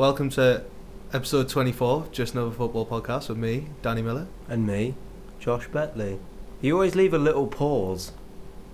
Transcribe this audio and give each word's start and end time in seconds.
welcome 0.00 0.30
to 0.30 0.64
episode 1.12 1.46
24, 1.46 2.06
Just 2.10 2.32
Another 2.32 2.50
Football 2.50 2.86
Podcast 2.86 3.28
with 3.28 3.36
me, 3.36 3.66
Danny 3.82 4.00
Miller. 4.00 4.28
And 4.48 4.66
me, 4.66 4.94
Josh 5.38 5.68
Betley. 5.68 6.18
You 6.62 6.72
always 6.72 6.94
leave 6.94 7.12
a 7.12 7.18
little 7.18 7.46
pause 7.46 8.12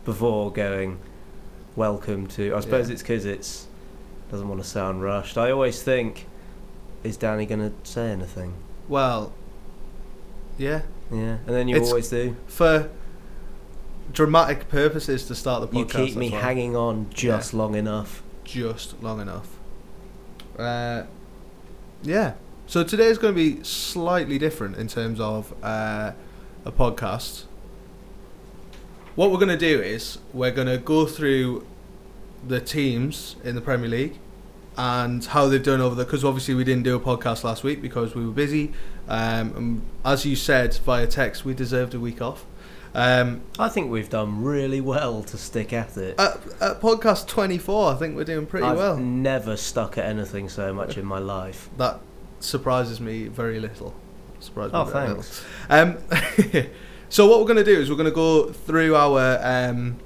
before 0.04 0.52
going, 0.52 1.00
welcome 1.74 2.28
to. 2.28 2.54
I 2.54 2.60
suppose 2.60 2.86
Yeah. 2.88 2.92
it's 2.92 3.02
because 3.02 3.24
it's 3.24 3.66
doesn't 4.30 4.48
want 4.48 4.62
to 4.62 4.68
sound 4.68 5.02
rushed. 5.02 5.36
I 5.36 5.50
always 5.50 5.82
think, 5.82 6.28
is 7.02 7.16
Danny 7.16 7.45
going 7.45 7.58
to 7.58 7.72
say 7.82 8.08
anything? 8.12 8.54
Well, 8.88 9.32
yeah, 10.56 10.82
Yeah. 11.10 11.38
And 11.45 11.56
then 11.56 11.66
you 11.66 11.74
It's- 11.74 11.88
always 11.90 12.09
do. 12.09 12.37
for 12.46 12.88
dramatic 14.12 14.68
purposes 14.68 15.27
to 15.27 15.34
start 15.34 15.60
the 15.60 15.66
podcast. 15.66 15.98
You 15.98 16.06
keep 16.06 16.16
me 16.16 16.29
hanging 16.29 16.77
on 16.77 17.09
just 17.12 17.52
long 17.52 17.74
enough. 17.74 18.23
just 18.45 19.02
long 19.02 19.20
enough. 19.20 19.48
Uh, 20.56 21.02
yeah. 22.06 22.34
So 22.66 22.83
today's 22.83 23.19
going 23.19 23.34
to 23.34 23.37
be 23.37 23.62
slightly 23.65 24.38
different 24.38 24.77
in 24.77 24.88
terms 24.88 25.20
of 25.20 25.55
uh, 25.62 26.12
a 26.65 26.73
podcast. 26.73 27.45
What 29.15 29.30
we're 29.30 29.38
going 29.38 29.48
to 29.48 29.56
do 29.56 29.80
is 29.80 30.19
we're 30.32 30.51
going 30.51 30.66
to 30.69 30.79
go 30.79 31.06
through 31.06 31.66
the 32.46 32.60
teams 32.60 33.37
in 33.45 33.55
the 33.55 33.60
Premier 33.60 33.88
League 33.88 34.19
and 34.77 35.24
how 35.24 35.46
they've 35.48 35.62
done 35.62 35.80
over 35.80 35.95
the 35.95 36.05
because 36.05 36.24
obviously 36.24 36.55
we 36.55 36.65
didn't 36.65 36.82
do 36.82 36.95
a 36.95 37.01
podcast 37.01 37.45
last 37.45 37.65
week 37.65 37.80
because 37.80 38.15
we 38.15 38.27
were 38.27 38.32
busy. 38.32 38.73
Um, 39.09 39.57
and 39.57 39.82
as 40.04 40.27
you 40.27 40.37
said 40.37 40.74
via 40.74 41.07
text, 41.07 41.45
we 41.45 41.54
deserved 41.54 41.95
a 41.95 42.01
week 42.01 42.21
off. 42.21 42.45
Um, 42.99 43.43
I 43.59 43.69
think 43.69 43.91
we've 43.91 44.09
done 44.09 44.43
really 44.43 44.80
well 44.80 45.23
to 45.25 45.37
stick 45.37 45.75
at 45.75 45.99
it. 45.99 46.19
at, 46.19 46.41
at 46.63 46.80
podcast 46.80 47.27
24, 47.29 47.93
I 47.93 47.95
think 47.97 48.16
we're 48.16 48.25
doing 48.25 48.47
pretty 48.47 48.65
I've 48.66 48.79
well. 48.79 48.97
never 48.97 49.55
stuck 49.59 49.99
at 49.99 50.07
anything 50.07 50.49
so 50.49 50.73
much 50.73 50.97
in 50.97 51.05
my 51.05 51.19
life. 51.19 51.69
that 51.77 52.01
surprises 52.41 52.99
me 52.99 53.29
very 53.29 53.61
little. 53.61 53.95
Surprises 54.41 54.73
me 54.73 54.79
Oh, 54.79 54.85
thanks. 54.87 55.45
little. 55.69 55.99
Um, 56.55 56.67
so 57.11 57.29
what 57.29 57.39
we're 57.41 57.45
going 57.47 57.63
to 57.63 57.65
do 57.65 57.79
is 57.79 57.91
we're 57.91 57.97
going 57.97 58.09
to 58.09 58.15
go 58.15 58.51
through 58.51 58.97
our 58.97 59.41
um, 59.43 59.99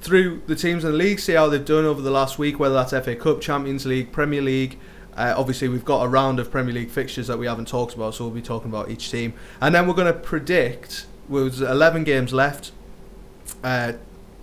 through 0.00 0.42
the 0.46 0.54
teams 0.54 0.84
in 0.84 0.92
the 0.92 0.96
league, 0.96 1.18
see 1.18 1.32
how 1.32 1.48
they've 1.48 1.64
done 1.64 1.84
over 1.84 2.00
the 2.00 2.10
last 2.12 2.38
week, 2.38 2.60
whether 2.60 2.74
that's 2.76 2.92
FA 3.04 3.16
Cup, 3.16 3.40
Champions 3.40 3.84
League, 3.84 4.12
Premier 4.12 4.42
League. 4.42 4.78
Uh, 5.16 5.34
obviously, 5.36 5.68
we've 5.68 5.84
got 5.84 6.04
a 6.04 6.08
round 6.08 6.38
of 6.38 6.52
Premier 6.52 6.72
League 6.72 6.90
fixtures 6.90 7.26
that 7.26 7.38
we 7.38 7.46
haven't 7.46 7.66
talked 7.68 7.94
about, 7.94 8.14
so 8.14 8.24
we'll 8.24 8.32
be 8.34 8.40
talking 8.42 8.70
about 8.70 8.90
each 8.90 9.10
team, 9.10 9.34
and 9.60 9.74
then 9.74 9.88
we're 9.88 9.94
going 9.94 10.12
to 10.12 10.18
predict. 10.18 11.06
There's 11.40 11.60
11 11.60 12.04
games 12.04 12.32
left. 12.32 12.72
Uh, 13.64 13.94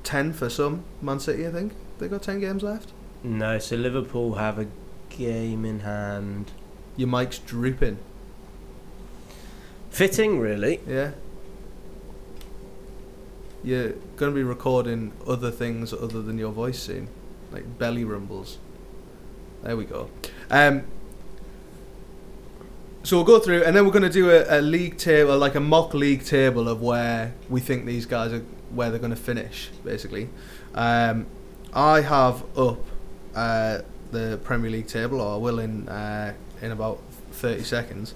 10 0.04 0.34
for 0.34 0.50
some. 0.50 0.84
Man 1.02 1.20
City, 1.20 1.48
I 1.48 1.52
think 1.52 1.74
they 2.00 2.08
got 2.08 2.24
10 2.24 2.40
games 2.40 2.64
left. 2.64 2.92
No, 3.24 3.60
so 3.60 3.76
Liverpool 3.76 4.36
have 4.36 4.58
a 4.58 4.68
game 5.10 5.66
in 5.66 5.82
hand. 5.82 6.52
Your 6.96 7.08
mic's 7.08 7.38
drooping. 7.38 8.00
Fitting, 9.90 10.40
really. 10.40 10.80
Yeah. 10.88 11.12
You're 13.64 13.92
going 14.16 14.32
to 14.32 14.36
be 14.36 14.44
recording 14.44 15.12
other 15.28 15.52
things 15.52 15.92
other 15.92 16.22
than 16.22 16.38
your 16.38 16.52
voice 16.52 16.80
soon, 16.80 17.10
like 17.52 17.78
belly 17.78 18.06
rumbles. 18.06 18.58
There 19.64 19.76
we 19.76 19.86
go. 19.86 20.10
Um, 20.50 20.86
so 23.04 23.18
we'll 23.18 23.26
go 23.26 23.40
through, 23.40 23.64
and 23.64 23.76
then 23.76 23.86
we're 23.86 23.92
going 23.92 24.04
to 24.04 24.10
do 24.10 24.30
a, 24.30 24.60
a 24.60 24.62
league 24.62 24.98
table, 24.98 25.38
like 25.38 25.56
a 25.56 25.60
mock 25.60 25.94
league 25.94 26.26
table 26.26 26.68
of 26.68 26.82
where 26.82 27.34
we 27.50 27.62
think 27.62 27.86
these 27.86 28.06
guys 28.06 28.34
are, 28.34 28.44
where 28.72 28.90
they're 28.90 29.00
going 29.00 29.10
to 29.12 29.16
finish, 29.16 29.70
basically. 29.84 30.30
Um, 30.76 31.26
I 31.74 32.02
have 32.02 32.44
up 32.58 32.80
uh, 33.36 33.80
the 34.12 34.40
Premier 34.44 34.70
League 34.70 34.88
table, 34.88 35.22
or 35.22 35.36
I 35.36 35.38
will 35.38 35.60
in 35.60 35.88
uh, 35.88 36.34
in 36.62 36.72
about 36.72 37.00
thirty 37.32 37.64
seconds. 37.64 38.16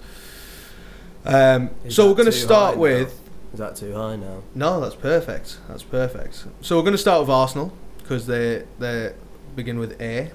Um, 1.25 1.69
so 1.87 2.07
we're 2.07 2.15
going 2.15 2.25
to 2.25 2.31
start 2.31 2.77
with. 2.77 3.19
Is 3.53 3.59
that 3.59 3.75
too 3.75 3.93
high 3.93 4.15
now? 4.15 4.41
No, 4.55 4.81
that's 4.81 4.95
perfect. 4.95 5.59
That's 5.67 5.83
perfect. 5.83 6.45
So 6.61 6.75
we're 6.75 6.81
going 6.81 6.93
to 6.93 6.97
start 6.97 7.21
with 7.21 7.29
Arsenal 7.29 7.71
because 7.99 8.25
they 8.25 8.65
they 8.79 9.13
begin 9.55 9.79
with 9.79 10.01
A. 10.01 10.31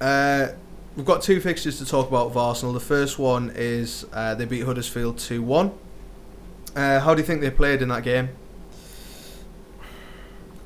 Uh, 0.00 0.48
we've 0.96 1.06
got 1.06 1.22
two 1.22 1.40
fixtures 1.40 1.78
to 1.78 1.86
talk 1.86 2.08
about 2.08 2.28
with 2.28 2.36
Arsenal. 2.36 2.72
The 2.72 2.80
first 2.80 3.18
one 3.18 3.52
is 3.54 4.06
uh, 4.12 4.34
they 4.34 4.44
beat 4.44 4.64
Huddersfield 4.64 5.18
two 5.18 5.42
one. 5.42 5.72
Uh, 6.74 7.00
how 7.00 7.14
do 7.14 7.20
you 7.20 7.26
think 7.26 7.40
they 7.40 7.50
played 7.50 7.82
in 7.82 7.88
that 7.88 8.02
game? 8.02 8.30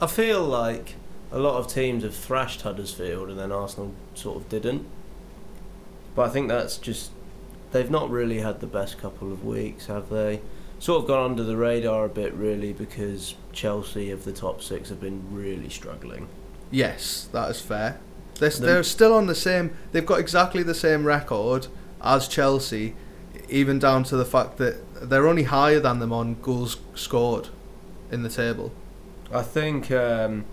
I 0.01 0.07
feel 0.07 0.43
like 0.43 0.97
a 1.33 1.39
lot 1.39 1.57
of 1.57 1.67
teams 1.67 2.03
have 2.03 2.15
thrashed 2.15 2.63
Huddersfield 2.63 3.31
and 3.31 3.39
then 3.39 3.51
Arsenal 3.51 3.95
sort 4.15 4.37
of 4.37 4.49
didn't. 4.49 4.87
But 6.15 6.29
I 6.29 6.29
think 6.29 6.49
that's 6.49 6.77
just 6.79 7.11
they've 7.73 7.91
not 7.91 8.11
really 8.11 8.41
had 8.41 8.61
the 8.61 8.67
best 8.67 8.99
couple 8.99 9.33
of 9.33 9.45
weeks, 9.45 9.87
have 9.87 10.11
they? 10.11 10.41
Sort 10.79 11.03
of 11.03 11.09
gone 11.09 11.31
under 11.31 11.43
the 11.43 11.57
radar 11.57 12.05
a 12.05 12.09
bit, 12.09 12.35
really, 12.35 12.73
because 12.73 13.35
Chelsea 13.53 14.11
of 14.11 14.25
the 14.25 14.33
top 14.33 14.63
six 14.63 14.91
have 14.91 15.01
been 15.01 15.25
really 15.35 15.71
struggling. 15.71 16.29
Yes, 16.71 17.29
that 17.33 17.51
is 17.51 17.61
fair. 17.61 18.01
They're, 18.39 18.51
The- 18.51 18.61
they're 18.67 18.83
still 18.83 19.15
on 19.15 19.27
the 19.27 19.35
same. 19.35 19.77
They've 19.93 20.05
got 20.07 20.19
exactly 20.21 20.63
the 20.63 20.75
same 20.75 21.05
record 21.05 21.69
as 22.03 22.29
Chelsea, 22.29 22.95
even 23.49 23.79
down 23.79 24.05
to 24.05 24.17
the 24.17 24.25
fact 24.25 24.57
that 24.59 25.09
they're 25.09 25.27
only 25.27 25.45
higher 25.45 25.81
than 25.81 25.99
them 25.99 26.13
on 26.13 26.37
goals 26.43 26.79
scored 26.95 27.49
in 28.11 28.23
the 28.23 28.29
table. 28.29 28.73
I 29.33 29.43
think 29.43 29.91
um, 29.91 30.45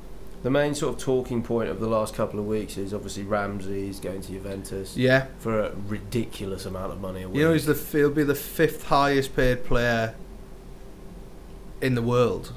the 0.44 0.50
main 0.50 0.74
sort 0.74 0.96
of 0.96 1.02
talking 1.02 1.44
point 1.44 1.70
of 1.70 1.80
the 1.80 1.88
last 1.88 2.16
couple 2.16 2.40
of 2.40 2.46
weeks 2.48 2.78
is 2.78 2.94
obviously 2.94 3.24
Ramsey's 3.24 4.00
going 4.00 4.22
to 4.22 4.32
Juventus 4.32 4.96
Yeah, 4.98 5.26
for 5.40 5.60
a 5.60 5.72
ridiculous 5.88 6.66
amount 6.66 6.92
of 6.94 7.02
money 7.02 7.22
a 7.24 7.28
week. 7.30 7.38
You 7.38 7.44
know, 7.46 7.54
he's 7.54 7.66
the 7.66 7.74
he'll 7.98 8.10
be 8.10 8.24
the 8.24 8.36
fifth 8.36 8.86
highest 8.86 9.36
paid 9.36 9.64
player 9.66 10.16
in 11.82 11.96
the 11.96 12.02
world. 12.02 12.54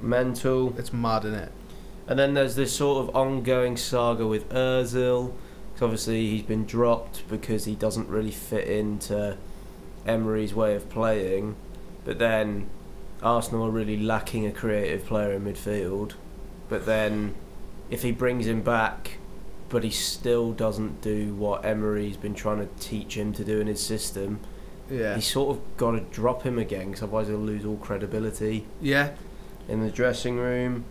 mental. 0.00 0.74
It's 0.78 0.92
mad, 0.92 1.24
isn't 1.24 1.38
it? 1.38 1.52
And 2.08 2.18
then 2.18 2.34
there's 2.34 2.56
this 2.56 2.74
sort 2.74 3.08
of 3.08 3.14
ongoing 3.16 3.76
saga 3.76 4.26
with 4.26 4.48
Özil. 4.50 5.32
'cause 5.74 5.82
obviously, 5.82 6.26
he's 6.28 6.42
been 6.42 6.64
dropped 6.66 7.22
because 7.28 7.64
he 7.64 7.74
doesn't 7.74 8.08
really 8.08 8.30
fit 8.30 8.68
into 8.68 9.36
Emery's 10.06 10.54
way 10.54 10.74
of 10.74 10.88
playing. 10.90 11.54
But 12.04 12.18
then 12.18 12.66
Arsenal 13.22 13.66
are 13.66 13.70
really 13.70 13.96
lacking 13.96 14.46
a 14.46 14.50
creative 14.52 15.06
player 15.06 15.32
in 15.32 15.44
midfield. 15.44 16.12
But 16.68 16.86
then 16.86 17.34
if 17.90 18.02
he 18.02 18.10
brings 18.12 18.46
him 18.46 18.62
back, 18.62 19.18
but 19.68 19.84
he 19.84 19.90
still 19.90 20.52
doesn't 20.52 21.00
do 21.00 21.34
what 21.34 21.64
Emery's 21.64 22.16
been 22.16 22.34
trying 22.34 22.58
to 22.58 22.68
teach 22.80 23.16
him 23.16 23.32
to 23.34 23.44
do 23.44 23.60
in 23.60 23.66
his 23.66 23.80
system, 23.80 24.40
Yeah, 24.90 25.14
he's 25.14 25.26
sort 25.26 25.56
of 25.56 25.62
got 25.76 25.92
to 25.92 26.00
drop 26.00 26.42
him 26.42 26.58
again 26.58 26.88
because 26.88 27.02
otherwise 27.02 27.28
he'll 27.28 27.38
lose 27.38 27.64
all 27.64 27.76
credibility 27.76 28.66
yeah, 28.80 29.10
in 29.68 29.80
the 29.80 29.90
dressing 29.90 30.36
room. 30.36 30.84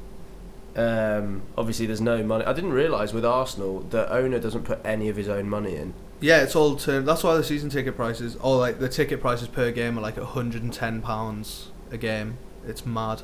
Um, 0.76 1.42
obviously, 1.58 1.86
there's 1.86 2.02
no 2.02 2.24
money. 2.24 2.46
I 2.46 2.54
didn't 2.54 2.74
realise 2.74 3.12
with 3.14 3.26
Arsenal, 3.26 3.82
the 3.82 4.12
owner 4.12 4.40
doesn't 4.40 4.64
put 4.64 4.80
any 4.86 5.10
of 5.10 5.16
his 5.18 5.28
own 5.28 5.50
money 5.50 5.76
in. 5.76 5.94
yeah. 6.22 6.42
It's 6.44 6.56
all 6.56 6.76
turned. 6.76 7.08
That's 7.08 7.24
why 7.24 7.36
the 7.36 7.44
season 7.44 7.70
ticket 7.70 7.96
prices, 7.96 8.38
or 8.42 8.58
like 8.58 8.80
the 8.80 8.88
ticket 8.90 9.20
prices 9.22 9.48
per 9.50 9.72
game, 9.72 9.98
are 9.98 10.02
like 10.02 10.18
hundred 10.18 10.64
and 10.64 10.72
ten 10.74 11.02
pounds 11.02 11.70
a 11.92 11.98
game. 11.98 12.38
It's 12.66 12.86
mad. 12.86 13.24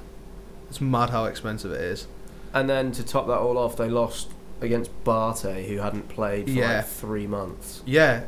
It's 0.69 0.81
mad 0.81 1.11
how 1.11 1.25
expensive 1.25 1.71
it 1.71 1.79
is. 1.81 2.07
And 2.53 2.69
then 2.69 2.91
to 2.93 3.03
top 3.05 3.27
that 3.27 3.37
all 3.37 3.57
off, 3.57 3.77
they 3.77 3.89
lost 3.89 4.31
against 4.59 4.91
BATE, 5.03 5.67
who 5.67 5.77
hadn't 5.77 6.09
played 6.09 6.45
for 6.45 6.51
Yeah. 6.51 6.77
like 6.77 6.87
three 6.87 7.27
months. 7.27 7.81
Yeah, 7.85 8.23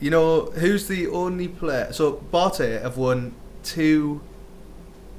you 0.00 0.10
know 0.10 0.46
who's 0.52 0.88
the 0.88 1.06
only 1.08 1.46
player? 1.46 1.92
So 1.92 2.12
BATE 2.32 2.80
have 2.82 2.96
won 2.96 3.34
two 3.62 4.20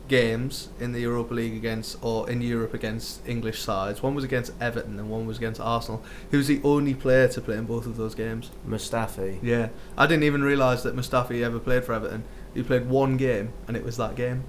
games 0.08 0.70
in 0.80 0.92
the 0.92 1.00
Europa 1.02 1.34
League 1.34 1.56
against, 1.56 1.98
or 2.02 2.30
in 2.30 2.42
Europe 2.42 2.74
against 2.74 3.28
English 3.28 3.60
sides. 3.62 4.04
One 4.04 4.14
was 4.16 4.24
against 4.24 4.52
Everton 4.62 5.00
and 5.00 5.10
one 5.10 5.26
was 5.26 5.38
against 5.38 5.60
Arsenal. 5.60 6.04
He 6.30 6.38
was 6.38 6.48
the 6.48 6.62
only 6.64 6.94
player 6.94 7.28
to 7.30 7.42
play 7.42 7.58
in 7.58 7.66
both 7.66 7.86
of 7.86 7.98
those 7.98 8.14
games? 8.16 8.52
Mustafi. 8.68 9.40
Yeah, 9.42 9.70
I 9.98 10.06
didn't 10.08 10.24
even 10.24 10.44
realise 10.44 10.84
that 10.84 10.96
Mustafi 10.96 11.42
ever 11.44 11.60
played 11.60 11.84
for 11.86 11.94
Everton. 11.94 12.24
He 12.54 12.64
played 12.64 12.88
one 12.88 13.18
game, 13.18 13.54
and 13.68 13.76
it 13.76 13.84
was 13.84 13.98
that 13.98 14.16
game. 14.16 14.44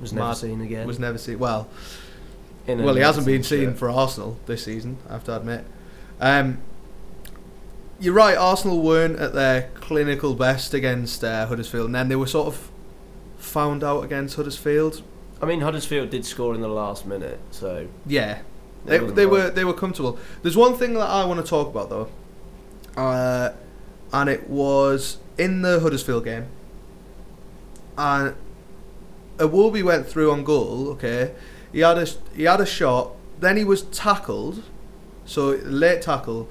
was 0.00 0.12
never 0.12 0.28
Mad. 0.28 0.36
seen 0.36 0.60
again. 0.60 0.86
Was 0.86 0.98
never 0.98 1.18
seen. 1.18 1.38
Well, 1.38 1.68
In 2.66 2.82
well, 2.82 2.94
he 2.94 3.02
hasn't 3.02 3.26
been 3.26 3.42
seen 3.42 3.70
shirt. 3.70 3.78
for 3.78 3.90
Arsenal 3.90 4.38
this 4.46 4.64
season. 4.64 4.98
I 5.08 5.12
have 5.14 5.24
to 5.24 5.36
admit. 5.36 5.64
Um, 6.20 6.58
you're 7.98 8.14
right. 8.14 8.36
Arsenal 8.36 8.80
weren't 8.82 9.18
at 9.18 9.32
their 9.34 9.70
clinical 9.74 10.34
best 10.34 10.74
against 10.74 11.22
uh, 11.22 11.46
Huddersfield, 11.46 11.86
and 11.86 11.94
then 11.94 12.08
they 12.08 12.16
were 12.16 12.26
sort 12.26 12.46
of 12.48 12.69
found 13.50 13.82
out 13.84 14.04
against 14.04 14.36
Huddersfield. 14.36 15.02
I 15.42 15.46
mean, 15.46 15.60
Huddersfield 15.60 16.10
did 16.10 16.24
score 16.24 16.54
in 16.54 16.60
the 16.60 16.68
last 16.68 17.06
minute, 17.06 17.40
so 17.50 17.88
Yeah, 18.06 18.40
they, 18.84 18.98
they 18.98 19.26
were 19.26 19.50
they 19.50 19.64
were 19.64 19.74
comfortable. 19.74 20.18
There's 20.42 20.56
one 20.56 20.74
thing 20.76 20.94
that 20.94 21.08
I 21.08 21.24
want 21.24 21.44
to 21.44 21.48
talk 21.48 21.68
about 21.68 21.88
though, 21.90 22.08
uh, 22.96 23.50
and 24.12 24.28
it 24.30 24.48
was 24.48 25.18
in 25.38 25.62
the 25.62 25.80
Huddersfield 25.80 26.24
game, 26.24 26.46
and 27.96 28.34
Iwobi 29.38 29.82
went 29.82 30.06
through 30.06 30.30
on 30.30 30.44
goal. 30.44 30.88
Okay, 30.90 31.32
he 31.72 31.80
had 31.80 31.98
a 31.98 32.06
he 32.34 32.44
had 32.44 32.60
a 32.60 32.66
shot. 32.66 33.12
Then 33.40 33.56
he 33.56 33.64
was 33.64 33.82
tackled, 33.82 34.62
so 35.24 35.58
late 35.64 36.02
tackle. 36.02 36.48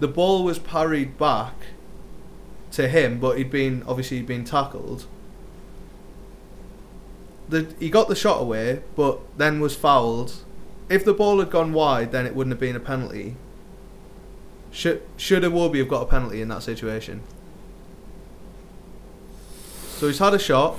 the 0.00 0.08
ball 0.08 0.42
was 0.44 0.58
parried 0.58 1.18
back 1.18 1.54
to 2.72 2.88
him, 2.88 3.20
but 3.20 3.36
he'd 3.36 3.50
been 3.50 3.82
obviously 3.86 4.16
he'd 4.18 4.26
been 4.26 4.44
tackled. 4.44 5.06
The, 7.50 7.74
he 7.78 7.90
got 7.90 8.08
the 8.08 8.14
shot 8.16 8.40
away, 8.40 8.82
but 8.96 9.20
then 9.36 9.60
was 9.60 9.76
fouled. 9.76 10.44
If 10.88 11.04
the 11.04 11.12
ball 11.12 11.38
had 11.40 11.50
gone 11.50 11.72
wide, 11.72 12.12
then 12.12 12.26
it 12.26 12.34
wouldn't 12.34 12.52
have 12.52 12.60
been 12.60 12.76
a 12.76 12.80
penalty. 12.80 13.36
Should 14.72 15.02
should 15.16 15.42
Iwobi 15.42 15.78
have 15.78 15.88
got 15.88 16.02
a 16.02 16.06
penalty 16.06 16.40
in 16.40 16.48
that 16.48 16.62
situation? 16.62 17.22
So 19.96 20.06
he's 20.06 20.18
had 20.18 20.32
a 20.32 20.38
shot, 20.38 20.78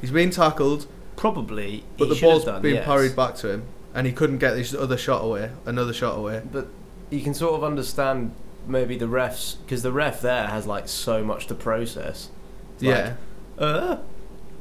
he's 0.00 0.10
been 0.10 0.30
tackled, 0.30 0.86
Probably, 1.16 1.84
but 1.98 2.08
he 2.08 2.14
the 2.14 2.20
ball's 2.20 2.44
done, 2.44 2.62
been 2.62 2.74
yes. 2.76 2.84
parried 2.84 3.14
back 3.14 3.34
to 3.36 3.50
him, 3.50 3.64
and 3.94 4.06
he 4.06 4.12
couldn't 4.12 4.38
get 4.38 4.54
this 4.54 4.74
other 4.74 4.96
shot 4.96 5.22
away, 5.22 5.50
another 5.66 5.92
shot 5.92 6.16
away. 6.16 6.42
But 6.50 6.68
you 7.10 7.22
can 7.22 7.34
sort 7.34 7.54
of 7.54 7.64
understand 7.64 8.34
maybe 8.66 8.96
the 8.96 9.06
refs 9.06 9.56
because 9.62 9.82
the 9.82 9.92
ref 9.92 10.20
there 10.20 10.46
has 10.46 10.66
like 10.66 10.88
so 10.88 11.22
much 11.22 11.46
to 11.48 11.54
process. 11.54 12.30
It's 12.74 12.82
like, 12.82 12.94
yeah. 12.94 13.14
uh, 13.58 13.98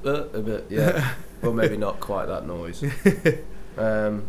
uh, 0.06 0.28
a 0.34 0.40
bit, 0.40 0.66
yeah. 0.70 1.14
well, 1.44 1.54
maybe 1.54 1.78
not 1.78 2.00
quite 2.00 2.26
that 2.28 2.46
noise. 2.48 2.84
Um, 3.76 4.26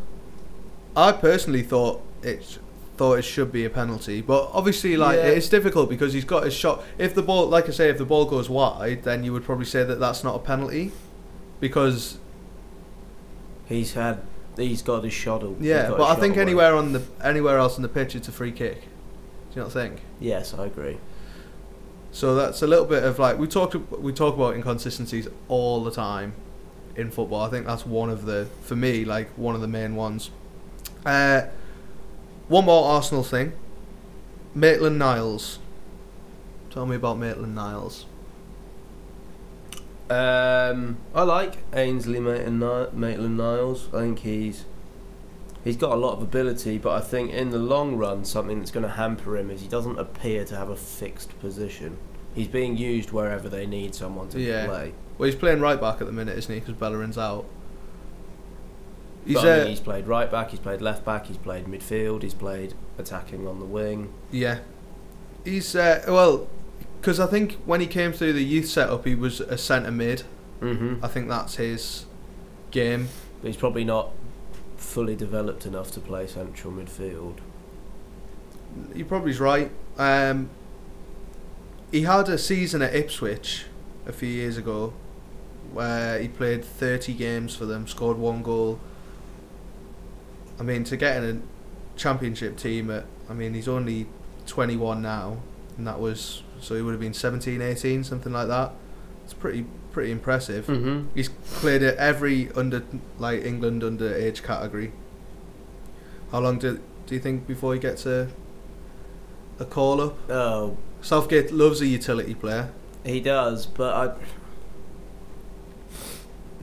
I 0.97 1.13
personally 1.13 1.63
thought 1.63 2.01
it 2.23 2.59
thought 2.97 3.19
it 3.19 3.23
should 3.27 3.53
be 3.53 3.67
a 3.67 3.69
penalty, 3.71 4.23
but 4.23 4.49
obviously, 4.55 4.97
like 4.97 5.17
Yeah. 5.19 5.25
it's 5.27 5.51
difficult 5.51 5.91
because 5.91 6.15
he's 6.15 6.25
got 6.25 6.45
his 6.45 6.55
shot. 6.55 6.83
If 6.97 7.15
the 7.15 7.21
ball, 7.23 7.47
like 7.49 7.69
I 7.69 7.73
say, 7.73 7.91
if 7.91 7.99
the 7.99 8.07
ball 8.07 8.25
goes 8.25 8.49
wide, 8.49 9.03
then 9.03 9.23
you 9.23 9.35
would 9.35 9.45
probably 9.45 9.67
say 9.67 9.85
that 9.85 10.01
that's 10.01 10.25
not 10.25 10.35
a 10.35 10.39
penalty, 10.39 10.93
because 11.61 12.17
he's 13.67 13.93
had, 13.93 14.23
he's 14.57 14.81
got 14.81 15.05
his 15.05 15.13
shot. 15.13 15.43
yeah. 15.61 15.91
But 15.91 16.03
I 16.05 16.15
think 16.15 16.37
away. 16.37 16.43
anywhere 16.43 16.75
on 16.75 16.93
the 16.93 17.03
anywhere 17.23 17.59
else 17.59 17.77
on 17.77 17.83
the 17.83 17.89
pitch, 17.91 18.15
it's 18.15 18.29
a 18.29 18.33
free 18.33 18.53
kick. 18.53 18.83
Do 19.53 19.57
you 19.57 19.63
not 19.63 19.73
think? 19.73 20.01
Yes, 20.21 20.55
I 20.55 20.65
agree. 20.67 20.97
So 22.13 22.35
that's 22.35 22.63
a 22.63 22.67
little 22.67 22.87
bit 22.87 23.03
of 23.03 23.19
like 23.19 23.39
we 23.39 23.47
talked 23.47 23.75
we 23.93 24.13
talk 24.13 24.35
about 24.37 24.55
inconsistencies 24.55 25.29
all 25.49 25.85
the 25.85 25.91
time 25.91 26.33
in 26.97 27.11
football. 27.11 27.43
I 27.43 27.51
think 27.51 27.67
that's 27.67 27.85
one 27.87 28.11
of 28.11 28.25
the 28.25 28.49
for 28.63 28.77
me 28.77 29.05
like 29.05 29.29
one 29.37 29.55
of 29.55 29.61
the 29.61 29.69
main 29.69 29.97
ones. 29.97 30.31
Uh, 31.05 31.43
one 32.49 32.65
more 32.67 32.89
Arsenal 32.93 33.23
thing. 33.25 33.53
Maitland 34.55 34.99
Niles. 34.99 35.59
Tell 36.71 36.87
me 36.87 36.97
about 36.97 37.19
Maitland 37.19 37.55
Niles. 37.55 38.07
Um, 40.11 40.99
I 41.15 41.23
like 41.23 41.59
Ainsley 41.73 42.21
Maitland- 42.21 42.93
Maitland 42.93 43.37
Niles. 43.39 43.89
I 43.95 44.01
think 44.01 44.19
he's 44.21 44.65
he's 45.65 45.77
got 45.79 45.93
a 45.93 45.97
lot 45.97 46.13
of 46.15 46.23
ability, 46.23 46.77
but 46.79 46.91
I 46.93 47.01
think 47.01 47.33
in 47.33 47.51
the 47.51 47.59
long 47.59 47.97
run, 47.97 48.25
something 48.25 48.59
that's 48.59 48.71
going 48.71 48.85
to 48.85 48.93
hamper 48.93 49.37
him 49.37 49.51
is 49.51 49.63
he 49.63 49.69
doesn't 49.69 49.99
appear 49.99 50.45
to 50.45 50.57
have 50.57 50.69
a 50.69 50.77
fixed 50.77 51.39
position. 51.41 51.97
He's 52.35 52.49
being 52.49 52.77
used 52.77 53.13
wherever 53.13 53.49
they 53.49 53.65
need 53.67 53.95
someone 53.95 54.29
to 54.31 54.41
Yeah. 54.41 54.67
play. 54.67 54.93
Well, 55.19 55.27
he's 55.27 55.39
playing 55.39 55.61
right 55.61 55.81
back 55.81 56.01
at 56.01 56.07
the 56.07 56.13
minute, 56.13 56.37
isn't 56.39 56.53
he? 56.53 56.61
Because 56.61 56.75
Bellerin's 56.75 57.19
out. 57.19 57.47
He's 59.25 59.37
But, 59.37 59.47
I 59.47 59.53
uh, 59.53 59.59
mean, 59.59 59.67
he's 59.69 59.81
played 59.81 60.07
right 60.07 60.31
back, 60.31 60.51
he's 60.51 60.61
played 60.61 60.81
left 60.81 61.05
back, 61.05 61.27
he's 61.27 61.39
played 61.39 61.67
midfield, 61.67 62.23
he's 62.23 62.35
played 62.35 62.75
attacking 62.99 63.47
on 63.47 63.59
the 63.59 63.65
wing. 63.65 64.13
yeah. 64.31 64.59
He's 65.45 65.77
uh, 65.77 66.03
well, 66.09 66.49
because 66.99 67.21
I 67.21 67.27
think 67.27 67.57
when 67.67 67.83
he 67.83 67.87
came 67.87 68.13
through 68.15 68.33
the 68.33 68.43
youth 68.43 68.67
setup, 68.67 69.05
he 69.05 69.15
was 69.15 69.41
a 69.41 69.59
centre 69.59 69.91
mid. 69.91 70.23
Mm-hmm. 70.63 71.05
I 71.05 71.09
think 71.09 71.29
that's 71.29 71.57
his 71.57 72.07
game. 72.71 73.09
But 73.43 73.49
he's 73.49 73.59
probably 73.59 73.85
not 73.85 74.13
fully 74.79 75.15
developed 75.15 75.67
enough 75.67 75.91
to 75.93 76.01
play 76.01 76.27
central 76.27 76.73
midfield. 76.73 77.41
He 78.95 79.05
probably's 79.05 79.39
right. 79.39 79.71
Um, 79.99 80.49
he 81.93 82.03
had 82.03 82.31
a 82.31 82.39
season 82.39 82.81
at 82.81 82.95
Ipswich 82.95 83.67
a 84.07 84.13
few 84.15 84.31
years 84.31 84.57
ago 84.57 84.95
where 85.75 86.19
he 86.19 86.29
played 86.29 86.65
30 86.65 87.15
games 87.15 87.55
for 87.55 87.67
them, 87.67 87.87
scored 87.87 88.17
one 88.17 88.43
goal. 88.43 88.81
I 90.59 90.63
mean, 90.63 90.85
to 90.85 90.97
get 90.97 91.23
in 91.23 91.25
a 91.25 91.99
championship 91.99 92.57
team 92.57 92.91
at, 92.91 93.05
I 93.29 93.35
mean, 93.35 93.55
he's 93.55 93.69
only 93.69 94.07
21 94.47 95.03
now, 95.03 95.39
and 95.77 95.87
that 95.87 95.99
was, 96.01 96.43
so 96.61 96.75
he 96.75 96.83
would 96.83 96.93
have 96.93 97.01
been 97.01 97.15
17, 97.15 97.61
18, 97.61 98.05
something 98.05 98.33
like 98.33 98.49
that. 98.49 98.73
It's 99.25 99.35
pretty, 99.35 99.67
pretty 99.93 100.11
impressive. 100.13 100.67
Mm-hmm. 100.67 101.09
He's 101.15 101.29
played 101.29 101.83
at 101.83 101.97
every 101.97 102.51
under, 102.53 102.85
like 103.19 103.45
England 103.45 103.83
under 103.83 104.15
age 104.15 104.43
category. 104.43 104.93
How 106.31 106.41
long 106.41 106.59
do 106.59 106.81
do 107.07 107.15
you 107.15 107.21
think 107.21 107.47
before 107.47 107.75
he 107.75 107.81
gets 107.81 108.07
a 108.07 108.29
a 109.61 109.65
call 109.65 110.01
up? 110.01 110.31
Oh, 110.31 110.77
Southgate 111.01 111.53
loves 111.53 111.81
a 111.81 111.87
utility 111.87 112.35
player. 112.35 112.71
he 113.05 113.21
does, 113.21 113.67
but 113.67 113.95
I. 113.95 114.15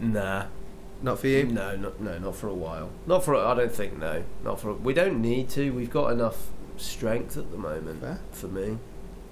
Nah, 0.02 0.46
Not 1.04 1.20
for 1.20 1.28
you. 1.28 1.44
no, 1.46 1.76
not 1.78 2.02
no, 2.02 2.18
not 2.18 2.36
for 2.36 2.48
a 2.48 2.54
while. 2.54 2.90
Not 3.06 3.24
for. 3.24 3.36
I 3.36 3.54
don't 3.54 3.72
think 3.72 3.98
no, 4.00 4.24
not 4.44 4.60
for. 4.60 4.74
We 4.74 4.94
don't 4.94 5.22
need 5.22 5.48
to. 5.52 5.72
We've 5.72 5.90
got 5.92 6.12
enough 6.12 6.48
strength 6.78 7.38
at 7.38 7.52
the 7.52 7.58
moment. 7.58 8.02
Fair. 8.02 8.20
For 8.32 8.48
me, 8.48 8.78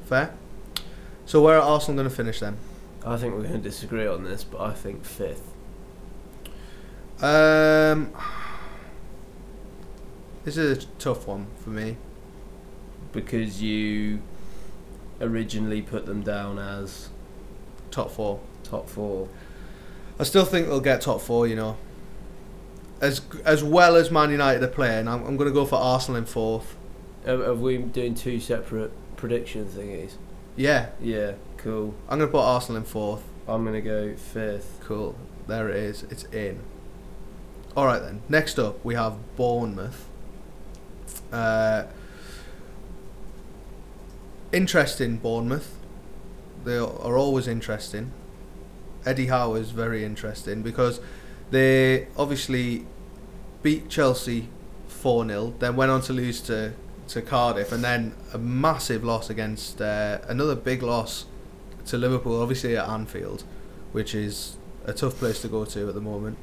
Fair. 0.06 0.33
So 1.25 1.42
where 1.42 1.57
are 1.57 1.62
Arsenal 1.62 1.98
going 2.04 2.10
to 2.10 2.16
finish 2.16 2.39
then? 2.39 2.57
I 3.06 3.18
think 3.18 3.33
we're 3.33 3.42
going 3.44 3.54
to 3.54 3.60
disagree 3.60 4.06
on 4.07 4.24
this, 4.24 4.44
but 4.44 4.62
I 4.62 4.74
think 4.74 5.04
fifth. 5.06 5.54
Um, 7.21 8.12
this 10.44 10.56
is 10.57 10.83
a 10.83 10.88
tough 11.00 11.27
one 11.27 11.48
for 11.63 11.69
me. 11.69 11.98
because 13.12 13.62
you 13.62 14.21
originally 15.21 15.81
put 15.81 16.06
them 16.06 16.21
down 16.21 16.57
as 16.60 17.10
Top 17.92 18.12
four. 18.12 18.39
top 18.63 18.88
four. 18.88 19.27
I 20.19 20.24
still 20.24 20.45
think 20.45 20.68
they'll 20.68 20.81
get 20.81 21.01
top 21.01 21.21
four. 21.21 21.48
You 21.48 21.56
know, 21.56 21.77
as 23.01 23.21
as 23.45 23.63
well 23.63 23.95
as 23.95 24.12
Man 24.12 24.31
United 24.31 24.62
are 24.63 24.68
playing, 24.68 25.07
I'm, 25.07 25.25
I'm 25.25 25.38
going 25.38 25.50
to 25.50 25.54
go 25.54 25.66
for 25.66 25.75
Arsenal 25.75 26.18
in 26.18 26.25
fourth. 26.25 26.75
Are, 27.25 27.44
are 27.44 27.56
we 27.56 27.77
doing 27.77 28.16
two 28.16 28.39
separate 28.39 28.92
prediction 29.18 29.66
thingies? 29.66 30.13
Yeah, 30.56 30.89
Yeah, 31.01 31.33
cool. 31.57 31.94
I'm 32.10 32.19
going 32.19 32.30
to 32.30 32.31
put 32.31 32.42
Arsenal 32.42 32.77
in 32.77 32.83
fourth. 32.83 33.24
I'm 33.49 33.66
gonna 33.66 33.81
go 33.81 34.16
fifth. 34.16 34.80
Cool. 34.83 35.16
There 35.47 35.69
it 35.69 35.76
is. 35.76 36.04
It's 36.04 36.23
in. 36.26 36.59
All 37.76 37.85
right 37.85 37.99
then. 37.99 38.21
Next 38.30 38.59
up, 38.59 38.83
we 38.85 38.94
have 38.94 39.16
Bournemouth. 39.35 40.07
Uh, 41.31 41.85
interesting 44.52 45.18
Bournemouth. 45.18 45.76
They 46.64 46.78
are 46.78 47.18
always 47.18 47.47
interesting. 47.47 48.11
Eddie 49.06 49.28
Howe 49.28 49.56
is 49.56 49.72
very 49.72 50.04
interesting 50.04 50.62
because 50.62 51.00
they 51.52 52.08
obviously 52.18 52.86
beat 53.64 53.90
Chelsea 53.90 54.50
4 54.88 55.28
0, 55.28 55.54
then 55.60 55.76
went 55.76 55.92
on 55.92 56.02
to 56.02 56.14
lose 56.14 56.42
to, 56.42 56.74
to 57.08 57.22
Cardiff, 57.22 57.72
and 57.72 57.84
then 57.84 58.14
a 58.34 58.38
massive 58.38 59.04
loss 59.04 59.30
against 59.30 59.82
uh, 59.82 60.20
another 60.28 60.56
big 60.56 60.84
loss 60.84 61.26
to 61.86 61.98
Liverpool, 61.98 62.42
obviously 62.42 62.78
at 62.78 62.88
Anfield, 62.88 63.44
which 63.92 64.14
is 64.14 64.58
a 64.86 64.94
tough 64.94 65.16
place 65.16 65.42
to 65.42 65.48
go 65.48 65.66
to 65.66 65.88
at 65.88 65.96
the 65.96 66.02
moment. 66.02 66.38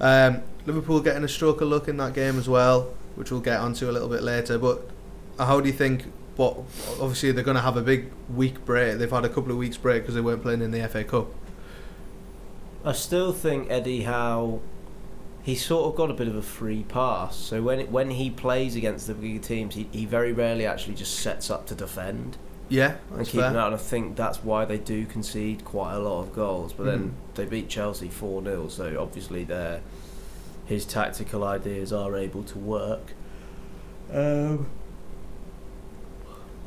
Um, 0.00 0.42
Liverpool 0.66 1.00
getting 1.00 1.24
a 1.24 1.28
stroke 1.28 1.60
of 1.60 1.68
luck 1.68 1.88
in 1.88 1.96
that 1.98 2.14
game 2.14 2.38
as 2.38 2.48
well, 2.48 2.94
which 3.14 3.30
we'll 3.30 3.40
get 3.40 3.60
onto 3.60 3.90
a 3.90 3.92
little 3.92 4.08
bit 4.08 4.22
later. 4.22 4.58
But 4.58 4.88
how 5.38 5.60
do 5.60 5.66
you 5.66 5.74
think? 5.74 6.04
What 6.36 6.56
obviously 7.00 7.32
they're 7.32 7.42
going 7.42 7.56
to 7.56 7.62
have 7.62 7.76
a 7.76 7.82
big 7.82 8.12
week 8.32 8.64
break. 8.64 8.98
They've 8.98 9.10
had 9.10 9.24
a 9.24 9.28
couple 9.28 9.50
of 9.50 9.56
weeks 9.56 9.76
break 9.76 10.02
because 10.02 10.14
they 10.14 10.20
weren't 10.20 10.40
playing 10.40 10.62
in 10.62 10.70
the 10.70 10.86
FA 10.88 11.02
Cup. 11.02 11.26
I 12.84 12.92
still 12.92 13.32
think 13.32 13.70
Eddie 13.70 14.02
Howe. 14.02 14.60
He's 15.42 15.64
sort 15.64 15.86
of 15.90 15.96
got 15.96 16.10
a 16.10 16.14
bit 16.14 16.28
of 16.28 16.36
a 16.36 16.42
free 16.42 16.82
pass. 16.84 17.34
So 17.36 17.62
when 17.62 17.80
it, 17.80 17.90
when 17.90 18.10
he 18.10 18.28
plays 18.28 18.76
against 18.76 19.06
the 19.06 19.14
bigger 19.14 19.38
teams, 19.38 19.74
he, 19.74 19.88
he 19.92 20.04
very 20.04 20.32
rarely 20.32 20.66
actually 20.66 20.94
just 20.94 21.14
sets 21.20 21.50
up 21.50 21.66
to 21.68 21.74
defend 21.74 22.36
Yeah, 22.68 22.96
and 23.14 23.24
keep 23.24 23.40
them 23.40 23.52
fair. 23.54 23.60
out. 23.62 23.66
And 23.68 23.74
I 23.74 23.78
think 23.78 24.14
that's 24.16 24.44
why 24.44 24.66
they 24.66 24.76
do 24.76 25.06
concede 25.06 25.64
quite 25.64 25.94
a 25.94 25.98
lot 26.00 26.20
of 26.20 26.34
goals. 26.34 26.74
But 26.74 26.84
Mhm. 26.84 26.90
then 26.90 27.14
they 27.34 27.44
beat 27.46 27.68
Chelsea 27.70 28.08
four 28.08 28.42
0 28.44 28.68
so 28.68 29.00
obviously 29.00 29.44
their 29.44 29.80
his 30.66 30.84
tactical 30.84 31.42
ideas 31.44 31.94
are 31.94 32.14
able 32.14 32.42
to 32.42 32.58
work. 32.58 33.14
Um, 34.12 34.66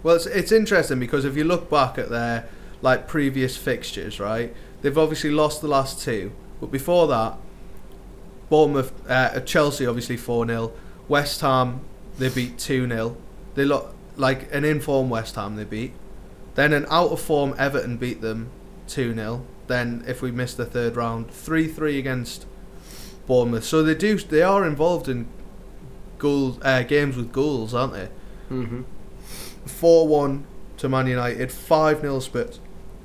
Well, 0.02 0.16
it's, 0.16 0.26
it's 0.26 0.52
interesting 0.52 1.00
because 1.00 1.24
if 1.24 1.38
you 1.38 1.44
look 1.44 1.70
back 1.70 2.00
at 2.00 2.10
their 2.10 2.48
like 2.82 3.08
previous 3.08 3.56
fixtures, 3.58 4.20
right, 4.20 4.56
they've 4.82 4.98
obviously 4.98 5.32
lost 5.32 5.62
the 5.62 5.68
last 5.68 6.02
two, 6.04 6.32
but 6.60 6.72
before 6.72 7.08
that, 7.08 7.38
Bournemouth, 8.50 8.92
uh, 9.10 9.40
Chelsea 9.42 9.86
obviously 9.86 10.18
four 10.18 10.46
0 10.46 10.74
West 11.08 11.42
Ham 11.42 11.82
they 12.18 12.30
beat 12.30 12.58
two 12.60 12.88
0 12.88 13.16
They 13.56 13.66
look 13.66 13.96
like 14.18 14.54
an 14.54 14.66
in-form 14.66 15.10
West 15.10 15.36
Ham 15.36 15.56
they 15.56 15.64
beat. 15.64 15.94
Then 16.56 16.74
an 16.74 16.86
out-of-form 16.90 17.56
Everton 17.58 17.96
beat 17.98 18.20
them 18.22 18.50
two 18.88 19.14
0 19.14 19.46
Then 19.68 20.04
if 20.06 20.22
we 20.22 20.32
miss 20.32 20.54
the 20.54 20.66
third 20.66 20.96
round, 20.96 21.32
three 21.32 21.68
three 21.68 21.98
against 21.98 22.46
Bournemouth. 23.26 23.64
So 23.64 23.84
they 23.84 23.96
do 23.96 24.18
they 24.18 24.42
are 24.42 24.66
involved 24.68 25.08
in 25.08 25.28
goals 26.18 26.60
uh, 26.62 26.84
games 26.84 27.16
with 27.16 27.32
goals, 27.32 27.74
aren't 27.74 27.94
they? 27.94 28.10
hmm 28.50 28.82
four 29.66 30.08
one 30.08 30.46
to 30.78 30.90
Man 30.90 31.08
United, 31.08 31.52
five 31.52 32.02
0 32.02 32.20
Spurs. 32.20 32.60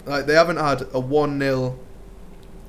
Like 0.07 0.27
they 0.27 0.35
haven't 0.35 0.59
had 0.59 0.87
a 0.95 1.01
one 1.01 1.39
0 1.39 1.79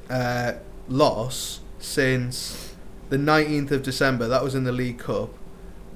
uh, 0.09 0.53
loss 0.89 1.61
since 1.79 2.75
the 3.09 3.17
nineteenth 3.17 3.71
of 3.71 3.83
December. 3.83 4.27
That 4.27 4.43
was 4.43 4.55
in 4.55 4.63
the 4.63 4.71
League 4.71 4.97
Cup. 4.97 5.29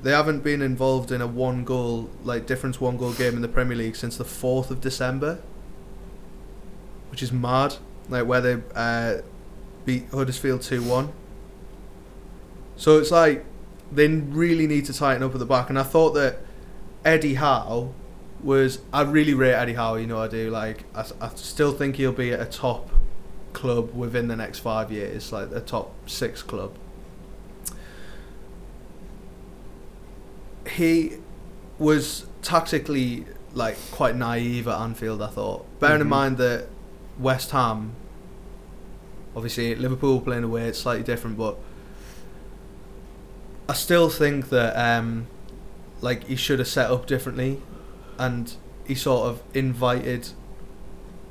They 0.04 0.12
haven't 0.12 0.42
been 0.42 0.62
involved 0.62 1.12
in 1.12 1.20
a 1.20 1.28
one 1.28 1.64
goal 1.64 2.10
like 2.24 2.46
difference 2.46 2.80
one 2.80 2.98
goal 2.98 3.14
game 3.14 3.36
in 3.36 3.42
the 3.42 3.48
Premier 3.48 3.78
League 3.78 3.96
since 3.96 4.18
the 4.18 4.24
fourth 4.24 4.70
of 4.72 4.82
December, 4.82 5.40
which 7.10 7.24
is 7.24 7.32
mad. 7.32 7.78
Like 8.08 8.26
where 8.26 8.42
they 8.42 8.62
uh, 8.76 9.22
beat 9.84 10.10
Huddersfield 10.12 10.62
two 10.62 10.84
one. 10.84 11.12
So 12.76 13.00
it's 13.00 13.12
like 13.12 13.46
they 13.92 14.08
really 14.08 14.68
need 14.68 14.86
to 14.86 14.94
tighten 14.94 15.24
up 15.24 15.34
at 15.34 15.40
the 15.40 15.46
back, 15.46 15.70
and 15.70 15.80
I 15.80 15.84
thought 15.84 16.12
that 16.12 16.40
Eddie 17.04 17.36
Howe 17.36 17.94
was. 18.44 18.80
I 18.94 19.02
really 19.04 19.34
rate 19.34 19.54
Eddie 19.54 19.74
Howe. 19.74 19.96
You 19.96 20.08
know, 20.08 20.20
I 20.20 20.28
do. 20.28 20.50
Like 20.50 20.84
I, 20.96 21.06
I 21.20 21.30
still 21.36 21.72
think 21.74 21.96
he'll 21.98 22.12
be 22.12 22.32
at 22.32 22.40
a 22.40 22.46
top 22.46 22.90
club 23.54 23.94
within 23.94 24.28
the 24.28 24.36
next 24.36 24.60
five 24.60 24.92
years, 24.92 25.32
like 25.32 25.52
a 25.52 25.60
top 25.60 25.94
six 26.10 26.42
club. 26.42 26.74
He 30.68 31.14
was 31.80 32.26
tactically 32.42 33.26
like 33.54 33.78
quite 33.92 34.16
naive 34.16 34.68
at 34.68 34.80
Anfield. 34.80 35.22
I 35.22 35.28
thought, 35.28 35.66
bearing 35.80 36.02
in 36.02 36.08
Mhm. 36.08 36.12
mind 36.12 36.38
that 36.38 36.68
West 37.20 37.52
Ham, 37.52 37.94
obviously 39.36 39.76
Liverpool 39.76 40.22
playing 40.22 40.44
away, 40.44 40.68
it's 40.68 40.80
slightly 40.80 41.04
different, 41.04 41.38
but 41.38 41.58
I 43.68 43.74
still 43.74 44.10
think 44.10 44.50
that 44.50 44.76
um, 44.78 45.28
like 46.02 46.26
he 46.26 46.36
should 46.36 46.60
have 46.60 46.68
set 46.68 46.90
up 46.92 47.06
differently, 47.08 47.60
and 48.22 48.54
he 48.86 48.94
sort 48.94 49.28
of 49.28 49.42
invited 49.54 50.30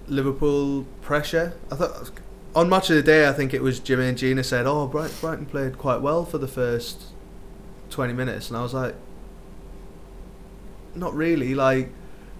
Liverpool 0.08 0.86
pressure. 1.02 1.54
I 1.70 1.76
thought 1.76 2.10
on 2.54 2.68
match 2.68 2.90
of 2.90 2.96
the 2.96 3.02
day, 3.02 3.28
I 3.28 3.32
think 3.32 3.54
it 3.54 3.62
was 3.62 3.78
Jermaine 3.78 4.16
Jenas 4.16 4.48
said, 4.48 4.66
"Oh, 4.66 4.88
Bright- 4.88 5.14
Brighton 5.20 5.46
played 5.46 5.78
quite 5.78 6.00
well 6.00 6.24
for 6.24 6.38
the 6.38 6.48
first 6.48 7.04
twenty 7.90 8.12
minutes," 8.12 8.48
and 8.48 8.56
I 8.58 8.62
was 8.62 8.74
like, 8.74 8.96
"Not 10.94 11.14
really. 11.14 11.54
Like 11.54 11.90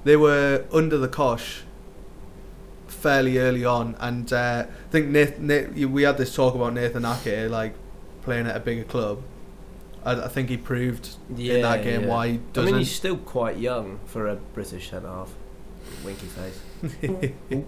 they 0.05 0.17
were 0.17 0.65
under 0.73 0.99
the 0.99 1.09
cosh." 1.09 1.63
fairly 2.89 3.39
early 3.39 3.65
on 3.65 3.97
and 4.01 4.31
uh, 4.33 4.67
I 4.69 4.91
think 4.91 5.07
Nathan, 5.07 5.93
we 5.93 6.03
had 6.03 6.19
this 6.19 6.35
talk 6.35 6.55
about 6.55 6.75
Nathan 6.75 7.07
Ake 7.07 7.49
like 7.49 7.75
playing 8.23 8.47
at 8.47 8.57
a 8.57 8.61
bigger 8.61 8.83
club 8.85 9.23
I, 10.05 10.13
I 10.25 10.29
think 10.29 10.49
he 10.49 10.57
proved 10.57 11.17
in 11.37 11.63
that 11.63 11.83
game 11.85 12.03
yeah. 12.03 12.07
why 12.09 12.29
he 12.29 12.35
I 12.35 12.41
doesn't 12.53 12.73
mean, 12.73 12.79
he's 12.81 12.91
still 12.95 13.17
quite 13.17 13.59
young 13.59 14.01
for 14.07 14.27
a 14.29 14.37
British 14.37 14.91
centre 14.91 15.09
half. 15.09 15.33
Winky 16.05 16.27
face. 16.27 16.61
Did 17.01 17.35
you 17.51 17.65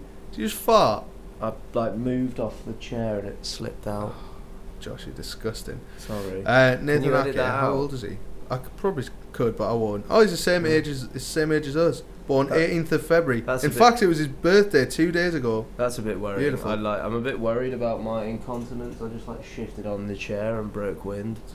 just 0.47 0.55
fart 0.55 1.05
I 1.41 1.53
like 1.73 1.95
moved 1.95 2.39
off 2.39 2.65
the 2.65 2.73
chair 2.73 3.19
and 3.19 3.27
it 3.27 3.45
slipped 3.45 3.85
out. 3.87 4.15
Josh 4.79 5.05
you're 5.05 5.15
disgusting 5.15 5.79
Sorry. 5.97 6.43
Uh, 6.45 6.75
Nathan 6.81 7.03
you 7.03 7.15
edit 7.15 7.27
Ake, 7.31 7.35
that 7.37 7.51
how 7.59 7.67
out? 7.67 7.73
old 7.73 7.93
is 7.93 8.01
he? 8.01 8.17
I 8.49 8.57
could, 8.57 8.75
probably 8.77 9.05
could, 9.31 9.55
but 9.57 9.69
I 9.69 9.73
won't. 9.73 10.05
Oh, 10.09 10.21
he's 10.21 10.31
the 10.31 10.37
same 10.37 10.63
Mm. 10.63 10.69
age 10.71 10.87
as 10.87 11.01
he's 11.01 11.09
the 11.09 11.19
same 11.19 11.51
age 11.51 11.67
as 11.67 11.75
us. 11.77 12.03
Born 12.27 12.47
That- 12.47 12.57
18th 12.69 12.91
of 12.93 13.05
February. 13.05 13.41
that's 13.41 13.63
In 13.63 13.69
bit- 13.71 13.77
fact, 13.79 14.01
it 14.01 14.07
was 14.07 14.17
his 14.17 14.27
birthday 14.27 14.85
two 14.85 15.11
days 15.11 15.33
ago. 15.35 15.65
That's 15.77 15.97
a 15.97 16.01
bit 16.01 16.19
worrying. 16.19 16.39
Beautiful. 16.41 16.71
I 16.71 16.75
like. 16.75 17.01
I'm 17.03 17.13
a 17.15 17.21
bit 17.21 17.39
worried 17.39 17.73
about 17.73 18.01
my 18.03 18.23
incontinence. 18.25 19.01
I 19.01 19.07
just 19.09 19.27
like 19.27 19.43
shifted 19.43 19.85
on 19.85 20.07
the 20.07 20.15
chair 20.15 20.59
and 20.59 20.71
broke 20.71 21.03
wind. 21.05 21.39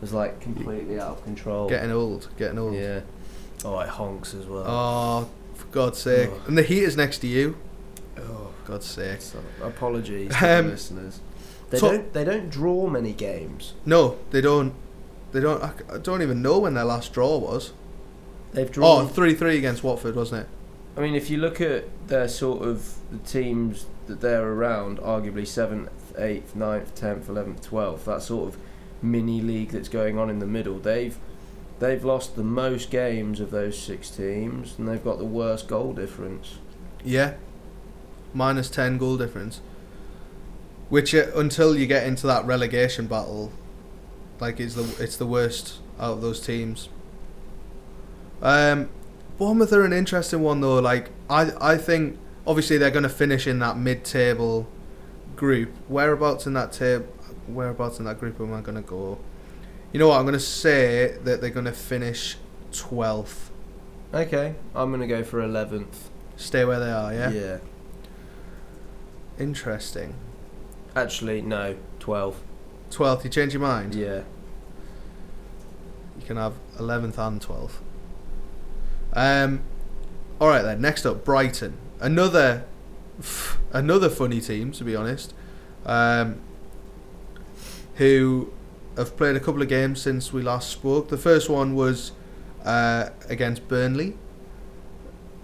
Was 0.00 0.12
like 0.12 0.40
completely 0.40 0.98
out 0.98 1.08
of 1.18 1.24
control. 1.24 1.68
Getting 1.68 1.90
old, 1.90 2.28
getting 2.38 2.58
old. 2.58 2.74
Yeah. 2.74 3.00
Oh, 3.64 3.78
it 3.80 3.88
honks 3.88 4.32
as 4.34 4.46
well. 4.46 4.64
Oh, 4.66 5.28
for 5.54 5.66
God's 5.66 5.98
sake! 5.98 6.30
Oh. 6.32 6.42
And 6.46 6.56
the 6.56 6.62
heater's 6.62 6.96
next 6.96 7.18
to 7.18 7.26
you. 7.26 7.56
Oh, 8.16 8.48
For 8.64 8.72
God's 8.72 8.86
sake! 8.86 9.20
so- 9.20 9.38
apologies 9.62 10.34
to 10.36 10.58
Um, 10.58 10.64
the 10.66 10.70
listeners. 10.72 11.20
They 11.68 11.78
so- 11.78 11.90
don't. 11.92 12.12
They 12.14 12.24
don't 12.24 12.48
draw 12.48 12.88
many 12.88 13.12
games. 13.12 13.74
No, 13.84 14.16
they 14.30 14.40
don't. 14.40 14.72
They 15.32 15.40
don't. 15.40 15.62
I, 15.62 15.72
I 15.92 15.98
don't 15.98 16.22
even 16.22 16.40
know 16.42 16.58
when 16.58 16.74
their 16.74 16.84
last 16.84 17.12
draw 17.12 17.36
was. 17.36 17.72
They've 18.52 18.68
Oh, 18.68 18.72
drawn. 18.72 19.08
3 19.08 19.34
3 19.34 19.58
against 19.58 19.84
Watford, 19.84 20.16
wasn't 20.16 20.42
it? 20.42 20.48
I 20.96 21.02
mean, 21.02 21.14
if 21.14 21.30
you 21.30 21.36
look 21.36 21.60
at 21.60 21.84
their 22.08 22.26
sort 22.26 22.62
of 22.66 22.96
the 23.12 23.18
teams 23.18 23.86
that 24.06 24.20
they're 24.20 24.48
around, 24.48 24.98
arguably 24.98 25.46
seventh, 25.46 25.90
eighth, 26.18 26.54
9th, 26.56 26.94
tenth, 26.94 27.28
eleventh, 27.28 27.62
twelfth, 27.62 28.06
that 28.06 28.22
sort 28.22 28.48
of 28.48 28.60
mini 29.02 29.40
league 29.40 29.70
that's 29.70 29.88
going 29.88 30.18
on 30.18 30.30
in 30.30 30.38
the 30.38 30.46
middle, 30.46 30.78
they've 30.78 31.18
they've 31.80 32.04
lost 32.04 32.36
the 32.36 32.44
most 32.44 32.90
games 32.90 33.40
of 33.40 33.50
those 33.50 33.76
six 33.78 34.10
teams, 34.10 34.74
and 34.78 34.86
they've 34.86 35.02
got 35.02 35.18
the 35.18 35.24
worst 35.24 35.66
goal 35.66 35.92
difference. 35.92 36.58
Yeah. 37.04 37.34
Minus 38.32 38.70
10 38.70 38.98
goal 38.98 39.16
difference. 39.16 39.60
Which, 40.88 41.14
uh, 41.14 41.26
until 41.34 41.76
you 41.76 41.86
get 41.86 42.06
into 42.06 42.26
that 42.26 42.44
relegation 42.44 43.06
battle, 43.06 43.52
like, 44.38 44.60
it's 44.60 44.74
the, 44.74 45.02
it's 45.02 45.16
the 45.16 45.26
worst 45.26 45.78
out 45.98 46.12
of 46.12 46.20
those 46.20 46.40
teams. 46.40 46.88
Um, 48.42 48.88
Bournemouth 49.38 49.72
are 49.72 49.84
an 49.84 49.92
interesting 49.92 50.42
one, 50.42 50.60
though. 50.60 50.78
Like, 50.78 51.10
I, 51.28 51.50
I 51.60 51.76
think, 51.76 52.18
obviously, 52.46 52.76
they're 52.76 52.90
going 52.90 53.04
to 53.04 53.08
finish 53.08 53.46
in 53.46 53.58
that 53.60 53.76
mid 53.76 54.04
table 54.04 54.68
group. 55.36 55.70
Whereabouts 55.88 56.46
in 56.46 56.52
that 56.54 56.72
table? 56.72 57.06
Whereabouts 57.54 57.98
in 57.98 58.04
that 58.06 58.18
group 58.18 58.40
am 58.40 58.52
I 58.52 58.60
going 58.60 58.76
to 58.76 58.82
go? 58.82 59.18
You 59.92 59.98
know 59.98 60.08
what? 60.08 60.18
I'm 60.18 60.24
going 60.24 60.34
to 60.34 60.40
say 60.40 61.16
that 61.24 61.40
they're 61.40 61.50
going 61.50 61.66
to 61.66 61.72
finish 61.72 62.36
12th. 62.72 63.50
Okay, 64.12 64.56
I'm 64.74 64.90
gonna 64.90 65.06
go 65.06 65.22
for 65.22 65.40
eleventh. 65.40 66.10
Stay 66.36 66.64
where 66.64 66.80
they 66.80 66.90
are, 66.90 67.14
yeah? 67.14 67.30
yeah. 67.30 67.58
Interesting. 69.38 70.14
Actually, 70.96 71.42
no, 71.42 71.76
twelve. 72.00 72.42
12th, 72.90 73.22
you 73.22 73.30
change 73.30 73.52
your 73.52 73.62
mind? 73.62 73.94
Yeah. 73.94 74.22
You 76.18 76.26
can 76.26 76.36
have 76.36 76.54
11th 76.76 77.18
and 77.18 77.40
12th. 77.40 77.74
Um, 79.12 79.60
all 80.40 80.48
right 80.48 80.62
then. 80.62 80.80
Next 80.80 81.06
up, 81.06 81.24
Brighton. 81.24 81.74
Another, 82.00 82.64
another 83.72 84.10
funny 84.10 84.40
team 84.40 84.72
to 84.72 84.82
be 84.82 84.96
honest. 84.96 85.34
Um, 85.86 86.40
who 88.00 88.50
have 88.96 89.14
played 89.14 89.36
a 89.36 89.40
couple 89.40 89.60
of 89.60 89.68
games 89.68 90.00
since 90.00 90.32
we 90.32 90.40
last 90.40 90.70
spoke. 90.70 91.10
The 91.10 91.18
first 91.18 91.50
one 91.50 91.74
was 91.74 92.12
uh, 92.64 93.10
against 93.28 93.68
Burnley. 93.68 94.16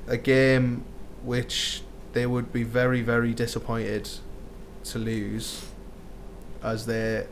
A 0.06 0.16
game 0.16 0.82
which 1.22 1.82
they 2.14 2.24
would 2.24 2.54
be 2.54 2.62
very 2.62 3.02
very 3.02 3.34
disappointed 3.34 4.08
to 4.84 4.98
lose, 4.98 5.66
as 6.62 6.86
they 6.86 7.26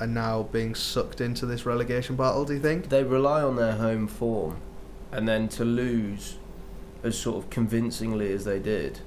are 0.00 0.06
now 0.06 0.44
being 0.44 0.74
sucked 0.74 1.20
into 1.20 1.44
this 1.44 1.66
relegation 1.66 2.16
battle. 2.16 2.46
Do 2.46 2.54
you 2.54 2.60
think? 2.60 2.88
They 2.88 3.04
rely 3.04 3.42
on 3.42 3.56
their 3.56 3.72
home 3.72 4.08
form, 4.08 4.62
and 5.10 5.28
then 5.28 5.46
to 5.48 5.64
lose 5.64 6.38
as 7.02 7.18
sort 7.18 7.44
of 7.44 7.50
convincingly 7.50 8.32
as 8.32 8.46
they 8.46 8.60
did. 8.60 9.00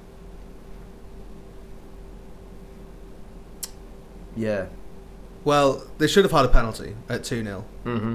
Yeah. 4.36 4.66
Well, 5.46 5.84
they 5.98 6.08
should 6.08 6.24
have 6.24 6.32
had 6.32 6.44
a 6.44 6.48
penalty 6.48 6.96
at 7.08 7.22
2 7.22 7.44
0. 7.44 7.64
Mm-hmm. 7.84 8.14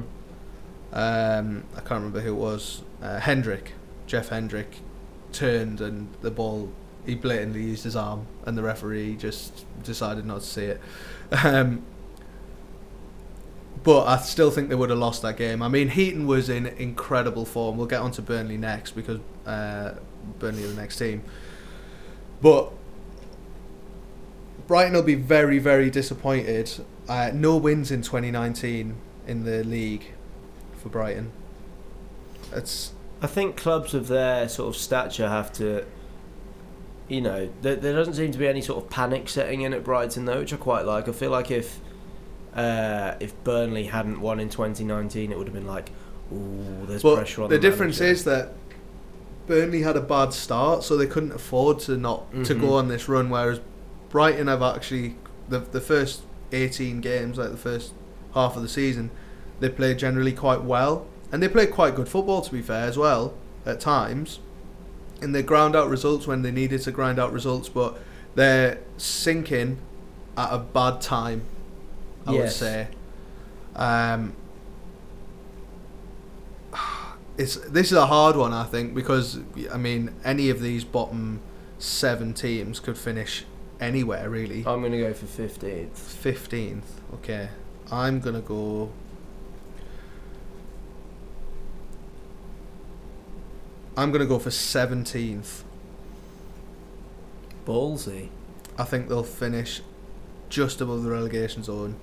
Um, 0.91 1.63
I 1.73 1.79
can't 1.79 1.91
remember 1.91 2.19
who 2.19 2.33
it 2.33 2.38
was. 2.38 2.81
Uh, 3.01 3.21
Hendrick, 3.21 3.71
Jeff 4.05 4.27
Hendrick, 4.27 4.79
turned 5.31 5.79
and 5.79 6.09
the 6.21 6.29
ball, 6.29 6.73
he 7.05 7.15
blatantly 7.15 7.63
used 7.63 7.85
his 7.85 7.95
arm, 7.95 8.27
and 8.45 8.57
the 8.57 8.61
referee 8.61 9.15
just 9.15 9.65
decided 9.81 10.25
not 10.25 10.41
to 10.41 10.45
see 10.45 10.65
it. 10.65 10.81
Um, 11.41 11.83
but 13.81 14.07
I 14.07 14.17
still 14.17 14.51
think 14.51 14.67
they 14.67 14.75
would 14.75 14.89
have 14.89 15.00
lost 15.00 15.21
that 15.21 15.38
game. 15.38 15.63
I 15.63 15.69
mean, 15.69 15.88
Heaton 15.88 16.27
was 16.27 16.50
in 16.50 16.67
incredible 16.67 17.45
form. 17.45 17.77
We'll 17.77 17.88
get 17.88 18.01
on 18.01 18.11
to 18.11 18.21
Burnley 18.21 18.57
next 18.57 18.91
because 18.91 19.21
uh, 19.45 19.93
Burnley 20.38 20.65
are 20.65 20.67
the 20.67 20.81
next 20.81 20.97
team. 20.97 21.23
But 22.41 22.73
Brighton 24.67 24.93
will 24.93 25.01
be 25.01 25.15
very, 25.15 25.59
very 25.59 25.89
disappointed. 25.89 26.85
Uh, 27.12 27.30
no 27.34 27.58
wins 27.58 27.91
in 27.91 28.01
2019 28.01 28.96
in 29.27 29.44
the 29.44 29.65
league 29.65 30.06
for 30.82 30.88
Brighton. 30.88 31.30
It's 32.53 32.94
I 33.22 33.27
think 33.27 33.58
clubs 33.58 33.94
of 33.94 34.08
their 34.08 34.48
sort 34.48 34.74
of 34.74 34.82
stature 34.82 35.27
have 35.27 35.51
to, 35.53 35.86
you 37.10 37.20
know, 37.20 37.50
there, 37.62 37.75
there 37.75 37.91
doesn't 37.94 38.13
seem 38.13 38.32
to 38.32 38.38
be 38.38 38.48
any 38.48 38.62
sort 38.62 38.82
of 38.82 38.89
panic 38.89 39.27
setting 39.27 39.62
in 39.62 39.74
at 39.74 39.84
Brighton 39.84 40.24
though, 40.24 40.39
which 40.39 40.53
I 40.53 40.56
quite 40.56 40.86
like. 40.86 41.10
I 41.10 41.12
feel 41.12 41.32
like 41.32 41.51
if 41.51 41.82
uh, 42.56 43.15
if 43.20 43.34
Burnley 43.44 43.84
hadn't 43.88 44.22
won 44.22 44.39
in 44.39 44.48
2019, 44.50 45.34
it 45.34 45.38
would 45.38 45.48
have 45.48 45.53
been 45.53 45.68
like, 45.68 45.91
ooh, 46.34 46.86
there's 46.86 47.03
but 47.03 47.15
pressure 47.18 47.44
on 47.44 47.50
the 47.50 47.58
the 47.58 47.62
difference 47.62 48.00
manager. 48.00 48.13
is 48.13 48.24
that 48.24 48.53
Burnley 49.48 49.82
had 49.82 49.98
a 49.98 50.01
bad 50.01 50.32
start, 50.34 50.84
so 50.86 50.96
they 50.96 51.08
couldn't 51.08 51.34
afford 51.34 51.80
to 51.80 51.98
not 51.98 52.32
to 52.46 52.56
Mhm. 52.56 52.62
go 52.62 52.74
on 52.75 52.88
this 52.88 53.10
run. 53.10 53.30
Whereas 53.30 53.60
Brighton 54.10 54.48
have 54.48 54.62
actually 54.63 55.15
the 55.50 55.60
the 55.60 55.82
first 55.82 56.22
18 56.51 57.01
games, 57.01 57.38
like 57.38 57.51
the 57.51 57.58
first 57.58 57.93
half 58.34 58.55
of 58.55 58.62
the 58.62 58.70
season, 58.70 59.12
they 59.60 59.70
played 59.70 60.00
generally 60.00 60.34
quite 60.34 60.63
well. 60.63 61.05
and 61.31 61.41
they 61.41 61.48
play 61.48 61.65
quite 61.65 61.96
good 61.96 62.10
football 62.10 62.41
to 62.41 62.51
be 62.51 62.62
fair 62.62 62.86
as 62.86 62.98
well 62.98 63.34
at 63.65 63.79
times, 63.79 64.39
and 65.22 65.34
they 65.34 65.41
ground 65.41 65.75
out 65.75 65.88
results 65.89 66.27
when 66.27 66.41
they 66.41 66.51
needed 66.51 66.81
to 66.81 66.91
grind 66.91 67.17
out 67.20 67.31
results, 67.31 67.70
but 67.70 67.98
they're 68.36 68.79
sinking 68.98 69.77
at 70.38 70.50
a 70.51 70.58
bad 70.58 71.00
time. 71.01 71.43
I 72.25 72.31
would 72.31 72.51
say. 72.51 72.88
Um, 73.75 74.36
it's 77.38 77.55
this 77.55 77.88
is 77.91 77.98
a 77.98 78.08
hard 78.08 78.36
one, 78.36 78.53
I 78.53 78.65
think, 78.65 78.93
because 78.93 79.39
I 79.72 79.77
mean 79.77 80.13
any 80.24 80.50
of 80.50 80.62
these 80.62 80.84
bottom 80.84 81.41
seven 81.79 82.34
teams 82.34 82.79
could 82.79 82.98
finish 82.98 83.46
anywhere 83.81 84.29
really. 84.29 84.59
I'm 84.65 84.79
going 84.79 84.91
to 84.93 85.00
go 85.00 85.13
for 85.13 85.25
15th. 85.25 85.97
Fifteenth. 85.97 87.01
Okay, 87.15 87.50
I'm 87.91 88.19
gonna 88.21 88.39
go. 88.41 88.91
I'm 93.97 94.11
gonna 94.11 94.25
go 94.25 94.39
for 94.39 94.51
seventeenth. 94.51 95.63
Ballsy. 97.65 98.29
I 98.77 98.83
think 98.85 99.09
they'll 99.09 99.23
finish 99.23 99.81
just 100.50 100.81
above 100.81 101.03
the 101.03 101.11
relegation 101.11 101.63
zone. 101.63 101.95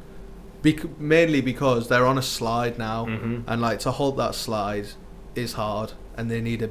Bec- 0.62 0.98
mainly 0.98 1.40
because 1.40 1.88
they're 1.88 2.06
on 2.06 2.18
a 2.18 2.22
slide 2.22 2.78
now, 2.78 3.06
Mm-hmm. 3.06 3.40
and 3.48 3.60
like 3.62 3.78
to 3.80 3.90
hold 3.92 4.16
that 4.18 4.34
slide 4.34 4.88
is 5.34 5.54
hard, 5.54 5.92
and 6.16 6.30
they 6.30 6.40
need 6.40 6.62
a 6.62 6.70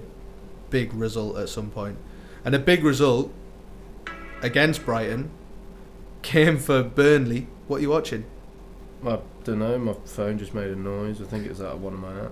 big 0.69 0.93
result 0.93 1.37
at 1.37 1.49
some 1.49 1.71
point. 1.71 1.97
And 2.45 2.53
a 2.53 2.59
big 2.59 2.83
result 2.83 3.33
against 4.41 4.85
Brighton 4.85 5.31
came 6.21 6.57
for 6.57 6.83
Burnley. 6.83 7.47
What 7.67 7.77
are 7.77 7.81
you 7.81 7.89
watching? 7.89 8.25
I 9.05 9.19
don't 9.43 9.59
know. 9.59 9.77
My 9.77 9.93
phone 10.05 10.37
just 10.37 10.53
made 10.53 10.69
a 10.71 10.75
noise. 10.75 11.21
I 11.21 11.25
think 11.25 11.45
it's 11.45 11.61
out 11.61 11.73
of 11.75 11.81
one 11.81 11.93
of 11.93 11.99
my 11.99 12.11
apps. 12.13 12.31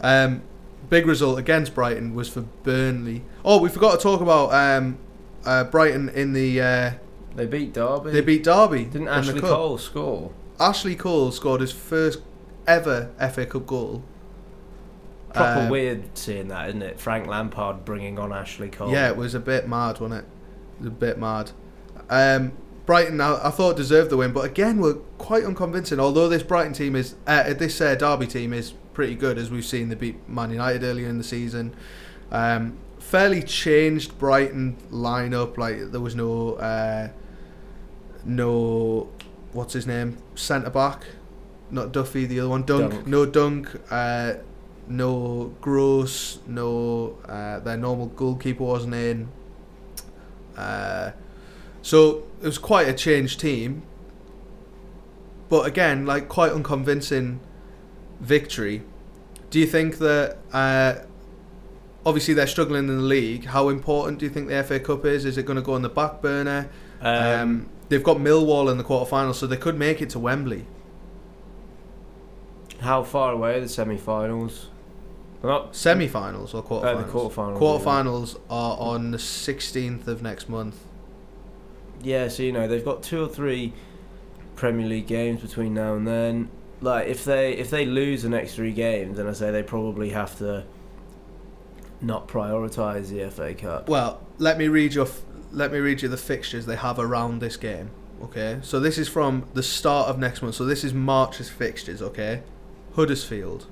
Um, 0.00 0.42
big 0.88 1.06
result 1.06 1.38
against 1.38 1.74
Brighton 1.74 2.14
was 2.14 2.28
for 2.28 2.40
Burnley. 2.62 3.22
Oh, 3.44 3.60
we 3.60 3.68
forgot 3.68 3.92
to 3.92 3.98
talk 4.02 4.20
about 4.20 4.52
um, 4.52 4.98
uh, 5.44 5.64
Brighton 5.64 6.08
in 6.10 6.32
the. 6.32 6.60
Uh, 6.60 6.90
They 7.36 7.46
beat 7.46 7.72
Derby. 7.74 8.10
they 8.10 8.20
beat 8.20 8.44
Derby. 8.44 8.84
Didn't 8.84 9.08
Ashley. 9.08 9.40
Cole 9.40 9.78
score? 9.78 10.32
Ashley 10.58 10.94
Cole 10.96 11.30
scored 11.32 11.60
his 11.60 11.72
first 11.72 12.20
ever 12.66 13.10
FA 13.32 13.46
Cup 13.46 13.66
goal. 13.66 14.02
Proper 15.34 15.60
Um, 15.62 15.68
weird 15.70 16.16
seeing 16.16 16.48
that, 16.48 16.68
isn't 16.68 16.82
it? 16.82 17.00
Frank 17.00 17.26
Lampard 17.26 17.84
bringing 17.84 18.18
on 18.18 18.32
Ashley 18.32 18.68
Cole. 18.68 18.90
Yeah, 18.92 19.08
it 19.08 19.16
was 19.16 19.34
a 19.34 19.40
bit 19.40 19.66
mad, 19.68 19.98
wasn't 20.00 20.20
it? 20.20 20.26
A 20.84 20.90
bit 20.90 21.18
mad. 21.18 21.52
Um, 22.10 22.52
Brighton, 22.86 23.20
I, 23.20 23.48
I 23.48 23.50
thought 23.50 23.76
deserved 23.76 24.10
the 24.10 24.16
win, 24.16 24.32
but 24.32 24.44
again, 24.44 24.78
were 24.80 24.94
quite 25.18 25.44
unconvincing. 25.44 26.00
Although 26.00 26.28
this 26.28 26.42
Brighton 26.42 26.72
team 26.72 26.96
is, 26.96 27.14
uh, 27.26 27.54
this 27.54 27.80
uh, 27.80 27.94
Derby 27.94 28.26
team 28.26 28.52
is 28.52 28.72
pretty 28.92 29.14
good, 29.14 29.38
as 29.38 29.50
we've 29.50 29.64
seen. 29.64 29.88
They 29.88 29.94
beat 29.94 30.28
Man 30.28 30.50
United 30.50 30.82
earlier 30.82 31.08
in 31.08 31.18
the 31.18 31.24
season. 31.24 31.74
Um, 32.30 32.78
fairly 32.98 33.42
changed 33.42 34.18
Brighton 34.18 34.76
lineup. 34.90 35.56
Like 35.56 35.92
there 35.92 36.00
was 36.00 36.14
no, 36.14 36.54
uh, 36.54 37.08
no, 38.24 39.08
what's 39.52 39.74
his 39.74 39.86
name, 39.86 40.18
centre 40.34 40.70
back, 40.70 41.04
not 41.70 41.92
Duffy, 41.92 42.26
the 42.26 42.40
other 42.40 42.48
one, 42.48 42.64
Dunk. 42.64 42.92
Dunk. 42.92 43.06
No 43.06 43.26
Dunk. 43.26 43.68
Uh, 43.90 44.34
no 44.88 45.54
Gross, 45.60 46.40
no 46.46 47.18
uh, 47.26 47.60
their 47.60 47.76
normal 47.76 48.06
goalkeeper 48.06 48.64
wasn't 48.64 48.94
in. 48.94 49.28
Uh, 50.56 51.12
so 51.82 52.24
it 52.40 52.46
was 52.46 52.58
quite 52.58 52.88
a 52.88 52.92
changed 52.92 53.40
team. 53.40 53.82
But 55.48 55.66
again, 55.66 56.06
like 56.06 56.28
quite 56.28 56.52
unconvincing 56.52 57.40
victory. 58.20 58.82
Do 59.50 59.58
you 59.58 59.66
think 59.66 59.98
that 59.98 60.38
uh, 60.52 60.94
obviously 62.06 62.32
they're 62.34 62.46
struggling 62.46 62.88
in 62.88 62.96
the 62.96 63.02
league? 63.02 63.46
How 63.46 63.68
important 63.68 64.18
do 64.18 64.24
you 64.24 64.30
think 64.30 64.48
the 64.48 64.62
FA 64.64 64.80
Cup 64.80 65.04
is? 65.04 65.24
Is 65.24 65.36
it 65.36 65.44
going 65.44 65.56
to 65.56 65.62
go 65.62 65.74
on 65.74 65.82
the 65.82 65.90
back 65.90 66.22
burner? 66.22 66.70
Um, 67.00 67.40
Um, 67.40 67.68
they've 67.88 68.02
got 68.02 68.16
Millwall 68.16 68.70
in 68.70 68.78
the 68.78 68.84
quarterfinals, 68.84 69.34
so 69.34 69.46
they 69.46 69.56
could 69.56 69.78
make 69.78 70.00
it 70.00 70.08
to 70.10 70.18
Wembley. 70.18 70.66
how 72.80 73.02
far 73.04 73.32
away 73.32 73.56
are 73.56 73.60
the 73.60 73.68
semi-finals? 73.68 74.68
Not 75.42 75.74
Semi-finals 75.74 76.54
or 76.54 76.62
quarterfinals? 76.62 76.84
Uh, 76.84 77.02
the 77.02 77.12
quarterfinals, 77.12 77.58
Quarterfinals 77.58 78.40
are 78.48 78.76
on 78.78 79.10
the 79.10 79.18
16th 79.18 80.06
of 80.06 80.22
next 80.22 80.48
month. 80.48 80.76
Yeah, 82.02 82.28
so 82.28 82.42
you 82.42 82.52
know 82.52 82.66
they've 82.66 82.84
got 82.84 83.02
two 83.02 83.22
or 83.24 83.28
three 83.28 83.72
Premier 84.56 84.86
League 84.86 85.06
games 85.06 85.40
between 85.40 85.74
now 85.74 85.94
and 85.94 86.06
then. 86.06 86.48
Like 86.80 87.06
if 87.06 87.24
they 87.24 87.52
if 87.52 87.70
they 87.70 87.86
lose 87.86 88.22
the 88.22 88.28
next 88.28 88.54
three 88.56 88.72
games, 88.72 89.16
then 89.16 89.28
I 89.28 89.32
say 89.32 89.50
they 89.52 89.62
probably 89.62 90.10
have 90.10 90.36
to 90.38 90.64
not 92.00 92.26
prioritise 92.26 93.08
the 93.08 93.30
FA 93.30 93.54
Cup. 93.54 93.88
Well, 93.88 94.20
let 94.38 94.58
me 94.58 94.66
read 94.66 94.94
your 94.94 95.06
f- 95.06 95.22
let 95.52 95.70
me 95.70 95.78
read 95.78 96.02
you 96.02 96.08
the 96.08 96.16
fixtures 96.16 96.66
they 96.66 96.76
have 96.76 96.98
around 96.98 97.40
this 97.40 97.56
game. 97.56 97.90
Okay, 98.22 98.58
so 98.62 98.80
this 98.80 98.98
is 98.98 99.08
from 99.08 99.46
the 99.54 99.62
start 99.62 100.08
of 100.08 100.18
next 100.18 100.42
month. 100.42 100.56
So 100.56 100.64
this 100.64 100.82
is 100.82 100.92
March's 100.92 101.48
fixtures. 101.48 102.02
Okay, 102.02 102.42
Huddersfield, 102.96 103.66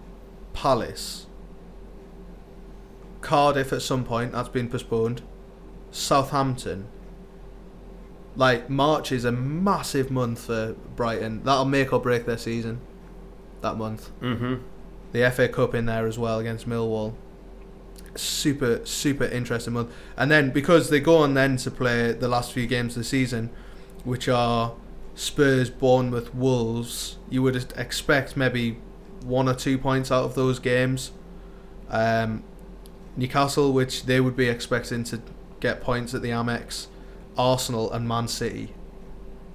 Palace, 0.53 1.27
Cardiff 3.31 3.73
at 3.73 3.81
some 3.83 4.03
point 4.05 4.33
that's 4.33 4.49
been 4.49 4.69
postponed, 4.69 5.23
Southampton. 5.93 6.89
Like 8.35 8.69
March 8.69 9.13
is 9.13 9.25
a 9.25 9.31
massive 9.31 10.11
month 10.11 10.47
for 10.47 10.75
Brighton. 10.97 11.45
That'll 11.45 11.65
make 11.65 11.93
or 11.93 12.01
break 12.01 12.27
their 12.27 12.39
season. 12.39 12.81
That 13.61 13.77
month 13.77 14.11
Mm-hmm. 14.21 14.55
the 15.13 15.31
FA 15.31 15.47
Cup 15.49 15.75
in 15.77 15.87
there 15.87 16.07
as 16.09 16.19
well 16.19 16.39
against 16.41 16.69
Millwall. 16.69 17.15
Super, 18.17 18.85
super 18.85 19.25
interesting 19.27 19.75
month. 19.75 19.93
And 20.17 20.29
then 20.31 20.51
because 20.51 20.91
they 20.91 20.99
go 20.99 21.19
on 21.19 21.35
then 21.35 21.57
to 21.59 21.71
play 21.71 22.11
the 22.13 22.27
last 22.29 22.53
few 22.53 22.67
games 22.67 22.97
of 22.97 23.03
the 23.03 23.09
season, 23.09 23.51
which 24.03 24.29
are 24.29 24.75
Spurs, 25.15 25.71
Bournemouth, 25.71 26.35
Wolves, 26.35 27.19
you 27.29 27.43
would 27.43 27.55
expect 27.77 28.37
maybe 28.37 28.79
one 29.25 29.49
or 29.49 29.55
two 29.55 29.79
points 29.79 30.11
out 30.11 30.25
of 30.25 30.35
those 30.35 30.59
games. 30.59 31.13
Um, 31.91 32.43
Newcastle, 33.17 33.73
which 33.73 34.05
they 34.05 34.21
would 34.21 34.37
be 34.37 34.49
expecting 34.49 35.05
to 35.05 35.21
get 35.61 35.81
points 35.81 36.15
at 36.15 36.23
the 36.23 36.31
Amex, 36.31 36.87
Arsenal 37.37 37.93
and 37.93 38.09
Man 38.09 38.29
City. 38.29 38.75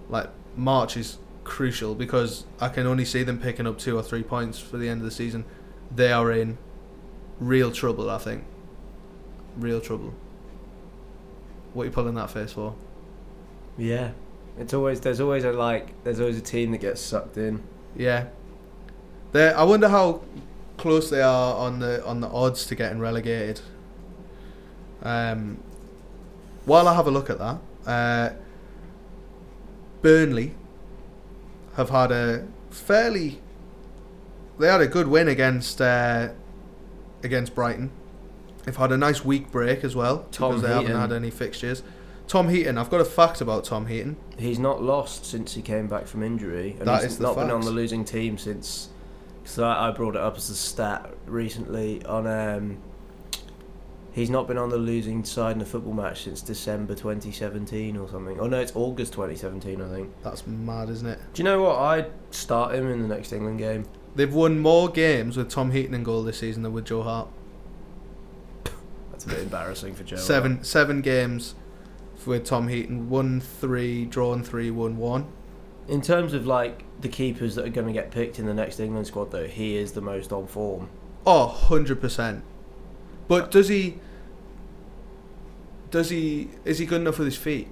Like 0.09 0.29
March 0.55 0.97
is 0.97 1.17
crucial 1.43 1.95
because 1.95 2.45
I 2.59 2.69
can 2.69 2.85
only 2.85 3.05
see 3.05 3.23
them 3.23 3.39
picking 3.39 3.67
up 3.67 3.77
two 3.77 3.97
or 3.97 4.03
three 4.03 4.23
points 4.23 4.59
for 4.59 4.77
the 4.77 4.89
end 4.89 5.01
of 5.01 5.05
the 5.05 5.11
season. 5.11 5.45
They 5.93 6.11
are 6.11 6.31
in 6.31 6.57
real 7.39 7.71
trouble, 7.71 8.09
I 8.09 8.17
think. 8.17 8.43
Real 9.57 9.79
trouble. 9.79 10.13
What 11.73 11.83
are 11.83 11.85
you 11.85 11.91
pulling 11.91 12.15
that 12.15 12.29
face 12.29 12.53
for? 12.53 12.75
Yeah, 13.77 14.11
it's 14.57 14.73
always 14.73 15.01
there's 15.01 15.19
always 15.19 15.43
a 15.43 15.51
like 15.51 16.03
there's 16.03 16.19
always 16.19 16.37
a 16.37 16.41
team 16.41 16.71
that 16.71 16.79
gets 16.79 17.01
sucked 17.01 17.37
in. 17.37 17.63
Yeah. 17.95 18.27
They 19.31 19.49
I 19.49 19.63
wonder 19.63 19.89
how 19.89 20.21
close 20.85 21.09
they 21.09 21.21
are 21.21 21.55
on 21.55 21.79
the 21.79 22.05
on 22.05 22.21
the 22.21 22.27
odds 22.27 22.65
to 22.67 22.75
getting 22.75 22.99
relegated. 22.99 23.61
Um 25.01 25.57
while 26.65 26.87
I 26.87 26.93
have 26.93 27.07
a 27.07 27.11
look 27.11 27.29
at 27.29 27.39
that, 27.39 27.57
uh 27.87 28.29
Burnley 30.03 30.53
have 31.75 31.89
had 31.89 32.11
a 32.11 32.47
fairly 32.69 33.39
they 34.59 34.67
had 34.67 34.81
a 34.81 34.87
good 34.87 35.07
win 35.07 35.27
against 35.27 35.81
uh, 35.81 36.29
against 37.23 37.55
Brighton. 37.55 37.89
They've 38.63 38.75
had 38.75 38.91
a 38.91 38.97
nice 38.97 39.25
week 39.25 39.51
break 39.51 39.83
as 39.83 39.95
well 39.95 40.27
Tom 40.31 40.51
because 40.51 40.61
they 40.61 40.69
haven't 40.69 40.95
had 40.95 41.11
any 41.11 41.31
fixtures. 41.31 41.81
Tom 42.27 42.49
Heaton, 42.49 42.77
I've 42.77 42.89
got 42.89 43.01
a 43.01 43.05
fact 43.05 43.41
about 43.41 43.65
Tom 43.65 43.85
Heaton. 43.87 44.17
He's 44.37 44.57
not 44.57 44.81
lost 44.81 45.25
since 45.25 45.53
he 45.53 45.61
came 45.61 45.87
back 45.87 46.07
from 46.07 46.23
injury, 46.23 46.75
and 46.79 46.87
That 46.87 47.03
he's 47.03 47.19
not 47.19 47.35
been 47.35 47.51
on 47.51 47.61
the 47.61 47.71
losing 47.71 48.05
team 48.05 48.37
since. 48.37 48.89
Because 49.45 49.59
I, 49.59 49.89
I 49.89 49.91
brought 49.91 50.15
it 50.15 50.21
up 50.21 50.37
as 50.37 50.49
a 50.49 50.55
stat 50.55 51.13
recently 51.27 52.03
on. 52.05 52.25
Um, 52.25 52.79
he's 54.11 54.31
not 54.31 54.47
been 54.47 54.57
on 54.57 54.69
the 54.69 54.77
losing 54.77 55.23
side 55.23 55.55
in 55.55 55.61
a 55.61 55.65
football 55.65 55.93
match 55.93 56.23
since 56.23 56.41
December 56.41 56.95
2017 56.95 57.95
or 57.95 58.09
something. 58.09 58.39
Oh 58.39 58.47
no, 58.47 58.59
it's 58.59 58.75
August 58.75 59.13
2017, 59.13 59.79
I 59.79 59.87
think. 59.87 60.11
That's 60.23 60.47
mad, 60.47 60.89
isn't 60.89 61.07
it? 61.07 61.19
Do 61.33 61.43
you 61.43 61.43
know 61.43 61.61
what? 61.61 61.77
I'd 61.77 62.11
start 62.31 62.73
him 62.73 62.89
in 62.89 63.03
the 63.03 63.07
next 63.07 63.33
England 63.33 63.59
game. 63.59 63.85
They've 64.15 64.33
won 64.33 64.57
more 64.57 64.89
games 64.89 65.37
with 65.37 65.51
Tom 65.51 65.69
Heaton 65.69 65.93
in 65.93 66.01
goal 66.01 66.23
this 66.23 66.39
season 66.39 66.63
than 66.63 66.73
with 66.73 66.85
Joe 66.85 67.03
Hart. 67.03 67.27
That's 69.11 69.25
a 69.25 69.27
bit 69.27 69.41
embarrassing 69.41 69.93
for 69.93 70.03
Joe. 70.03 70.15
Seven 70.15 70.63
seven 70.63 71.01
games 71.01 71.53
with 72.25 72.45
Tom 72.45 72.67
Heaton. 72.67 73.09
Won 73.11 73.41
three, 73.41 74.05
drawn 74.05 74.41
three, 74.41 74.71
won 74.71 74.97
one. 74.97 75.27
In 75.87 76.01
terms 76.01 76.33
of 76.33 76.47
like 76.47 76.83
the 76.99 77.07
keepers 77.09 77.55
that 77.55 77.65
are 77.65 77.69
going 77.69 77.87
to 77.87 77.93
get 77.93 78.11
picked 78.11 78.39
in 78.39 78.45
the 78.45 78.53
next 78.53 78.79
England 78.79 79.07
squad, 79.07 79.31
though, 79.31 79.47
he 79.47 79.77
is 79.77 79.91
the 79.91 80.01
most 80.01 80.31
on 80.31 80.47
form. 80.47 80.89
Oh, 81.27 81.59
100%. 81.69 82.41
But 83.27 83.43
uh, 83.43 83.47
does 83.47 83.67
he 83.67 83.99
does 85.91 86.09
he 86.09 86.49
is 86.65 86.79
he 86.79 86.85
good 86.85 87.01
enough 87.01 87.17
with 87.17 87.27
his 87.27 87.37
feet? 87.37 87.67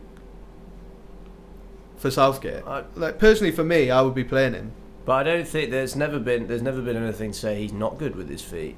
For 1.98 2.10
Southgate? 2.12 2.64
I, 2.66 2.84
Like 2.96 3.20
personally 3.20 3.52
for 3.52 3.64
me, 3.64 3.90
I 3.92 4.02
would 4.02 4.16
be 4.16 4.24
playing 4.24 4.54
him. 4.54 4.72
But 5.06 5.14
I 5.14 5.24
don't 5.24 5.48
think 5.48 5.72
there's 5.72 5.96
never 5.96 6.20
been 6.20 6.48
there's 6.48 6.62
never 6.62 6.82
been 6.82 6.98
anything 6.98 7.32
to 7.32 7.38
say 7.38 7.60
he's 7.62 7.74
not 7.74 7.98
good 7.98 8.16
with 8.16 8.30
his 8.30 8.42
feet. 8.42 8.78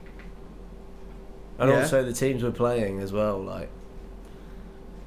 And 1.57 1.69
Yeah. 1.69 1.81
also 1.81 2.03
the 2.03 2.13
teams 2.13 2.43
we're 2.43 2.51
playing 2.51 2.99
as 2.99 3.13
well, 3.13 3.39
like 3.41 3.69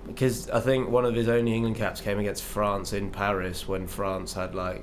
because 0.09 0.49
I 0.51 0.61
think 0.61 0.89
one 0.89 1.05
of 1.05 1.15
his 1.15 1.29
only 1.29 1.55
England 1.55 1.77
caps 1.77 2.01
came 2.01 2.19
against 2.19 2.43
France 2.43 2.93
in 2.93 3.11
Paris 3.11 3.69
when 3.69 3.87
France 3.87 4.33
had 4.33 4.55
like, 4.55 4.83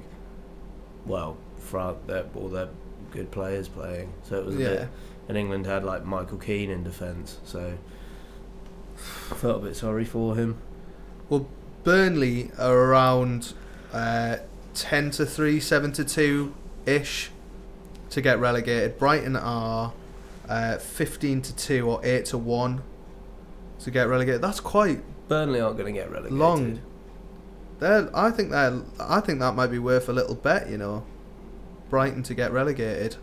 well, 1.06 1.38
France 1.58 1.98
all 2.36 2.48
their 2.50 2.70
good 3.12 3.32
players 3.32 3.68
playing, 3.68 4.14
so 4.24 4.38
it 4.38 4.46
was 4.46 4.56
a 4.56 4.60
Yeah. 4.60 4.70
bit, 4.70 4.88
and 5.30 5.38
England 5.38 5.66
had 5.66 5.84
like 5.84 6.06
Michael 6.06 6.38
Keane 6.38 6.70
in 6.70 6.84
defence, 6.84 7.40
so 7.44 7.74
I 9.32 9.34
felt 9.36 9.64
a 9.64 9.68
bit 9.68 9.76
sorry 9.76 10.06
for 10.06 10.36
him. 10.36 10.58
Well, 11.30 11.48
Burnley 11.84 12.52
are 12.58 12.76
around 12.76 13.54
uh, 13.94 14.38
10 14.74 15.12
to 15.12 15.26
3, 15.26 15.60
7 15.60 15.92
to 15.94 16.04
2 16.06 16.54
ish 16.86 17.32
to 18.12 18.22
get 18.22 18.40
relegated. 18.40 18.98
Brighton 19.00 19.36
are 19.36 19.94
uh, 20.48 20.78
15 20.78 21.42
to 21.42 21.56
2 21.56 21.90
or 21.90 22.00
8 22.04 22.26
to 22.26 22.38
1 22.38 22.82
to 23.80 23.92
get 23.92 24.08
relegated. 24.08 24.42
That's 24.42 24.60
quite 24.60 25.02
Burnley 25.28 25.60
aren't 25.60 25.78
going 25.78 25.94
to 25.94 26.00
get 26.00 26.10
relegated. 26.10 26.38
long. 26.38 26.82
They're, 27.80 28.10
I 28.16 28.32
think 28.32 28.52
that 28.52 28.74
I 29.00 29.20
think 29.20 29.40
that 29.40 29.56
might 29.56 29.68
be 29.68 29.80
worth 29.80 30.08
a 30.08 30.14
little 30.14 30.36
bet, 30.36 30.70
you 30.70 30.78
know. 30.78 31.06
Brighton 31.90 32.24
to 32.24 32.34
get 32.34 32.52
relegated. 32.52 33.18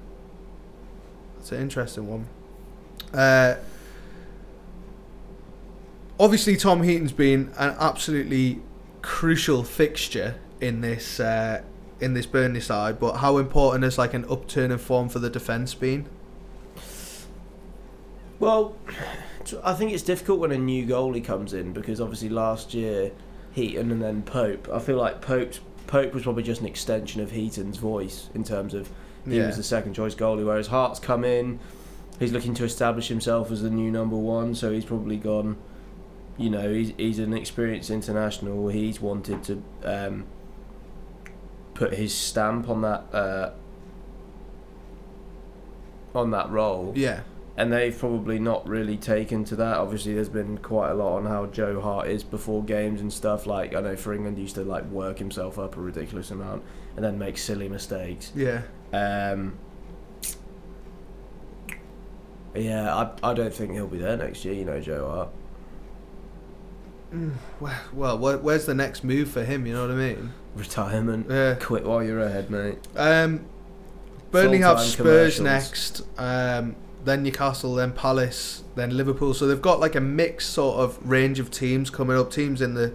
That's 1.37 1.53
an 1.53 1.61
interesting 1.61 2.07
one. 2.09 2.27
Uh, 3.13 3.57
obviously, 6.21 6.57
Tom 6.57 6.83
Heaton's 6.83 7.13
been 7.13 7.53
an 7.59 7.75
absolutely 7.79 8.61
crucial 9.01 9.65
fixture 9.65 10.37
in 10.61 10.81
this 10.81 11.19
uh, 11.19 11.63
in 12.01 12.15
this 12.15 12.27
Burnley 12.27 12.61
side. 12.61 13.01
But 13.01 13.17
how 13.17 13.39
important 13.39 13.85
has 13.85 13.99
like 13.99 14.15
an 14.15 14.25
upturn 14.31 14.71
in 14.71 14.79
form 14.79 15.09
for 15.09 15.19
the 15.19 15.31
defence 15.31 15.75
been? 15.75 16.07
Well, 18.39 18.77
I 19.65 19.75
think 19.75 19.93
it's 19.93 20.03
difficult 20.03 20.39
when 20.41 20.53
a 20.53 20.59
new 20.59 20.87
goalie 20.87 21.25
comes 21.25 21.53
in 21.53 21.73
because 21.73 22.01
obviously 22.01 22.29
last 22.29 22.75
year 22.75 23.13
Heaton 23.53 23.91
and 23.91 24.01
then 24.03 24.23
Pope. 24.23 24.69
I 24.73 24.79
feel 24.79 24.97
like 24.97 25.21
Pope's 25.21 25.61
Pope 25.87 26.15
was 26.15 26.23
probably 26.23 26.43
just 26.43 26.61
an 26.61 26.67
extension 26.67 27.21
of 27.21 27.31
Heaton's 27.33 27.77
voice 27.79 28.31
in 28.35 28.45
terms 28.45 28.73
of 28.75 28.89
he 29.27 29.37
Yeah. 29.37 29.47
was 29.49 29.57
the 29.57 29.63
second 29.63 29.95
choice 29.95 30.15
goalie, 30.15 30.45
whereas 30.45 30.69
Hart's 30.69 30.99
come 30.99 31.25
in. 31.25 31.59
He's 32.19 32.33
looking 32.33 32.55
to 32.55 32.65
establish 32.65 33.09
himself 33.09 33.51
as 33.51 33.63
the 33.63 33.71
new 33.71 33.91
number 33.91 34.17
one, 34.17 34.55
so 34.55 34.71
he's 34.73 34.85
probably 34.85 35.17
gone. 35.17 35.57
You 36.39 36.51
know, 36.51 36.73
he's 36.73 36.93
he's 36.97 37.19
an 37.19 37.33
experienced 37.35 37.91
international. 37.91 38.69
He's 38.69 39.01
wanted 39.01 39.43
to 39.45 39.63
um, 39.85 40.25
put 41.75 41.95
his 41.95 42.15
stamp 42.15 42.69
on 42.69 42.83
that 42.83 43.05
uh, 43.13 43.51
on 46.15 46.31
that 46.31 46.51
role 46.51 46.93
Yeah, 46.95 47.21
and 47.57 47.73
they've 47.73 47.97
probably 47.99 48.39
not 48.39 48.67
really 48.69 48.97
taken 48.97 49.45
to 49.45 49.57
that. 49.57 49.77
Obviously, 49.77 50.15
there's 50.15 50.29
been 50.29 50.59
quite 50.59 50.91
a 50.91 50.95
lot 50.95 51.17
on 51.17 51.27
how 51.27 51.47
Joe 51.47 51.81
Hart 51.81 52.09
is 52.09 52.25
before 52.25 52.63
games 52.65 53.01
and 53.01 53.13
stuff. 53.13 53.47
Like 53.47 53.75
I 53.75 53.81
know 53.81 53.97
for 53.97 54.15
England, 54.15 54.37
he 54.39 54.43
used 54.45 54.55
to 54.55 54.65
like 54.65 54.85
work 54.87 55.19
himself 55.19 55.59
up 55.59 55.77
a 55.77 55.81
ridiculous 55.81 56.31
amount 56.31 56.63
and 56.97 57.05
then 57.05 57.19
make 57.19 57.37
silly 57.39 57.69
mistakes. 57.69 58.33
yeah. 58.35 58.63
Um, 58.93 59.59
yeah, 62.55 62.95
I 62.95 63.31
I 63.31 63.35
don't 63.35 63.53
think 63.53 63.73
he'll 63.73 63.87
be 63.87 63.99
there 63.99 64.17
next 64.17 64.45
year. 64.45 64.55
You 64.55 64.65
know, 64.65 64.81
Joe 64.81 65.09
Hart. 65.09 65.29
Mm, 67.15 67.33
Well, 67.61 68.19
well, 68.19 68.39
where's 68.39 68.67
the 68.67 68.75
next 68.75 69.05
move 69.05 69.31
for 69.31 69.45
him? 69.45 69.67
You 69.67 69.75
know 69.75 69.83
what 69.83 69.91
I 69.91 69.95
mean? 69.95 70.33
Retirement. 70.55 71.27
Yeah. 71.31 71.55
Quit 71.61 71.85
while 71.85 72.03
you're 72.03 72.21
ahead, 72.21 72.51
mate. 72.51 72.79
Um, 72.97 73.45
Burnley 74.31 74.59
have 74.59 74.81
Spurs 74.81 75.41
next, 75.41 76.03
um, 76.19 76.75
then 77.05 77.23
Newcastle, 77.23 77.75
then 77.75 77.93
Palace, 77.93 78.65
then 78.75 78.97
Liverpool. 78.97 79.35
So 79.35 79.47
they've 79.47 79.61
got 79.61 79.81
like 79.81 79.95
a 79.95 80.01
mixed 80.01 80.51
sort 80.51 80.79
of 80.79 80.99
range 81.09 81.39
of 81.39 81.51
teams 81.51 81.91
coming 81.91 82.17
up. 82.17 82.31
Teams 82.31 82.61
in 82.63 82.75
the 82.75 82.93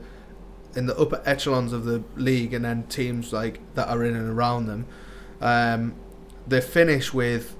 in 0.76 0.86
the 0.86 0.98
upper 0.98 1.22
echelons 1.26 1.74
of 1.74 1.86
the 1.86 2.04
league, 2.15 2.54
and 2.54 2.63
then 2.63 2.84
teams 2.84 3.34
like 3.34 3.60
that 3.76 3.88
are 3.89 4.04
in 4.04 4.15
and 4.15 4.30
around 4.30 4.67
them. 4.67 4.86
Um, 5.41 5.96
they 6.48 6.62
finish 6.62 7.13
with 7.13 7.56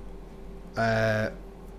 uh, 0.78 1.32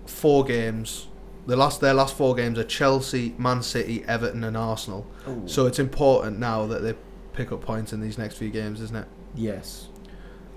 four 0.05 0.43
games. 0.43 1.07
The 1.47 1.55
last 1.55 1.81
their 1.81 1.93
last 1.95 2.15
four 2.15 2.35
games 2.35 2.59
are 2.59 2.63
Chelsea, 2.63 3.33
Man 3.37 3.63
City, 3.63 4.03
Everton, 4.07 4.43
and 4.43 4.55
Arsenal. 4.55 5.07
So 5.47 5.65
it's 5.65 5.79
important 5.79 6.37
now 6.39 6.67
that 6.67 6.81
they 6.83 6.93
pick 7.33 7.51
up 7.51 7.61
points 7.61 7.93
in 7.93 8.01
these 8.01 8.17
next 8.17 8.35
few 8.35 8.49
games, 8.49 8.81
isn't 8.81 8.95
it? 8.95 9.07
yes. 9.35 9.87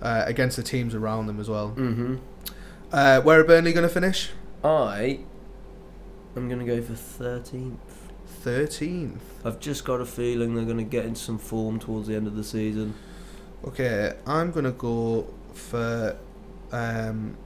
Uh, 0.02 0.24
against 0.26 0.56
the 0.56 0.64
teams 0.64 0.96
around 0.96 1.28
them 1.28 1.38
as 1.38 1.48
well. 1.48 1.68
Mm-hmm. 1.76 2.16
Uh, 2.92 3.20
where 3.22 3.40
are 3.40 3.44
Burnley 3.44 3.72
going 3.72 3.88
to 3.88 3.92
finish? 3.92 4.30
I. 4.62 5.20
I'm 6.36 6.48
gonna 6.48 6.64
go 6.64 6.80
for 6.80 6.94
thirteenth. 6.94 7.78
13th. 8.42 9.18
I've 9.44 9.60
just 9.60 9.84
got 9.84 10.00
a 10.00 10.06
feeling 10.06 10.54
they're 10.54 10.64
gonna 10.64 10.82
get 10.82 11.04
into 11.04 11.20
some 11.20 11.38
form 11.38 11.78
towards 11.78 12.08
the 12.08 12.16
end 12.16 12.26
of 12.26 12.34
the 12.34 12.42
season. 12.42 12.94
Okay, 13.64 14.14
I'm 14.26 14.50
going 14.50 14.64
to 14.64 14.72
go 14.72 15.32
for. 15.54 16.16
Um, 16.72 17.36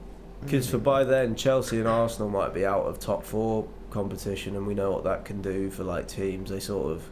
Because 0.41 0.67
for 0.69 0.79
by 0.79 1.03
then, 1.03 1.35
Chelsea 1.35 1.77
and 1.77 1.87
Arsenal 1.87 2.29
might 2.29 2.53
be 2.53 2.65
out 2.65 2.85
of 2.85 2.99
top 2.99 3.23
four 3.23 3.67
competition, 3.91 4.55
and 4.55 4.65
we 4.65 4.73
know 4.73 4.91
what 4.91 5.03
that 5.03 5.25
can 5.25 5.41
do 5.41 5.69
for 5.69 5.83
like 5.83 6.07
teams. 6.07 6.49
They 6.49 6.59
sort 6.59 6.91
of 6.91 7.09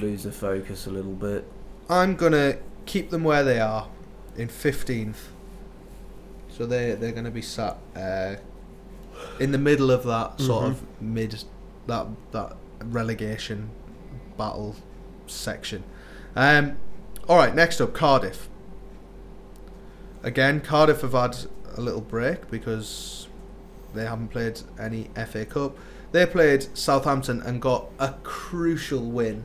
lose 0.00 0.22
the 0.22 0.32
focus 0.32 0.86
a 0.86 0.90
little 0.90 1.12
bit. 1.12 1.44
I'm 1.90 2.16
going 2.16 2.32
to 2.32 2.58
keep 2.86 3.10
them 3.10 3.24
where 3.24 3.44
they 3.44 3.60
are 3.60 3.88
in 4.36 4.48
15th. 4.48 5.16
So 6.60 6.66
they, 6.66 6.92
they're 6.92 7.12
going 7.12 7.24
to 7.24 7.30
be 7.30 7.40
sat 7.40 7.78
uh, 7.96 8.34
in 9.38 9.50
the 9.50 9.56
middle 9.56 9.90
of 9.90 10.04
that 10.04 10.38
sort 10.38 10.66
Mhm. 10.66 10.70
of 10.72 10.82
mid. 11.00 11.42
That, 11.86 12.06
that 12.32 12.54
relegation 12.84 13.70
battle 14.36 14.76
section. 15.26 15.84
Um, 16.36 16.76
Alright, 17.26 17.54
next 17.54 17.80
up 17.80 17.94
Cardiff. 17.94 18.50
Again, 20.22 20.60
Cardiff 20.60 21.00
have 21.00 21.12
had 21.12 21.34
a 21.78 21.80
little 21.80 22.02
break 22.02 22.50
because 22.50 23.26
they 23.94 24.04
haven't 24.04 24.28
played 24.28 24.60
any 24.78 25.08
FA 25.14 25.46
Cup. 25.46 25.78
They 26.12 26.26
played 26.26 26.76
Southampton 26.76 27.40
and 27.40 27.62
got 27.62 27.86
a 27.98 28.16
crucial 28.22 29.10
win 29.10 29.44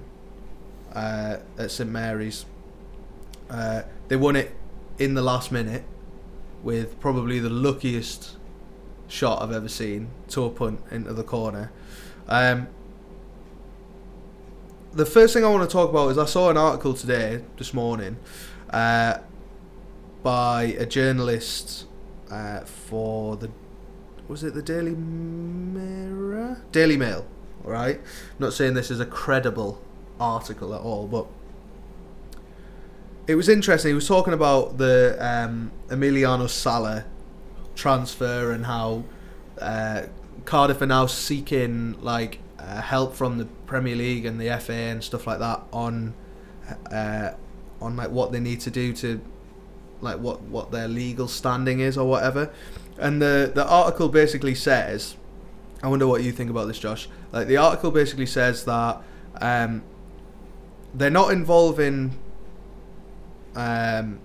uh, 0.93 1.37
at 1.57 1.71
St 1.71 1.89
Mary's. 1.89 2.45
Uh, 3.49 3.83
they 4.09 4.17
won 4.17 4.35
it 4.35 4.53
in 4.99 5.13
the 5.13 5.21
last 5.21 5.49
minute 5.49 5.85
with 6.65 6.99
probably 6.99 7.39
the 7.39 7.49
luckiest 7.49 8.37
shot 9.07 9.41
I've 9.41 9.51
ever 9.51 9.69
seen 9.69 10.09
to 10.29 10.45
a 10.45 10.49
punt 10.49 10.81
into 10.89 11.13
the 11.13 11.23
corner. 11.23 11.71
Um, 12.27 12.67
the 14.91 15.05
first 15.05 15.33
thing 15.33 15.45
I 15.45 15.49
want 15.49 15.69
to 15.69 15.71
talk 15.71 15.91
about 15.91 16.09
is 16.09 16.17
I 16.17 16.25
saw 16.25 16.49
an 16.49 16.57
article 16.57 16.95
today, 16.95 17.43
this 17.57 17.71
morning, 17.71 18.17
uh, 18.71 19.19
by 20.23 20.63
a 20.79 20.87
journalist 20.87 21.85
uh, 22.31 22.61
for 22.61 23.37
the 23.37 23.51
was 24.27 24.43
it 24.43 24.55
the 24.55 24.63
Daily 24.63 24.95
Mirror? 24.95 26.63
Daily 26.71 26.97
Mail, 26.97 27.27
right. 27.63 28.01
not 28.39 28.53
saying 28.53 28.73
this 28.73 28.89
is 28.89 28.99
a 28.99 29.05
credible 29.05 29.79
article 30.19 30.73
at 30.73 30.81
all, 30.81 31.05
but 31.05 31.27
it 33.27 33.35
was 33.35 33.49
interesting. 33.49 33.89
He 33.89 33.95
was 33.95 34.07
talking 34.07 34.33
about 34.33 34.77
the 34.77 35.17
um, 35.19 35.71
Emiliano 35.87 36.49
Sala 36.49 37.05
transfer 37.75 38.51
and 38.51 38.65
how 38.65 39.03
uh, 39.59 40.03
Cardiff 40.45 40.81
are 40.81 40.85
now 40.85 41.07
seeking 41.07 42.01
like 42.01 42.39
uh, 42.59 42.81
help 42.81 43.15
from 43.15 43.37
the 43.37 43.45
Premier 43.65 43.95
League 43.95 44.25
and 44.25 44.39
the 44.39 44.57
FA 44.59 44.73
and 44.73 45.03
stuff 45.03 45.25
like 45.27 45.39
that 45.39 45.61
on 45.73 46.13
uh, 46.91 47.31
on 47.81 47.95
like 47.95 48.09
what 48.09 48.31
they 48.31 48.39
need 48.39 48.59
to 48.61 48.71
do 48.71 48.93
to 48.93 49.19
like 50.01 50.19
what 50.19 50.41
what 50.43 50.71
their 50.71 50.87
legal 50.87 51.27
standing 51.27 51.79
is 51.79 51.97
or 51.97 52.07
whatever. 52.07 52.51
And 52.97 53.21
the 53.21 53.51
the 53.53 53.67
article 53.67 54.07
basically 54.07 54.55
says, 54.55 55.15
I 55.81 55.87
wonder 55.87 56.07
what 56.07 56.23
you 56.23 56.31
think 56.31 56.49
about 56.49 56.65
this, 56.67 56.79
Josh. 56.79 57.09
Like 57.31 57.47
the 57.47 57.57
article 57.57 57.89
basically 57.91 58.27
says 58.27 58.65
that 58.65 59.01
um, 59.41 59.83
they're 60.93 61.09
not 61.09 61.31
involving 61.31 62.17
um, 63.55 64.19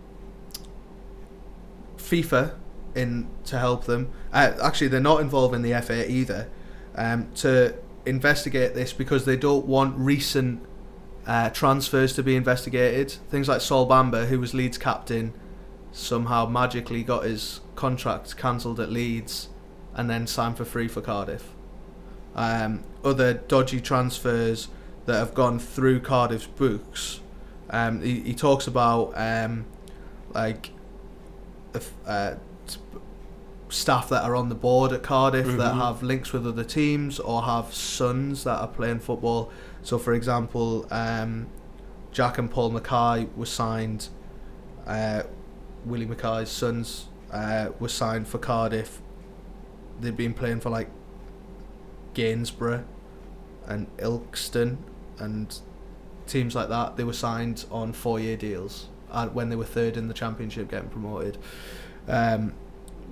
FIFA 1.96 2.54
in 2.94 3.28
to 3.44 3.58
help 3.58 3.84
them. 3.84 4.10
Uh, 4.32 4.52
actually, 4.62 4.88
they're 4.88 5.00
not 5.00 5.20
involved 5.20 5.54
in 5.54 5.62
the 5.62 5.80
FA 5.80 6.10
either 6.10 6.48
um, 6.96 7.30
to 7.36 7.74
investigate 8.06 8.74
this 8.74 8.92
because 8.92 9.24
they 9.24 9.36
don't 9.36 9.66
want 9.66 9.96
recent 9.96 10.64
uh, 11.26 11.50
transfers 11.50 12.12
to 12.14 12.22
be 12.22 12.36
investigated. 12.36 13.10
Things 13.28 13.48
like 13.48 13.60
Sol 13.60 13.88
Bamba, 13.88 14.26
who 14.26 14.40
was 14.40 14.54
Leeds 14.54 14.78
captain, 14.78 15.32
somehow 15.92 16.46
magically 16.46 17.02
got 17.02 17.24
his 17.24 17.60
contract 17.76 18.36
cancelled 18.36 18.80
at 18.80 18.90
Leeds 18.90 19.48
and 19.94 20.08
then 20.08 20.26
signed 20.26 20.56
for 20.56 20.64
free 20.64 20.88
for 20.88 21.00
Cardiff. 21.00 21.52
Um, 22.34 22.84
other 23.04 23.34
dodgy 23.34 23.80
transfers 23.80 24.68
that 25.06 25.16
have 25.16 25.34
gone 25.34 25.58
through 25.58 26.00
Cardiff's 26.00 26.46
books. 26.46 27.20
Um, 27.70 28.00
he, 28.02 28.20
he 28.20 28.34
talks 28.34 28.66
about 28.66 29.12
um, 29.16 29.64
like 30.34 30.70
uh, 32.06 32.34
staff 33.68 34.08
that 34.08 34.24
are 34.24 34.34
on 34.34 34.48
the 34.48 34.54
board 34.56 34.92
at 34.92 35.02
Cardiff 35.02 35.46
that 35.46 35.74
Mhm. 35.74 35.78
have 35.78 36.02
links 36.02 36.32
with 36.32 36.46
other 36.46 36.64
teams 36.64 37.20
or 37.20 37.42
have 37.42 37.72
sons 37.72 38.42
that 38.44 38.58
are 38.60 38.66
playing 38.68 38.98
football. 38.98 39.50
So, 39.82 39.96
for 39.98 40.12
example, 40.12 40.86
um, 40.90 41.46
Jack 42.12 42.38
and 42.38 42.50
Paul 42.50 42.72
McKay 42.72 43.28
were 43.36 43.46
signed. 43.46 44.08
Uh, 44.86 45.22
Willie 45.84 46.06
McKay's 46.06 46.48
sons 46.50 47.06
uh, 47.32 47.68
were 47.78 47.88
signed 47.88 48.26
for 48.26 48.38
Cardiff. 48.38 49.00
They'd 50.00 50.16
been 50.16 50.34
playing 50.34 50.60
for 50.60 50.70
like 50.70 50.88
Gainsborough 52.14 52.84
and 53.66 53.86
Ilkeston 53.98 54.78
and 55.18 55.60
teams 56.30 56.54
like 56.54 56.68
that. 56.68 56.96
They 56.96 57.04
were 57.04 57.12
signed 57.12 57.64
on 57.70 57.92
four-year 57.92 58.36
deals 58.36 58.88
uh, 59.10 59.28
when 59.28 59.48
they 59.50 59.56
were 59.56 59.64
third 59.64 59.96
in 59.96 60.08
the 60.08 60.14
championship, 60.14 60.70
getting 60.70 60.88
promoted. 60.88 61.36
Um, 62.08 62.54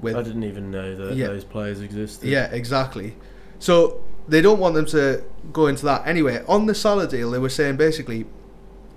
with 0.01 0.17
I 0.17 0.23
didn't 0.23 0.45
even 0.45 0.71
know 0.71 0.95
that 0.95 1.17
Yeah. 1.17 1.27
those 1.27 1.45
players 1.45 1.81
existed. 1.81 2.29
yeah, 2.29 2.47
exactly. 2.53 3.17
So 3.59 4.01
they 4.29 4.41
don't 4.41 4.61
want 4.61 4.75
them 4.77 4.87
to 4.87 5.25
go 5.53 5.67
into 5.67 5.85
that. 5.87 6.07
Anyway, 6.07 6.43
on 6.47 6.67
the 6.67 6.75
Sala 6.75 7.07
deal, 7.09 7.31
they 7.31 7.39
were 7.39 7.49
saying 7.49 7.77
basically 7.77 8.27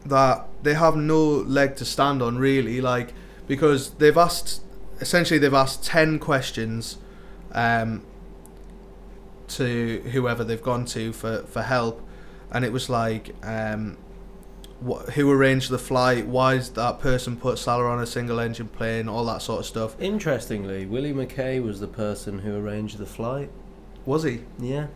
that 0.05 0.47
they 0.63 0.75
have 0.75 0.95
no 0.95 1.23
leg 1.27 1.75
to 1.77 1.85
stand 1.85 2.21
on, 2.21 2.37
really, 2.37 2.81
like 2.81 3.13
because 3.47 3.91
they've 3.95 4.17
asked 4.17 4.61
essentially 4.99 5.39
they've 5.39 5.53
asked 5.53 5.83
ten 5.83 6.19
questions 6.19 6.97
um, 7.53 8.03
to 9.47 10.01
whoever 10.11 10.43
they've 10.43 10.61
gone 10.61 10.85
to 10.85 11.11
for, 11.11 11.43
for 11.43 11.63
help, 11.63 12.01
and 12.51 12.63
it 12.63 12.71
was 12.71 12.89
like. 12.89 13.35
Um, 13.43 13.97
what, 14.81 15.11
who 15.11 15.31
arranged 15.31 15.69
the 15.69 15.77
flight? 15.77 16.25
Why 16.27 16.55
is 16.55 16.69
that 16.71 16.99
person 16.99 17.37
put 17.37 17.59
Sala 17.59 17.85
on 17.85 18.01
a 18.01 18.05
single 18.05 18.39
engine 18.39 18.67
plane? 18.67 19.07
All 19.07 19.23
that 19.25 19.41
sort 19.41 19.59
of 19.59 19.65
stuff. 19.65 19.95
Interestingly, 19.99 20.85
Willie 20.85 21.13
McKay 21.13 21.63
was 21.63 21.79
the 21.79 21.87
person 21.87 22.39
who 22.39 22.57
arranged 22.57 22.97
the 22.97 23.05
flight. 23.05 23.49
Was 24.05 24.23
he? 24.23 24.41
Yeah. 24.59 24.87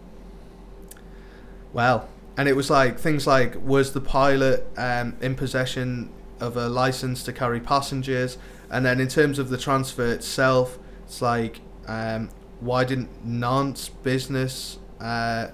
Well, 1.71 2.09
and 2.35 2.49
it 2.49 2.55
was 2.55 2.69
like 2.69 2.99
things 2.99 3.27
like 3.27 3.55
was 3.63 3.93
the 3.93 4.01
pilot 4.01 4.67
um, 4.77 5.15
in 5.21 5.35
possession 5.35 6.09
of 6.39 6.57
a 6.57 6.67
license 6.67 7.23
to 7.23 7.33
carry 7.33 7.59
passengers, 7.59 8.37
and 8.71 8.85
then 8.85 8.99
in 8.99 9.07
terms 9.07 9.39
of 9.39 9.49
the 9.49 9.57
transfer 9.57 10.11
itself, 10.11 10.79
it's 11.05 11.21
like 11.21 11.61
um, 11.87 12.29
why 12.59 12.83
didn't 12.83 13.23
Nantes 13.23 13.89
business? 13.89 14.79
Uh, 14.99 15.49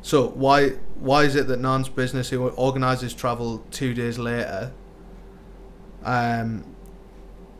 so 0.00 0.28
why 0.28 0.72
why 1.04 1.24
is 1.24 1.36
it 1.36 1.46
that 1.48 1.60
Nantes 1.60 1.88
business 1.88 2.30
who 2.30 2.48
organises 2.50 3.12
travel 3.14 3.62
two 3.70 3.94
days 3.94 4.18
later? 4.18 4.72
Um, 6.04 6.64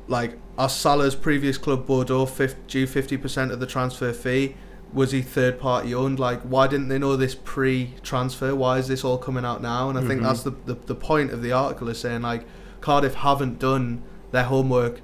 like 0.09 0.39
are 0.59 0.69
Sala's 0.69 1.15
previous 1.15 1.59
club 1.59 1.87
Bordeaux 1.87 2.27
fif- 2.27 2.67
due 2.67 2.87
fifty 2.87 3.17
percent 3.17 3.53
of 3.53 3.61
the 3.61 3.67
transfer 3.67 4.13
fee? 4.13 4.57
was 4.93 5.11
he 5.11 5.21
third 5.23 5.59
party 5.59 5.93
owned? 5.93 6.21
Like, 6.21 6.41
why 6.43 6.69
didn't 6.69 6.87
they 6.87 6.99
know 7.01 7.17
this 7.17 7.35
pre 7.35 7.95
transfer? 8.05 8.55
Why 8.55 8.79
is 8.79 8.87
this 8.87 9.03
all 9.03 9.19
coming 9.19 9.45
out 9.45 9.61
now? 9.61 9.89
And 9.91 9.99
I 9.99 10.03
think 10.03 10.21
Mhm. 10.21 10.25
that's 10.25 10.43
the, 10.45 10.53
the 10.67 10.75
the 10.87 10.95
point 10.95 11.33
of 11.33 11.43
the 11.43 11.51
article 11.51 11.89
is 11.89 11.99
saying 11.99 12.23
like 12.23 12.45
Cardiff 12.81 13.15
haven't 13.15 13.59
done 13.59 14.03
their 14.31 14.45
homework 14.45 15.01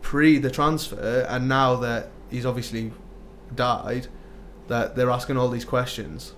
pre 0.00 0.38
the 0.38 0.50
transfer, 0.50 1.26
and 1.28 1.46
now 1.48 1.76
that 1.76 2.08
he's 2.30 2.46
obviously 2.46 2.92
died, 3.54 4.06
that 4.68 4.96
they're 4.96 5.10
asking 5.10 5.36
all 5.36 5.50
these 5.50 5.66
questions 5.66 6.32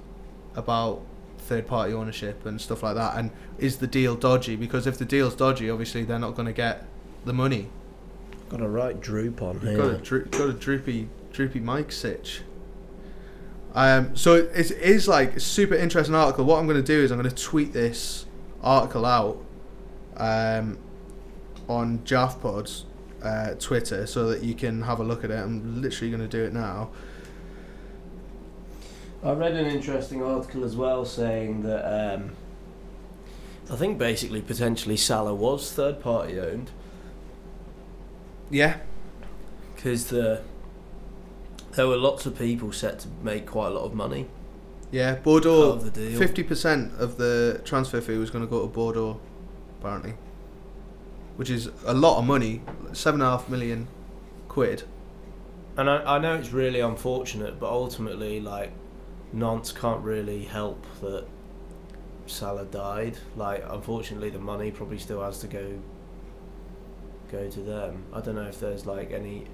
about 0.56 1.02
third 1.38 1.66
party 1.66 1.92
ownership 1.92 2.44
and 2.44 2.60
stuff 2.60 2.82
like 2.82 2.96
that. 2.96 3.16
And 3.16 3.30
is 3.58 3.76
the 3.78 3.86
deal 3.86 4.16
dodgy? 4.16 4.56
Because 4.56 4.86
if 4.86 4.98
the 4.98 5.04
deal's 5.04 5.36
dodgy, 5.36 5.70
obviously 5.70 6.02
they're 6.02 6.18
not 6.18 6.34
going 6.34 6.46
to 6.46 6.52
get 6.52 6.84
the 7.24 7.32
money. 7.32 7.68
Got 8.48 8.60
a 8.60 8.68
right 8.68 9.00
droop 9.00 9.42
on 9.42 9.58
Got 9.58 9.90
a, 9.90 9.98
dro- 9.98 10.24
got 10.24 10.48
a 10.48 10.52
droopy, 10.52 11.08
droopy 11.32 11.60
mic 11.60 11.92
sitch. 11.92 12.42
Um, 13.74 14.16
so 14.16 14.34
it 14.36 14.70
it 14.70 14.70
is 14.70 15.06
like 15.06 15.36
a 15.36 15.40
super 15.40 15.74
interesting 15.74 16.14
article. 16.14 16.44
What 16.44 16.58
I'm 16.58 16.66
going 16.66 16.82
to 16.82 16.82
do 16.82 17.02
is 17.02 17.10
I'm 17.10 17.20
going 17.20 17.28
to 17.28 17.42
tweet 17.42 17.72
this 17.72 18.24
article 18.62 19.04
out 19.04 19.44
um, 20.16 20.78
on 21.68 21.98
JaffPod's 22.00 22.86
uh, 23.22 23.54
Twitter 23.58 24.06
so 24.06 24.28
that 24.30 24.42
you 24.42 24.54
can 24.54 24.82
have 24.82 25.00
a 25.00 25.04
look 25.04 25.24
at 25.24 25.30
it. 25.30 25.38
I'm 25.38 25.82
literally 25.82 26.10
going 26.10 26.22
to 26.22 26.28
do 26.28 26.42
it 26.44 26.54
now. 26.54 26.90
I 29.24 29.32
read 29.32 29.54
an 29.54 29.66
interesting 29.66 30.22
article 30.22 30.64
as 30.64 30.76
well 30.76 31.04
saying 31.04 31.62
that 31.62 32.14
um, 32.14 32.32
I 33.70 33.76
think 33.76 33.98
basically 33.98 34.42
potentially 34.42 34.96
Sala 34.96 35.34
was 35.34 35.72
third 35.72 36.00
party 36.00 36.38
owned 36.38 36.70
Yeah, 38.50 38.78
because 39.74 40.06
the 40.06 40.42
there 41.72 41.86
were 41.86 41.96
lots 41.96 42.24
of 42.24 42.38
people 42.38 42.72
set 42.72 43.00
to 43.00 43.08
make 43.22 43.46
quite 43.46 43.66
a 43.66 43.70
lot 43.70 43.84
of 43.84 43.94
money 43.94 44.28
yeah. 44.90 45.16
Bordeaux. 45.16 45.72
of 45.72 45.84
the 45.84 45.90
deal. 45.90 46.18
Fifty 46.18 46.42
percent 46.42 46.92
of 46.98 47.16
the 47.16 47.60
transfer 47.64 48.00
fee 48.00 48.16
was 48.16 48.30
going 48.30 48.44
to 48.44 48.50
go 48.50 48.62
to 48.62 48.68
Bordeaux, 48.68 49.20
apparently, 49.78 50.14
which 51.36 51.50
is 51.50 51.70
a 51.84 51.94
lot 51.94 52.18
of 52.18 52.24
money. 52.24 52.62
Seven 52.92 53.20
and 53.20 53.28
a 53.28 53.30
half 53.32 53.48
million 53.48 53.88
quid. 54.48 54.84
And 55.76 55.90
I, 55.90 56.16
I 56.16 56.18
know 56.18 56.34
it's 56.34 56.52
really 56.52 56.80
unfortunate, 56.80 57.60
but 57.60 57.68
ultimately, 57.68 58.40
like, 58.40 58.72
Nantes 59.32 59.72
can't 59.72 60.02
really 60.02 60.44
help 60.44 60.84
that 61.00 61.26
Sala 62.26 62.64
died. 62.64 63.18
Like, 63.36 63.64
unfortunately, 63.68 64.30
the 64.30 64.38
money 64.38 64.70
probably 64.70 64.98
still 64.98 65.22
has 65.22 65.38
to 65.40 65.46
go 65.46 65.78
go 67.30 67.48
to 67.50 67.60
them. 67.60 68.04
I 68.12 68.20
don't 68.20 68.34
know 68.36 68.42
if 68.48 68.60
there's 68.60 68.86
like 68.86 69.12
any. 69.12 69.46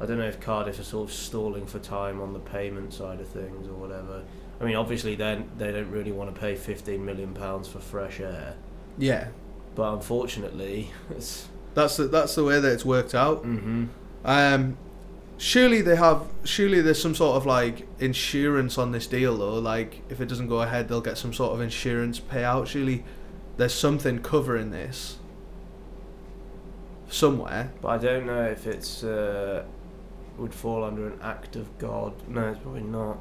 I 0.00 0.06
don't 0.06 0.18
know 0.18 0.28
if 0.28 0.40
Cardiff 0.40 0.78
are 0.78 0.84
sort 0.84 1.08
of 1.08 1.14
stalling 1.14 1.66
for 1.66 1.78
time 1.78 2.20
on 2.20 2.32
the 2.34 2.38
payment 2.38 2.92
side 2.92 3.20
of 3.20 3.28
things 3.28 3.66
or 3.66 3.72
whatever. 3.72 4.22
I 4.60 4.64
mean, 4.64 4.76
obviously, 4.76 5.14
then 5.14 5.50
they 5.56 5.72
don't 5.72 5.90
really 5.90 6.12
want 6.12 6.34
to 6.34 6.38
pay 6.40 6.54
15 6.54 7.04
million 7.04 7.32
pounds 7.34 7.68
for 7.68 7.78
fresh 7.78 8.20
air, 8.20 8.56
Yeah, 8.98 9.28
but 9.74 9.92
unfortunately, 9.94 10.90
it's. 11.10 11.48
that's 11.74 11.96
the, 11.96 12.04
that's 12.08 12.34
the 12.34 12.44
way 12.44 12.60
that 12.60 12.72
it's 12.72 12.84
worked 12.84 13.14
out. 13.14 13.42
Mm-hmm. 13.44 13.86
Um, 14.24 14.76
surely 15.38 15.80
they 15.82 15.96
have. 15.96 16.22
Surely 16.44 16.80
there's 16.80 17.00
some 17.00 17.14
sort 17.14 17.36
of 17.36 17.46
like 17.46 17.86
insurance 17.98 18.78
on 18.78 18.92
this 18.92 19.06
deal 19.06 19.36
though. 19.36 19.58
Like 19.58 20.02
if 20.08 20.20
it 20.20 20.26
doesn't 20.28 20.48
go 20.48 20.62
ahead, 20.62 20.88
they'll 20.88 21.00
get 21.00 21.18
some 21.18 21.32
sort 21.32 21.52
of 21.52 21.60
insurance 21.60 22.20
payout. 22.20 22.66
Surely 22.66 23.04
there's 23.56 23.74
something 23.74 24.20
covering 24.20 24.70
this 24.70 25.18
somewhere. 27.08 27.72
But 27.80 27.88
I 27.88 27.98
don't 27.98 28.26
know 28.26 28.42
if 28.42 28.66
it's 28.66 29.02
uh, 29.04 29.64
would 30.38 30.54
fall 30.54 30.84
under 30.84 31.06
an 31.08 31.18
act 31.22 31.56
of 31.56 31.76
God. 31.78 32.14
No, 32.28 32.48
it's 32.50 32.60
probably 32.60 32.82
not. 32.82 33.18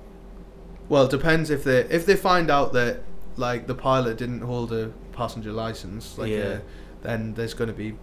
Well, 0.89 1.06
it 1.06 1.12
depends 1.12 1.49
if 1.49 1.63
they 1.63 1.82
if 1.82 2.06
they 2.06 2.15
find 2.15 2.49
out 2.51 2.73
that 2.73 3.01
like 3.38 3.67
the 3.67 3.75
pilot 3.75 4.17
didn't 4.17 4.41
hold 4.41 4.71
a 4.71 4.91
passenger 5.12 5.51
license, 5.51 6.17
like 6.17 6.32
Yeah. 6.32 6.38
uh, 6.43 6.60
then 7.01 7.34
there's 7.34 7.54
going 7.54 7.67
to 7.69 7.73
be 7.73 7.95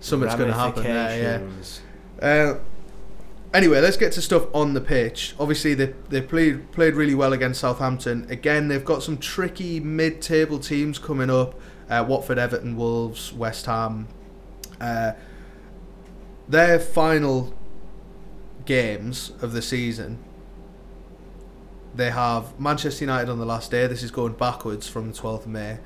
something's 0.00 0.34
going 0.34 0.48
to 0.48 0.54
happen 0.54 0.82
there. 0.82 1.40
Yeah. 2.20 2.26
Uh, 2.26 2.58
anyway, 3.54 3.80
let's 3.80 3.96
get 3.96 4.12
to 4.12 4.22
stuff 4.22 4.46
on 4.54 4.74
the 4.74 4.80
pitch. 4.80 5.34
Obviously, 5.38 5.74
they 5.74 5.94
they 6.08 6.20
played 6.20 6.72
played 6.72 6.94
really 6.94 7.14
well 7.14 7.32
against 7.32 7.60
Southampton. 7.60 8.26
Again, 8.30 8.68
they've 8.68 8.84
got 8.84 9.02
some 9.02 9.18
tricky 9.18 9.80
mid-table 9.80 10.58
teams 10.58 10.98
coming 10.98 11.30
up: 11.30 11.54
uh, 11.88 12.04
Watford, 12.06 12.38
Everton, 12.38 12.76
Wolves, 12.76 13.32
West 13.32 13.66
Ham. 13.66 14.08
Uh, 14.80 15.12
their 16.48 16.78
final 16.78 17.54
games 18.64 19.32
of 19.40 19.52
the 19.52 19.62
season. 19.62 20.18
They 21.94 22.10
have 22.10 22.58
Manchester 22.58 23.04
United 23.04 23.30
on 23.30 23.38
the 23.38 23.44
last 23.44 23.70
day. 23.70 23.86
This 23.86 24.02
is 24.02 24.10
going 24.10 24.32
backwards 24.32 24.88
from 24.88 25.12
the 25.12 25.18
12th 25.18 25.40
of 25.40 25.46
May. 25.48 25.78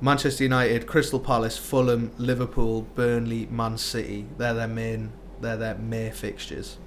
Manchester 0.00 0.42
United, 0.44 0.86
Crystal 0.86 1.20
Palace, 1.20 1.56
Fulham, 1.56 2.10
Liverpool, 2.18 2.82
Burnley, 2.94 3.46
Man 3.46 3.78
City. 3.78 4.26
They're 4.36 4.54
their 4.54 4.68
main. 4.68 5.12
They're 5.40 5.56
their 5.56 5.76
May 5.76 6.10
fixtures, 6.10 6.78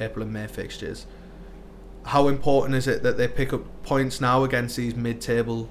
April 0.00 0.22
and 0.24 0.32
May 0.32 0.46
fixtures. 0.46 1.06
How 2.04 2.28
important 2.28 2.74
is 2.74 2.88
it 2.88 3.02
that 3.02 3.16
they 3.16 3.28
pick 3.28 3.52
up 3.52 3.62
points 3.84 4.20
now 4.20 4.44
against 4.44 4.76
these 4.76 4.94
mid-table 4.94 5.68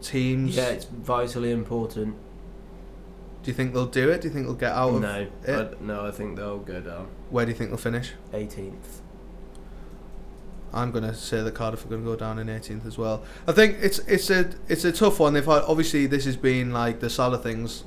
teams? 0.00 0.56
Yeah, 0.56 0.68
it's 0.68 0.84
vitally 0.84 1.50
important. 1.50 2.16
Do 3.42 3.50
you 3.50 3.54
think 3.54 3.74
they'll 3.74 3.86
do 3.86 4.10
it? 4.10 4.22
Do 4.22 4.28
you 4.28 4.34
think 4.34 4.46
they'll 4.46 4.54
get 4.54 4.72
out 4.72 4.94
of 4.94 5.02
no, 5.02 5.26
it? 5.44 5.48
I, 5.48 5.84
no, 5.84 6.06
I 6.06 6.10
think 6.10 6.36
they'll 6.36 6.58
go 6.58 6.80
down. 6.80 7.08
Where 7.30 7.44
do 7.44 7.52
you 7.52 7.56
think 7.56 7.70
they'll 7.70 7.78
finish? 7.78 8.12
18th. 8.32 9.00
I'm 10.72 10.90
gonna 10.90 11.14
say 11.14 11.42
that 11.42 11.54
Cardiff 11.54 11.84
are 11.84 11.88
gonna 11.88 12.02
go 12.02 12.16
down 12.16 12.38
in 12.38 12.48
18th 12.48 12.86
as 12.86 12.98
well. 12.98 13.22
I 13.46 13.52
think 13.52 13.78
it's 13.80 14.00
it's 14.00 14.30
a 14.30 14.50
it's 14.68 14.84
a 14.84 14.92
tough 14.92 15.20
one. 15.20 15.32
They've 15.32 15.44
had 15.44 15.62
obviously 15.62 16.06
this 16.06 16.24
has 16.24 16.36
been 16.36 16.72
like 16.72 17.00
the 17.00 17.08
Sala 17.08 17.38
things 17.38 17.84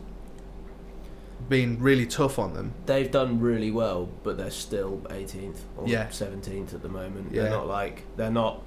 been 1.49 1.79
really 1.81 2.05
tough 2.05 2.37
on 2.39 2.53
them. 2.53 2.73
They've 2.85 3.09
done 3.09 3.39
really 3.39 3.71
well, 3.71 4.09
but 4.23 4.37
they're 4.37 4.51
still 4.51 5.01
18th 5.09 5.57
or 5.77 5.87
Yeah. 5.87 6.07
17th 6.07 6.73
at 6.73 6.81
the 6.81 6.89
moment. 6.89 7.33
Yeah. 7.33 7.43
They're 7.43 7.51
not 7.51 7.67
like 7.67 8.05
they're 8.15 8.31
not. 8.31 8.61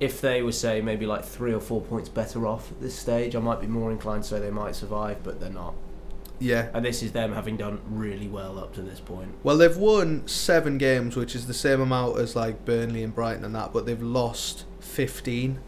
If 0.00 0.20
they 0.20 0.42
were 0.42 0.52
say 0.52 0.80
maybe 0.80 1.06
like 1.06 1.24
three 1.24 1.54
or 1.54 1.60
four 1.60 1.80
points 1.80 2.08
better 2.08 2.46
off 2.46 2.70
at 2.72 2.80
this 2.80 2.94
stage, 2.98 3.34
I 3.34 3.40
might 3.40 3.60
be 3.60 3.66
more 3.66 3.90
inclined 3.90 4.24
to 4.24 4.28
say 4.28 4.40
they 4.40 4.50
might 4.50 4.74
survive, 4.76 5.22
but 5.22 5.40
they're 5.40 5.50
not. 5.50 5.74
Yeah. 6.40 6.68
and 6.74 6.84
this 6.84 7.00
is 7.02 7.12
them 7.12 7.32
having 7.32 7.56
done 7.56 7.80
really 7.88 8.26
well 8.26 8.58
up 8.58 8.74
to 8.74 8.82
this 8.82 8.98
point. 8.98 9.30
Well, 9.44 9.56
they've 9.56 9.76
won 9.76 10.26
seven 10.26 10.78
games, 10.78 11.14
which 11.16 11.34
is 11.36 11.46
the 11.46 11.54
same 11.54 11.80
amount 11.80 12.18
as 12.18 12.34
like 12.34 12.64
Burnley 12.64 13.04
and 13.04 13.14
Brighton 13.14 13.44
and 13.44 13.54
that, 13.54 13.72
but 13.72 13.86
they've 13.86 14.02
lost 14.02 14.64
fifteen, 14.80 15.60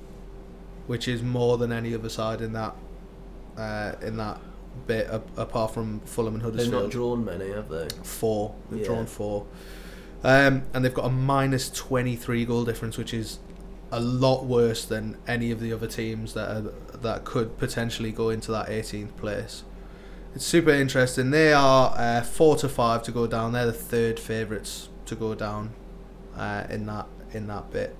which 0.88 1.06
is 1.06 1.22
more 1.22 1.56
than 1.56 1.72
any 1.72 1.94
other 1.94 2.08
side 2.08 2.40
in 2.40 2.52
that 2.54 2.74
uh, 3.56 3.92
in 4.02 4.16
that 4.16 4.40
bit, 4.86 5.06
a- 5.08 5.22
apart 5.36 5.72
from 5.74 6.00
Fulham 6.00 6.34
and 6.34 6.42
Huddersfield. 6.42 6.72
They've 6.72 6.82
not 6.82 6.90
drawn 6.90 7.24
many, 7.24 7.50
have 7.50 7.68
they? 7.68 7.88
four. 8.02 8.54
They've 8.70 8.80
Yeah. 8.80 8.86
drawn 8.86 9.06
four. 9.06 9.46
Um, 10.24 10.62
and 10.74 10.84
they've 10.84 10.94
got 10.94 11.04
a 11.06 11.10
minus 11.10 11.70
23 11.70 12.44
goal 12.44 12.64
difference, 12.64 12.96
which 12.98 13.14
is 13.14 13.38
a 13.92 14.00
lot 14.00 14.44
worse 14.46 14.84
than 14.84 15.16
any 15.28 15.50
of 15.50 15.60
the 15.60 15.72
other 15.72 15.86
teams 15.86 16.34
that 16.34 16.48
are, 16.50 16.72
that 16.98 17.24
could 17.24 17.56
potentially 17.58 18.10
go 18.10 18.30
into 18.30 18.50
that 18.52 18.68
18th 18.68 19.16
place. 19.16 19.62
It's 20.34 20.44
super 20.44 20.70
interesting. 20.70 21.30
They 21.30 21.52
are 21.52 21.94
uh, 21.96 22.22
four 22.22 22.56
to 22.56 22.68
five 22.68 23.02
to 23.04 23.12
go 23.12 23.26
down. 23.26 23.52
They're 23.52 23.66
the 23.66 23.72
third 23.72 24.18
favourites 24.20 24.88
to 25.06 25.14
go 25.14 25.34
down 25.34 25.70
uh, 26.36 26.64
in 26.68 26.86
that 26.86 27.06
in 27.32 27.46
that 27.46 27.70
bit. 27.70 27.94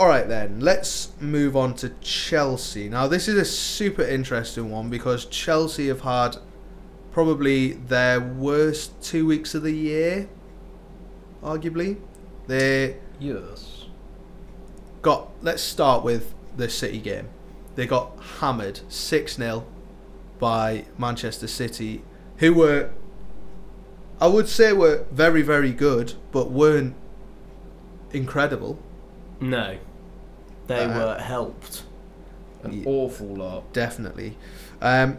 All 0.00 0.08
right, 0.08 0.26
then 0.26 0.60
let's 0.60 1.10
move 1.20 1.54
on 1.54 1.74
to 1.74 1.90
Chelsea. 2.00 2.88
Now, 2.88 3.06
this 3.06 3.28
is 3.28 3.34
a 3.36 3.44
super 3.44 4.00
interesting 4.00 4.70
one 4.70 4.88
because 4.88 5.26
Chelsea 5.26 5.88
have 5.88 6.00
had 6.00 6.38
probably 7.12 7.74
their 7.74 8.18
worst 8.18 8.98
two 9.02 9.26
weeks 9.26 9.54
of 9.54 9.62
the 9.62 9.72
year, 9.72 10.26
arguably. 11.42 11.98
They 12.46 12.96
Yes. 13.18 13.88
got, 15.02 15.32
let's 15.42 15.60
start 15.62 16.02
with 16.02 16.32
the 16.56 16.70
City 16.70 16.98
game. 16.98 17.28
They 17.74 17.86
got 17.86 18.18
hammered 18.40 18.80
6 18.88 19.34
0 19.36 19.66
by 20.38 20.86
Manchester 20.96 21.46
City, 21.46 22.02
who 22.38 22.54
were, 22.54 22.88
I 24.18 24.28
would 24.28 24.48
say, 24.48 24.72
were 24.72 25.04
very, 25.12 25.42
very 25.42 25.74
good, 25.74 26.14
but 26.32 26.50
weren't 26.50 26.94
incredible. 28.14 28.78
No, 29.42 29.76
they 30.70 30.84
Uh, 30.84 30.98
were 30.98 31.18
helped 31.18 31.82
an 32.64 32.72
Ye- 32.72 32.84
awful 32.86 33.26
lot. 33.36 33.72
definitely. 33.72 34.36
Um, 34.80 35.18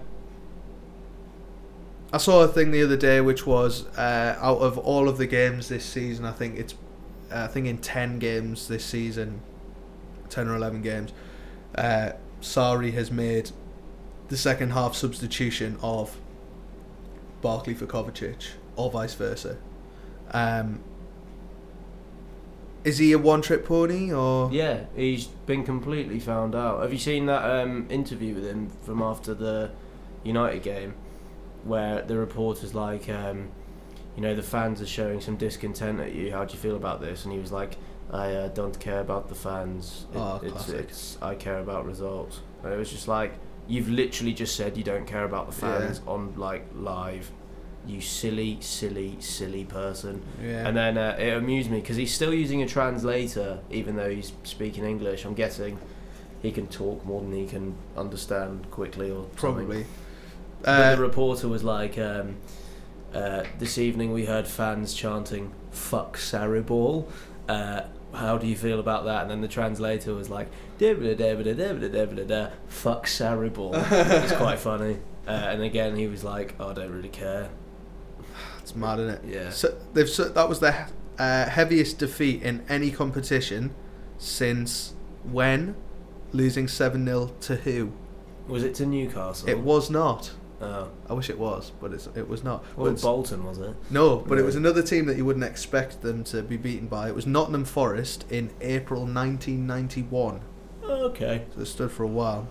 I 2.13 2.17
saw 2.17 2.41
a 2.43 2.47
thing 2.47 2.71
the 2.71 2.83
other 2.83 2.97
day 2.97 3.21
which 3.21 3.45
was 3.47 3.85
uh, 3.97 4.35
out 4.39 4.57
of 4.59 4.77
all 4.77 5.07
of 5.07 5.17
the 5.17 5.27
games 5.27 5.69
this 5.69 5.85
season, 5.85 6.25
I 6.25 6.31
think 6.31 6.57
it's, 6.59 6.75
I 7.31 7.47
think 7.47 7.67
in 7.67 7.77
ten 7.77 8.19
games 8.19 8.67
this 8.67 8.83
season, 8.83 9.41
ten 10.29 10.47
or 10.47 10.55
eleven 10.55 10.81
games, 10.81 11.11
uh, 11.75 12.11
Sarri 12.41 12.93
has 12.93 13.11
made 13.11 13.51
the 14.27 14.35
second 14.37 14.71
half 14.71 14.95
substitution 14.95 15.77
of 15.81 16.17
Barkley 17.41 17.73
for 17.73 17.85
Kovacic, 17.85 18.49
or 18.75 18.91
vice 18.91 19.13
versa. 19.13 19.57
Um, 20.33 20.79
is 22.83 22.97
he 22.97 23.11
a 23.11 23.17
one-trick 23.17 23.65
pony 23.65 24.11
or? 24.11 24.51
Yeah, 24.51 24.85
he's 24.95 25.27
been 25.27 25.63
completely 25.63 26.19
found 26.19 26.55
out. 26.55 26.81
Have 26.81 26.91
you 26.91 26.99
seen 26.99 27.25
that 27.27 27.43
um, 27.43 27.85
interview 27.89 28.35
with 28.35 28.45
him 28.45 28.69
from 28.81 29.01
after 29.01 29.33
the 29.33 29.71
United 30.23 30.63
game, 30.63 30.93
where 31.63 32.01
the 32.01 32.17
reporter's 32.17 32.73
like, 32.73 33.07
um, 33.09 33.49
you 34.15 34.21
know, 34.21 34.35
the 34.35 34.43
fans 34.43 34.81
are 34.81 34.87
showing 34.87 35.21
some 35.21 35.35
discontent 35.37 35.99
at 35.99 36.13
you. 36.13 36.31
How 36.31 36.43
do 36.45 36.53
you 36.53 36.59
feel 36.59 36.75
about 36.75 37.01
this? 37.01 37.23
And 37.23 37.33
he 37.33 37.39
was 37.39 37.51
like, 37.51 37.77
I 38.11 38.33
uh, 38.33 38.47
don't 38.49 38.77
care 38.79 38.99
about 38.99 39.29
the 39.29 39.35
fans. 39.35 40.05
It- 40.13 40.17
Oh, 40.17 40.39
it's, 40.43 40.51
classic. 40.51 40.75
it's 40.89 41.17
I 41.21 41.35
care 41.35 41.59
about 41.59 41.85
results. 41.85 42.41
And 42.63 42.73
it 42.73 42.77
was 42.77 42.91
just 42.91 43.07
like 43.07 43.33
you've 43.67 43.89
literally 43.89 44.33
just 44.33 44.55
said 44.55 44.75
you 44.75 44.83
don't 44.83 45.05
care 45.07 45.23
about 45.23 45.49
the 45.51 45.65
Yeah. 45.65 45.79
fans 45.79 46.01
on 46.07 46.33
like 46.35 46.65
live 46.75 47.31
you 47.87 48.01
silly, 48.01 48.57
silly, 48.61 49.17
silly 49.19 49.65
person. 49.65 50.21
Yeah. 50.41 50.67
And 50.67 50.77
then 50.77 50.97
uh, 50.97 51.15
it 51.17 51.33
amused 51.35 51.69
me 51.71 51.79
because 51.79 51.97
he's 51.97 52.13
still 52.13 52.33
using 52.33 52.61
a 52.61 52.67
translator, 52.67 53.59
even 53.69 53.95
though 53.95 54.09
he's 54.09 54.31
speaking 54.43 54.85
English. 54.85 55.25
I'm 55.25 55.33
guessing 55.33 55.77
he 56.41 56.51
can 56.51 56.67
talk 56.67 57.05
more 57.05 57.21
than 57.21 57.31
he 57.33 57.47
can 57.47 57.75
understand 57.97 58.69
quickly 58.71 59.11
or 59.11 59.23
probably. 59.35 59.85
Uh, 60.63 60.95
the 60.95 61.01
reporter 61.01 61.47
was 61.47 61.63
like, 61.63 61.97
um, 61.97 62.35
uh, 63.13 63.43
"This 63.57 63.77
evening 63.77 64.13
we 64.13 64.25
heard 64.25 64.47
fans 64.47 64.93
chanting 64.93 65.51
fuck 65.71 66.17
Sarriball." 66.17 67.07
Uh, 67.49 67.81
how 68.13 68.37
do 68.37 68.45
you 68.45 68.55
feel 68.55 68.79
about 68.79 69.05
that? 69.05 69.23
And 69.23 69.31
then 69.31 69.41
the 69.41 69.47
translator 69.47 70.13
was 70.13 70.29
like, 70.29 70.49
fuck 72.67 73.05
Sarriball. 73.07 73.71
it's 73.73 74.33
quite 74.33 74.59
funny. 74.69 74.97
Uh, 75.25 75.31
and 75.31 75.61
again, 75.61 75.95
he 75.95 76.07
was 76.07 76.23
like, 76.23 76.55
oh, 76.59 76.71
I 76.71 76.73
don't 76.73 76.91
really 76.91 77.09
care 77.09 77.49
it's 78.61 78.75
mad, 78.75 78.99
isn't 78.99 79.13
it? 79.15 79.21
Yeah. 79.25 79.49
So 79.49 79.77
they've 79.93 80.09
so 80.09 80.29
that 80.29 80.47
was 80.49 80.59
their 80.59 80.87
uh, 81.17 81.45
heaviest 81.49 81.97
defeat 81.99 82.41
in 82.43 82.63
any 82.69 82.91
competition 82.91 83.73
since 84.17 84.93
when 85.23 85.75
losing 86.31 86.67
seven 86.67 87.05
0 87.05 87.31
to 87.41 87.55
who? 87.57 87.91
Was 88.47 88.63
it 88.63 88.75
to 88.75 88.85
Newcastle? 88.85 89.49
It 89.49 89.59
was 89.59 89.89
not. 89.89 90.31
Oh. 90.61 90.89
I 91.09 91.13
wish 91.13 91.29
it 91.31 91.39
was, 91.39 91.71
but 91.81 91.91
it's, 91.91 92.07
it 92.15 92.27
was 92.29 92.43
not. 92.43 92.63
Well, 92.77 92.91
But 92.91 93.01
Bolton 93.01 93.43
was 93.45 93.57
it? 93.57 93.75
no, 93.89 94.17
but 94.17 94.37
it 94.37 94.43
was 94.43 94.55
another 94.55 94.83
team 94.83 95.05
that 95.07 95.17
you 95.17 95.25
wouldn't 95.25 95.43
expect 95.45 96.01
them 96.03 96.23
to 96.25 96.43
be 96.43 96.55
beaten 96.55 96.87
by. 96.87 97.07
It 97.07 97.15
was 97.15 97.25
Nottingham 97.25 97.65
Forest 97.65 98.25
in 98.29 98.51
April 98.61 99.01
1991. 99.01 100.41
Okay. 100.83 101.45
So 101.55 101.61
it 101.61 101.65
stood 101.65 101.91
for 101.91 102.03
a 102.03 102.07
while. 102.07 102.47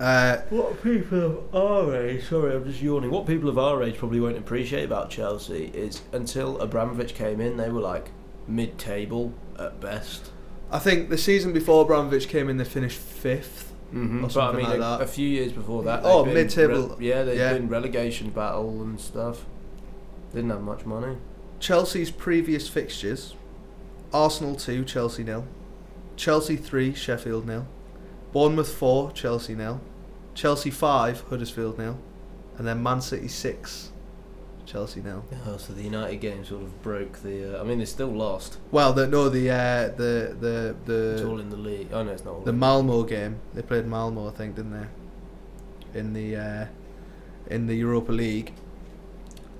Uh, 0.00 0.38
What 0.50 0.82
people 0.82 1.44
of 1.52 1.54
our 1.54 1.96
age, 1.96 2.28
sorry, 2.28 2.54
I'm 2.54 2.64
just 2.64 2.80
yawning. 2.80 3.10
What 3.10 3.26
people 3.26 3.48
of 3.48 3.58
our 3.58 3.82
age 3.82 3.96
probably 3.98 4.20
won't 4.20 4.38
appreciate 4.38 4.84
about 4.84 5.10
Chelsea 5.10 5.70
is 5.74 6.02
until 6.12 6.60
Abramovich 6.60 7.14
came 7.14 7.40
in, 7.40 7.56
they 7.56 7.68
were 7.70 7.80
like 7.80 8.10
mid-table 8.46 9.32
at 9.58 9.80
best. 9.80 10.30
I 10.70 10.78
think 10.78 11.08
the 11.10 11.18
season 11.18 11.52
before 11.52 11.82
Abramovich 11.82 12.28
came 12.28 12.48
in, 12.48 12.58
they 12.58 12.64
finished 12.64 12.98
fifth. 12.98 13.72
Mm-hmm. 13.92 14.18
Or 14.18 14.22
But 14.22 14.30
I 14.30 14.32
something 14.34 14.56
mean, 14.58 14.66
like 14.68 14.76
a, 14.76 14.80
that. 14.80 15.00
a 15.00 15.06
few 15.06 15.26
years 15.26 15.52
before 15.52 15.82
that, 15.84 16.02
Oh, 16.04 16.24
mid-table. 16.24 16.94
re- 16.98 17.06
yeah, 17.08 17.22
they'd 17.24 17.38
Yeah. 17.38 17.54
been 17.54 17.68
relegation 17.68 18.30
battle 18.30 18.82
and 18.82 19.00
stuff. 19.00 19.46
Didn't 20.34 20.50
have 20.50 20.60
much 20.62 20.84
money. 20.84 21.16
Chelsea's 21.58 22.10
previous 22.10 22.68
fixtures 22.68 23.34
Arsenal 24.12 24.54
2, 24.54 24.84
Chelsea 24.84 25.24
nil. 25.24 25.44
Chelsea 26.16 26.56
3, 26.56 26.94
Sheffield 26.94 27.46
nil. 27.46 27.66
Bournemouth 28.32 28.72
4, 28.72 29.12
Chelsea 29.12 29.54
nil. 29.54 29.80
Chelsea 30.34 30.70
5, 30.70 31.24
Huddersfield 31.30 31.78
nil. 31.78 31.98
And 32.56 32.66
then 32.66 32.82
Man 32.82 33.00
City 33.00 33.28
6, 33.28 33.92
Chelsea 34.68 35.00
nil. 35.00 35.24
Oh, 35.46 35.56
so 35.56 35.72
the 35.72 35.82
United 35.82 36.16
game 36.16 36.44
sort 36.44 36.62
of 36.62 36.82
broke 36.82 37.22
the. 37.22 37.58
Uh, 37.58 37.60
I 37.60 37.64
mean, 37.64 37.78
they 37.78 37.86
still 37.86 38.08
lost. 38.08 38.58
Well, 38.70 38.92
the, 38.92 39.06
no, 39.06 39.30
the 39.30 39.50
uh, 39.50 39.88
the 39.96 40.76
the 40.84 41.12
It's 41.14 41.22
all 41.22 41.40
in 41.40 41.48
the 41.48 41.56
league. 41.56 41.88
Oh 41.90 42.02
no, 42.02 42.12
it's 42.12 42.24
not. 42.24 42.34
All 42.34 42.40
the 42.42 42.50
in 42.50 42.58
Malmo 42.58 43.02
game. 43.04 43.40
They 43.54 43.62
played 43.62 43.86
Malmo, 43.86 44.28
I 44.28 44.32
think, 44.32 44.56
didn't 44.56 44.72
they? 44.72 45.98
In 45.98 46.12
the 46.12 46.36
uh, 46.36 46.66
in 47.46 47.66
the 47.66 47.74
Europa 47.74 48.12
League. 48.12 48.52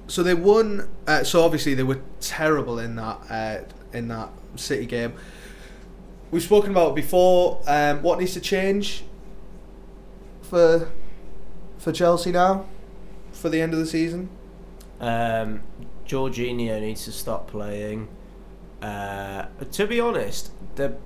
So 0.08 0.22
they 0.22 0.34
won. 0.34 0.88
Uh, 1.06 1.24
so 1.24 1.42
obviously 1.42 1.74
they 1.74 1.82
were 1.82 2.02
terrible 2.20 2.78
in 2.78 2.96
that 2.96 3.18
uh, 3.30 3.96
in 3.96 4.08
that 4.08 4.28
City 4.56 4.84
game. 4.84 5.14
We've 6.30 6.42
spoken 6.42 6.70
about 6.70 6.90
it 6.90 6.94
before. 6.94 7.62
Um, 7.66 8.02
what 8.02 8.18
needs 8.18 8.34
to 8.34 8.40
change 8.40 9.04
for 10.42 10.90
for 11.78 11.92
Chelsea 11.92 12.32
now 12.32 12.66
for 13.32 13.48
the 13.48 13.60
end 13.60 13.72
of 13.72 13.78
the 13.78 13.86
season? 13.86 14.28
Um, 15.00 15.62
Jorginho 16.06 16.80
needs 16.80 17.04
to 17.04 17.12
stop 17.12 17.48
playing. 17.48 18.08
Uh, 18.82 19.46
to 19.72 19.86
be 19.86 20.00
honest, 20.00 20.50
the 20.76 20.96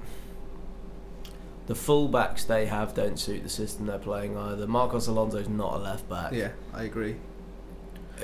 the 1.67 1.75
fullbacks 1.75 2.47
they 2.47 2.67
have 2.67 2.95
don't 2.95 3.19
suit 3.19 3.43
the 3.43 3.49
system 3.49 3.87
they're 3.87 3.99
playing 3.99 4.37
either. 4.37 4.67
Marcos 4.67 5.07
Alonso's 5.07 5.49
not 5.49 5.75
a 5.75 5.79
left 5.79 6.09
back. 6.09 6.33
Yeah, 6.33 6.51
I 6.75 6.83
agree. 6.85 7.17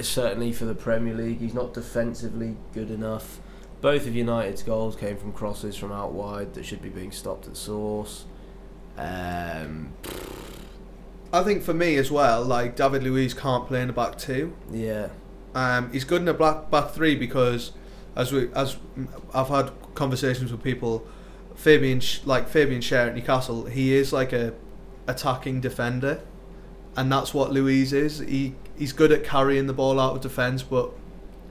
Certainly 0.00 0.52
for 0.52 0.64
the 0.64 0.74
Premier 0.74 1.14
League, 1.14 1.38
he's 1.38 1.54
not 1.54 1.72
defensively 1.72 2.56
good 2.72 2.90
enough. 2.90 3.40
Both 3.80 4.06
of 4.06 4.14
United's 4.14 4.62
goals 4.62 4.96
came 4.96 5.16
from 5.16 5.32
crosses 5.32 5.76
from 5.76 5.92
out 5.92 6.12
wide 6.12 6.54
that 6.54 6.64
should 6.64 6.82
be 6.82 6.88
being 6.88 7.12
stopped 7.12 7.46
at 7.46 7.56
source. 7.56 8.24
Um, 8.96 9.92
I 11.32 11.42
think 11.44 11.62
for 11.62 11.74
me 11.74 11.96
as 11.96 12.10
well, 12.10 12.42
like 12.44 12.74
David 12.74 13.02
Luiz 13.04 13.34
can't 13.34 13.66
play 13.68 13.80
in 13.80 13.86
the 13.86 13.92
back 13.92 14.18
two. 14.18 14.54
yeah, 14.70 15.08
Um, 15.54 15.92
he's 15.92 16.04
good 16.04 16.22
in 16.22 16.28
a 16.28 16.34
black 16.34 16.70
back 16.70 16.90
three 16.90 17.14
because, 17.14 17.72
as 18.16 18.32
we 18.32 18.48
as 18.54 18.76
I've 19.32 19.48
had 19.48 19.70
conversations 19.94 20.50
with 20.50 20.62
people, 20.62 21.06
Fabian 21.54 22.00
like 22.24 22.48
Fabian 22.48 22.80
Schär 22.80 23.08
at 23.08 23.14
Newcastle, 23.14 23.66
he 23.66 23.94
is 23.94 24.12
like 24.12 24.32
a 24.32 24.54
attacking 25.06 25.60
defender, 25.60 26.20
and 26.96 27.12
that's 27.12 27.32
what 27.32 27.52
Luiz 27.52 27.92
is. 27.92 28.18
He 28.18 28.54
he's 28.76 28.92
good 28.92 29.12
at 29.12 29.22
carrying 29.22 29.66
the 29.68 29.72
ball 29.72 30.00
out 30.00 30.16
of 30.16 30.20
defence, 30.22 30.62
but 30.64 30.90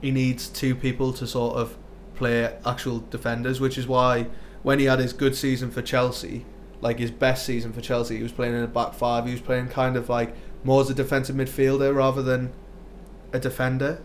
he 0.02 0.10
needs 0.10 0.48
two 0.48 0.74
people 0.74 1.12
to 1.14 1.26
sort 1.26 1.56
of 1.56 1.76
play 2.18 2.54
actual 2.66 2.98
defenders, 3.10 3.60
which 3.60 3.78
is 3.78 3.86
why 3.86 4.26
when 4.62 4.78
he 4.78 4.84
had 4.86 4.98
his 4.98 5.12
good 5.12 5.34
season 5.36 5.70
for 5.70 5.82
Chelsea, 5.82 6.44
like 6.80 6.98
his 6.98 7.10
best 7.10 7.46
season 7.46 7.72
for 7.72 7.80
Chelsea, 7.80 8.16
he 8.16 8.22
was 8.22 8.32
playing 8.32 8.54
in 8.54 8.62
a 8.62 8.66
back 8.66 8.94
five. 8.94 9.24
He 9.24 9.32
was 9.32 9.40
playing 9.40 9.68
kind 9.68 9.96
of 9.96 10.08
like 10.08 10.34
more 10.64 10.80
as 10.80 10.90
a 10.90 10.94
defensive 10.94 11.36
midfielder 11.36 11.94
rather 11.94 12.22
than 12.22 12.52
a 13.32 13.38
defender, 13.38 14.02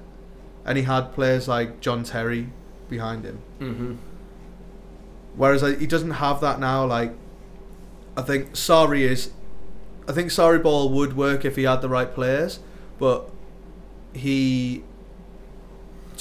and 0.66 0.78
he 0.78 0.84
had 0.84 1.14
players 1.14 1.47
like 1.47 1.82
John 1.82 2.03
Terry 2.03 2.49
behind 2.89 3.26
him. 3.26 3.41
Mm-hmm. 3.59 3.93
Whereas 5.36 5.64
like, 5.64 5.80
he 5.80 5.88
doesn't 5.88 6.11
have 6.11 6.41
that 6.41 6.59
now. 6.59 6.86
Like, 6.86 7.14
I 8.16 8.22
think 8.22 8.51
Sarri 8.53 9.01
is, 9.01 9.32
I 10.07 10.11
think 10.11 10.30
Sarri 10.30 10.61
ball 10.61 10.89
would 10.89 11.18
work 11.18 11.43
if 11.43 11.55
he 11.55 11.64
had 11.64 11.82
the 11.82 11.89
right 11.89 12.14
players, 12.14 12.59
but 12.99 13.30
he, 14.14 14.84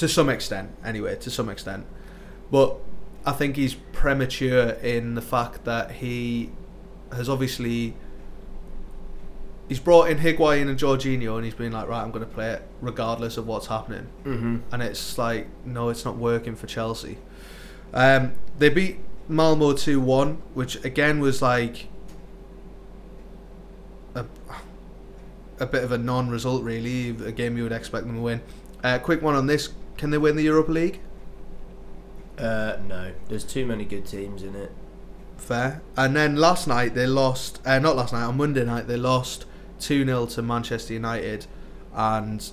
to 0.02 0.08
some 0.08 0.28
extent, 0.28 0.68
anyway, 0.84 1.14
to 1.16 1.30
some 1.30 1.48
extent, 1.48 1.86
but 2.50 2.76
I 3.24 3.30
think 3.32 3.54
he's 3.56 3.74
premature 3.92 4.70
in 4.82 5.14
the 5.14 5.22
fact 5.22 5.64
that 5.64 5.92
he 6.02 6.50
has 7.12 7.28
obviously. 7.28 7.94
He's 9.68 9.78
brought 9.78 10.10
in 10.10 10.18
Higuain 10.18 10.68
and 10.68 10.76
Jorginho, 10.78 11.36
and 11.36 11.44
he's 11.44 11.54
been 11.54 11.72
like, 11.72 11.88
right, 11.88 12.02
I'm 12.02 12.10
going 12.10 12.24
to 12.26 12.30
play 12.30 12.50
it 12.50 12.62
regardless 12.82 13.36
of 13.38 13.46
what's 13.46 13.68
happening 13.68 14.06
Mm-hmm. 14.24 14.56
and 14.72 14.82
it's 14.82 15.16
like 15.16 15.46
no, 15.64 15.88
it's 15.88 16.04
not 16.04 16.16
working 16.16 16.56
for 16.56 16.66
Chelsea. 16.66 17.16
Um, 17.94 18.32
they 18.58 18.68
beat 18.70 18.98
Malmo 19.28 19.72
two 19.72 20.00
one, 20.00 20.42
which 20.54 20.84
again 20.84 21.20
was 21.20 21.40
like 21.40 21.86
a, 24.14 24.24
a 25.60 25.66
bit 25.66 25.84
of 25.84 25.92
a 25.92 25.98
non-result, 25.98 26.64
really. 26.64 27.10
A 27.24 27.32
game 27.32 27.56
you 27.56 27.62
would 27.62 27.72
expect 27.72 28.04
them 28.06 28.16
to 28.16 28.20
win. 28.20 28.40
Uh, 28.82 28.98
quick 28.98 29.22
one 29.22 29.36
on 29.36 29.46
this: 29.46 29.70
Can 29.96 30.10
they 30.10 30.18
win 30.18 30.36
the 30.36 30.42
Europa 30.42 30.72
League? 30.72 31.00
Uh, 32.38 32.76
no, 32.86 33.12
there's 33.28 33.44
too 33.44 33.66
many 33.66 33.84
good 33.84 34.06
teams 34.06 34.42
in 34.42 34.54
it. 34.54 34.72
Fair. 35.36 35.82
And 35.96 36.16
then 36.16 36.36
last 36.36 36.66
night 36.66 36.94
they 36.94 37.06
lost. 37.06 37.60
Uh, 37.64 37.78
not 37.78 37.96
last 37.96 38.12
night. 38.12 38.24
On 38.24 38.36
Monday 38.36 38.64
night 38.64 38.86
they 38.86 38.96
lost 38.96 39.44
two 39.78 40.04
0 40.04 40.26
to 40.26 40.42
Manchester 40.42 40.94
United, 40.94 41.46
and 41.94 42.50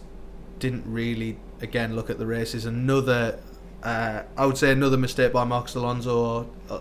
didn't 0.60 0.84
really 0.86 1.40
again 1.62 1.96
look 1.96 2.10
at 2.10 2.18
the 2.18 2.26
races. 2.26 2.66
Another, 2.66 3.40
uh, 3.84 4.24
I 4.38 4.46
would 4.46 4.58
say 4.58 4.72
another 4.72 4.98
mistake 4.98 5.32
by 5.32 5.44
Marcos 5.44 5.76
Alonso, 5.76 6.50
uh, 6.70 6.74
uh, 6.74 6.80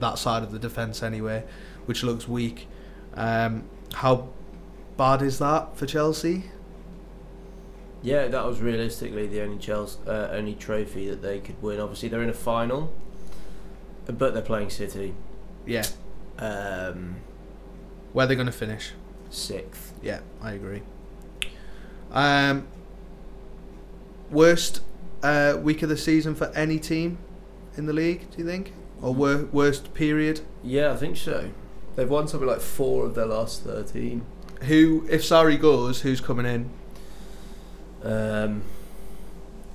that 0.00 0.18
side 0.18 0.42
of 0.42 0.52
the 0.52 0.58
defence 0.58 1.02
anyway, 1.02 1.44
which 1.86 2.02
looks 2.02 2.28
weak. 2.28 2.68
Um, 3.14 3.68
how 3.94 4.28
bad 4.96 5.22
is 5.22 5.38
that 5.38 5.76
for 5.76 5.86
Chelsea? 5.86 6.44
Yeah, 8.02 8.28
that 8.28 8.46
was 8.46 8.60
realistically 8.60 9.26
the 9.26 9.42
only 9.42 9.58
Chelsea, 9.58 9.98
uh, 10.06 10.28
only 10.30 10.54
trophy 10.54 11.08
that 11.10 11.20
they 11.20 11.40
could 11.40 11.60
win. 11.62 11.80
Obviously, 11.80 12.08
they're 12.08 12.22
in 12.22 12.28
a 12.30 12.34
final, 12.34 12.92
but 14.06 14.34
they're 14.34 14.42
playing 14.42 14.70
City. 14.70 15.14
Yeah. 15.66 15.84
Um, 16.38 17.16
Where 18.12 18.26
they're 18.26 18.36
going 18.36 18.46
to 18.46 18.52
finish? 18.52 18.92
sixth. 19.30 19.92
Yeah, 20.02 20.20
I 20.40 20.52
agree. 20.52 20.82
Um, 22.10 22.66
worst 24.30 24.80
uh, 25.22 25.58
week 25.60 25.82
of 25.82 25.88
the 25.88 25.96
season 25.96 26.34
for 26.34 26.46
any 26.54 26.78
team 26.78 27.18
in 27.76 27.86
the 27.86 27.92
league? 27.92 28.30
Do 28.30 28.38
you 28.38 28.46
think, 28.46 28.72
or 29.02 29.12
wor- 29.14 29.48
worst 29.52 29.92
period? 29.92 30.40
Yeah, 30.62 30.92
I 30.92 30.96
think 30.96 31.16
so. 31.16 31.50
They've 31.96 32.08
won 32.08 32.28
something 32.28 32.48
like 32.48 32.60
four 32.60 33.04
of 33.06 33.14
their 33.14 33.26
last 33.26 33.64
thirteen. 33.64 34.24
Who, 34.62 35.06
if 35.10 35.22
Sarri 35.22 35.60
goes, 35.60 36.00
who's 36.02 36.20
coming 36.20 36.46
in? 36.46 36.70
Um, 38.02 38.62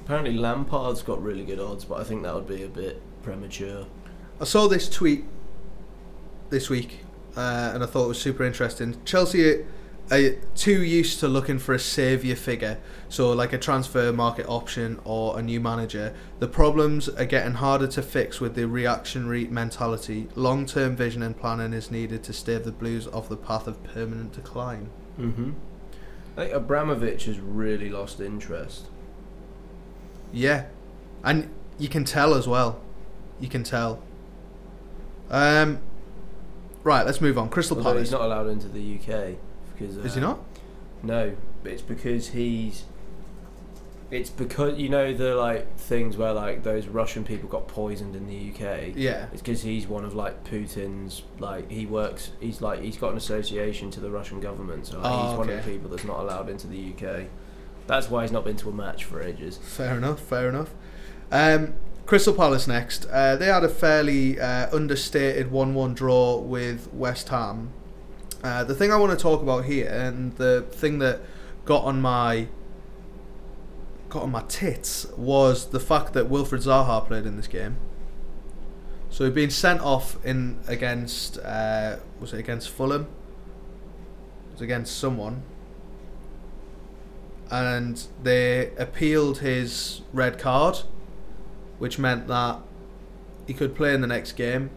apparently, 0.04 0.34
Lampard's 0.34 1.02
got 1.02 1.22
really 1.22 1.46
good 1.46 1.60
odds, 1.60 1.86
but 1.86 2.00
I 2.00 2.04
think 2.04 2.24
that 2.24 2.34
would 2.34 2.48
be 2.48 2.64
a 2.64 2.68
bit 2.68 3.02
premature. 3.22 3.86
I 4.40 4.46
saw 4.46 4.68
this 4.68 4.90
tweet 4.90 5.26
this 6.50 6.70
week, 6.70 7.00
uh, 7.36 7.72
and 7.74 7.84
I 7.84 7.88
thought 7.88 8.06
it 8.06 8.10
was 8.10 8.22
super 8.22 8.44
interesting. 8.44 9.04
Chelsea 9.06 9.66
are 10.12 10.30
too 10.56 10.84
used 10.84 11.20
to 11.22 11.28
looking 11.28 11.58
for 11.58 11.74
a 11.74 11.80
saviour 11.80 12.36
figure, 12.36 12.78
so 13.10 13.32
like 13.32 13.54
a 13.54 13.58
transfer 13.58 14.12
market 14.12 14.46
option 14.48 15.00
or 15.06 15.40
a 15.40 15.42
new 15.42 15.60
manager. 15.60 16.14
The 16.40 16.48
problems 16.48 17.08
are 17.10 17.26
getting 17.26 17.54
harder 17.54 17.88
to 17.88 18.02
fix 18.02 18.42
with 18.42 18.56
the 18.56 18.68
reactionary 18.68 19.46
mentality. 19.48 20.28
Long 20.36 20.66
term 20.66 20.96
vision 20.96 21.24
and 21.24 21.38
planning 21.38 21.74
is 21.74 21.90
needed 21.90 22.24
to 22.26 22.34
stave 22.34 22.66
the 22.66 22.72
Blues 22.72 23.08
off 23.08 23.30
the 23.30 23.38
path 23.38 23.68
of 23.68 23.84
permanent 23.84 24.34
decline. 24.34 24.90
Mm-hmm. 25.20 25.52
I 26.36 26.42
think 26.42 26.54
Abramovich 26.54 27.26
has 27.26 27.40
really 27.40 27.90
lost 27.90 28.20
interest. 28.20 28.88
Yeah, 30.32 30.66
and 31.24 31.50
you 31.78 31.90
can 31.90 32.06
tell 32.06 32.34
as 32.34 32.48
well. 32.48 32.82
You 33.40 33.48
can 33.48 33.64
tell. 33.64 34.02
Um, 35.30 35.80
right, 36.84 37.06
let's 37.06 37.22
move 37.22 37.38
on. 37.38 37.50
Crystal 37.50 37.78
Although 37.78 37.92
Palace. 37.92 38.08
he's 38.08 38.12
not 38.12 38.22
allowed 38.22 38.48
into 38.48 38.68
the 38.68 38.96
UK 38.96 39.36
because 39.74 39.98
Is 39.98 40.16
he 40.16 40.22
uh, 40.22 40.24
not? 40.24 40.40
No, 41.04 41.36
but 41.62 41.72
it's 41.72 41.82
because 41.82 42.30
he's. 42.30 42.86
It's 44.14 44.30
because 44.30 44.78
you 44.78 44.90
know 44.90 45.14
the 45.14 45.36
like 45.36 45.76
things 45.78 46.18
where 46.18 46.34
like 46.34 46.64
those 46.64 46.88
Russian 46.88 47.24
people 47.24 47.50
got 47.50 47.68
poisoned 47.68 48.16
in 48.16 48.28
the 48.28 48.52
UK. 48.52 48.94
Yeah. 48.96 49.28
It's 49.32 49.42
because 49.42 49.64
he's 49.64 49.88
one 49.88 50.06
of 50.06 50.14
like 50.14 50.44
Putin's 50.44 51.24
like 51.40 51.70
he 51.72 51.86
works. 51.86 52.32
He's 52.40 52.62
like 52.62 52.82
he's 52.82 52.98
got 52.98 53.12
an 53.12 53.18
association 53.18 53.90
to 53.92 54.00
the 54.00 54.12
Russian 54.12 54.40
government, 54.40 54.88
so 54.88 55.00
like, 55.00 55.12
Oh, 55.12 55.28
he's 55.30 55.38
one 55.38 55.50
of 55.50 55.66
the 55.66 55.72
people 55.72 55.90
that's 55.90 56.06
not 56.06 56.20
allowed 56.20 56.50
into 56.50 56.68
the 56.68 56.94
UK. 56.94 57.26
That's 57.88 58.10
why 58.10 58.22
he's 58.22 58.32
not 58.32 58.46
been 58.46 58.58
to 58.58 58.70
a 58.70 58.74
match 58.74 59.04
for 59.04 59.22
ages. 59.22 59.58
Fair 59.58 59.98
enough. 59.98 60.20
Fair 60.20 60.48
enough. 60.48 60.70
Um, 61.32 61.74
Crystal 62.06 62.34
Palace 62.34 62.68
next. 62.68 63.06
Uh, 63.06 63.36
they 63.36 63.48
had 63.48 63.64
a 63.64 63.70
fairly 63.70 64.40
uh, 64.40 64.74
understated 64.76 65.52
one-one 65.52 65.94
draw 65.94 66.38
with 66.38 66.92
West 66.94 67.30
Ham. 67.30 67.72
Uh, 68.44 68.64
the 68.64 68.76
thing 68.76 68.92
I 68.92 68.98
want 68.98 69.18
to 69.18 69.22
talk 69.22 69.42
about 69.42 69.66
here, 69.66 69.88
and 69.88 70.36
the 70.36 70.66
thing 70.70 71.00
that 71.00 71.22
got 71.66 71.84
on 71.86 72.02
my 72.02 72.48
got 74.14 74.24
on 74.24 74.32
my 74.32 74.44
tits, 74.48 75.06
was 75.18 75.68
the 75.68 75.80
fact 75.80 76.14
that 76.14 76.30
Wilfried 76.30 76.64
Zaha 76.64 77.06
played 77.06 77.26
in 77.26 77.36
this 77.36 77.48
game. 77.48 77.78
So 79.10 79.26
he'd 79.26 79.36
been 79.36 79.50
sent 79.50 79.82
off 79.82 80.24
in 80.26 80.60
against 80.68 81.38
uh, 81.40 81.98
was 82.20 82.34
it 82.34 82.40
against 82.40 82.70
Fulham? 82.70 83.08
It 84.50 84.54
was 84.54 84.62
against 84.62 84.98
someone 84.98 85.44
and 87.54 88.08
they 88.24 88.72
appealed 88.78 89.38
his 89.38 90.02
red 90.12 90.40
card, 90.40 90.80
which 91.78 92.00
meant 92.00 92.28
that 92.28 92.60
he 93.46 93.54
could 93.54 93.76
play 93.76 93.94
in 93.94 94.02
the 94.02 94.08
next 94.08 94.32
game. 94.32 94.72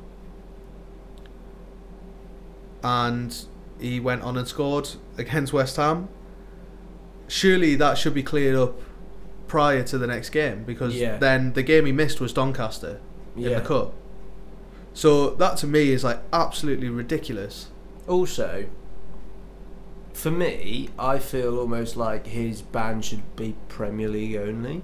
And 2.82 3.34
he 3.80 3.98
went 3.98 4.22
on 4.22 4.36
and 4.36 4.46
scored 4.46 4.90
against 5.16 5.54
West 5.54 5.76
Ham. 5.76 6.10
Surely 7.28 7.76
that 7.76 7.96
should 7.96 8.12
be 8.12 8.22
cleared 8.22 8.56
up 8.56 8.78
prior 9.48 9.82
to 9.84 9.98
the 9.98 10.06
next 10.06 10.30
game 10.30 10.64
because 10.64 10.94
Yeah. 10.96 11.18
then 11.18 11.52
the 11.52 11.62
game 11.62 11.86
he 11.86 11.92
missed 11.92 12.20
was 12.20 12.32
Doncaster 12.32 13.00
in 13.36 13.42
Yeah. 13.42 13.60
the 13.60 13.64
cup. 13.66 13.92
So 14.94 15.30
that 15.30 15.56
to 15.58 15.66
me 15.66 15.90
is 15.90 16.02
like 16.02 16.20
absolutely 16.32 16.88
ridiculous. 16.88 17.68
Also, 18.08 18.64
for 20.12 20.30
me, 20.30 20.88
I 20.98 21.18
feel 21.18 21.58
almost 21.58 21.96
like 21.96 22.26
his 22.28 22.62
ban 22.62 23.02
should 23.02 23.36
be 23.36 23.54
Premier 23.68 24.08
League 24.08 24.36
only, 24.36 24.82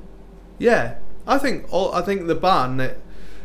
Yeah, 0.58 0.96
I 1.26 1.38
think 1.38 1.66
all 1.70 1.92
I 1.94 2.02
think 2.02 2.26
the 2.26 2.34
ban 2.34 2.78
it, 2.78 3.00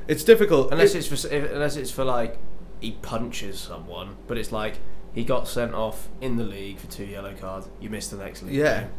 it's 0.08 0.24
difficult 0.24 0.72
unless 0.72 0.94
It- 0.94 1.00
it's 1.12 1.22
for 1.24 1.28
unless 1.36 1.76
it's 1.78 1.90
for 1.92 2.04
like 2.04 2.38
he 2.80 2.92
punches 3.02 3.58
someone, 3.60 4.18
but 4.28 4.38
it's 4.38 4.52
like 4.52 4.76
he 5.14 5.24
got 5.24 5.48
sent 5.48 5.74
off 5.74 6.10
in 6.22 6.36
the 6.38 6.44
league 6.44 6.78
for 6.78 6.86
two 6.92 7.06
yellow 7.06 7.34
cards. 7.34 7.70
You 7.80 7.90
missed 7.90 8.12
the 8.12 8.18
next 8.18 8.44
league. 8.44 8.54
Yeah. 8.54 8.82
game. 8.82 8.90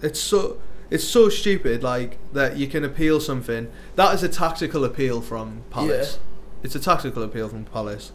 It's 0.00 0.20
so 0.20 0.56
it's 0.92 1.04
so 1.04 1.28
stupid, 1.28 1.82
like 1.82 2.18
that 2.32 2.56
you 2.56 2.66
can 2.66 2.84
appeal 2.84 3.18
something. 3.20 3.70
That 3.96 4.14
is 4.14 4.22
a 4.22 4.28
tactical 4.28 4.84
appeal 4.84 5.20
from 5.20 5.62
Palace. 5.70 6.18
It's 6.62 6.74
a 6.74 6.80
tactical 6.80 7.22
appeal 7.22 7.48
from 7.48 7.64
Palace, 7.64 8.12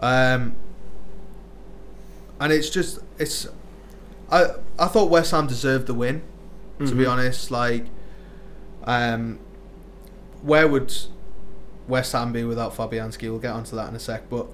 um, 0.00 0.54
and 2.40 2.52
it's 2.52 2.70
just 2.70 2.98
it's. 3.18 3.46
I 4.30 4.46
I 4.78 4.86
thought 4.86 5.10
West 5.10 5.30
Ham 5.32 5.46
deserved 5.46 5.86
the 5.86 5.94
win. 5.94 6.22
To 6.80 6.94
be 6.94 7.04
Mhm. 7.04 7.10
honest, 7.10 7.50
like, 7.52 7.86
um, 8.84 9.38
where 10.42 10.66
would 10.66 10.92
West 11.86 12.12
Ham 12.12 12.32
be 12.32 12.42
without 12.42 12.74
Fabianski? 12.76 13.30
We'll 13.30 13.38
get 13.38 13.52
onto 13.52 13.76
that 13.76 13.88
in 13.88 13.94
a 13.94 14.00
sec, 14.00 14.28
but. 14.28 14.46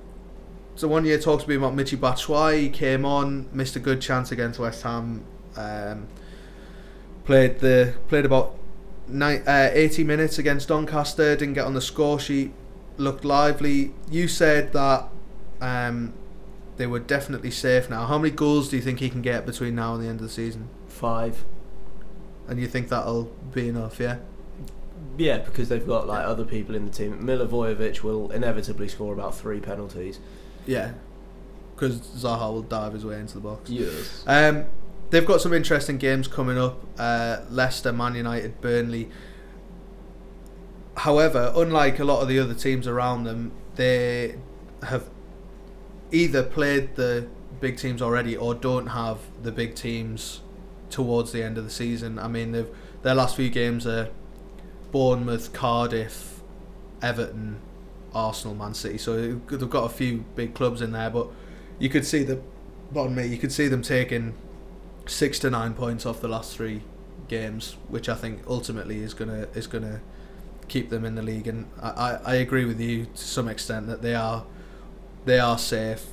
So 0.77 0.89
one 0.89 1.05
year 1.05 1.19
talks 1.19 1.43
to 1.45 1.49
me 1.49 1.57
about 1.57 1.75
Michy 1.75 1.99
Batshuayi. 1.99 2.61
He 2.61 2.69
came 2.71 3.05
on, 3.05 3.49
missed 3.53 3.77
a 3.77 3.81
good 3.81 4.01
chance 4.01 4.33
against 4.33 4.59
West 4.59 4.83
Ham. 4.83 5.23
Um, 5.57 6.07
played 7.25 7.61
the 7.61 7.95
played 8.09 8.25
about 8.25 8.55
nine, 9.09 9.43
uh, 9.47 9.71
80 9.73 10.05
minutes 10.05 10.39
against 10.39 10.69
Doncaster. 10.69 11.37
Didn't 11.37 11.55
get 11.55 11.65
on 11.67 11.75
the 11.75 11.81
score 11.81 12.19
sheet. 12.19 12.53
Looked 12.97 13.25
lively. 13.25 13.93
You 14.11 14.29
said 14.29 14.73
that 14.73 15.09
um, 15.61 16.13
they 16.77 16.87
were 16.87 16.99
definitely 16.99 17.51
safe 17.51 17.89
now. 17.91 18.07
How 18.07 18.19
many 18.19 18.35
goals 18.35 18.69
do 18.69 18.77
you 18.77 18.83
think 18.83 19.01
he 19.01 19.09
can 19.11 19.23
get 19.23 19.47
between 19.47 19.75
now 19.75 19.95
and 19.95 20.03
the 20.05 20.09
end 20.09 20.21
of 20.21 20.27
the 20.27 20.33
season? 20.33 20.69
Five. 20.89 21.45
And 22.49 22.61
you 22.61 22.67
think 22.67 22.89
that'll 22.89 23.25
be 23.53 23.69
enough? 23.69 24.01
Yeah. 24.01 24.19
Yeah, 25.17 25.39
because 25.39 25.69
they've 25.69 25.87
got 25.87 26.07
like 26.07 26.25
other 26.25 26.45
people 26.45 26.75
in 26.75 26.85
the 26.87 26.91
team. 26.93 27.19
Milivojevic 27.23 28.03
will 28.03 28.31
inevitably 28.33 28.89
score 28.89 29.13
about 29.13 29.35
three 29.35 29.61
penalties. 29.61 30.19
Yeah. 30.67 30.93
because 31.75 32.01
Zaha 32.01 32.53
will 32.53 32.63
dive 32.63 32.93
his 32.93 33.05
way 33.07 33.19
into 33.19 33.35
the 33.35 33.41
box. 33.41 33.71
Yes. 33.71 34.25
Um, 34.27 34.67
they've 35.11 35.27
got 35.27 35.41
some 35.41 35.53
interesting 35.53 35.99
games 35.99 36.27
coming 36.29 36.59
up. 36.59 36.83
Uh, 36.99 37.41
Leicester, 37.51 37.93
Man 37.93 38.15
United, 38.15 38.61
Burnley. 38.61 39.09
However, 40.97 41.53
unlike 41.57 41.99
a 41.99 42.05
lot 42.05 42.23
of 42.23 42.29
the 42.29 42.39
other 42.39 42.55
teams 42.55 42.87
around 42.87 43.25
them, 43.25 43.53
they 43.77 44.37
have 44.83 45.09
either 46.13 46.43
played 46.43 46.97
the 46.97 47.29
big 47.61 47.77
teams 47.77 48.03
already 48.03 48.37
or 48.37 48.55
don't 48.55 48.89
have 48.89 49.19
the 49.43 49.53
big 49.53 49.75
teams 49.75 50.41
towards 50.89 51.33
the 51.33 51.43
end 51.43 51.59
of 51.59 51.65
the 51.65 51.71
season. 51.71 52.19
I 52.19 52.29
mean, 52.29 52.53
they've 52.53 52.69
their 53.03 53.15
last 53.15 53.37
few 53.37 53.49
games 53.49 53.87
are 53.87 54.11
Bournemouth, 54.93 55.53
Cardiff, 55.53 56.43
Everton, 57.01 57.61
Arsenal, 58.15 58.55
Man 58.55 58.75
City. 58.75 58.99
So 58.99 59.17
they've 59.17 59.71
got 59.71 59.85
a 59.85 59.89
few 59.89 60.25
big 60.35 60.55
clubs 60.55 60.83
in 60.83 60.93
there, 60.93 61.11
but 61.11 61.29
you 61.79 61.89
could 61.89 62.05
see 62.05 62.25
the, 62.25 62.41
pardon 62.93 63.15
me, 63.15 63.27
you 63.27 63.39
could 63.39 63.53
see 63.53 63.69
them 63.69 63.83
taking 63.83 64.35
six 65.11 65.39
to 65.41 65.51
nine 65.51 65.75
points 65.75 66.07
off 66.07 66.21
the 66.21 66.29
last 66.29 66.57
three 66.57 66.83
games, 67.29 67.77
which 67.89 68.09
I 68.09 68.15
think 68.15 68.43
ultimately 68.47 69.01
is 69.01 69.15
gonna 69.15 69.49
is 69.55 69.67
gonna 69.67 70.01
keep 70.69 70.91
them 70.91 71.05
in 71.05 71.15
the 71.15 71.23
league. 71.23 71.47
And 71.49 71.67
I, 71.83 71.89
I, 71.89 72.21
I 72.25 72.35
agree 72.37 72.65
with 72.65 72.81
you 72.81 73.07
to 73.07 73.25
some 73.25 73.49
extent 73.49 73.87
that 73.89 74.03
they 74.03 74.15
are 74.15 74.45
they 75.25 75.39
are 75.39 75.59
safe, 75.59 76.07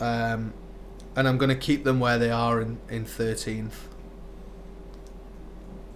um, 0.00 0.54
and 1.16 1.28
I'm 1.28 1.38
gonna 1.38 1.56
keep 1.56 1.84
them 1.84 2.00
where 2.00 2.18
they 2.18 2.30
are 2.30 2.60
in 2.60 2.78
in 2.88 3.04
thirteenth. 3.04 3.88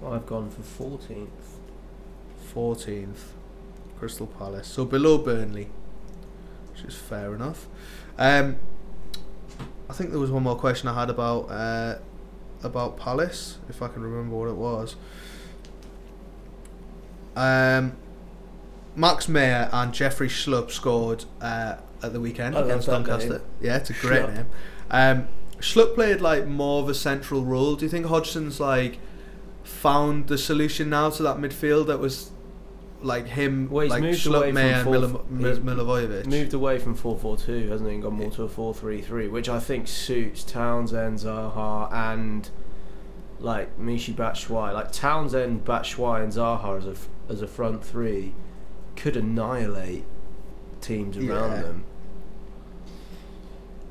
I've 0.04 0.26
gone 0.26 0.50
for 0.50 0.62
fourteenth. 0.62 1.58
14th, 2.54 3.32
Crystal 3.98 4.26
Palace. 4.26 4.66
So 4.66 4.84
below 4.84 5.18
Burnley, 5.18 5.68
which 6.72 6.84
is 6.84 6.94
fair 6.94 7.34
enough. 7.34 7.66
Um, 8.16 8.58
I 9.88 9.92
think 9.92 10.10
there 10.10 10.18
was 10.18 10.30
one 10.30 10.42
more 10.42 10.56
question 10.56 10.88
I 10.88 10.98
had 10.98 11.10
about 11.10 11.50
uh, 11.50 11.98
about 12.62 12.96
Palace, 12.96 13.58
if 13.68 13.82
I 13.82 13.88
can 13.88 14.02
remember 14.02 14.36
what 14.36 14.48
it 14.48 14.56
was. 14.56 14.96
Um, 17.36 17.96
Max 18.96 19.28
Mayer 19.28 19.68
and 19.72 19.94
Jeffrey 19.94 20.28
Schlupp 20.28 20.70
scored 20.70 21.24
uh, 21.40 21.76
at 22.02 22.12
the 22.12 22.20
weekend 22.20 22.56
I 22.56 22.62
against 22.62 22.88
Doncaster. 22.88 23.42
Yeah, 23.60 23.76
it's 23.76 23.90
a 23.90 23.92
great 23.92 24.22
Schlupp. 24.22 24.34
name. 24.34 24.46
Um, 24.90 25.28
Schlupp 25.60 25.94
played 25.94 26.20
like 26.20 26.46
more 26.46 26.82
of 26.82 26.88
a 26.88 26.94
central 26.94 27.44
role. 27.44 27.76
Do 27.76 27.84
you 27.84 27.88
think 27.88 28.06
Hodgson's 28.06 28.58
like 28.58 28.98
found 29.62 30.28
the 30.28 30.38
solution 30.38 30.90
now 30.90 31.10
to 31.10 31.22
that 31.22 31.36
midfield 31.36 31.86
that 31.86 32.00
was 32.00 32.30
like 33.00 33.26
him, 33.28 33.68
Well, 33.70 33.86
like 33.88 34.02
moved 34.02 34.26
away 34.26 34.36
Schlupp, 34.38 34.44
from 34.46 34.54
Mayer, 34.54 34.84
four- 34.84 34.92
Milo- 34.94 35.24
Mi- 35.30 35.48
he's 35.48 35.58
Milivojevic? 35.60 36.26
Moved 36.26 36.54
away 36.54 36.78
from 36.78 36.96
4-4-2, 36.96 37.68
hasn't 37.68 37.88
he? 37.88 37.94
And 37.94 38.02
gone 38.02 38.14
more 38.14 38.30
to 38.32 38.42
a 38.42 38.48
4-3-3, 38.48 39.30
which 39.30 39.48
I 39.48 39.60
think 39.60 39.86
suits 39.88 40.42
Townsend, 40.44 41.18
Zaha, 41.18 41.92
and 41.92 42.48
like 43.40 43.78
Michy 43.78 44.12
Batshuayi. 44.14 44.74
Like 44.74 44.90
Townsend, 44.90 45.64
Batshuayi, 45.64 46.24
and 46.24 46.32
Zaha 46.32 46.78
as 46.78 46.86
a 46.86 46.94
as 47.32 47.40
a 47.42 47.46
front 47.46 47.84
three 47.84 48.34
could 48.96 49.16
annihilate 49.16 50.04
teams 50.80 51.16
around 51.16 51.52
Yeah. 51.52 51.62
them. 51.62 51.84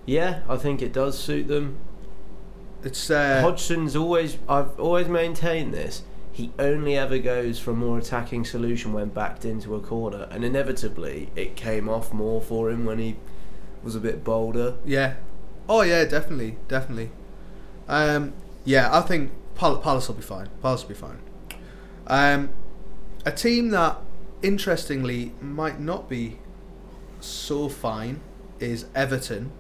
Yeah, 0.06 0.40
I 0.48 0.56
think 0.58 0.82
it 0.82 0.92
does 0.94 1.18
suit 1.18 1.48
them. 1.48 1.78
It's 2.84 3.10
uh, 3.10 3.42
Hodgson's 3.42 3.96
always 3.96 4.38
I've 4.48 4.80
always 4.80 5.08
maintained 5.08 5.74
this. 5.74 6.04
He 6.38 6.52
only 6.60 6.96
ever 6.96 7.18
goes 7.18 7.58
for 7.58 7.72
a 7.72 7.74
more 7.74 7.98
attacking 7.98 8.46
solution 8.46 8.94
when 8.94 9.10
backed 9.10 9.44
into 9.44 9.74
a 9.74 9.80
corner, 9.80 10.28
and 10.30 10.46
inevitably 10.46 11.32
it 11.36 11.56
came 11.56 11.90
off 11.90 12.14
more 12.14 12.44
for 12.44 12.70
him 12.70 12.86
when 12.86 13.00
he 13.00 13.16
was 13.82 13.96
a 13.96 14.00
bit 14.00 14.24
bolder. 14.24 14.76
Yeah. 14.86 15.16
Oh 15.68 15.82
yeah, 15.82 16.06
definitely, 16.06 16.60
definitely. 16.68 17.10
Um, 17.88 18.34
yeah, 18.66 18.96
I 18.96 19.02
think 19.02 19.32
Pal- 19.56 19.80
Palace 19.80 20.10
will 20.10 20.14
be 20.14 20.22
fine. 20.22 20.50
Palace 20.62 20.84
will 20.84 20.90
be 20.90 20.94
fine. 20.94 21.18
Um, 22.06 22.50
a 23.26 23.32
team 23.32 23.70
that, 23.70 23.98
interestingly, 24.44 25.34
might 25.42 25.80
not 25.80 26.08
be 26.08 26.38
so 27.20 27.68
fine 27.68 28.20
is 28.60 28.86
Everton. 28.94 29.52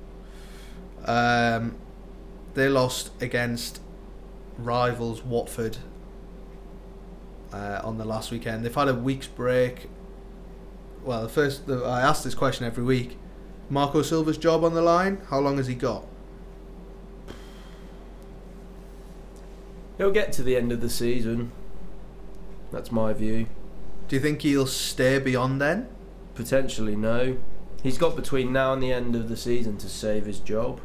Um, 1.05 1.75
they 2.53 2.69
lost 2.69 3.09
against 3.19 3.81
rivals 4.59 5.23
Watford 5.23 5.79
uh, 7.53 7.81
on 7.83 7.97
the 7.97 8.05
last 8.05 8.31
weekend. 8.31 8.65
They've 8.65 8.73
had 8.73 8.87
a 8.87 8.93
week's 8.93 9.27
break. 9.27 9.89
Well, 11.03 11.23
the 11.23 11.29
first 11.29 11.67
the, 11.67 11.83
I 11.83 12.01
ask 12.01 12.23
this 12.23 12.35
question 12.35 12.65
every 12.65 12.83
week. 12.83 13.17
Marco 13.69 14.01
Silva's 14.01 14.37
job 14.37 14.63
on 14.63 14.73
the 14.73 14.81
line. 14.81 15.21
How 15.29 15.39
long 15.39 15.57
has 15.57 15.67
he 15.67 15.75
got? 15.75 16.05
He'll 19.97 20.11
get 20.11 20.31
to 20.33 20.43
the 20.43 20.55
end 20.55 20.71
of 20.71 20.81
the 20.81 20.89
season. 20.89 21.51
That's 22.71 22.91
my 22.91 23.13
view. 23.13 23.47
Do 24.07 24.15
you 24.15 24.21
think 24.21 24.41
he'll 24.41 24.67
stay 24.67 25.19
beyond 25.19 25.59
then? 25.59 25.89
Potentially 26.35 26.95
no. 26.95 27.37
He's 27.83 27.97
got 27.97 28.15
between 28.15 28.53
now 28.53 28.73
and 28.73 28.81
the 28.81 28.91
end 28.91 29.15
of 29.15 29.27
the 29.29 29.37
season 29.37 29.77
to 29.77 29.89
save 29.89 30.25
his 30.25 30.39
job. 30.39 30.81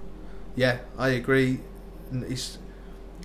Yeah, 0.54 0.78
I 0.98 1.08
agree. 1.10 1.60
He's, 2.26 2.58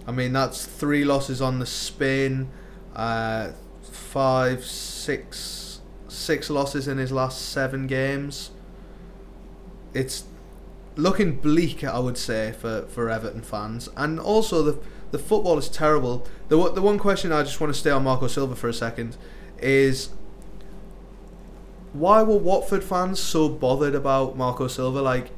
I 0.06 0.12
mean, 0.12 0.34
that's 0.34 0.66
three 0.66 1.04
losses 1.04 1.42
on 1.42 1.60
the 1.60 1.66
spin, 1.66 2.50
uh, 2.96 3.50
five, 3.82 4.66
six, 4.66 5.82
six 6.08 6.50
losses 6.50 6.88
in 6.88 6.98
his 6.98 7.12
last 7.12 7.50
seven 7.50 7.88
games. 7.88 8.52
It's 9.94 10.26
looking 10.96 11.38
bleak, 11.38 11.84
I 11.84 12.00
would 12.00 12.18
say, 12.18 12.54
for, 12.60 12.84
for 12.88 13.10
Everton 13.10 13.42
fans, 13.42 13.90
and 13.96 14.20
also 14.20 14.62
the 14.64 14.80
the 15.10 15.20
football 15.20 15.58
is 15.58 15.70
terrible. 15.70 16.28
The 16.50 16.72
the 16.72 16.82
one 16.82 17.00
question 17.00 17.32
I 17.32 17.44
just 17.44 17.62
want 17.62 17.74
to 17.74 17.80
stay 17.80 17.92
on 17.92 18.04
Marco 18.04 18.28
Silva 18.28 18.56
for 18.56 18.68
a 18.68 18.74
second 18.74 19.16
is 19.60 20.10
why 21.94 22.22
were 22.22 22.38
Watford 22.38 22.84
fans 22.84 23.20
so 23.20 23.50
bothered 23.50 23.96
about 23.96 24.38
Marco 24.38 24.68
Silva? 24.68 25.02
Like, 25.02 25.32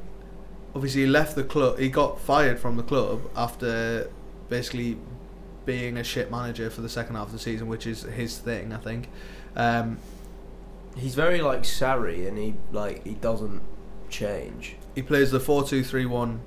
obviously, 0.74 1.02
he 1.02 1.06
left 1.06 1.36
the 1.36 1.44
club. 1.44 1.78
He 1.78 1.88
got 1.88 2.20
fired 2.20 2.58
from 2.58 2.76
the 2.76 2.82
club 2.82 3.30
after 3.36 4.10
basically 4.48 4.98
being 5.64 5.96
a 5.98 6.04
shit 6.04 6.30
manager 6.30 6.70
for 6.70 6.80
the 6.80 6.88
second 6.88 7.16
half 7.16 7.26
of 7.26 7.32
the 7.32 7.38
season, 7.38 7.68
which 7.68 7.86
is 7.86 8.02
his 8.02 8.38
thing, 8.38 8.72
I 8.72 8.78
think. 8.78 9.08
Um, 9.56 9.98
He's 10.96 11.14
very 11.14 11.40
like 11.40 11.62
Sarri, 11.62 12.26
and 12.26 12.36
he 12.36 12.54
like 12.72 13.04
he 13.06 13.14
doesn't 13.14 13.62
change. 14.08 14.76
he 14.94 15.02
plays 15.02 15.30
the 15.30 15.38
four-two-three-one 15.38 16.40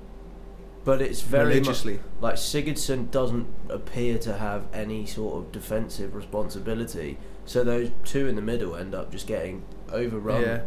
But 0.84 1.00
it's 1.00 1.22
very 1.22 1.46
much 1.46 1.52
religiously. 1.54 2.00
like 2.20 2.34
Sigurdsson 2.34 3.10
doesn't 3.10 3.46
appear 3.70 4.18
to 4.18 4.36
have 4.36 4.66
any 4.74 5.06
sort 5.06 5.36
of 5.36 5.50
defensive 5.52 6.14
responsibility. 6.14 7.16
So 7.46 7.64
those 7.64 7.90
two 8.04 8.26
in 8.28 8.36
the 8.36 8.42
middle 8.42 8.76
end 8.76 8.94
up 8.94 9.10
just 9.10 9.26
getting 9.26 9.64
overrun 9.90 10.42
Yeah. 10.42 10.60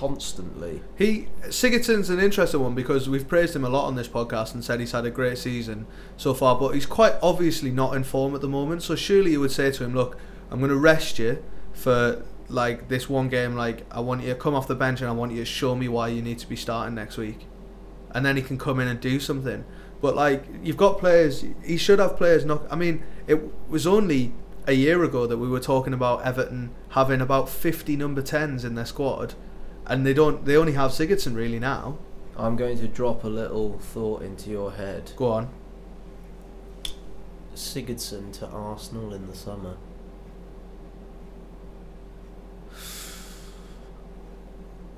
Constantly. 0.00 0.82
He 0.96 1.28
Sigurdsson's 1.48 2.08
an 2.08 2.20
interesting 2.20 2.60
one 2.60 2.74
because 2.74 3.06
we've 3.06 3.28
praised 3.28 3.54
him 3.54 3.66
a 3.66 3.68
lot 3.68 3.84
on 3.84 3.96
this 3.96 4.08
podcast 4.08 4.54
and 4.54 4.64
said 4.64 4.80
he's 4.80 4.92
had 4.92 5.04
a 5.04 5.10
great 5.10 5.36
season 5.36 5.86
so 6.16 6.32
far, 6.32 6.58
but 6.58 6.70
he's 6.70 6.86
quite 6.86 7.16
obviously 7.22 7.70
not 7.70 7.94
in 7.94 8.02
form 8.02 8.34
at 8.34 8.40
the 8.40 8.48
moment. 8.48 8.82
So 8.82 8.96
surely 8.96 9.32
you 9.32 9.40
would 9.40 9.50
say 9.50 9.70
to 9.70 9.84
him, 9.84 9.94
"Look, 9.94 10.16
I'm 10.50 10.58
going 10.58 10.70
to 10.70 10.76
rest 10.76 11.18
you 11.18 11.44
for 11.74 12.24
like 12.48 12.88
this 12.88 13.10
one 13.10 13.28
game. 13.28 13.56
Like 13.56 13.84
I 13.90 14.00
want 14.00 14.22
you 14.22 14.30
to 14.30 14.34
come 14.34 14.54
off 14.54 14.66
the 14.66 14.74
bench 14.74 15.02
and 15.02 15.10
I 15.10 15.12
want 15.12 15.32
you 15.32 15.38
to 15.40 15.44
show 15.44 15.74
me 15.74 15.86
why 15.86 16.08
you 16.08 16.22
need 16.22 16.38
to 16.38 16.48
be 16.48 16.56
starting 16.56 16.94
next 16.94 17.18
week, 17.18 17.46
and 18.12 18.24
then 18.24 18.36
he 18.36 18.42
can 18.42 18.56
come 18.56 18.80
in 18.80 18.88
and 18.88 18.98
do 19.00 19.20
something." 19.20 19.66
But 20.00 20.16
like 20.16 20.44
you've 20.62 20.78
got 20.78 20.96
players, 20.96 21.44
he 21.62 21.76
should 21.76 21.98
have 21.98 22.16
players. 22.16 22.46
Not, 22.46 22.62
I 22.70 22.74
mean, 22.74 23.02
it 23.26 23.38
was 23.68 23.86
only 23.86 24.32
a 24.66 24.72
year 24.72 25.04
ago 25.04 25.26
that 25.26 25.36
we 25.36 25.48
were 25.48 25.60
talking 25.60 25.92
about 25.92 26.22
Everton 26.24 26.70
having 26.90 27.20
about 27.20 27.50
50 27.50 27.96
number 27.96 28.22
10s 28.22 28.64
in 28.64 28.76
their 28.76 28.86
squad 28.86 29.34
and 29.86 30.06
they 30.06 30.14
don't 30.14 30.44
they 30.44 30.56
only 30.56 30.72
have 30.72 30.90
Sigurdsson 30.92 31.34
really 31.34 31.58
now. 31.58 31.98
I'm 32.36 32.56
going 32.56 32.78
to 32.78 32.88
drop 32.88 33.24
a 33.24 33.28
little 33.28 33.78
thought 33.78 34.22
into 34.22 34.50
your 34.50 34.72
head. 34.72 35.12
Go 35.16 35.30
on. 35.32 35.48
Sigurdsson 37.54 38.32
to 38.34 38.46
Arsenal 38.48 39.12
in 39.12 39.26
the 39.26 39.36
summer. 39.36 39.76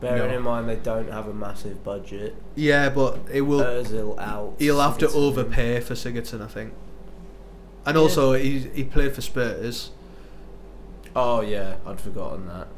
Bearing 0.01 0.30
No. 0.33 0.37
in 0.39 0.43
mind 0.43 0.68
they 0.68 0.76
don't 0.76 1.11
have 1.11 1.28
a 1.28 1.35
massive 1.35 1.85
budget. 1.85 2.35
Yeah, 2.57 2.89
but 2.91 3.18
it 3.33 3.43
will 3.43 3.61
Özil 3.61 4.18
out. 4.18 4.55
he'll 4.59 4.80
have 4.80 4.99
to 4.99 5.09
overpay 5.11 5.80
for 5.80 5.95
Sigurdsson, 5.95 6.43
I 6.43 6.49
think. 6.49 6.72
And 7.87 7.97
Yeah. 7.97 8.03
also 8.03 8.33
he 8.33 8.59
he 8.74 8.85
played 8.85 9.14
for 9.14 9.20
Spurs. 9.20 9.91
Oh 11.14 11.41
yeah, 11.41 11.76
I'd 11.87 12.01
forgotten 12.01 12.47
that. 12.49 12.68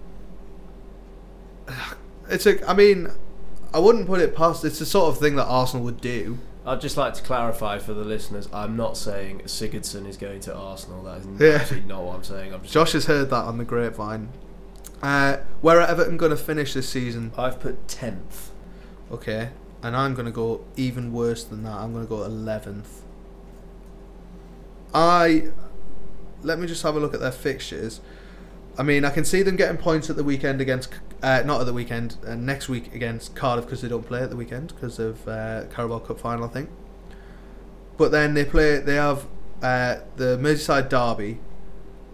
It's 2.29 2.47
a 2.47 2.69
I 2.69 2.75
mean, 2.75 3.09
I 3.73 3.79
wouldn't 3.79 4.07
put 4.07 4.21
it 4.21 4.35
past 4.35 4.65
it's 4.65 4.79
the 4.79 4.87
sort 4.87 5.09
of 5.15 5.19
thing 5.19 5.37
that 5.37 5.45
Arsenal 5.47 5.85
would 5.85 6.01
do. 6.01 6.39
I'd 6.67 6.81
just 6.81 6.97
like 6.97 7.13
to 7.15 7.23
clarify 7.23 7.79
for 7.79 7.93
the 7.93 8.05
listeners. 8.05 8.49
I'm 8.53 8.75
not 8.77 8.97
saying 8.97 9.43
Sigurdsson 9.45 10.07
is 10.09 10.17
going 10.17 10.41
to 10.41 10.55
Arsenal. 10.55 11.03
That 11.03 11.19
is 11.19 11.27
Yeah. 11.39 11.59
actually 11.61 11.83
not 11.83 12.03
what 12.05 12.17
I'm 12.17 12.25
saying. 12.25 12.55
I'm. 12.55 12.63
Josh 12.63 12.93
has 12.93 13.05
heard 13.07 13.29
that 13.31 13.45
on 13.45 13.59
the 13.59 13.65
grapevine. 13.65 14.29
Uh, 15.03 15.37
where 15.61 15.79
are 15.81 15.87
Everton 15.87 16.17
going 16.17 16.31
to 16.31 16.37
finish 16.37 16.73
this 16.73 16.89
season? 16.89 17.33
I've 17.37 17.61
put 17.61 17.87
tenth. 17.89 18.51
Okay. 19.13 19.51
and 19.83 19.95
I'm 19.95 20.15
going 20.15 20.25
to 20.25 20.33
go 20.33 20.65
even 20.77 21.13
worse 21.13 21.45
than 21.45 21.63
that. 21.65 21.73
I'm 21.75 21.93
going 21.93 22.07
to 22.07 22.09
go 22.09 22.21
11th. 22.27 23.03
I 24.95 25.49
let 26.43 26.59
me 26.59 26.67
just 26.67 26.83
have 26.83 26.97
a 26.97 27.01
look 27.01 27.13
at 27.15 27.21
their 27.21 27.31
fixtures. 27.33 28.01
I 28.79 28.83
mean, 28.83 29.05
I 29.05 29.11
can 29.11 29.25
see 29.25 29.43
them 29.43 29.57
getting 29.57 29.77
points 29.77 30.09
at 30.11 30.17
the 30.17 30.25
weekend 30.25 30.61
against, 30.61 30.89
uh, 31.25 31.43
not 31.45 31.61
at 31.61 31.67
the 31.67 31.73
weekend, 31.73 32.19
uh, 32.27 32.35
next 32.35 32.69
week 32.69 32.95
against 32.95 33.35
Cardiff 33.35 33.65
because 33.65 33.81
they 33.81 33.89
don't 33.89 34.07
play 34.07 34.23
at 34.23 34.29
the 34.29 34.37
weekend 34.37 34.75
because 34.75 34.99
of 34.99 35.27
uh, 35.27 35.65
Carabao 35.71 36.01
Cup 36.01 36.21
final, 36.21 36.45
I 36.45 36.49
think. 36.49 36.69
But 37.97 38.11
then 38.11 38.35
they 38.35 38.45
play, 38.45 38.79
they 38.79 38.97
have 38.97 39.27
uh, 39.63 40.01
the 40.17 40.37
Merseyside 40.37 40.91
derby, 40.91 41.39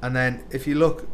and 0.00 0.14
then 0.14 0.44
if 0.50 0.66
you 0.66 0.76
look 0.76 1.08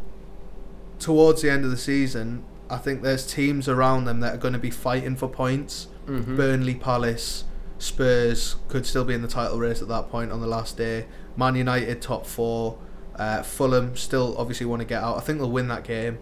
towards 0.99 1.41
the 1.41 1.49
end 1.49 1.65
of 1.65 1.71
the 1.71 1.77
season, 1.77 2.43
I 2.69 2.77
think 2.77 3.01
there's 3.01 3.25
teams 3.25 3.67
around 3.67 4.05
them 4.05 4.19
that 4.19 4.35
are 4.35 4.37
going 4.37 4.53
to 4.53 4.59
be 4.59 4.71
fighting 4.71 5.15
for 5.15 5.27
points. 5.27 5.87
Mm-hmm. 6.05 6.37
Burnley, 6.37 6.75
Palace, 6.75 7.45
Spurs 7.79 8.57
could 8.67 8.85
still 8.85 9.05
be 9.05 9.13
in 9.13 9.21
the 9.23 9.27
title 9.27 9.57
race 9.57 9.81
at 9.81 9.87
that 9.87 10.09
point 10.09 10.31
on 10.31 10.41
the 10.41 10.47
last 10.47 10.77
day. 10.77 11.05
Man 11.35 11.55
United 11.55 12.01
top 12.01 12.25
four. 12.27 12.77
Uh, 13.15 13.41
Fulham 13.41 13.95
still 13.95 14.35
obviously 14.37 14.67
want 14.67 14.81
to 14.81 14.85
get 14.85 15.01
out. 15.01 15.17
I 15.17 15.21
think 15.21 15.39
they'll 15.39 15.49
win 15.49 15.67
that 15.69 15.83
game. 15.83 16.19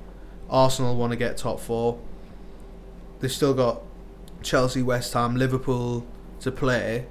Arsenal 0.50 0.96
want 0.96 1.12
to 1.12 1.18
get 1.18 1.38
top 1.38 1.60
four. 1.60 2.00
They've 3.20 3.32
still 3.32 3.54
got 3.54 3.82
Chelsea, 4.42 4.82
West 4.82 5.14
Ham, 5.14 5.36
Liverpool 5.36 6.06
to 6.42 6.52
play. 6.52 7.08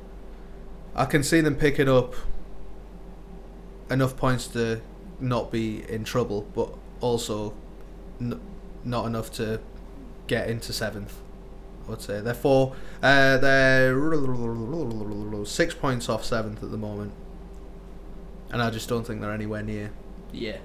I 0.94 1.06
can 1.06 1.22
see 1.22 1.40
them 1.40 1.56
picking 1.56 1.88
up 1.88 2.14
enough 3.90 4.16
points 4.16 4.46
to 4.48 4.80
not 5.20 5.50
be 5.50 5.84
in 5.88 6.04
trouble, 6.04 6.46
but 6.54 6.72
also 7.00 7.54
n- 8.20 8.40
not 8.84 9.06
enough 9.06 9.32
to 9.32 9.60
get 10.26 10.48
into 10.48 10.72
seventh. 10.72 11.20
I 11.86 11.90
would 11.90 12.00
say 12.00 12.20
they're 12.20 12.32
four. 12.32 12.74
Uh, 13.02 13.36
they're 13.38 13.94
six 15.44 15.74
points 15.74 16.08
off 16.08 16.24
seventh 16.24 16.62
at 16.62 16.70
the 16.70 16.78
moment, 16.78 17.12
and 18.50 18.62
I 18.62 18.70
just 18.70 18.88
don't 18.88 19.06
think 19.06 19.20
they're 19.20 19.32
anywhere 19.32 19.62
near. 19.62 19.90
Yeah. 20.32 20.58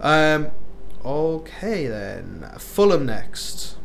Um, 0.00 0.50
okay 1.04 1.86
then, 1.86 2.50
Fulham 2.58 3.06
next. 3.06 3.76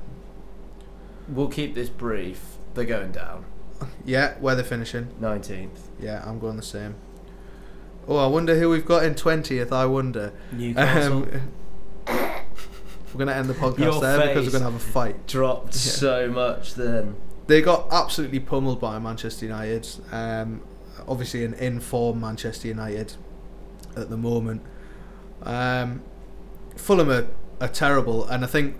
We'll 1.28 1.47
keep 1.49 1.76
this 1.76 1.89
brief. 1.89 2.41
They're 2.74 2.86
going 2.86 3.11
down. 3.11 3.45
Yeah, 4.05 4.36
where 4.39 4.55
they're 4.55 4.63
finishing. 4.63 5.07
19th. 5.22 5.70
Yeah, 5.99 6.24
I'm 6.26 6.39
going 6.39 6.57
the 6.57 6.63
same. 6.63 6.95
Oh, 8.07 8.17
I 8.17 8.28
wonder 8.28 8.57
who 8.59 8.70
we've 8.70 8.86
got 8.86 9.03
in 9.03 9.13
twentieth. 9.13 9.72
I 9.72 9.86
wonder. 9.86 10.34
Newcastle 10.51 11.28
Um, 11.28 11.51
we're 12.07 13.20
gonna 13.20 13.34
end 13.34 13.47
the 13.49 13.53
podcast 13.53 13.78
Your 13.80 14.01
there 14.01 14.28
because 14.28 14.45
we're 14.47 14.51
gonna 14.51 14.72
have 14.72 14.76
a 14.76 14.80
fight. 14.80 15.28
dropped 15.28 15.76
Yeah. 15.76 15.91
so 15.91 16.28
much 16.30 16.74
then. 16.74 17.15
They 17.45 17.61
got 17.61 17.88
absolutely 17.91 18.39
pummeled 18.39 18.80
by 18.82 18.97
Manchester 18.97 19.45
United. 19.45 19.88
Um, 20.11 20.61
obviously, 21.07 21.45
an 21.45 21.53
in-form 21.55 22.20
Manchester 22.20 22.67
United 22.67 23.13
at 23.95 24.09
the 24.09 24.17
moment. 24.17 24.63
Um, 25.43 26.01
Fulham 26.80 27.09
are, 27.09 27.27
are 27.61 27.67
terrible, 27.67 28.25
and 28.25 28.43
I 28.43 28.47
think 28.47 28.77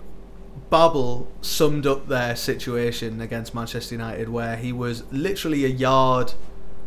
Babel 0.70 1.30
summed 1.40 1.86
up 1.86 2.08
their 2.08 2.34
situation 2.34 3.20
against 3.20 3.54
Manchester 3.54 3.94
United, 3.94 4.28
where 4.28 4.56
he 4.56 4.72
was 4.72 5.04
literally 5.12 5.64
a 5.64 5.68
yard 5.68 6.32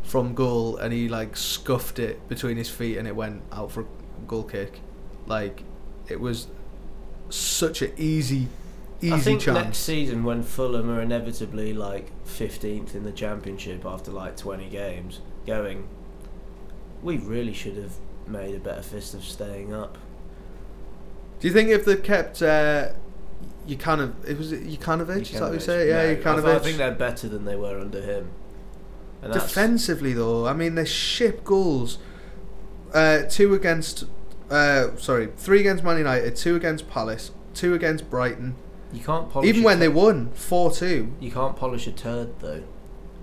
from 0.01 0.33
goal, 0.33 0.75
and 0.77 0.91
he 0.91 1.07
like 1.07 1.37
scuffed 1.37 1.99
it 1.99 2.27
between 2.27 2.57
his 2.57 2.69
feet, 2.69 2.97
and 2.97 3.07
it 3.07 3.15
went 3.15 3.41
out 3.51 3.71
for 3.71 3.81
a 3.81 3.85
goal 4.27 4.43
kick. 4.43 4.81
Like 5.25 5.63
it 6.09 6.19
was 6.19 6.47
such 7.29 7.81
an 7.81 7.93
easy, 7.97 8.47
easy 9.01 9.13
I 9.13 9.19
think 9.19 9.41
chance. 9.41 9.57
next 9.57 9.77
season 9.79 10.23
when 10.23 10.43
Fulham 10.43 10.89
are 10.89 11.01
inevitably 11.01 11.73
like 11.73 12.11
15th 12.25 12.95
in 12.95 13.03
the 13.03 13.11
championship 13.11 13.85
after 13.85 14.11
like 14.11 14.35
20 14.35 14.69
games, 14.69 15.21
going, 15.45 15.87
we 17.01 17.17
really 17.17 17.53
should 17.53 17.77
have 17.77 17.93
made 18.27 18.55
a 18.55 18.59
better 18.59 18.81
fist 18.81 19.13
of 19.13 19.23
staying 19.23 19.73
up. 19.73 19.97
Do 21.43 21.49
you 21.49 21.53
think 21.53 21.71
if 21.71 21.83
they 21.83 21.97
kept 21.97 22.41
uh, 22.41 22.93
you 23.67 23.75
kind 23.75 23.99
of 23.99 24.15
it 24.25 24.37
was 24.37 24.53
you 24.53 24.77
kind 24.77 25.01
of 25.01 25.09
is 25.09 25.29
that 25.29 25.41
what 25.41 25.53
you 25.53 25.59
say? 25.59 25.89
Yeah, 25.89 26.11
you 26.11 26.23
kind 26.23 26.39
I, 26.39 26.39
of 26.39 26.45
I 26.45 26.59
think 26.59 26.77
they're 26.77 26.95
better 26.95 27.27
than 27.27 27.43
they 27.43 27.57
were 27.57 27.81
under 27.81 28.01
him. 28.01 28.31
And 29.21 29.33
Defensively 29.33 30.13
though, 30.13 30.47
I 30.47 30.53
mean 30.53 30.75
they 30.75 30.85
ship 30.85 31.43
goals. 31.43 31.97
Uh, 32.93 33.23
two 33.23 33.53
against, 33.53 34.05
uh, 34.49 34.95
sorry, 34.95 35.27
three 35.35 35.59
against 35.59 35.83
Man 35.83 35.97
United, 35.97 36.37
two 36.37 36.55
against 36.55 36.89
Palace, 36.89 37.31
two 37.53 37.73
against 37.73 38.09
Brighton. 38.09 38.55
you 38.93 39.03
can't 39.03 39.29
polish 39.29 39.49
Even 39.49 39.63
when 39.63 39.79
they 39.79 39.89
won 39.89 40.31
four 40.31 40.71
two, 40.71 41.11
you 41.19 41.29
can't 41.29 41.57
polish 41.57 41.87
a 41.87 41.91
turd 41.91 42.39
though. 42.39 42.63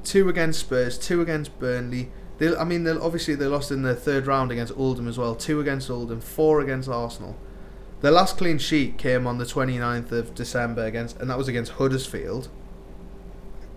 two 0.05 0.29
against 0.29 0.61
Spurs, 0.61 0.99
two 0.99 1.23
against 1.23 1.59
Burnley. 1.59 2.11
They, 2.37 2.55
I 2.55 2.65
mean, 2.65 2.85
they 2.85 2.91
obviously 2.91 3.35
they 3.35 3.47
lost 3.47 3.71
in 3.71 3.81
the 3.81 3.95
third 3.95 4.27
round 4.27 4.53
against 4.53 4.75
Oldham 4.77 5.09
as 5.09 5.17
well. 5.17 5.35
Two 5.35 5.59
against 5.59 5.89
Oldham, 5.89 6.21
four 6.21 6.61
against 6.61 6.87
Arsenal. 6.87 7.39
Their 8.01 8.13
last 8.13 8.39
clean 8.39 8.59
sheet 8.59 8.97
came 8.97 9.27
on 9.27 9.39
the 9.39 9.45
29th 9.45 10.11
of 10.13 10.35
December 10.35 10.85
against, 10.87 11.19
and 11.19 11.29
that 11.29 11.37
was 11.37 11.49
against 11.49 11.73
Huddersfield. 11.73 12.49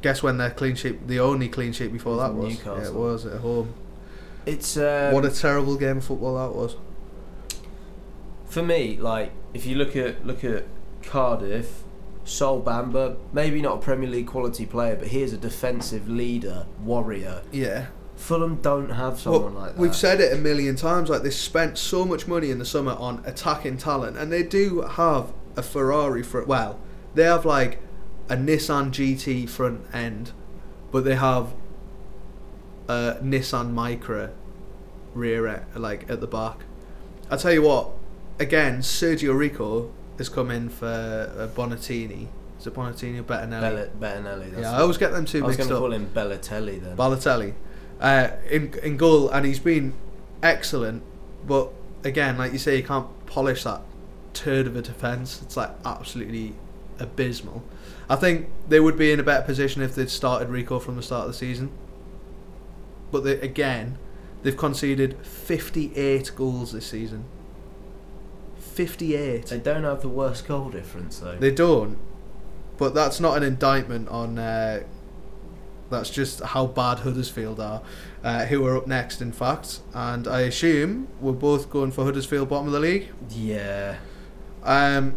Guess 0.02 0.24
when 0.24 0.38
their 0.38 0.52
clean 0.52 0.76
sheet, 0.76 1.08
the 1.08 1.20
only 1.20 1.50
clean 1.50 1.74
sheet 1.74 1.92
before 1.92 2.18
was 2.18 2.22
that 2.22 2.34
was. 2.34 2.66
Yeah, 2.66 2.88
it 2.88 2.94
was 2.94 3.26
at 3.26 3.42
home. 3.42 3.74
It's 4.46 4.78
um, 4.78 5.14
what 5.14 5.26
a 5.26 5.30
terrible 5.32 5.78
game 5.78 5.98
of 5.98 6.06
football 6.06 6.36
that 6.36 6.56
was. 6.58 6.76
for 8.46 8.62
me, 8.64 8.98
like 8.98 9.32
if 9.54 9.66
you 9.66 9.76
look 9.76 9.96
at 9.96 10.26
look 10.26 10.44
at 10.44 10.66
Cardiff, 11.02 11.84
Sol 12.26 12.62
Bamba, 12.62 13.18
maybe 13.32 13.62
not 13.62 13.78
a 13.78 13.82
Premier 13.82 14.10
League 14.10 14.28
quality 14.28 14.66
player, 14.66 14.96
but 14.96 15.08
he 15.08 15.22
is 15.22 15.34
a 15.34 15.38
defensive 15.38 16.08
leader, 16.10 16.66
warrior. 16.84 17.42
Yeah. 17.52 17.88
Fulham 18.24 18.56
don't 18.62 18.90
have 18.90 19.20
someone 19.20 19.54
like 19.54 19.74
that. 19.74 19.78
We've 19.78 19.94
said 19.94 20.22
it 20.22 20.32
a 20.32 20.38
million 20.38 20.78
times. 20.78 21.10
Like 21.10 21.24
they 21.24 21.30
spent 21.30 21.78
so 21.78 22.06
much 22.06 22.26
money 22.26 22.52
in 22.52 22.58
the 22.58 22.66
summer 22.66 22.94
on 22.94 23.22
attacking 23.26 23.78
talent, 23.78 24.16
and 24.16 24.32
they 24.32 24.44
do 24.44 24.80
have 24.82 25.34
a 25.58 25.62
Ferrari 25.62 26.24
front. 26.24 26.48
Well, 26.48 26.80
they 27.16 27.24
have 27.24 27.44
like 27.44 27.82
a 28.30 28.38
Nissan 28.38 28.92
GT 28.92 29.50
front 29.50 29.82
end, 29.94 30.32
but 30.90 31.04
they 31.04 31.16
have 31.16 31.54
a 32.88 33.18
Nissan 33.22 33.74
Micra 33.74 34.32
rear 35.14 35.46
end, 35.46 35.66
like 35.76 36.10
at 36.10 36.22
the 36.22 36.28
back. 36.28 36.60
I 37.30 37.36
tell 37.36 37.54
you 37.54 37.64
what. 37.64 37.90
Again, 38.40 38.80
Sergio 38.80 39.38
Rico 39.38 39.92
has 40.18 40.30
come 40.30 40.50
in 40.50 40.70
for 40.70 40.86
uh, 40.88 41.48
Bonatini. 41.56 42.28
Is 42.58 42.68
it 42.68 42.74
Bonatini 42.74 43.20
or 43.20 43.24
Bettinelli? 43.24 43.62
Bella, 43.62 43.88
Bettinelli. 44.00 44.52
That's 44.52 44.64
yeah, 44.64 44.78
I 44.78 44.80
always 44.80 44.98
get 44.98 45.12
them 45.12 45.26
two 45.26 45.44
I 45.44 45.48
was 45.48 45.58
going 45.58 45.70
to 45.70 45.76
call 45.76 45.92
him 45.92 46.08
Bellatelli 46.08 46.82
then. 46.82 46.96
Balotelli 46.96 47.54
uh, 48.00 48.30
in 48.50 48.74
in 48.84 48.98
goal, 48.98 49.30
and 49.30 49.46
he's 49.46 49.60
been 49.60 49.94
excellent. 50.42 51.04
But 51.46 51.72
again, 52.04 52.38
like 52.38 52.52
you 52.52 52.60
say, 52.60 52.78
you 52.78 52.84
can't 52.84 53.08
polish 53.26 53.64
that 53.64 53.82
turd 54.34 54.68
of 54.68 54.76
a 54.76 54.82
defence. 54.82 55.42
It's 55.42 55.58
like 55.58 55.72
absolutely 55.86 56.56
abysmal. 57.00 57.64
I 58.10 58.16
think 58.16 58.50
they 58.68 58.80
would 58.80 58.98
be 58.98 59.12
in 59.12 59.20
a 59.20 59.24
better 59.24 59.46
position 59.46 59.82
if 59.82 59.96
they'd 59.96 60.10
started 60.10 60.50
Rico 60.50 60.80
from 60.80 60.96
the 60.96 61.02
start 61.02 61.26
of 61.26 61.32
the 61.32 61.38
season. 61.38 61.72
But 63.12 63.24
they, 63.24 63.40
again, 63.40 63.98
they've 64.42 64.58
conceded 64.58 65.18
58 65.26 66.32
goals 66.36 66.74
this 66.74 66.88
season. 66.88 67.26
58. 68.58 69.46
they 69.48 69.60
don't 69.60 69.84
have 69.84 70.02
the 70.02 70.10
worst 70.10 70.48
goal 70.48 70.70
difference 70.70 71.20
though. 71.20 71.38
They 71.38 71.52
don't, 71.52 72.00
but 72.78 72.96
that's 72.96 73.20
not 73.20 73.38
an 73.38 73.44
indictment 73.44 74.10
on. 74.10 74.40
Uh, 74.40 74.84
that's 75.90 76.10
just 76.10 76.42
how 76.42 76.66
bad 76.68 77.00
Huddersfield 77.00 77.60
are, 77.60 77.82
uh, 78.24 78.46
who 78.46 78.66
are 78.66 78.76
up 78.78 78.88
next, 78.88 79.22
in 79.22 79.32
fact. 79.32 79.80
And 79.94 80.28
I 80.28 80.42
assume 80.42 81.08
we're 81.22 81.34
both 81.34 81.70
going 81.70 81.92
for 81.92 82.04
Huddersfield 82.04 82.50
bottom 82.50 82.68
of 82.68 82.74
the 82.74 82.80
league. 82.80 83.10
yeah, 83.30 83.98
Um, 84.64 85.16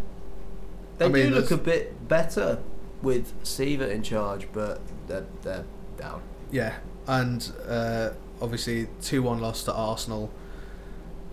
they 0.99 1.07
I 1.07 1.09
mean, 1.09 1.29
do 1.31 1.35
look 1.37 1.51
a 1.51 1.57
bit 1.57 2.09
better 2.09 2.59
with 3.03 3.33
Siewert 3.45 3.91
in 3.91 4.03
charge, 4.03 4.49
but 4.53 4.81
they're 5.07 5.27
they're 5.43 5.65
down. 5.99 6.23
yeah, 6.51 6.77
and 7.07 7.53
uh, 7.69 8.11
obviously 8.41 8.89
two 9.03 9.23
one 9.23 9.41
loss 9.41 9.63
to 9.65 9.73
Arsenal. 9.75 10.31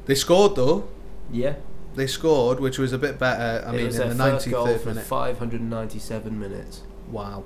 They 0.06 0.16
scored 0.16 0.56
though. 0.56 0.88
Yeah, 1.32 1.56
They 1.96 2.08
scored, 2.08 2.60
which 2.60 2.78
was 2.78 2.92
a 2.92 2.98
bit 2.98 3.18
better. 3.18 3.66
I 3.66 3.70
it 3.70 3.78
mean, 3.78 3.88
in 3.88 3.94
their 3.94 4.10
the 4.10 4.16
first 4.16 4.50
goal 4.50 4.68
93rd 4.68 4.80
for 4.82 4.90
minute. 4.90 5.04
597 5.06 6.40
minutes. 6.40 6.82
Wow. 7.10 7.44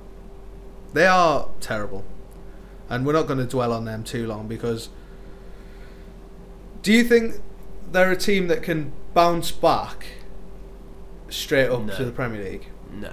They 0.92 1.06
are 1.06 1.48
terrible. 1.60 2.04
And 2.90 3.04
we're 3.06 3.12
not 3.12 3.26
going 3.26 3.38
to 3.38 3.46
dwell 3.46 3.72
on 3.72 3.84
them 3.84 4.02
too 4.04 4.26
long 4.26 4.48
because. 4.48 4.88
Do 6.82 6.92
you 6.92 7.04
think 7.04 7.34
they're 7.90 8.12
a 8.12 8.16
team 8.16 8.48
that 8.48 8.62
can 8.62 8.92
bounce 9.12 9.50
back 9.50 10.06
straight 11.28 11.68
up 11.68 11.82
No. 11.82 11.96
to 11.96 12.04
the 12.04 12.12
Premier 12.12 12.42
League? 12.42 12.68
No, 12.90 13.12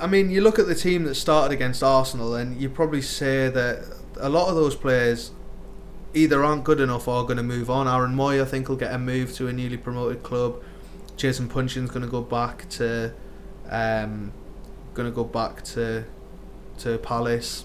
I 0.00 0.06
mean, 0.06 0.30
you 0.30 0.40
look 0.42 0.58
at 0.58 0.66
the 0.66 0.74
team 0.74 1.04
that 1.04 1.14
started 1.14 1.54
against 1.54 1.82
Arsenal, 1.82 2.34
and 2.34 2.60
you 2.60 2.68
probably 2.68 3.00
say 3.00 3.48
that 3.48 3.84
a 4.20 4.28
lot 4.28 4.48
of 4.48 4.56
those 4.56 4.74
players 4.74 5.30
either 6.14 6.44
aren't 6.44 6.64
good 6.64 6.80
enough 6.80 7.06
or 7.08 7.16
are 7.20 7.22
going 7.22 7.36
to 7.38 7.42
move 7.42 7.70
on. 7.70 7.86
Aaron 7.88 8.14
Mooy, 8.14 8.42
I 8.42 8.44
think, 8.44 8.68
will 8.68 8.76
get 8.76 8.92
a 8.92 8.98
move 8.98 9.32
to 9.34 9.48
a 9.48 9.52
newly 9.52 9.76
promoted 9.76 10.22
club. 10.22 10.62
Jason 11.16 11.48
Puncheon's 11.48 11.90
going 11.90 12.02
to 12.04 12.08
go 12.10 12.20
back 12.20 12.68
to, 12.70 13.12
um, 13.70 14.32
going 14.94 15.08
to 15.08 15.14
go 15.14 15.24
back 15.24 15.62
to 15.64 16.04
to 16.78 16.98
Palace. 16.98 17.64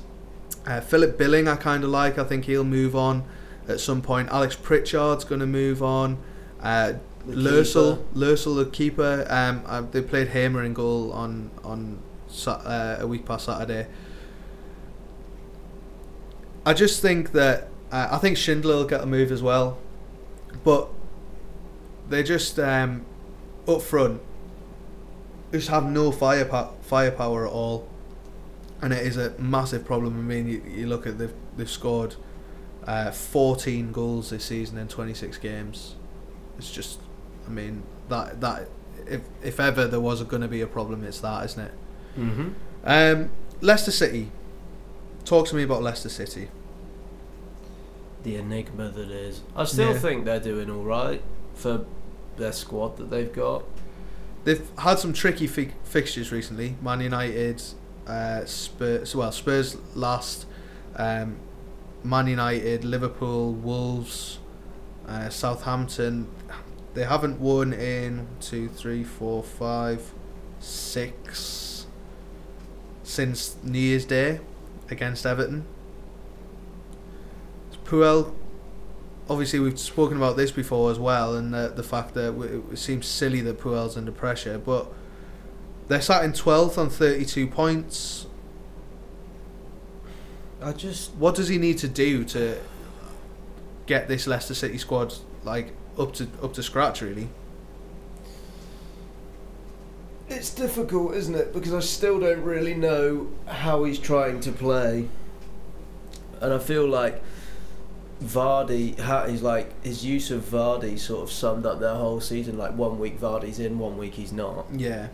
Uh, 0.66 0.82
Philip 0.82 1.18
Billing, 1.18 1.48
I 1.48 1.56
kind 1.56 1.84
of 1.84 1.90
like. 1.90 2.18
I 2.18 2.24
think 2.24 2.46
he'll 2.46 2.64
move 2.64 2.96
on 2.96 3.24
at 3.68 3.80
some 3.80 4.02
point. 4.02 4.30
Alex 4.30 4.56
Pritchard's 4.56 5.24
going 5.24 5.42
to 5.42 5.48
move 5.48 5.82
on. 5.84 6.18
Uh. 6.62 6.94
Lössl, 7.26 8.04
the 8.14 8.70
keeper. 8.70 9.26
Um, 9.30 9.64
uh, 9.66 9.80
they 9.80 10.02
played 10.02 10.28
Hamer 10.28 10.62
in 10.62 10.74
goal 10.74 11.14
on 11.14 11.52
on 11.64 12.00
uh, 12.46 12.98
a 13.00 13.08
week 13.08 13.26
past 13.26 13.46
Saturday. 13.46 13.88
I 16.66 16.74
just 16.74 17.02
think 17.02 17.32
that 17.32 17.70
uh, 17.94 18.10
I 18.12 18.18
think 18.18 18.36
Schindler 18.36 18.76
will 18.76 18.86
get 18.86 19.00
a 19.00 19.06
move 19.06 19.32
as 19.32 19.42
well, 19.42 19.78
but 20.66 20.90
they 22.10 22.24
just 22.24 22.60
um, 22.60 23.06
up 23.70 23.82
front 23.82 24.22
just 25.54 25.70
have 25.70 25.86
no 25.86 26.12
firepower 26.12 26.74
firepower 26.82 27.46
at 27.46 27.54
all, 27.54 27.88
and 28.84 28.94
it 28.94 29.06
is 29.08 29.18
a 29.18 29.34
massive 29.40 29.86
problem. 29.86 30.18
I 30.18 30.22
mean, 30.22 30.48
you, 30.48 30.62
you 30.68 30.88
look 30.88 31.08
at 31.08 31.18
they've 31.18 31.34
they've 31.58 31.70
scored 31.70 32.16
uh, 32.86 33.12
14 33.12 33.92
goals 33.92 34.30
this 34.30 34.44
season 34.46 34.78
in 34.78 34.88
26 34.88 35.38
games. 35.38 35.96
It's 36.58 36.70
just, 36.72 37.00
I 37.48 37.50
mean 37.50 37.84
that 38.10 38.42
that 38.42 38.70
if 39.08 39.22
if 39.42 39.60
ever 39.60 39.88
there 39.88 40.00
was 40.00 40.22
going 40.24 40.42
to 40.42 40.48
be 40.48 40.62
a 40.62 40.68
problem, 40.68 41.04
it's 41.04 41.20
that, 41.22 41.46
isn't 41.46 41.64
it? 41.66 41.74
Mm-hmm. 42.18 42.50
Um, 42.84 43.30
Leicester 43.62 43.92
City. 43.92 44.32
Talk 45.26 45.48
to 45.48 45.56
me 45.56 45.64
about 45.64 45.82
Leicester 45.82 46.10
City. 46.10 46.50
The 48.24 48.36
enigma 48.36 48.90
that 48.90 49.10
is. 49.10 49.42
I 49.56 49.66
still 49.66 49.94
Yeah. 49.94 50.00
think 50.00 50.26
they're 50.26 50.40
doing 50.40 50.70
all 50.70 50.84
right 50.84 51.22
for 51.56 51.86
their 52.38 52.52
squad 52.52 52.98
that 52.98 53.10
they've 53.10 53.32
got. 53.32 53.64
They've 54.44 54.70
had 54.80 55.00
some 55.00 55.14
tricky 55.14 55.48
fi- 55.48 55.72
fixtures 55.84 56.32
recently. 56.32 56.76
Man 56.82 57.00
United, 57.02 57.62
uh, 58.08 58.46
Spurs. 58.46 59.16
Well, 59.16 59.32
Spurs 59.32 59.78
last. 59.96 60.46
Um, 60.96 61.38
Man 62.04 62.28
United, 62.28 62.84
Liverpool, 62.84 63.54
Wolves, 63.54 64.40
uh, 65.08 65.30
Southampton. 65.30 66.28
They 66.94 67.06
haven't 67.06 67.40
won 67.40 67.72
in 67.74 68.28
two, 68.42 68.68
three, 68.68 69.04
four, 69.04 69.42
five, 69.42 70.14
six 70.60 71.88
since 73.04 73.56
New 73.64 73.80
Year's 73.80 74.06
Day 74.06 74.42
against 74.92 75.26
Everton. 75.26 75.66
Puel, 77.86 78.34
obviously 79.30 79.60
we've 79.60 79.80
spoken 79.80 80.18
about 80.18 80.36
this 80.36 80.52
before 80.52 80.92
as 80.92 81.00
well, 81.00 81.36
and 81.36 81.54
the 81.54 81.72
the 81.76 81.84
fact 81.84 82.14
that 82.16 82.34
it 82.72 82.78
seems 82.78 83.06
silly 83.06 83.42
that 83.42 83.60
Puel's 83.60 83.98
under 83.98 84.12
pressure, 84.12 84.58
but 84.58 84.92
they're 85.88 86.02
sat 86.02 86.24
in 86.24 86.34
twelfth 86.34 86.78
on 86.78 86.90
thirty 86.90 87.26
two 87.26 87.48
points. 87.48 88.28
I 90.62 90.72
just 90.72 91.14
What 91.16 91.36
does 91.36 91.50
he 91.50 91.58
need 91.58 91.78
to 91.80 91.88
do 91.88 92.24
to 92.26 92.58
get 93.86 94.08
this 94.08 94.28
Leicester 94.28 94.54
City 94.54 94.78
squad 94.78 95.14
like 95.44 95.74
up 96.00 96.14
to 96.14 96.28
up 96.42 96.54
to 96.54 96.64
scratch? 96.64 97.02
Really, 97.02 97.28
It's 100.30 100.54
difficult, 100.54 101.14
isn't 101.16 101.36
it? 101.36 101.54
Because 101.54 101.74
I 101.74 101.80
still 101.82 102.20
don't 102.20 102.44
really 102.44 102.74
know 102.74 103.30
how 103.46 103.84
he's 103.84 104.00
trying 104.00 104.40
to 104.42 104.52
play, 104.52 105.10
and 106.40 106.54
I 106.54 106.60
feel 106.60 106.88
like 106.88 107.22
Vardy, 108.24 108.98
he's 109.30 109.42
like 109.42 109.84
his 109.84 110.06
use 110.06 110.32
of 110.32 110.44
Vardy 110.44 110.98
sort 110.98 111.24
of 111.24 111.32
summed 111.32 111.66
up 111.66 111.80
their 111.82 111.96
whole 111.96 112.22
season. 112.22 112.58
Like 112.58 112.74
one 112.76 113.00
week 113.00 113.20
Vardy's 113.20 113.60
in, 113.60 113.80
one 113.80 113.98
week 113.98 114.14
he's 114.14 114.32
not. 114.32 114.66
yeah. 114.74 115.08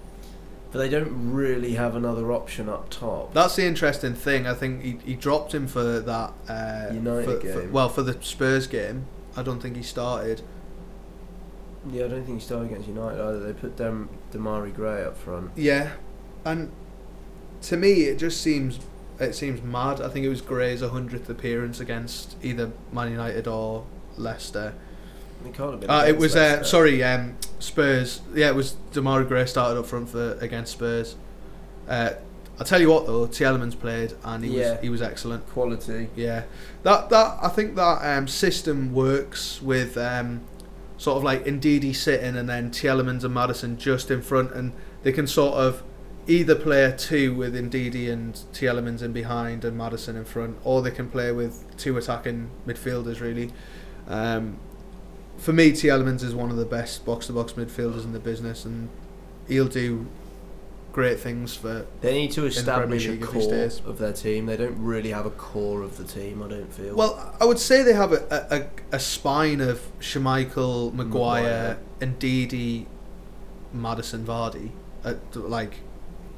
But 0.71 0.79
they 0.79 0.89
don't 0.89 1.31
really 1.31 1.73
have 1.73 1.95
another 1.95 2.31
option 2.31 2.69
up 2.69 2.89
top. 2.91 3.33
That's 3.33 3.55
the 3.55 3.65
interesting 3.65 4.13
thing. 4.13 4.45
I 4.45 4.53
think 4.53 4.83
he, 4.83 4.99
he 5.03 5.15
dropped 5.15 5.53
him 5.53 5.67
for 5.67 5.99
that 5.99 6.33
uh, 6.47 6.93
United 6.93 7.25
for- 7.41 7.47
for- 7.47 7.61
game. 7.61 7.71
well, 7.71 7.89
for 7.89 8.03
the 8.03 8.21
Spurs 8.21 8.67
game, 8.67 9.05
I 9.35 9.41
don't 9.41 9.59
think 9.61 9.75
he 9.75 9.81
started. 9.83 10.41
Yeah, 11.89 12.05
I 12.05 12.07
don't 12.09 12.23
think 12.25 12.39
he 12.39 12.45
started 12.45 12.71
against 12.71 12.87
United 12.87 13.19
either. 13.19 13.39
They 13.39 13.53
put 13.53 13.77
Dem- 13.77 14.09
Demarai 14.31 14.75
Gray 14.75 15.03
up 15.03 15.17
front. 15.17 15.51
Yeah, 15.55 15.93
and 16.45 16.71
to 17.63 17.77
me, 17.77 18.03
it 18.03 18.17
just 18.19 18.41
seems 18.41 18.79
it 19.19 19.33
seems 19.33 19.61
mad. 19.63 19.99
I 20.01 20.09
think 20.09 20.25
it 20.25 20.29
was 20.29 20.41
Gray's 20.41 20.81
hundredth 20.81 21.29
appearance 21.29 21.79
against 21.79 22.35
either 22.43 22.71
Man 22.91 23.09
United 23.11 23.47
or 23.47 23.85
Leicester. 24.17 24.73
It 25.45 25.53
can't 25.53 25.71
have 25.71 25.79
been. 25.79 25.89
Uh, 25.89 26.05
it 26.07 26.17
was 26.17 26.35
uh, 26.35 26.63
sorry, 26.63 27.03
um, 27.03 27.35
Spurs. 27.59 28.21
Yeah, 28.33 28.49
it 28.49 28.55
was 28.55 28.75
Demarai 28.91 29.27
Gray 29.27 29.45
started 29.45 29.79
up 29.79 29.85
front 29.85 30.09
for 30.09 30.33
against 30.41 30.73
Spurs. 30.73 31.15
Uh, 31.87 32.11
I'll 32.59 32.65
tell 32.65 32.81
you 32.81 32.89
what 32.89 33.05
though, 33.05 33.25
Tielemans 33.25 33.79
played 33.79 34.13
and 34.23 34.43
he 34.43 34.57
Yeah. 34.59 34.71
was 34.73 34.81
he 34.81 34.89
was 34.89 35.01
excellent. 35.01 35.47
quality. 35.49 36.09
Yeah, 36.15 36.43
that 36.83 37.09
that 37.09 37.37
I 37.41 37.47
think 37.47 37.75
that 37.75 37.99
um, 38.17 38.27
system 38.27 38.93
works 38.93 39.61
with 39.61 39.97
um, 39.97 40.41
sort 40.97 41.15
of 41.17 41.23
like 41.23 41.45
Ndidi 41.45 41.95
sitting 41.95 42.35
and 42.35 42.49
then 42.49 42.69
Tielemans 42.69 43.23
and 43.23 43.33
Maddison 43.33 43.77
just 43.77 44.11
in 44.11 44.21
front, 44.21 44.51
and 44.51 44.73
they 45.03 45.13
can 45.13 45.25
sort 45.25 45.55
of 45.55 45.83
either 46.27 46.53
play 46.53 46.83
a 46.83 46.91
two 46.95 47.33
with 47.33 47.55
Ndidi 47.55 48.11
and 48.11 48.33
Tielemans 48.53 49.01
in 49.01 49.13
behind 49.13 49.63
and 49.63 49.77
Maddison 49.77 50.17
in 50.17 50.25
front, 50.25 50.57
or 50.65 50.81
they 50.81 50.91
can 50.91 51.09
play 51.09 51.31
with 51.31 51.65
two 51.77 51.97
attacking 51.97 52.51
midfielders. 52.67 53.21
Really, 53.21 53.51
um, 54.09 54.57
for 55.39 55.53
me, 55.53 55.71
Tielemans 55.71 56.23
is 56.23 56.35
one 56.35 56.49
of 56.49 56.57
the 56.57 56.65
best 56.65 57.05
box 57.05 57.27
to 57.27 57.33
box 57.33 57.53
midfielders 57.53 58.03
in 58.03 58.13
the 58.13 58.19
business, 58.19 58.65
and 58.65 58.89
he'll 59.47 59.67
do 59.67 60.05
great 60.91 61.19
things 61.19 61.55
for 61.55 61.85
They 62.01 62.13
need 62.13 62.31
to 62.31 62.45
establish 62.45 63.07
a 63.07 63.17
core 63.17 63.69
of 63.85 63.97
their 63.97 64.13
team. 64.13 64.45
They 64.45 64.57
don't 64.57 64.77
really 64.77 65.11
have 65.11 65.25
a 65.25 65.31
core 65.31 65.81
of 65.81 65.97
the 65.97 66.03
team. 66.03 66.43
I 66.43 66.49
don't 66.49 66.73
feel. 66.73 66.95
Well, 66.95 67.35
I 67.39 67.45
would 67.45 67.59
say 67.59 67.83
they 67.83 67.93
have 67.93 68.11
a, 68.11 68.69
a, 68.91 68.95
a, 68.95 68.99
spine 68.99 69.61
of 69.61 69.81
Schmeichel, 69.99 70.93
Maguire, 70.93 71.43
Maguire. 71.43 71.79
and 72.01 72.19
Didi, 72.19 72.87
Maddison, 73.73 74.25
Vardy, 74.25 74.71
at, 75.03 75.35
like 75.35 75.75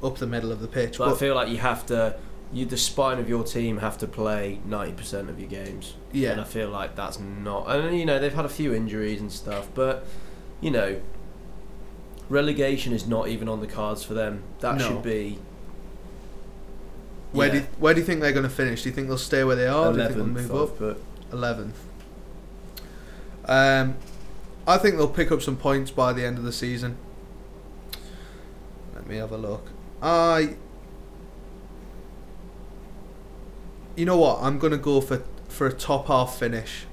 up 0.02 0.18
the 0.18 0.26
middle 0.26 0.52
of 0.52 0.60
the 0.60 0.68
pitch. 0.68 0.98
but 0.98 1.12
I 1.12 1.16
feel 1.16 1.34
like 1.34 1.48
you 1.48 1.58
have 1.58 1.86
to. 1.86 2.16
You, 2.52 2.66
the 2.66 2.76
spine 2.76 3.18
of 3.18 3.30
your 3.30 3.44
team 3.44 3.78
have 3.78 3.96
to 3.98 4.06
play 4.06 4.60
ninety 4.66 4.92
percent 4.92 5.30
of 5.30 5.40
your 5.40 5.48
games. 5.48 5.94
And 6.14 6.40
I 6.40 6.44
feel 6.44 6.68
like 6.68 6.94
that's 6.96 7.18
not. 7.18 7.64
And 7.70 7.98
you 7.98 8.04
know 8.04 8.18
they've 8.18 8.34
had 8.34 8.44
a 8.44 8.48
few 8.50 8.74
injuries 8.74 9.20
and 9.20 9.32
stuff, 9.32 9.68
but 9.74 10.04
you 10.60 10.70
know, 10.70 11.00
relegation 12.28 12.92
is 12.92 13.06
not 13.06 13.28
even 13.28 13.48
on 13.48 13.60
the 13.60 13.66
cards 13.66 14.04
for 14.04 14.14
them. 14.14 14.42
That 14.60 14.76
No. 14.78 14.88
should 14.88 15.02
be. 15.02 15.38
where 17.32 17.46
yeah, 17.48 17.52
do 17.54 17.58
you, 17.60 17.66
where 17.78 17.94
do 17.94 18.00
you 18.00 18.06
think 18.06 18.20
they're 18.20 18.32
going 18.32 18.42
to 18.42 18.48
finish? 18.50 18.82
Do 18.82 18.90
you 18.90 18.94
think 18.94 19.08
they'll 19.08 19.16
stay 19.18 19.42
where 19.42 19.56
they 19.56 19.66
are? 19.66 19.92
Do 19.92 19.98
you 19.98 20.04
think 20.04 20.16
they'll 20.16 20.26
move 20.26 20.54
up? 20.54 20.76
put. 20.78 21.02
Eleventh. 21.32 21.78
Um, 23.46 23.96
I 24.66 24.76
think 24.78 24.96
they'll 24.96 25.08
pick 25.08 25.32
up 25.32 25.40
some 25.42 25.56
points 25.56 25.90
by 25.90 26.12
the 26.12 26.24
end 26.24 26.36
of 26.38 26.44
the 26.44 26.52
season. 26.52 26.96
Let 28.94 29.06
me 29.06 29.16
have 29.16 29.32
a 29.32 29.38
look. 29.38 29.66
I. 30.02 30.56
You 33.96 34.04
know 34.06 34.16
what? 34.18 34.38
I'm 34.42 34.58
gonna 34.58 34.78
go 34.78 35.00
for 35.00 35.22
for 35.52 35.66
a 35.66 35.72
top 35.72 36.06
half 36.08 36.38
finish. 36.38 36.86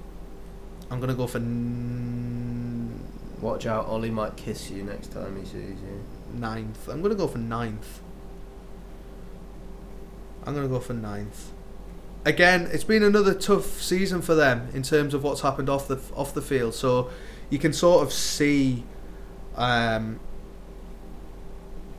I'm 0.92 1.00
gonna 1.00 1.14
go 1.16 1.28
for 1.28 1.38
n- 1.38 3.00
Watch 3.42 3.66
out, 3.66 3.86
Ollie 3.86 4.10
might 4.10 4.36
kiss 4.36 4.70
you 4.70 4.84
next 4.84 5.14
time 5.14 5.38
he 5.40 5.46
sees 5.46 5.56
you. 5.82 6.04
ninth. 6.34 6.88
I'm 6.90 7.02
gonna 7.02 7.16
go 7.16 7.28
for 7.28 7.38
ninth. 7.38 8.02
I'm 10.46 10.54
gonna 10.54 10.68
go 10.68 10.80
for 10.80 10.94
ninth. 10.94 11.52
Again, 12.26 12.68
it's 12.72 12.84
been 12.84 13.02
another 13.02 13.34
tough 13.34 13.82
season 13.82 14.22
for 14.22 14.36
them 14.36 14.68
in 14.74 14.84
terms 14.84 15.14
of 15.14 15.24
what's 15.24 15.42
happened 15.42 15.70
off 15.70 15.88
the 15.88 16.00
off 16.16 16.34
the 16.34 16.42
field. 16.42 16.74
So 16.74 17.10
you 17.50 17.58
can 17.60 17.72
sort 17.72 18.04
of 18.04 18.12
see 18.12 18.84
um, 19.56 20.20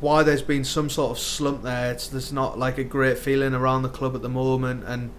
why 0.00 0.22
there's 0.22 0.42
been 0.42 0.64
some 0.64 0.90
sort 0.90 1.12
of 1.12 1.18
slump 1.18 1.62
there. 1.62 1.92
It's 1.92 2.06
there's 2.08 2.32
not 2.32 2.58
like 2.58 2.76
a 2.78 2.84
great 2.84 3.18
feeling 3.18 3.54
around 3.54 3.82
the 3.82 3.88
club 3.88 4.14
at 4.14 4.22
the 4.22 4.28
moment, 4.28 4.84
and 4.86 5.11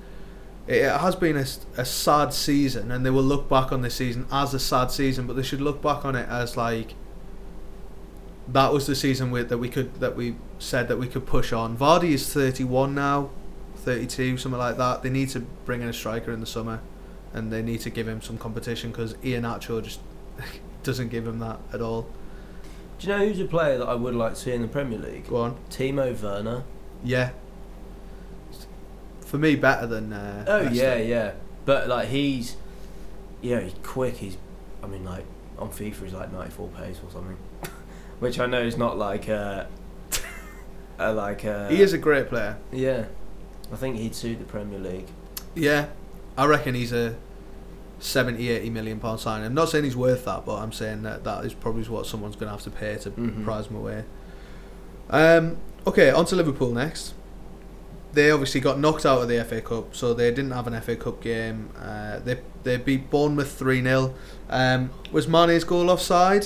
it, 0.71 0.83
it 0.85 1.01
has 1.01 1.15
been 1.15 1.37
a, 1.37 1.45
a 1.77 1.85
sad 1.85 2.33
season. 2.33 2.91
And 2.91 3.05
they 3.05 3.09
will 3.09 3.23
look 3.23 3.49
back 3.49 3.71
on 3.71 3.81
this 3.81 3.95
season 3.95 4.25
as 4.31 4.53
a 4.53 4.59
sad 4.59 4.91
season, 4.91 5.27
but 5.27 5.35
they 5.35 5.43
should 5.43 5.61
look 5.61 5.81
back 5.81 6.05
on 6.05 6.15
it 6.15 6.27
as 6.29 6.57
like 6.57 6.95
that 8.47 8.73
was 8.73 8.87
the 8.87 8.95
season 8.95 9.31
with, 9.31 9.49
that 9.49 9.57
we 9.57 9.69
could 9.69 9.95
that 9.95 10.15
we 10.15 10.35
said 10.59 10.87
that 10.87 10.97
we 10.97 11.07
could 11.07 11.25
push 11.25 11.53
on. 11.53 11.77
Vardy 11.77 12.11
is 12.11 12.31
31 12.33 12.95
now, 12.95 13.29
32, 13.77 14.37
something 14.37 14.59
like 14.59 14.77
that. 14.77 15.03
They 15.03 15.09
need 15.09 15.29
to 15.29 15.39
bring 15.39 15.81
in 15.81 15.87
a 15.87 15.93
striker 15.93 16.31
in 16.31 16.39
the 16.39 16.45
summer, 16.45 16.81
and 17.33 17.51
they 17.51 17.61
need 17.61 17.81
to 17.81 17.89
give 17.89 18.07
him 18.07 18.21
some 18.21 18.37
competition 18.37 18.91
because 18.91 19.13
Iheanacho 19.15 19.83
just 19.83 19.99
doesn't 20.83 21.09
give 21.09 21.27
him 21.27 21.39
that 21.39 21.59
at 21.73 21.81
all. 21.81 22.07
Do 22.99 23.07
you 23.07 23.17
know 23.17 23.25
who's 23.25 23.39
a 23.39 23.45
player 23.45 23.77
that 23.79 23.87
I 23.87 23.95
would 23.95 24.15
like 24.15 24.33
to 24.33 24.39
see 24.39 24.51
in 24.51 24.61
the 24.61 24.67
Premier 24.67 24.99
League? 24.99 25.27
Go 25.27 25.37
on, 25.37 25.57
Timo 25.69 26.19
Werner. 26.21 26.63
yeah. 27.03 27.31
For 29.31 29.37
me, 29.37 29.55
better 29.55 29.87
than. 29.87 30.11
Uh, 30.11 30.43
Oh 30.47 30.57
Leicester. 30.59 30.75
yeah, 30.75 30.95
yeah. 30.95 31.31
But 31.65 31.87
like 31.87 32.09
he's, 32.09 32.57
yeah, 33.41 33.61
he's 33.61 33.73
quick. 33.81 34.17
He's, 34.17 34.35
I 34.83 34.87
mean, 34.87 35.05
like 35.05 35.23
on 35.57 35.69
FIFA 35.69 36.03
he's 36.03 36.13
like 36.13 36.31
ninety 36.33 36.51
four 36.51 36.67
pace 36.67 36.99
or 37.03 37.09
something, 37.11 37.37
which 38.19 38.39
I 38.39 38.45
know 38.45 38.61
is 38.61 38.77
not 38.77 38.97
like 38.97 39.29
a, 39.29 39.67
a 40.99 41.13
like 41.13 41.45
a. 41.45 41.69
He 41.69 41.81
is 41.81 41.93
a 41.93 41.97
great 41.97 42.27
player. 42.27 42.57
Yeah, 42.73 43.05
I 43.71 43.77
think 43.77 43.95
he'd 43.95 44.15
suit 44.15 44.39
the 44.39 44.43
Premier 44.45 44.79
League. 44.79 45.07
Yeah, 45.55 45.87
I 46.37 46.45
reckon 46.45 46.75
he's 46.75 46.91
a 46.91 47.15
70, 47.99 48.49
80 48.49 48.69
million 48.69 48.99
pound 48.99 49.19
signing. 49.21 49.45
I'm 49.45 49.53
not 49.53 49.69
saying 49.69 49.83
he's 49.85 49.95
worth 49.95 50.25
that, 50.25 50.45
but 50.45 50.55
I'm 50.57 50.71
saying 50.73 51.03
that 51.03 51.23
that 51.23 51.45
is 51.45 51.53
probably 51.53 51.83
what 51.83 52.05
someone's 52.05 52.35
going 52.35 52.47
to 52.47 52.51
have 52.51 52.63
to 52.63 52.69
pay 52.71 52.97
to 52.97 53.11
Mhm. 53.11 53.43
prize 53.45 53.67
him 53.67 53.75
away. 53.77 54.03
Um, 55.09 55.57
okay, 55.87 56.09
on 56.11 56.25
to 56.25 56.35
Liverpool 56.35 56.71
next. 56.71 57.13
They 58.13 58.29
obviously 58.29 58.59
got 58.59 58.77
knocked 58.77 59.05
out 59.05 59.21
of 59.21 59.29
the 59.29 59.43
FA 59.45 59.61
Cup, 59.61 59.95
so 59.95 60.13
they 60.13 60.29
didn't 60.31 60.51
have 60.51 60.67
an 60.67 60.79
FA 60.81 60.95
Cup 60.97 61.21
game. 61.21 61.69
Uh, 61.81 62.19
they 62.19 62.41
they 62.63 62.77
beat 62.77 63.09
Bournemouth 63.09 63.51
3 63.57 63.81
0. 63.81 64.13
Um, 64.49 64.91
was 65.11 65.27
Mane's 65.27 65.63
goal 65.63 65.89
offside? 65.89 66.45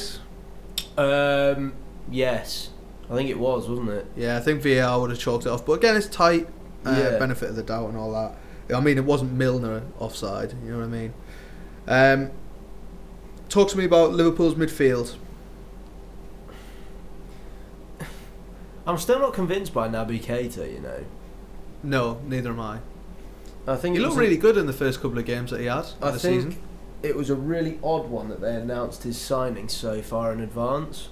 Um, 0.97 1.74
yes, 2.09 2.70
I 3.09 3.16
think 3.16 3.30
it 3.30 3.39
was, 3.39 3.68
wasn't 3.68 3.89
it? 3.89 4.05
Yeah, 4.16 4.38
I 4.38 4.41
think 4.41 4.61
VAR 4.61 4.99
would 5.01 5.09
have 5.09 5.20
chalked 5.20 5.45
it 5.45 5.49
off. 5.49 5.66
But 5.66 5.74
again, 5.74 5.95
it's 5.97 6.07
tight. 6.07 6.47
Uh, 6.86 6.91
Yeah. 6.91 7.18
Benefit 7.18 7.49
of 7.49 7.55
the 7.55 7.63
doubt 7.63 7.89
and 7.89 7.97
all 7.97 8.11
that. 8.13 8.36
I 8.76 8.80
mean, 8.80 8.97
it 8.97 9.05
wasn't 9.05 9.34
Milner 9.34 9.82
offside. 9.99 10.53
You 10.63 10.72
know 10.72 10.78
what 10.80 10.86
I 10.86 10.88
mean? 10.88 11.13
Um, 11.88 12.32
talk 13.49 13.70
to 13.70 13.78
me 13.78 13.86
about 13.86 14.11
Liverpool's 14.11 14.53
midfield. 14.55 15.16
I'm 18.88 18.97
still 18.97 19.20
not 19.20 19.34
convinced 19.34 19.74
by 19.74 19.88
Naby 19.88 20.22
Keita. 20.24 20.72
You 20.72 20.80
know, 20.80 21.03
No, 21.86 22.19
neither 22.27 22.49
am 22.49 22.59
I. 22.59 22.79
I 23.67 23.75
think 23.75 23.95
He 23.95 24.01
it 24.01 24.03
looked 24.05 24.15
was 24.15 24.17
a- 24.17 24.21
really 24.27 24.38
good 24.38 24.57
in 24.57 24.65
the 24.65 24.73
first 24.73 25.01
couple 25.01 25.17
of 25.17 25.25
games 25.25 25.51
that 25.51 25.59
he 25.59 25.65
had 25.67 25.86
I 26.01 26.07
of 26.07 26.13
the 26.13 26.19
think 26.19 26.43
season. 26.43 26.61
it 27.03 27.15
was 27.15 27.29
a 27.29 27.36
really 27.36 27.79
odd 27.83 28.09
one 28.09 28.29
that 28.29 28.41
they 28.41 28.55
announced 28.55 29.03
his 29.03 29.17
signing 29.19 29.69
so 29.69 30.01
far 30.01 30.31
in 30.33 30.39
advance. 30.39 31.09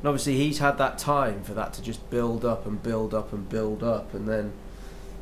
And 0.00 0.08
obviously, 0.08 0.36
he's 0.36 0.58
had 0.58 0.78
that 0.78 0.98
time 0.98 1.42
for 1.44 1.54
that 1.54 1.72
to 1.74 1.82
just 1.82 2.08
build 2.10 2.44
up 2.44 2.66
and 2.66 2.82
build 2.82 3.14
up 3.14 3.32
and 3.32 3.48
build 3.48 3.82
up, 3.84 4.12
and 4.14 4.28
then 4.28 4.52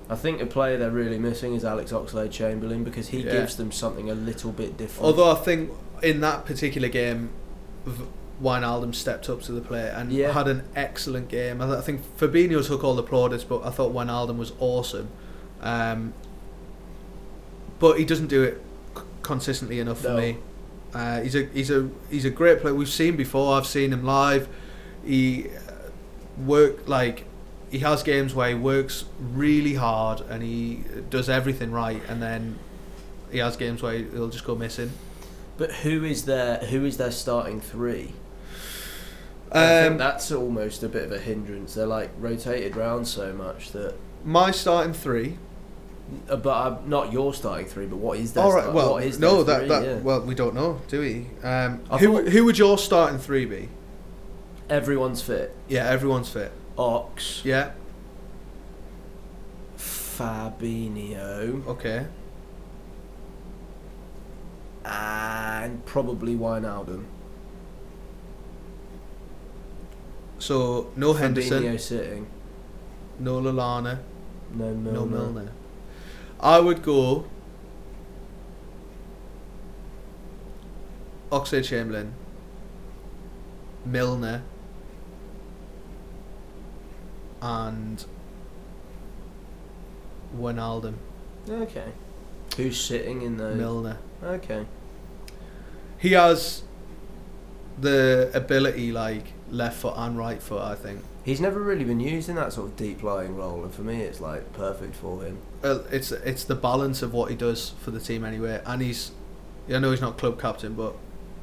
I 0.08 0.14
think 0.16 0.40
a 0.40 0.46
player 0.46 0.78
they're 0.78 0.90
really 0.90 1.18
missing 1.18 1.54
is 1.54 1.64
Alex 1.64 1.92
Oxlade 1.92 2.30
Chamberlain 2.30 2.82
because 2.82 3.08
he 3.08 3.18
Yeah. 3.20 3.32
gives 3.32 3.56
them 3.56 3.70
something 3.72 4.10
a 4.10 4.14
little 4.14 4.52
bit 4.52 4.76
different. 4.76 5.04
Although 5.06 5.30
I 5.30 5.34
think 5.36 5.70
in 6.02 6.20
that 6.20 6.46
particular 6.46 6.88
game, 6.88 7.30
V- 7.86 8.04
Wijnaldum 8.42 8.94
stepped 8.94 9.28
up 9.28 9.42
to 9.42 9.52
the 9.52 9.60
plate 9.60 9.90
and 9.90 10.10
Yeah. 10.12 10.32
had 10.32 10.48
an 10.48 10.62
excellent 10.74 11.28
game. 11.28 11.60
I, 11.60 11.66
th- 11.66 11.78
I 11.78 11.80
think 11.82 12.00
Fabinho 12.18 12.66
took 12.66 12.82
all 12.82 12.94
the 12.94 13.02
plaudits, 13.02 13.44
but 13.44 13.62
I 13.64 13.70
thought 13.70 13.92
Wijnaldum 13.92 14.38
was 14.38 14.52
awesome. 14.58 15.08
Um, 15.62 16.14
but 17.78 17.98
he 17.98 18.04
doesn't 18.04 18.28
do 18.28 18.42
it 18.42 18.60
c- 18.96 19.02
consistently 19.22 19.78
enough 19.80 20.00
for 20.00 20.08
No. 20.08 20.16
me. 20.16 20.36
Uh, 20.92 21.20
he's 21.20 21.34
a 21.36 21.44
he's 21.52 21.70
a 21.70 21.88
he's 22.10 22.24
a 22.24 22.30
great 22.30 22.60
player. 22.60 22.74
We've 22.74 22.88
seen 22.88 23.16
before. 23.16 23.56
I've 23.56 23.66
seen 23.66 23.92
him 23.92 24.04
live. 24.04 24.48
He 25.04 25.46
uh, 25.48 25.90
work 26.44 26.88
like 26.88 27.24
he 27.70 27.78
has 27.80 28.02
games 28.02 28.34
where 28.34 28.48
he 28.48 28.54
works 28.56 29.04
really 29.20 29.74
hard 29.74 30.20
and 30.22 30.42
he 30.42 30.82
does 31.08 31.28
everything 31.28 31.70
right, 31.70 32.02
and 32.08 32.20
then 32.20 32.58
he 33.30 33.38
has 33.38 33.56
games 33.56 33.82
where 33.82 33.94
he'll 33.98 34.28
just 34.30 34.44
go 34.44 34.54
missing. 34.56 34.90
but 35.56 35.70
who 35.70 36.04
is 36.04 36.24
their 36.24 36.56
who 36.56 36.84
is 36.84 36.96
their 36.96 37.12
starting 37.12 37.60
three? 37.60 38.14
I 39.52 39.66
think 39.82 39.92
Um, 39.92 39.98
that's 39.98 40.30
almost 40.30 40.82
a 40.84 40.88
bit 40.88 41.04
of 41.04 41.12
a 41.12 41.18
hindrance. 41.18 41.74
They're 41.74 41.86
like 41.86 42.10
rotated 42.18 42.76
round 42.76 43.08
so 43.08 43.32
much 43.32 43.72
that. 43.72 43.94
my 44.24 44.50
starting 44.52 44.92
three. 44.92 45.38
Uh, 46.28 46.36
but 46.36 46.50
uh, 46.50 46.78
not 46.86 47.12
your 47.12 47.32
starting 47.34 47.66
three. 47.66 47.86
But 47.86 47.96
what 47.98 48.18
is 48.18 48.32
their? 48.32 48.42
All 48.44 48.52
right. 48.52 48.62
start- 48.62 48.74
Well, 48.74 48.92
what 48.92 49.04
is 49.04 49.18
no, 49.18 49.42
that 49.44 49.58
three? 49.60 49.68
that 49.68 49.84
yeah. 49.84 49.94
well, 49.98 50.20
we 50.22 50.34
don't 50.34 50.54
know, 50.54 50.80
do 50.88 51.00
we? 51.00 51.26
Um, 51.46 51.84
who 51.98 52.22
thought- 52.22 52.28
who 52.28 52.44
would 52.44 52.58
your 52.58 52.78
starting 52.78 53.18
three 53.18 53.44
be? 53.44 53.68
everyone's 54.68 55.20
fit. 55.22 55.54
Yeah, 55.68 55.88
everyone's 55.88 56.28
fit. 56.28 56.52
Ox, 56.78 57.42
Yeah. 57.44 57.70
Fabinho, 59.76 61.66
Okay. 61.66 62.06
and 64.84 65.84
probably 65.86 66.36
Wijnaldum. 66.36 67.04
So 70.40 70.90
no 70.96 71.12
Henderson, 71.12 71.78
sitting. 71.78 72.26
no 73.18 73.40
Lallana, 73.40 73.98
No 74.52 74.72
Milner. 74.74 74.92
no 74.92 75.04
Milner. 75.06 75.48
I 76.40 76.58
would 76.58 76.82
go. 76.82 77.26
Oxlade 81.30 81.64
Chamberlain, 81.64 82.12
Milner, 83.84 84.42
and 87.42 88.04
Wijnaldum. 90.36 90.94
Okay. 91.48 91.92
Who's 92.56 92.80
sitting 92.80 93.22
in 93.22 93.36
those? 93.36 93.56
Milner. 93.56 93.98
Okay. 94.24 94.66
He 95.98 96.12
has 96.12 96.62
the 97.80 98.30
ability, 98.34 98.90
like 98.90 99.34
left 99.50 99.78
foot 99.80 99.94
and 99.96 100.16
right 100.16 100.42
foot. 100.42 100.62
I 100.62 100.74
think 100.74 101.02
He's 101.24 101.40
never 101.40 101.60
really 101.60 101.84
been 101.84 102.00
used 102.00 102.28
in 102.28 102.36
that 102.36 102.52
sort 102.52 102.68
of 102.70 102.76
deep 102.76 103.02
lying 103.02 103.36
role, 103.36 103.62
and 103.62 103.72
for 103.72 103.82
me, 103.82 104.00
it's 104.02 104.20
like 104.20 104.52
perfect 104.54 104.96
for 104.96 105.22
him. 105.22 105.38
uh, 105.62 105.80
it's 105.90 106.12
it's 106.12 106.44
the 106.44 106.54
balance 106.54 107.02
of 107.02 107.12
what 107.12 107.30
he 107.30 107.36
does 107.36 107.74
for 107.82 107.90
the 107.90 108.00
team 108.00 108.24
anyway. 108.24 108.62
And 108.64 108.80
he's, 108.80 109.10
I 109.72 109.78
know 109.78 109.90
he's 109.90 110.00
not 110.00 110.16
club 110.16 110.40
captain, 110.40 110.74
but 110.74 110.94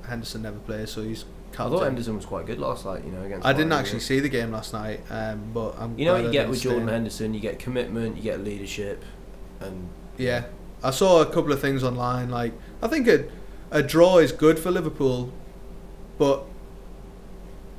Henderson 0.07 0.41
never 0.41 0.57
plays, 0.59 0.91
so 0.91 1.03
he's 1.03 1.25
I 1.53 1.69
thought 1.69 1.83
Henderson 1.83 2.15
was 2.15 2.25
quite 2.25 2.45
good 2.45 2.59
last 2.59 2.85
night. 2.85 3.03
You 3.05 3.11
know, 3.11 3.23
against. 3.23 3.45
I 3.45 3.53
didn't 3.53 3.71
Bayern, 3.71 3.79
actually 3.79 3.99
see 4.01 4.19
the 4.19 4.29
game 4.29 4.51
last 4.51 4.73
night, 4.73 4.99
um, 5.09 5.51
but 5.53 5.75
I'm. 5.79 5.97
You 5.97 6.05
know 6.05 6.13
what 6.13 6.23
you 6.23 6.31
get 6.31 6.49
with 6.49 6.61
Jordan 6.61 6.83
in. 6.83 6.87
Henderson? 6.89 7.33
You 7.33 7.39
get 7.39 7.59
commitment, 7.59 8.17
you 8.17 8.23
get 8.23 8.43
leadership, 8.43 9.03
and 9.59 9.89
Yeah, 10.17 10.45
I 10.83 10.91
saw 10.91 11.21
a 11.21 11.25
couple 11.25 11.51
of 11.51 11.61
things 11.61 11.83
online. 11.83 12.29
Like 12.29 12.53
I 12.81 12.87
think 12.87 13.07
a 13.07 13.25
a 13.71 13.83
draw 13.83 14.17
is 14.17 14.31
good 14.31 14.57
for 14.59 14.71
Liverpool, 14.71 15.31
but 16.17 16.43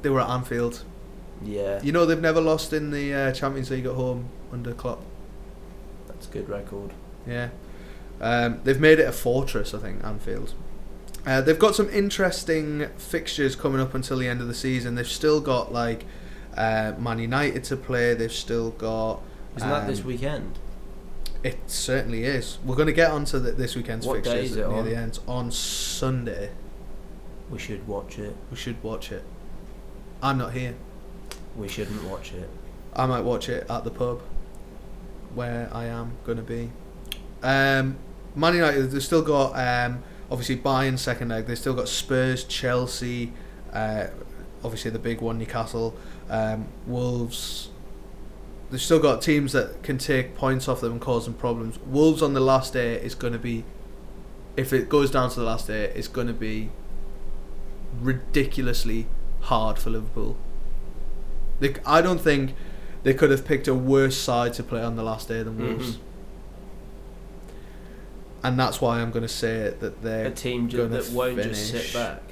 they 0.02 0.08
were 0.08 0.20
at 0.20 0.28
Anfield. 0.28 0.84
yeah, 1.42 1.80
You 1.82 1.92
know 1.92 2.06
they've 2.06 2.20
never 2.20 2.40
lost 2.40 2.72
in 2.72 2.90
the 2.90 3.12
uh, 3.14 3.32
Champions 3.32 3.70
League 3.70 3.86
at 3.86 3.94
home 3.94 4.28
under 4.52 4.72
Klopp. 4.72 5.02
that's 6.06 6.26
a 6.26 6.30
good 6.30 6.48
record. 6.48 6.92
Yeah. 7.26 7.50
Um, 8.20 8.60
they've 8.64 8.80
made 8.80 8.98
it 8.98 9.06
a 9.08 9.12
fortress, 9.12 9.74
I 9.74 9.78
think, 9.78 10.02
Anfield. 10.04 10.54
Uh, 11.26 11.40
they've 11.40 11.58
got 11.58 11.74
some 11.74 11.88
interesting 11.90 12.88
fixtures 12.96 13.54
coming 13.54 13.80
up 13.80 13.94
until 13.94 14.18
the 14.18 14.26
end 14.26 14.40
of 14.40 14.48
the 14.48 14.54
season. 14.54 14.94
They've 14.94 15.06
still 15.06 15.40
got 15.40 15.72
like 15.72 16.04
uh, 16.56 16.94
Man 16.98 17.18
United 17.18 17.64
to 17.64 17.76
play. 17.76 18.14
They've 18.14 18.32
still 18.32 18.70
got. 18.70 19.20
Isn't 19.56 19.68
that 19.68 19.86
this 19.86 20.00
um, 20.00 20.06
weekend? 20.06 20.58
It 21.44 21.58
certainly 21.66 22.24
is. 22.24 22.58
We're 22.64 22.74
going 22.76 22.86
to 22.86 22.92
get 22.92 23.10
onto 23.10 23.38
the, 23.38 23.52
this 23.52 23.76
weekend's 23.76 24.06
What 24.06 24.24
fixtures 24.24 24.56
near 24.56 24.66
on? 24.66 24.84
the 24.84 24.96
end 24.96 25.20
on 25.28 25.52
Sunday. 25.52 26.50
We 27.50 27.58
should 27.58 27.86
watch 27.86 28.18
it. 28.18 28.34
We 28.50 28.56
should 28.56 28.82
watch 28.82 29.12
it. 29.12 29.22
I'm 30.22 30.38
not 30.38 30.52
here. 30.52 30.74
We 31.56 31.68
shouldn't 31.68 32.02
watch 32.04 32.32
it. 32.32 32.48
I 32.94 33.06
might 33.06 33.20
watch 33.20 33.48
it 33.48 33.66
at 33.70 33.84
the 33.84 33.90
pub 33.90 34.20
where 35.34 35.68
I 35.72 35.84
am 35.86 36.12
going 36.24 36.38
to 36.38 36.44
be. 36.44 36.70
Um, 37.42 37.96
Man 38.34 38.54
United, 38.54 38.90
they've 38.90 39.02
still 39.02 39.22
got 39.22 39.52
um, 39.56 40.02
obviously 40.30 40.56
Bayern 40.56 40.98
second 40.98 41.28
leg. 41.28 41.46
They've 41.46 41.58
still 41.58 41.74
got 41.74 41.88
Spurs, 41.88 42.44
Chelsea, 42.44 43.32
uh, 43.72 44.08
obviously 44.64 44.90
the 44.90 44.98
big 44.98 45.20
one, 45.20 45.38
Newcastle, 45.38 45.96
um, 46.28 46.68
Wolves. 46.86 47.70
They've 48.70 48.80
still 48.80 48.98
got 49.00 49.22
teams 49.22 49.52
that 49.52 49.82
can 49.82 49.98
take 49.98 50.34
points 50.34 50.68
off 50.68 50.80
them 50.80 50.92
and 50.92 51.00
cause 51.00 51.24
them 51.24 51.34
problems. 51.34 51.78
Wolves 51.86 52.22
on 52.22 52.34
the 52.34 52.40
last 52.40 52.72
day 52.72 52.94
is 52.94 53.14
going 53.14 53.32
to 53.32 53.38
be, 53.38 53.64
if 54.56 54.72
it 54.72 54.88
goes 54.88 55.10
down 55.10 55.30
to 55.30 55.40
the 55.40 55.46
last 55.46 55.68
day, 55.68 55.84
it's 55.94 56.08
going 56.08 56.26
to 56.26 56.34
be 56.34 56.70
ridiculously 58.00 59.06
hard 59.48 59.78
for 59.78 59.90
Liverpool. 59.90 60.36
They, 61.60 61.74
I 61.84 62.00
don't 62.02 62.20
think 62.20 62.54
they 63.02 63.14
could 63.14 63.30
have 63.30 63.44
picked 63.44 63.66
a 63.68 63.74
worse 63.74 64.16
side 64.16 64.52
to 64.54 64.62
play 64.62 64.82
on 64.82 64.96
the 64.96 65.02
last 65.02 65.28
day 65.28 65.42
than 65.42 65.58
Wolves. 65.58 65.96
Mhm. 65.96 65.98
And 68.44 68.58
that's 68.58 68.80
why 68.80 69.00
I'm 69.00 69.10
going 69.10 69.24
to 69.24 69.28
say 69.44 69.74
that 69.80 70.02
they're 70.02 70.26
A 70.26 70.30
team 70.30 70.68
ju- 70.68 70.86
that 70.88 71.10
won't 71.10 71.42
just 71.42 71.70
sit 71.70 71.92
back. 71.92 72.22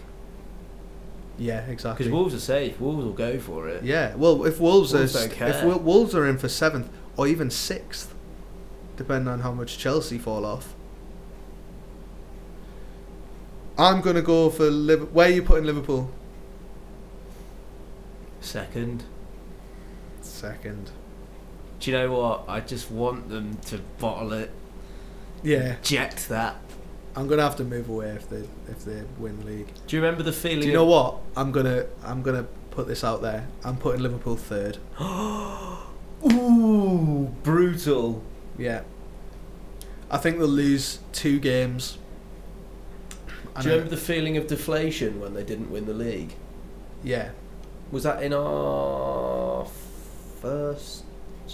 yeah 1.38 1.60
exactly 1.66 2.04
Because 2.04 2.12
Wolves 2.12 2.34
are 2.34 2.40
safe. 2.40 2.80
Wolves 2.80 3.04
will 3.04 3.12
go 3.12 3.38
for 3.38 3.68
it. 3.68 3.82
yeah 3.82 4.14
well 4.14 4.44
if 4.46 4.60
Wolves, 4.60 4.92
Wolves 4.94 5.16
are 5.16 5.46
if 5.48 5.62
Wolves 5.82 6.14
are 6.14 6.26
in 6.26 6.38
for 6.38 6.48
seventh 6.48 6.88
or 7.16 7.26
even 7.26 7.50
sixth 7.50 8.14
depending 8.96 9.28
on 9.28 9.40
how 9.40 9.52
much 9.52 9.76
Chelsea 9.78 10.16
fall 10.18 10.46
off 10.46 10.74
I'm 13.78 14.00
going 14.00 14.16
to 14.16 14.22
go 14.22 14.48
for 14.48 14.70
Liverpool 14.70 15.12
where 15.12 15.26
are 15.28 15.32
you 15.32 15.42
putting 15.42 15.64
Liverpool 15.66 16.10
Second. 18.46 19.02
second 20.20 20.90
Do 21.80 21.90
you 21.90 21.96
know 21.96 22.12
what? 22.12 22.44
I 22.48 22.60
just 22.60 22.90
want 22.90 23.28
them 23.28 23.56
to 23.66 23.78
bottle 23.98 24.32
it. 24.32 24.50
yeah 25.42 25.74
Eject 25.82 26.28
that. 26.28 26.56
I'm 27.16 27.26
going 27.26 27.38
to 27.38 27.44
have 27.44 27.56
to 27.56 27.64
move 27.64 27.88
away 27.88 28.10
if 28.10 28.28
they 28.30 28.44
if 28.68 28.84
they 28.84 29.02
win 29.18 29.40
the 29.40 29.46
league 29.46 29.68
Do 29.88 29.96
you 29.96 30.02
remember 30.02 30.22
the 30.22 30.32
feeling? 30.32 30.60
do 30.60 30.68
you 30.68 30.72
know 30.74 30.84
what 30.84 31.16
I'm 31.36 31.52
to 31.52 31.88
I'm 32.04 32.22
going 32.22 32.36
to 32.36 32.48
put 32.70 32.86
this 32.86 33.02
out 33.02 33.20
there 33.20 33.48
I'm 33.64 33.76
putting 33.78 34.00
Liverpool 34.00 34.36
third 34.36 34.78
Ooh, 36.24 37.34
brutal. 37.42 38.22
Yeah. 38.58 38.82
I 40.10 40.18
think 40.18 40.38
they'll 40.38 40.46
lose 40.48 41.00
two 41.12 41.38
games. 41.38 41.98
Do 43.60 43.64
you 43.68 43.70
remember 43.70 43.90
the 43.90 43.96
feeling 43.96 44.36
of 44.36 44.46
deflation 44.46 45.20
when 45.20 45.34
they 45.34 45.42
didn't 45.44 45.70
win 45.70 45.86
the 45.86 45.94
league? 45.94 46.34
Yeah. 47.02 47.30
Was 47.90 48.02
that 48.02 48.22
in 48.22 48.32
our 48.32 49.66
first 50.40 51.04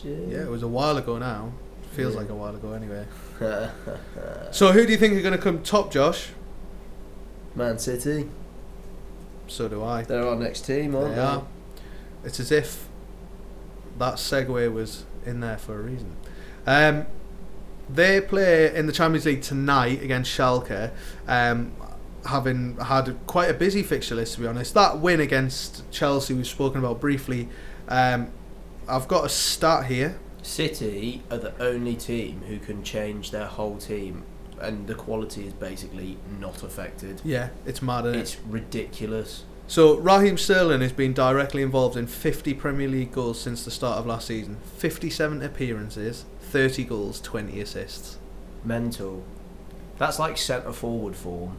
year? 0.02 0.26
Yeah, 0.28 0.42
it 0.44 0.48
was 0.50 0.62
a 0.62 0.68
while 0.68 0.96
ago 0.96 1.18
now. 1.18 1.52
Feels 1.92 2.14
Yeah. 2.14 2.20
like 2.20 2.30
a 2.30 2.34
while 2.34 2.54
ago 2.54 2.72
anyway. 2.72 3.04
So 4.52 4.72
who 4.72 4.86
do 4.86 4.92
you 4.92 4.98
think 4.98 5.14
are 5.14 5.22
going 5.22 5.36
to 5.36 5.42
come 5.42 5.62
top, 5.62 5.90
Josh? 5.92 6.28
Man 7.54 7.78
City. 7.78 8.28
So 9.48 9.68
do 9.68 9.82
I. 9.82 10.02
They're 10.02 10.26
our 10.26 10.36
next 10.36 10.62
team, 10.62 10.94
aren't 10.94 11.10
They 11.10 11.14
they? 11.16 11.20
are. 11.20 11.44
It's 12.24 12.38
as 12.40 12.52
if 12.52 12.88
that 13.98 14.14
segue 14.14 14.72
was 14.72 15.04
in 15.26 15.40
there 15.40 15.58
for 15.58 15.78
a 15.78 15.82
reason. 15.82 16.16
Um, 16.66 17.06
they 17.90 18.20
play 18.20 18.74
in 18.74 18.86
the 18.86 18.92
Champions 18.92 19.26
League 19.26 19.42
tonight 19.42 20.02
against 20.02 20.30
Schalke, 20.30 20.92
um, 21.26 21.72
having 22.26 22.76
had 22.76 23.16
quite 23.26 23.50
a 23.50 23.54
busy 23.54 23.82
fixture 23.82 24.14
list 24.14 24.34
to 24.34 24.40
be 24.40 24.46
honest. 24.46 24.74
That 24.74 24.98
win 24.98 25.20
against 25.20 25.90
Chelsea 25.90 26.34
we've 26.34 26.46
spoken 26.46 26.78
about 26.78 27.00
briefly. 27.00 27.48
Um, 27.88 28.30
I've 28.88 29.08
got 29.08 29.24
a 29.24 29.28
stat 29.28 29.86
here. 29.86 30.18
City 30.42 31.22
are 31.30 31.38
the 31.38 31.54
only 31.62 31.94
team 31.94 32.42
who 32.48 32.58
can 32.58 32.82
change 32.82 33.30
their 33.30 33.46
whole 33.46 33.76
team, 33.76 34.24
and 34.60 34.88
the 34.88 34.94
quality 34.94 35.46
is 35.46 35.52
basically 35.52 36.18
not 36.40 36.62
affected. 36.62 37.20
Yeah, 37.24 37.50
it's 37.64 37.80
mad. 37.80 38.06
Isn't 38.06 38.18
it? 38.18 38.20
It's 38.20 38.38
ridiculous. 38.40 39.44
So 39.68 39.96
Raheem 39.98 40.36
Sterling 40.36 40.80
has 40.80 40.92
been 40.92 41.12
directly 41.12 41.62
involved 41.62 41.96
in 41.96 42.06
50 42.06 42.54
Premier 42.54 42.88
League 42.88 43.12
goals 43.12 43.40
since 43.40 43.64
the 43.64 43.70
start 43.70 43.98
of 43.98 44.06
last 44.06 44.26
season. 44.26 44.58
57 44.76 45.42
appearances, 45.42 46.24
30 46.40 46.84
goals, 46.84 47.20
20 47.20 47.60
assists, 47.60 48.18
Mental. 48.64 49.24
That's 49.98 50.18
like 50.18 50.38
centre 50.38 50.72
forward 50.72 51.16
form. 51.16 51.56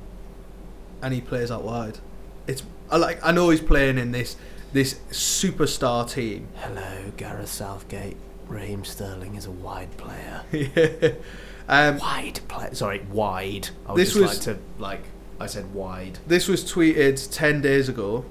And 1.04 1.14
he 1.14 1.22
plays 1.22 1.52
out 1.52 1.64
wide. 1.64 2.00
It's 2.48 2.64
I 2.90 2.98
like 2.98 3.20
I 3.24 3.32
know 3.32 3.50
he's 3.50 3.62
playing 3.62 3.98
in 3.98 4.12
this 4.12 4.36
this 4.72 4.96
superstar 5.12 6.10
team. 6.10 6.48
Hello, 6.56 7.12
Gareth 7.18 7.50
Southgate. 7.50 8.18
Raheem 8.48 8.84
Sterling 8.84 9.36
is 9.36 9.46
a 9.46 9.52
wide 9.52 9.96
player. 9.98 10.42
um, 11.70 11.98
Wide 12.00 12.40
player. 12.48 12.74
Sorry, 12.76 13.00
wide. 13.12 13.70
I 13.88 13.92
would 13.94 14.00
This 14.00 14.10
just 14.14 14.20
was- 14.20 14.48
like 14.48 14.58
to 14.58 14.62
like. 14.82 15.02
I 15.40 15.48
said 15.48 15.74
wide. 15.74 16.20
this 16.28 16.48
was 16.48 16.64
tweeted 16.64 17.28
10 17.32 17.60
days 17.62 17.90
ago, 17.90 18.24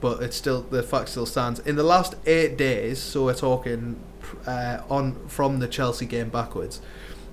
but 0.00 0.22
it's 0.22 0.36
still 0.36 0.62
the 0.62 0.82
fact 0.82 1.08
still 1.08 1.26
stands. 1.26 1.58
In 1.60 1.74
the 1.76 1.82
last 1.82 2.14
eight 2.26 2.56
days, 2.56 3.00
so 3.00 3.24
we're 3.24 3.34
talking 3.34 3.96
uh, 4.46 4.82
on 4.88 5.26
from 5.28 5.58
the 5.58 5.66
Chelsea 5.66 6.06
game 6.06 6.28
backwards. 6.28 6.80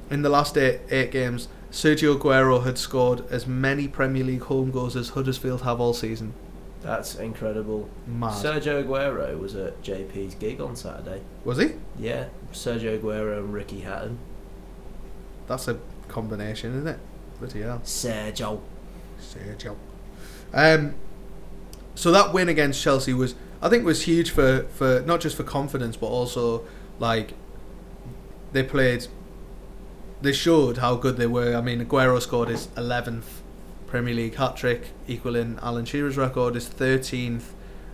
In 0.10 0.22
the 0.24 0.30
last 0.30 0.58
eight 0.58 0.80
eight 0.90 1.12
games, 1.12 1.48
Sergio 1.72 2.18
Aguero 2.18 2.64
had 2.64 2.78
scored 2.78 3.30
as 3.32 3.46
many 3.46 3.88
Premier 3.88 4.24
League 4.24 4.42
home 4.44 4.72
goals 4.72 4.96
as 4.96 5.10
Huddersfield 5.10 5.62
have 5.62 5.80
all 5.80 5.94
season. 5.94 6.34
That's 6.82 7.16
incredible. 7.16 7.90
Mad. 8.08 8.34
Sergio 8.34 8.84
Aguero 8.84 9.38
was 9.38 9.56
at 9.56 9.82
JP's 9.84 10.36
gig 10.36 10.62
on 10.62 10.76
Saturday. 10.76 11.22
was 11.44 11.58
he? 11.58 11.74
Yeah, 11.98 12.30
Sergio 12.54 13.00
Aguero 13.00 13.38
and 13.40 13.54
Ricky 13.54 13.82
Hatton. 13.82 14.18
That's 15.48 15.68
a 15.68 15.80
combination, 16.08 16.76
isn't 16.76 16.88
it? 16.88 17.00
Bloody 17.40 17.62
hell. 17.62 17.82
Sergio. 17.84 18.62
Sergio. 19.20 19.76
Um, 20.54 20.96
so 21.96 22.12
that 22.12 22.34
win 22.34 22.50
against 22.50 22.82
Chelsea 22.82 23.14
was, 23.14 23.36
I 23.62 23.70
think, 23.70 23.86
was 23.86 24.04
huge 24.04 24.32
for, 24.32 24.64
for 24.70 25.02
not 25.06 25.20
just 25.22 25.36
for 25.36 25.44
confidence, 25.44 25.98
but 25.98 26.08
also 26.08 26.66
like 26.98 27.34
they 28.54 28.64
played. 28.64 29.08
They 30.22 30.34
showed 30.34 30.78
how 30.78 30.96
good 30.96 31.18
they 31.18 31.28
were. 31.28 31.56
I 31.56 31.62
mean, 31.62 31.86
Aguero 31.86 32.22
scored 32.22 32.50
his 32.50 32.68
eleventh 32.76 33.42
Premier 33.88 34.14
League 34.14 34.36
hat 34.36 34.56
trick, 34.56 34.90
equaling 35.08 35.58
Alan 35.62 35.86
Shearer's 35.86 36.18
record, 36.18 36.56
his 36.56 36.68
thirteenth 36.68 37.54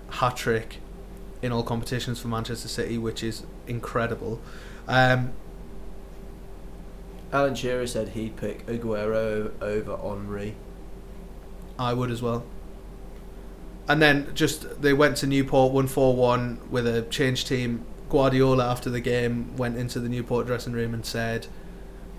hat 0.09 0.35
trick 0.35 0.77
in 1.41 1.51
all 1.51 1.63
competitions 1.63 2.19
for 2.19 2.27
Manchester 2.27 2.67
City, 2.67 2.97
which 2.97 3.23
is 3.23 3.43
incredible. 3.67 4.41
Um, 4.87 5.33
Alan 7.31 7.53
Shearer 7.53 7.85
said 7.85 8.09
he'd 8.09 8.37
pick 8.37 8.65
Aguero 8.65 9.51
over 9.61 9.97
Henry. 9.97 10.55
I 11.77 11.93
would 11.93 12.09
as 12.09 12.21
well. 12.21 12.45
And 13.87 14.01
then 14.01 14.33
just 14.33 14.81
they 14.81 14.93
went 14.93 15.17
to 15.17 15.27
Newport, 15.27 15.73
won 15.73 15.87
four 15.87 16.15
one 16.15 16.59
with 16.71 16.87
a 16.87 17.03
change 17.03 17.45
team. 17.45 17.85
Guardiola 18.09 18.65
after 18.65 18.89
the 18.89 19.01
game 19.01 19.55
went 19.57 19.77
into 19.77 19.99
the 19.99 20.09
Newport 20.09 20.47
dressing 20.47 20.73
room 20.73 20.93
and 20.93 21.05
said, 21.05 21.47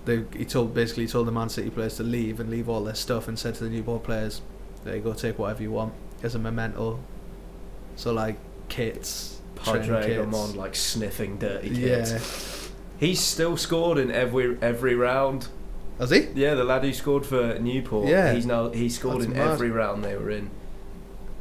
they, 0.07 0.23
he 0.35 0.45
told 0.45 0.73
basically 0.73 1.05
told 1.05 1.27
the 1.27 1.31
Man 1.31 1.49
City 1.49 1.69
players 1.69 1.97
to 1.97 2.03
leave 2.03 2.39
and 2.39 2.49
leave 2.49 2.69
all 2.69 2.83
their 2.83 2.95
stuff 2.95 3.27
and 3.27 3.37
said 3.37 3.55
to 3.55 3.65
the 3.65 3.69
Newport 3.69 4.03
players, 4.03 4.41
"There 4.83 4.95
you 4.95 5.01
go, 5.01 5.13
take 5.13 5.37
whatever 5.37 5.61
you 5.61 5.71
want 5.71 5.93
as 6.23 6.33
a 6.33 6.39
memento." 6.39 6.99
So 7.97 8.13
like 8.13 8.37
kits, 8.69 9.41
Padraig. 9.55 10.17
Amond 10.17 10.55
like 10.55 10.75
sniffing 10.75 11.37
dirty 11.37 11.69
kits. 11.69 12.11
yeah. 12.11 12.19
He's 12.99 13.19
still 13.19 13.57
scored 13.57 13.97
in 13.97 14.09
every 14.09 14.57
every 14.61 14.95
round. 14.95 15.49
has 15.99 16.09
he? 16.09 16.27
Yeah, 16.33 16.55
the 16.55 16.63
lad 16.63 16.83
who 16.83 16.93
scored 16.93 17.25
for 17.25 17.59
Newport. 17.59 18.07
Yeah. 18.07 18.33
he's 18.33 18.45
now 18.45 18.69
he 18.69 18.89
scored 18.89 19.17
That's 19.17 19.25
in 19.25 19.33
mad. 19.33 19.47
every 19.51 19.69
round 19.69 20.03
they 20.03 20.15
were 20.15 20.31
in. 20.31 20.49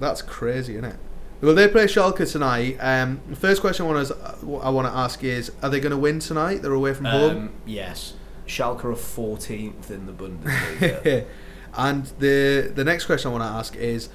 That's 0.00 0.20
crazy, 0.22 0.74
isn't 0.74 0.84
it? 0.84 0.96
Well, 1.40 1.54
they 1.54 1.68
play 1.68 1.84
Schalke 1.84 2.30
tonight. 2.30 2.78
Um, 2.80 3.20
the 3.28 3.36
first 3.36 3.60
question 3.60 3.86
I 3.86 3.92
want 3.92 4.08
to 4.08 4.16
I 4.62 4.70
want 4.70 4.88
to 4.88 4.92
ask 4.92 5.22
is: 5.22 5.52
Are 5.62 5.70
they 5.70 5.80
going 5.80 5.90
to 5.92 5.96
win 5.98 6.18
tonight? 6.18 6.62
They're 6.62 6.72
away 6.72 6.94
from 6.94 7.04
home. 7.06 7.36
Um, 7.36 7.52
yes, 7.64 8.14
Schalke 8.46 8.84
are 8.84 8.94
fourteenth 8.94 9.90
in 9.90 10.06
the 10.06 10.12
Bundesliga. 10.12 11.24
and 11.76 12.06
the 12.18 12.72
the 12.74 12.84
next 12.84 13.06
question 13.06 13.30
I 13.30 13.32
want 13.32 13.44
to 13.44 13.48
ask 13.48 13.76
is: 13.76 14.08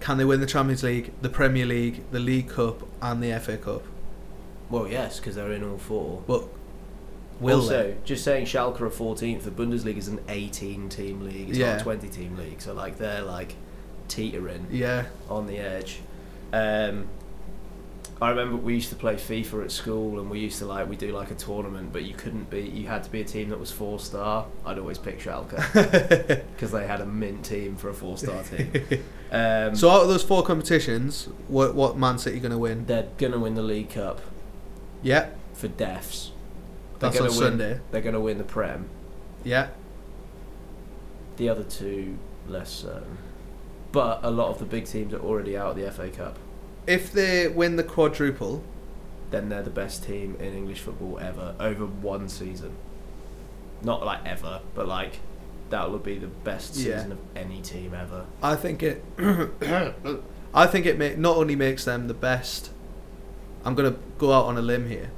Can 0.00 0.18
they 0.18 0.24
win 0.24 0.40
the 0.40 0.46
Champions 0.46 0.82
League, 0.82 1.12
the 1.22 1.28
Premier 1.28 1.66
League, 1.66 2.02
the 2.10 2.20
League 2.20 2.48
Cup, 2.48 2.86
and 3.00 3.22
the 3.22 3.38
FA 3.40 3.56
Cup? 3.56 3.82
well, 4.70 4.88
yes, 4.88 5.18
because 5.20 5.34
they're 5.34 5.52
in 5.52 5.62
all 5.62 5.76
four. 5.76 6.22
But 6.26 6.44
will 7.40 7.60
also, 7.60 7.82
they? 7.88 7.96
just 8.04 8.24
saying 8.24 8.46
Schalke 8.46 8.80
are 8.80 8.88
fourteenth. 8.90 9.44
The 9.44 9.50
Bundesliga 9.50 9.96
is 9.98 10.08
an 10.08 10.20
eighteen-team 10.28 11.20
league. 11.24 11.50
It's 11.50 11.58
not 11.58 11.64
Yeah. 11.64 11.76
a 11.76 11.82
twenty-team 11.82 12.36
league. 12.36 12.60
So 12.62 12.72
like 12.72 12.96
they're 12.98 13.22
like 13.22 13.54
teetering 14.08 14.66
Yeah, 14.70 15.06
on 15.28 15.46
the 15.46 15.58
edge. 15.58 16.00
Um, 16.52 17.06
I 18.22 18.30
remember 18.30 18.56
we 18.56 18.74
used 18.74 18.90
to 18.90 18.94
play 18.94 19.16
FIFA 19.16 19.64
at 19.64 19.72
school, 19.72 20.20
and 20.20 20.30
we 20.30 20.38
used 20.38 20.58
to 20.60 20.66
like 20.66 20.88
we 20.88 20.94
do 20.94 21.10
like 21.12 21.32
a 21.32 21.34
tournament, 21.34 21.92
but 21.92 22.04
you 22.04 22.14
couldn't 22.14 22.48
be. 22.50 22.60
You 22.60 22.86
had 22.86 23.02
to 23.02 23.10
be 23.10 23.20
a 23.20 23.24
team 23.24 23.48
that 23.48 23.58
was 23.58 23.72
four 23.72 23.98
star. 23.98 24.46
I'd 24.64 24.78
always 24.78 24.96
pick 24.96 25.18
Schalke 25.18 25.50
because 26.54 26.70
they 26.70 26.86
had 26.86 27.00
a 27.00 27.06
mint 27.06 27.44
team 27.44 27.74
for 27.74 27.88
a 27.88 27.94
four 27.94 28.16
star 28.16 28.42
team. 28.44 28.72
Um, 29.32 29.74
so 29.74 29.88
out 29.88 30.02
of 30.02 30.08
those 30.08 30.22
four 30.22 30.42
competitions, 30.42 31.26
what 31.48 31.74
what 31.74 31.96
Man 31.96 32.18
City 32.18 32.38
going 32.38 32.52
to 32.52 32.58
win? 32.58 32.84
they're 32.84 33.08
gonna 33.16 33.38
win 33.38 33.54
the 33.54 33.62
League 33.62 33.88
Cup 33.88 34.20
Yeah, 35.02 35.30
for 35.54 35.68
deaths. 35.68 36.32
They're 36.98 37.08
that's 37.08 37.18
on 37.18 37.28
win, 37.28 37.32
Sunday. 37.32 37.80
They're 37.90 38.02
gonna 38.02 38.20
win 38.20 38.36
the 38.36 38.44
Prem. 38.44 38.90
Yeah, 39.42 39.68
The 41.38 41.48
other 41.48 41.64
two 41.64 42.18
less 42.46 42.70
so. 42.70 43.04
But 43.90 44.20
a 44.22 44.30
lot 44.30 44.48
of 44.50 44.58
the 44.58 44.66
big 44.66 44.84
teams 44.84 45.14
are 45.14 45.20
already 45.20 45.56
out 45.56 45.70
of 45.70 45.76
the 45.76 45.90
FA 45.90 46.10
Cup. 46.10 46.38
If 46.86 47.12
they 47.12 47.48
win 47.48 47.76
the 47.76 47.84
quadruple, 47.84 48.62
Then 49.30 49.48
they're 49.48 49.62
the 49.62 49.70
best 49.70 50.04
team 50.04 50.36
in 50.40 50.52
English 50.54 50.80
football 50.80 51.18
ever 51.18 51.54
over 51.58 51.86
one 51.86 52.28
season. 52.28 52.72
Not 53.82 54.04
like 54.04 54.20
ever, 54.26 54.60
but 54.74 54.86
like 54.86 55.20
that 55.70 55.90
would 55.90 56.02
be 56.02 56.18
the 56.18 56.26
best 56.26 56.76
Yeah. 56.76 56.96
season 56.98 57.12
of 57.12 57.18
any 57.34 57.62
team 57.62 57.94
ever. 57.94 58.26
I 58.42 58.56
think 58.56 58.82
it. 58.82 59.02
I 60.54 60.66
think 60.66 60.84
it 60.84 60.98
ma- 60.98 61.16
not 61.20 61.38
only 61.38 61.56
makes 61.56 61.84
them 61.86 62.08
the 62.08 62.14
best. 62.14 62.70
I'm 63.64 63.74
gonna 63.74 63.96
go 64.18 64.32
out 64.32 64.44
on 64.44 64.58
a 64.58 64.62
limb 64.62 64.88
here. 64.88 65.10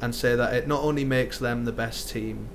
And 0.00 0.14
say 0.14 0.36
that 0.36 0.54
it 0.54 0.68
not 0.68 0.82
only 0.84 1.04
makes 1.04 1.38
them 1.38 1.64
the 1.64 1.72
best 1.72 2.08
team. 2.10 2.48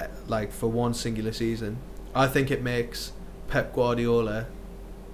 eh, 0.00 0.06
Like 0.28 0.52
for 0.52 0.66
one 0.70 0.92
singular 0.92 1.32
season, 1.32 1.78
I 2.14 2.26
think 2.26 2.50
it 2.50 2.62
makes 2.62 3.12
Pep 3.48 3.74
Guardiola, 3.74 4.46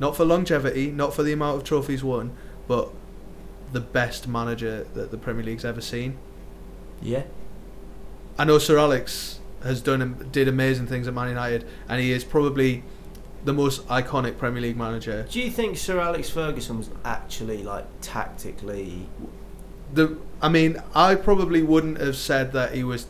not 0.01 0.17
for 0.17 0.25
longevity, 0.25 0.91
not 0.91 1.15
for 1.15 1.23
the 1.23 1.33
amount 1.33 1.59
of 1.59 1.65
trophies 1.65 2.03
won, 2.03 2.35
but 2.67 2.91
the 3.73 3.81
best 3.81 4.27
manager 4.27 4.87
that 4.95 5.11
the 5.11 5.19
Premier 5.19 5.45
League's 5.45 5.65
ever 5.65 5.81
seen. 5.81 6.19
Yeah. 7.01 7.25
I 8.39 8.45
know 8.45 8.59
Sir 8.59 8.79
Alex 8.79 9.39
has 9.63 9.81
done 9.81 10.29
did 10.33 10.49
amazing 10.49 10.87
things 10.87 11.07
at 11.07 11.15
Man 11.15 11.29
United, 11.29 11.67
and 11.89 12.01
he 12.01 12.13
is 12.13 12.25
probably 12.25 12.83
the 13.45 13.53
most 13.53 13.87
iconic 13.89 14.39
Premier 14.39 14.63
League 14.63 14.77
manager. 14.77 15.27
Do 15.31 15.41
you 15.41 15.51
think 15.51 15.77
Sir 15.77 16.01
Alex 16.01 16.31
Ferguson 16.31 16.79
was 16.79 16.91
actually 17.05 17.63
like 17.63 17.87
tactically 18.01 19.07
The 19.93 20.19
I 20.41 20.49
mean, 20.49 20.83
I 20.95 21.15
probably 21.15 21.63
wouldn't 21.63 22.01
have 22.01 22.17
said 22.17 22.53
that 22.53 22.75
he 22.75 22.83
was 22.83 23.07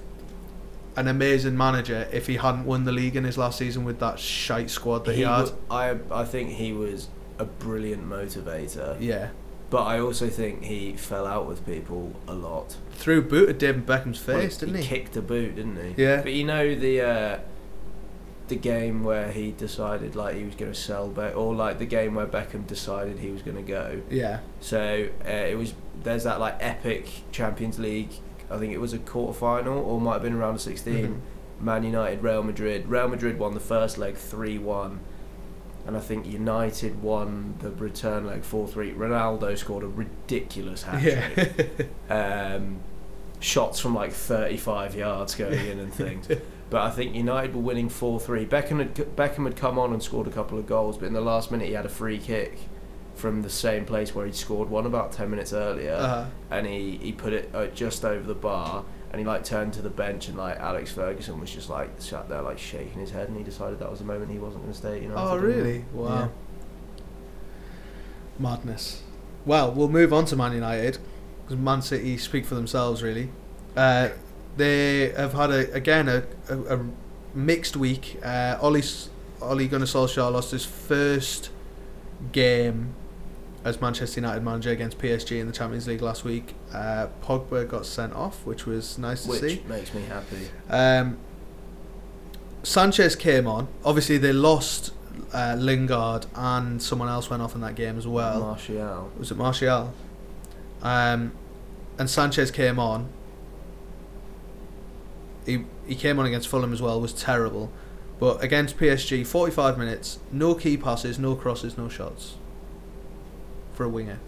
an 0.96 1.06
amazing 1.08 1.56
manager 1.56 2.08
if 2.12 2.26
he 2.26 2.36
hadn't 2.36 2.64
won 2.64 2.84
the 2.84 2.92
league 2.92 3.16
in 3.16 3.24
his 3.24 3.38
last 3.38 3.58
season 3.58 3.84
with 3.84 4.00
that 4.00 4.18
shite 4.18 4.70
squad 4.70 5.04
that 5.06 5.14
he, 5.14 5.22
had. 5.22 5.44
wa- 5.44 5.50
I 5.70 5.96
I 6.10 6.24
think 6.24 6.50
he 6.50 6.72
was 6.72 7.08
a 7.38 7.44
brilliant 7.44 8.06
motivator. 8.08 8.96
yeah, 9.00 9.28
But 9.70 9.84
I 9.84 10.00
also 10.00 10.28
think 10.28 10.64
he 10.64 10.92
fell 10.94 11.26
out 11.26 11.46
with 11.46 11.64
people 11.64 12.12
a 12.28 12.34
lot. 12.34 12.76
Threw 12.92 13.20
a 13.20 13.22
boot 13.22 13.48
at 13.48 13.58
David 13.58 13.86
Beckham's 13.86 14.26
Well, 14.26 14.40
face, 14.40 14.56
didn't 14.58 14.74
he? 14.76 14.82
kicked 14.82 15.16
a 15.16 15.22
boot, 15.22 15.54
didn't 15.56 15.76
he? 15.96 16.02
Yeah. 16.02 16.22
But 16.22 16.32
you 16.32 16.44
know 16.44 16.74
the 16.74 17.00
uh, 17.00 17.38
the 18.48 18.56
game 18.56 19.04
where 19.04 19.30
he 19.30 19.52
decided 19.52 20.16
like 20.16 20.34
he 20.36 20.42
was 20.44 20.56
going 20.56 20.72
to 20.72 20.78
sell 20.78 21.08
Beck, 21.08 21.36
or 21.36 21.54
like 21.54 21.78
the 21.78 21.86
game 21.86 22.16
where 22.16 22.26
Beckham 22.26 22.66
decided 22.66 23.20
he 23.20 23.30
was 23.30 23.42
going 23.42 23.56
to 23.56 23.62
go. 23.62 24.02
Yeah. 24.10 24.40
So 24.60 25.08
uh, 25.24 25.28
it 25.30 25.56
was 25.56 25.72
there's 26.02 26.24
that 26.24 26.40
like 26.40 26.56
epic 26.60 27.08
Champions 27.32 27.78
League. 27.78 28.10
I 28.50 28.58
think 28.58 28.72
it 28.72 28.78
was 28.80 28.92
a 28.92 28.98
quarter 28.98 29.38
final 29.38 29.78
or 29.78 30.00
might 30.00 30.14
have 30.14 30.22
been 30.22 30.34
around 30.34 30.56
a 30.56 30.58
16. 30.58 31.06
Mhm. 31.06 31.64
Man 31.64 31.84
United, 31.84 32.22
Real 32.22 32.42
Madrid. 32.42 32.88
Real 32.88 33.08
Madrid 33.08 33.38
won 33.38 33.54
the 33.54 33.60
first 33.60 33.98
leg 33.98 34.16
three 34.16 34.58
one, 34.58 35.00
and 35.86 35.96
I 35.96 36.00
think 36.00 36.26
United 36.26 37.02
won 37.02 37.54
the 37.60 37.70
return 37.70 38.26
leg 38.26 38.44
four 38.44 38.66
three. 38.66 38.92
Ronaldo 38.92 39.56
scored 39.58 39.84
a 39.84 39.88
ridiculous 39.88 40.84
hat 40.84 41.02
trick. 41.02 41.88
Yeah. 42.08 42.54
um, 42.56 42.80
shots 43.40 43.78
from 43.80 43.94
like 43.94 44.12
35 44.12 44.94
yards 44.94 45.34
going 45.34 45.66
in 45.66 45.78
and 45.78 45.92
things. 45.92 46.28
But 46.70 46.82
I 46.82 46.90
think 46.90 47.16
United 47.16 47.52
were 47.52 47.60
winning 47.62 47.88
4 47.88 48.20
3. 48.20 48.46
Beckham 48.46 48.78
had, 48.78 48.94
Beckham 48.94 49.44
had 49.44 49.56
come 49.56 49.76
on 49.76 49.92
and 49.92 50.00
scored 50.00 50.28
a 50.28 50.30
couple 50.30 50.56
of 50.56 50.68
goals, 50.68 50.98
but 50.98 51.06
in 51.06 51.14
the 51.14 51.20
last 51.20 51.50
minute 51.50 51.66
he 51.66 51.74
had 51.74 51.84
a 51.84 51.88
free 51.88 52.16
kick 52.16 52.58
from 53.20 53.42
the 53.42 53.50
same 53.50 53.84
place 53.84 54.14
where 54.14 54.24
he'd 54.26 54.34
scored 54.34 54.68
one 54.70 54.86
about 54.86 55.12
10 55.12 55.30
minutes 55.30 55.52
earlier. 55.52 55.94
uh, 55.94 56.26
And 56.50 56.66
he, 56.66 56.96
he 56.96 57.12
put 57.12 57.32
it 57.32 57.50
uh, 57.54 57.66
just 57.68 58.04
over 58.04 58.26
the 58.26 58.34
bar. 58.34 58.84
And 59.12 59.18
he 59.20 59.26
like 59.26 59.42
turned 59.44 59.72
to 59.74 59.82
the 59.82 59.90
bench 59.90 60.28
and 60.28 60.38
like 60.38 60.56
Alex 60.58 60.92
Ferguson 60.92 61.40
was 61.40 61.50
just 61.50 61.68
like 61.68 61.90
sat 61.98 62.28
there 62.28 62.42
like 62.42 62.58
shaking 62.60 63.00
his 63.00 63.10
head 63.10 63.28
and 63.28 63.36
he 63.36 63.42
decided 63.42 63.80
that 63.80 63.90
was 63.90 63.98
the 63.98 64.04
moment 64.04 64.30
he 64.30 64.38
wasn't 64.38 64.62
going 64.62 64.72
to 64.72 64.78
stay. 64.78 64.96
at 64.96 65.02
United 65.02 65.20
oh, 65.20 65.36
really? 65.36 65.84
Wow. 65.92 66.08
Yeah. 66.20 66.28
Madness. 68.38 69.02
Well, 69.44 69.72
we'll 69.72 69.88
move 69.88 70.12
on 70.12 70.24
to 70.26 70.36
Man 70.36 70.52
United 70.52 70.98
because 71.44 71.56
Man 71.58 71.82
City 71.82 72.16
speak 72.18 72.46
for 72.46 72.54
themselves, 72.54 73.02
really. 73.02 73.30
Uh, 73.76 74.10
they 74.56 75.10
have 75.10 75.32
had 75.32 75.50
a 75.50 75.72
again 75.72 76.08
a, 76.08 76.24
a, 76.48 76.76
a 76.78 76.86
mixed 77.34 77.76
week. 77.76 78.18
Uh, 78.22 78.58
Ollie 78.60 78.80
S- 78.80 79.08
Ollie 79.40 79.68
Gunnar 79.68 79.86
Solskjaer 79.86 80.30
lost 80.32 80.50
his 80.52 80.64
first 80.64 81.50
game 82.32 82.94
as 83.64 83.80
Manchester 83.80 84.20
United 84.20 84.42
manager 84.42 84.70
against 84.70 84.98
PSG 84.98 85.38
in 85.40 85.46
the 85.46 85.52
Champions 85.52 85.86
League 85.86 86.00
last 86.02 86.24
week. 86.24 86.54
Uh, 86.72 87.08
Pogba 87.22 87.68
got 87.68 87.84
sent 87.84 88.12
off, 88.14 88.44
which 88.46 88.64
was 88.66 88.96
nice 88.98 89.24
to 89.24 89.30
Which 89.30 89.40
see. 89.40 89.62
makes 89.68 89.92
me 89.92 90.02
happy. 90.02 90.48
Um, 90.70 91.18
Sanchez 92.62 93.16
came 93.16 93.46
on. 93.46 93.68
Obviously, 93.84 94.18
they 94.18 94.32
lost 94.32 94.92
uh, 95.34 95.56
Lingard 95.58 96.26
and 96.34 96.82
someone 96.82 97.08
else 97.08 97.28
went 97.30 97.42
off 97.42 97.54
in 97.54 97.60
that 97.60 97.74
game 97.74 97.98
as 97.98 98.06
well. 98.06 98.40
Martial. 98.40 99.10
was 99.18 99.30
it 99.30 99.36
Martial? 99.36 99.92
Um, 100.82 101.32
and 101.98 102.08
Sanchez 102.08 102.50
came 102.50 102.78
on. 102.78 103.08
He 105.46 105.64
he 105.86 105.94
came 105.94 106.18
on 106.18 106.26
against 106.26 106.48
Fulham 106.48 106.72
as 106.72 106.80
well. 106.82 107.00
Was 107.00 107.12
terrible, 107.12 107.72
but 108.18 108.42
against 108.42 108.76
PSG, 108.76 109.26
forty 109.26 109.52
five 109.52 109.76
minutes, 109.78 110.18
no 110.30 110.54
key 110.54 110.76
passes, 110.76 111.18
no 111.18 111.34
crosses, 111.34 111.76
no 111.78 111.88
shots. 111.88 112.36
For 113.80 113.84
a 113.84 113.88
winger, 113.88 114.18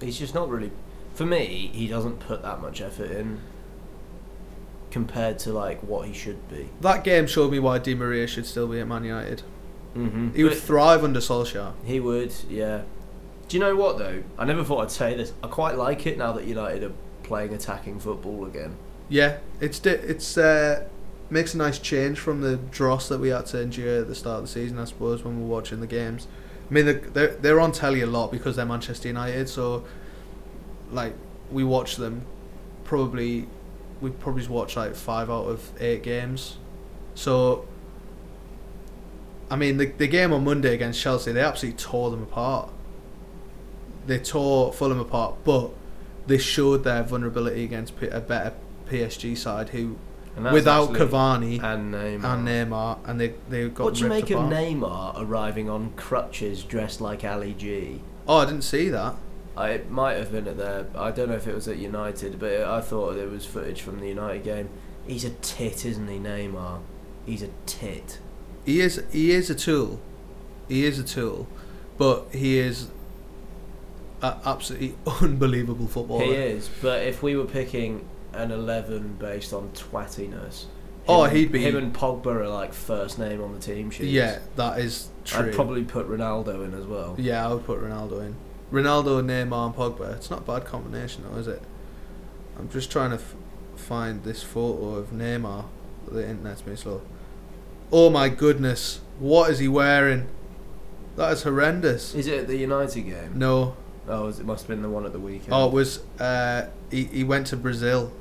he's 0.00 0.18
just 0.18 0.34
not 0.34 0.48
really 0.48 0.72
for 1.12 1.26
me 1.26 1.70
he 1.74 1.86
doesn't 1.86 2.20
put 2.20 2.40
that 2.40 2.62
much 2.62 2.80
effort 2.80 3.10
in 3.10 3.38
compared 4.90 5.38
to 5.40 5.52
like 5.52 5.78
what 5.82 6.08
he 6.08 6.14
should 6.14 6.48
be 6.48 6.70
that 6.80 7.04
game 7.04 7.26
showed 7.26 7.50
me 7.52 7.58
why 7.58 7.78
Di 7.78 7.94
Maria 7.94 8.26
should 8.26 8.46
still 8.46 8.66
be 8.66 8.80
at 8.80 8.88
Man 8.88 9.04
United. 9.04 9.42
mm-hmm. 9.94 10.30
He 10.34 10.42
would 10.42 10.54
thrive 10.56 11.04
under 11.04 11.20
Solskjaer. 11.20 11.74
he 11.84 12.00
would 12.00 12.32
yeah 12.48 12.80
do 13.46 13.58
you 13.58 13.60
know 13.60 13.76
what 13.76 13.98
though 13.98 14.22
i 14.38 14.44
never 14.46 14.64
thought 14.64 14.80
i'd 14.84 14.90
say 14.90 15.14
this 15.14 15.34
i 15.42 15.48
quite 15.48 15.76
like 15.76 16.06
it 16.06 16.16
now 16.16 16.32
that 16.32 16.46
united 16.46 16.82
are 16.82 16.92
playing 17.24 17.52
attacking 17.52 18.00
football 18.00 18.46
again 18.46 18.74
Yeah, 19.10 19.36
it's 19.60 19.80
di- 19.80 19.90
it's 19.90 20.38
uh, 20.38 20.88
makes 21.28 21.52
a 21.52 21.58
nice 21.58 21.78
change 21.78 22.18
from 22.18 22.40
the 22.40 22.56
dross 22.56 23.10
that 23.10 23.20
we 23.20 23.28
had 23.28 23.44
to 23.46 23.60
endure 23.60 24.00
at 24.00 24.08
the 24.08 24.14
start 24.14 24.36
of 24.38 24.44
the 24.44 24.48
season, 24.48 24.78
I 24.78 24.86
suppose, 24.86 25.22
when 25.22 25.36
we 25.36 25.42
we're 25.42 25.50
watching 25.56 25.80
the 25.80 25.86
games. 25.86 26.26
I 26.74 26.82
mean, 26.82 27.00
they're 27.12 27.28
they're, 27.28 27.60
on 27.60 27.70
telly 27.70 28.00
a 28.00 28.06
lot 28.06 28.32
because 28.32 28.56
they're 28.56 28.66
Manchester 28.66 29.06
United, 29.06 29.48
so 29.48 29.84
like 30.90 31.14
we 31.52 31.62
watch 31.62 31.94
them. 31.94 32.26
Probably, 32.82 33.46
we 34.00 34.10
probably 34.10 34.44
watch 34.48 34.76
like 34.76 34.96
five 34.96 35.30
out 35.30 35.44
of 35.44 35.70
eight 35.80 36.02
games. 36.02 36.56
So, 37.14 37.68
I 39.48 39.54
mean, 39.54 39.76
the 39.76 39.86
the 39.86 40.08
game 40.08 40.32
on 40.32 40.42
Monday 40.42 40.74
against 40.74 41.00
Chelsea, 41.00 41.30
they 41.30 41.42
absolutely 41.42 41.78
tore 41.78 42.10
them 42.10 42.24
apart. 42.24 42.70
They 44.08 44.18
tore 44.18 44.72
Fulham 44.72 44.98
apart, 44.98 45.36
but 45.44 45.70
they 46.26 46.38
showed 46.38 46.82
their 46.82 47.04
vulnerability 47.04 47.62
against 47.62 47.94
a 48.02 48.20
better 48.20 48.52
PSG 48.90 49.38
side 49.38 49.68
who, 49.68 49.96
without 50.36 50.90
Cavani 50.90 51.62
and 51.62 51.94
Neymar. 51.94 52.24
and 52.24 52.48
Neymar, 52.48 52.98
and 53.04 53.20
they 53.20 53.34
they 53.48 53.68
got. 53.68 53.84
what 53.84 53.94
do 53.94 54.00
you 54.00 54.10
ripped 54.10 54.30
make 54.30 54.36
of. 54.36 54.44
Neymar 54.44 55.14
arriving 55.16 55.70
on 55.70 55.92
crutches 55.96 56.62
dressed 56.62 57.00
like 57.00 57.24
Ali 57.24 57.54
G? 57.54 58.00
Oh, 58.26 58.38
I 58.38 58.44
didn't 58.46 58.62
see 58.62 58.88
that. 58.88 59.16
I, 59.56 59.70
it 59.70 59.90
might 59.90 60.14
have 60.14 60.32
been 60.32 60.48
at 60.48 60.56
their. 60.56 60.86
I 60.96 61.10
don't 61.10 61.28
know 61.28 61.36
if 61.36 61.46
it 61.46 61.54
was 61.54 61.68
at 61.68 61.78
United, 61.78 62.40
but 62.40 62.62
I 62.62 62.80
thought 62.80 63.14
there 63.14 63.28
was 63.28 63.46
footage 63.46 63.82
from 63.82 64.00
the 64.00 64.08
United 64.08 64.42
game. 64.42 64.68
He's 65.06 65.24
a 65.24 65.30
tit, 65.30 65.84
isn't 65.84 66.08
he, 66.08 66.18
Neymar? 66.18 66.80
He's 67.26 67.42
a 67.42 67.50
tit. 67.66 68.18
He 68.64 68.80
is 68.80 69.02
he 69.12 69.30
is 69.32 69.50
a 69.50 69.54
tool, 69.54 70.00
he 70.68 70.84
is 70.84 70.98
a 70.98 71.04
tool, 71.04 71.46
but 71.98 72.26
he 72.32 72.58
is 72.58 72.88
a 74.22 74.36
absolutely 74.44 74.96
unbelievable 75.20 75.86
footballer. 75.86 76.24
He 76.24 76.32
is, 76.32 76.68
but 76.80 77.02
if 77.02 77.22
we 77.22 77.36
were 77.36 77.44
picking 77.44 78.08
an 78.36 78.50
eleven 78.50 79.16
based 79.18 79.52
on 79.52 79.70
twattiness, 79.70 80.62
him 80.62 80.68
Oh, 81.08 81.24
he'd 81.24 81.52
be- 81.52 81.60
him 81.62 81.76
and 81.76 81.94
Pogba 81.94 82.26
are 82.26 82.48
like 82.48 82.72
first 82.72 83.18
name 83.18 83.42
on 83.42 83.52
the 83.52 83.60
team 83.60 83.90
sheet. 83.90 84.08
Yeah, 84.10 84.38
that 84.56 84.78
is 84.78 85.08
true. 85.24 85.46
I'd 85.48 85.52
probably 85.54 85.84
put 85.84 86.08
Ronaldo 86.08 86.64
in 86.64 86.74
as 86.74 86.86
well. 86.86 87.14
Yeah, 87.18 87.48
I 87.48 87.52
would 87.52 87.64
put 87.66 87.80
Ronaldo 87.80 88.20
in. 88.26 88.36
Ronaldo, 88.72 89.22
Neymar, 89.24 89.66
and 89.66 89.74
Pogba. 89.74 90.14
It's 90.16 90.30
not 90.30 90.40
a 90.40 90.42
bad 90.42 90.64
combination, 90.64 91.24
though, 91.30 91.38
is 91.38 91.46
it? 91.46 91.62
I'm 92.58 92.68
just 92.70 92.90
trying 92.90 93.10
to 93.10 93.16
f- 93.16 93.34
find 93.76 94.24
this 94.24 94.42
photo 94.42 94.94
of 94.96 95.10
Neymar. 95.10 95.66
The 96.10 96.26
internet's 96.28 96.62
been 96.62 96.76
slow. 96.76 97.02
Oh 97.92 98.10
my 98.10 98.28
goodness! 98.28 99.00
What 99.18 99.50
is 99.50 99.58
he 99.58 99.68
wearing? 99.68 100.26
That 101.16 101.32
is 101.32 101.42
horrendous. 101.44 102.14
Is 102.14 102.26
it 102.26 102.40
at 102.40 102.46
the 102.48 102.56
United 102.56 103.02
game? 103.02 103.38
No. 103.38 103.76
Oh, 104.08 104.28
it 104.28 104.44
must 104.44 104.62
have 104.64 104.68
been 104.68 104.82
the 104.82 104.88
one 104.90 105.06
at 105.06 105.12
the 105.12 105.18
weekend. 105.20 105.52
Oh, 105.52 105.66
it 105.68 105.72
was. 105.72 106.00
Uh, 106.18 106.66
he 106.90 107.04
he 107.04 107.24
went 107.24 107.46
to 107.48 107.56
Brazil. 107.56 108.12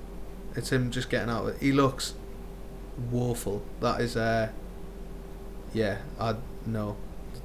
It's 0.56 0.72
him 0.72 0.92
just 0.92 1.10
getting 1.10 1.30
out. 1.30 1.48
of 1.48 1.56
it. 1.56 1.62
He 1.62 1.72
looks 1.72 2.14
woeful. 3.12 3.64
That 3.82 4.02
is. 4.02 4.16
Uh, 4.16 4.50
yeah, 5.74 6.00
I 6.20 6.36
no, 6.66 6.96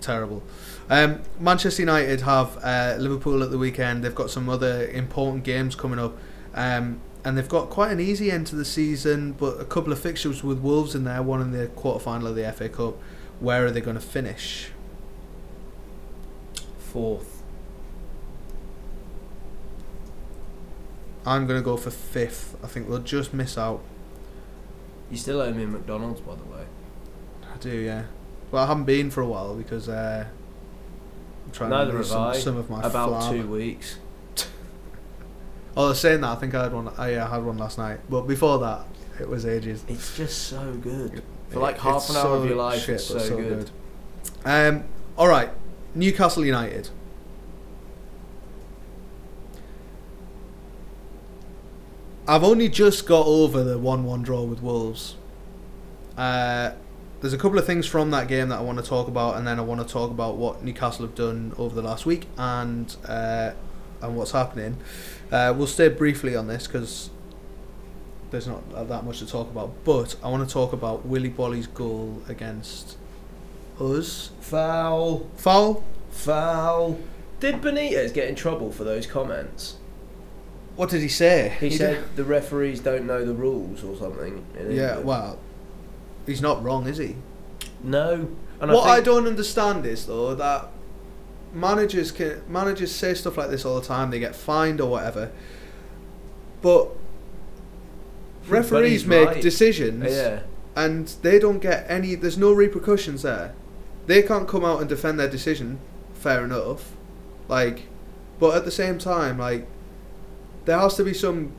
terrible. 0.01 0.43
Um, 0.91 1.23
Manchester 1.41 1.83
United 1.83 2.23
have 2.23 2.59
uh, 2.63 2.97
Liverpool 2.99 3.43
at 3.43 3.51
the 3.51 3.59
weekend. 3.59 4.05
They've 4.05 4.15
got 4.15 4.31
some 4.31 4.49
other 4.49 4.87
important 4.89 5.45
games 5.45 5.75
coming 5.75 5.99
up, 5.99 6.17
um, 6.55 7.01
and 7.25 7.37
they've 7.39 7.49
got 7.49 7.71
quite 7.71 7.91
an 7.93 8.01
easy 8.01 8.31
end 8.31 8.47
to 8.49 8.57
the 8.57 8.65
season. 8.65 9.33
But 9.33 9.61
a 9.61 9.65
couple 9.65 9.93
of 9.93 9.99
fixtures 9.99 10.45
with 10.45 10.59
Wolves 10.59 10.95
in 10.95 11.05
there. 11.05 11.23
One 11.23 11.41
in 11.41 11.53
the 11.53 11.69
quarter 11.69 12.01
final 12.01 12.27
of 12.27 12.37
the 12.37 12.51
FA 12.53 12.69
Cup. 12.69 12.97
Where 13.41 13.65
are 13.65 13.71
they 13.71 13.81
going 13.81 13.97
to 13.97 14.03
finish? 14.03 14.71
fourth. 16.89 17.38
I'm 21.29 21.47
going 21.47 21.61
to 21.61 21.65
go 21.65 21.77
for 21.77 21.91
fifth. 21.91 22.57
I 22.63 22.67
think 22.67 22.89
they'll 22.89 22.99
just 22.99 23.33
miss 23.35 23.57
out. 23.59 23.83
You 25.11 25.17
still 25.17 25.41
owe 25.41 25.53
me 25.53 25.65
a 25.65 25.67
McDonald's, 25.67 26.21
by 26.21 26.35
the 26.35 26.45
way. 26.45 26.65
I 27.53 27.57
do, 27.59 27.71
yeah. 27.71 28.05
Well, 28.51 28.65
I 28.65 28.67
haven't 28.67 28.85
been 28.85 29.11
for 29.11 29.21
a 29.21 29.27
while 29.27 29.55
because 29.55 29.89
uh, 29.89 30.27
I'm 31.47 31.53
trying 31.53 31.71
Neither 31.71 31.93
to 31.93 31.97
lose 31.99 32.09
have 32.09 32.13
some, 32.15 32.27
I. 32.29 32.37
some 32.39 32.57
of 32.57 32.71
my 32.71 32.81
About 32.83 33.09
flour. 33.23 33.33
two 33.33 33.47
weeks. 33.47 33.99
Oh, 35.77 35.91
I 35.91 35.93
saying 35.93 36.23
that. 36.23 36.31
I 36.31 36.35
think 36.37 36.55
I 36.55 36.65
had 36.65 36.73
one. 36.73 36.91
Oh, 36.99 37.07
yeah, 37.07 37.27
I 37.27 37.31
had 37.35 37.45
one 37.45 37.57
last 37.59 37.79
night. 37.79 38.01
But 38.09 38.23
before 38.23 38.59
that, 38.61 38.85
it 39.21 39.29
was 39.29 39.47
ages. 39.47 39.85
It's 39.87 40.17
just 40.17 40.49
so 40.49 40.73
good. 40.75 41.23
For 41.51 41.59
It- 41.59 41.61
like 41.61 41.79
half 41.79 42.09
an 42.11 42.17
hour 42.17 42.23
so 42.23 42.33
of 42.35 42.47
your 42.47 42.57
life, 42.57 42.81
shit, 42.85 42.97
it's 42.97 43.11
but 43.13 43.23
so, 43.23 43.37
good. 43.37 43.71
Um, 44.45 44.85
all 45.17 45.29
right, 45.29 45.51
Newcastle 45.95 46.45
United. 46.45 46.89
I've 52.29 52.45
only 52.45 52.69
just 52.69 53.07
got 53.07 53.27
over 53.27 53.65
the 53.65 53.79
one-one 53.79 54.23
draw 54.23 54.43
with 54.43 54.61
Wolves. 54.61 55.17
Uh, 56.15 56.73
there's 57.23 57.33
a 57.33 57.39
couple 57.39 57.59
of 57.59 57.65
things 57.65 57.87
from 57.87 58.11
that 58.11 58.29
game 58.29 58.51
that 58.51 58.59
I 58.59 58.61
want 58.61 58.77
to 58.77 58.85
talk 58.85 59.09
about, 59.09 59.37
and 59.37 59.47
then 59.47 59.59
I 59.59 59.63
want 59.63 59.81
to 59.81 59.91
talk 59.91 60.11
about 60.11 60.37
what 60.37 60.63
Newcastle 60.63 61.07
have 61.07 61.15
done 61.15 61.55
over 61.57 61.75
the 61.75 61.81
last 61.81 62.05
week 62.05 62.27
and 62.37 62.95
uh, 63.07 63.53
and 64.03 64.15
what's 64.15 64.33
happening. 64.33 64.77
Uh, 65.33 65.55
we'll 65.57 65.67
stay 65.67 65.89
briefly 65.89 66.37
on 66.37 66.49
this 66.49 66.67
because 66.67 67.09
there's 68.31 68.47
not 68.47 68.89
that 68.89 69.05
much 69.07 69.21
to 69.21 69.27
talk 69.27 69.49
about. 69.49 69.73
But 69.85 70.17
I 70.23 70.29
want 70.29 70.47
to 70.47 70.53
talk 70.53 70.75
about 70.75 71.07
Willy 71.07 71.31
Boly's 71.31 71.67
goal 71.67 72.23
against 72.29 72.99
us. 73.81 74.33
Foul. 74.43 75.27
Foul. 75.37 75.83
Foul. 76.11 77.01
Did 77.41 77.63
Benitez 77.63 78.13
get 78.13 78.29
in 78.29 78.35
trouble 78.35 78.71
for 78.71 78.85
those 78.85 79.07
comments? 79.07 79.78
What 80.79 80.91
did 80.91 81.03
he 81.03 81.09
say? 81.09 81.57
He, 81.59 81.71
did- 81.71 81.79
said 81.79 82.05
the 82.15 82.23
referees 82.23 82.79
don't 82.79 83.05
know 83.05 83.25
the 83.25 83.35
rules 83.35 83.83
or 83.83 83.97
something. 83.97 84.47
Yeah, 84.71 84.99
well, 84.99 85.41
he's 86.25 86.41
not 86.41 86.63
wrong, 86.63 86.87
is 86.87 86.99
he? 86.99 87.17
no. 87.83 88.29
And 88.61 88.71
what 88.73 88.89
I, 88.89 88.99
I, 88.99 89.01
don't 89.01 89.27
understand 89.27 89.85
is 89.87 90.07
though 90.07 90.37
that 90.37 90.69
managers 91.53 92.13
can 92.13 92.43
managers 92.49 92.93
say 92.95 93.15
stuff 93.15 93.37
like 93.37 93.51
this 93.51 93.65
all 93.65 93.81
the 93.81 93.87
time. 93.87 94.11
They 94.11 94.21
get 94.21 94.37
fined 94.37 94.81
or 94.81 94.89
whatever, 94.91 95.33
but 96.63 96.91
But 98.45 98.51
referees 98.51 98.91
he's 99.03 99.07
make 99.07 99.29
right. 99.29 99.43
decisions, 99.43 100.13
Yeah. 100.13 100.41
and 100.77 101.09
they 101.23 101.41
don't 101.41 101.59
get 101.59 101.87
any. 101.89 102.15
There's 102.15 102.39
no 102.39 102.53
repercussions 102.53 103.23
there. 103.23 103.53
They 104.07 104.23
can't 104.23 104.47
come 104.47 104.65
out 104.65 104.79
and 104.81 104.89
defend 104.89 105.19
their 105.19 105.29
decision. 105.31 105.81
Fair 106.15 106.45
enough, 106.45 106.93
like, 107.49 107.89
but 108.39 108.57
at 108.57 108.65
the 108.65 108.71
same 108.73 108.99
time, 108.99 109.39
like, 109.39 109.67
there 110.69 110.79
has 110.79 110.95
to 110.97 111.05
be 111.05 111.15
some. 111.15 111.51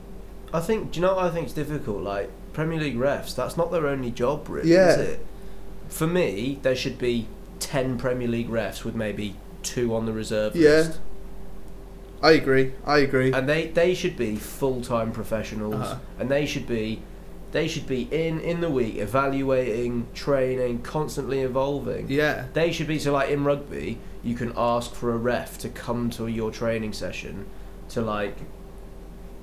I 0.54 0.60
think. 0.60 0.92
Do 0.92 1.00
you 1.00 1.06
know 1.06 1.14
what 1.16 1.24
I 1.24 1.30
think 1.30 1.48
is 1.48 1.52
difficult? 1.52 2.02
Like 2.02 2.30
Premier 2.52 2.80
League 2.80 2.96
refs, 2.96 3.34
that's 3.34 3.56
not 3.56 3.70
their 3.70 3.86
only 3.86 4.10
job, 4.10 4.48
really, 4.48 4.72
Yeah. 4.72 4.90
is 4.94 4.98
it? 5.10 5.26
For 5.88 6.06
me, 6.06 6.58
there 6.62 6.76
should 6.76 6.98
be 6.98 7.26
ten 7.58 7.98
Premier 7.98 8.28
League 8.28 8.48
refs 8.48 8.84
with 8.84 8.94
maybe 8.94 9.34
two 9.62 9.94
on 9.94 10.06
the 10.06 10.12
reserve 10.12 10.54
list. 10.54 10.64
Yeah. 10.64 10.76
list, 10.88 10.98
I 12.22 12.32
agree. 12.32 12.72
I 12.86 12.98
agree. 12.98 13.32
and 13.32 13.48
they 13.48 13.66
they 13.68 13.94
should 13.94 14.16
be 14.16 14.36
full 14.36 14.80
time 14.82 15.12
professionals, 15.12 15.74
Uh-huh. 15.74 15.96
and 16.18 16.30
they 16.30 16.46
should 16.46 16.66
be. 16.66 17.02
They 17.52 17.66
should 17.66 17.88
be 17.88 18.02
in 18.12 18.38
in 18.40 18.60
the 18.60 18.70
week 18.70 18.96
evaluating, 18.98 20.06
training, 20.14 20.82
constantly 20.82 21.40
evolving. 21.40 22.06
yeah. 22.08 22.44
They 22.52 22.70
should 22.70 22.86
be 22.86 22.98
so 23.00 23.12
like 23.12 23.28
in 23.30 23.42
rugby, 23.42 23.98
you 24.22 24.36
can 24.36 24.52
ask 24.56 24.94
for 24.94 25.10
a 25.12 25.16
ref 25.16 25.58
to 25.58 25.68
come 25.68 26.10
to 26.10 26.28
your 26.28 26.52
training 26.52 26.92
session 26.92 27.46
to 27.88 28.02
like 28.02 28.36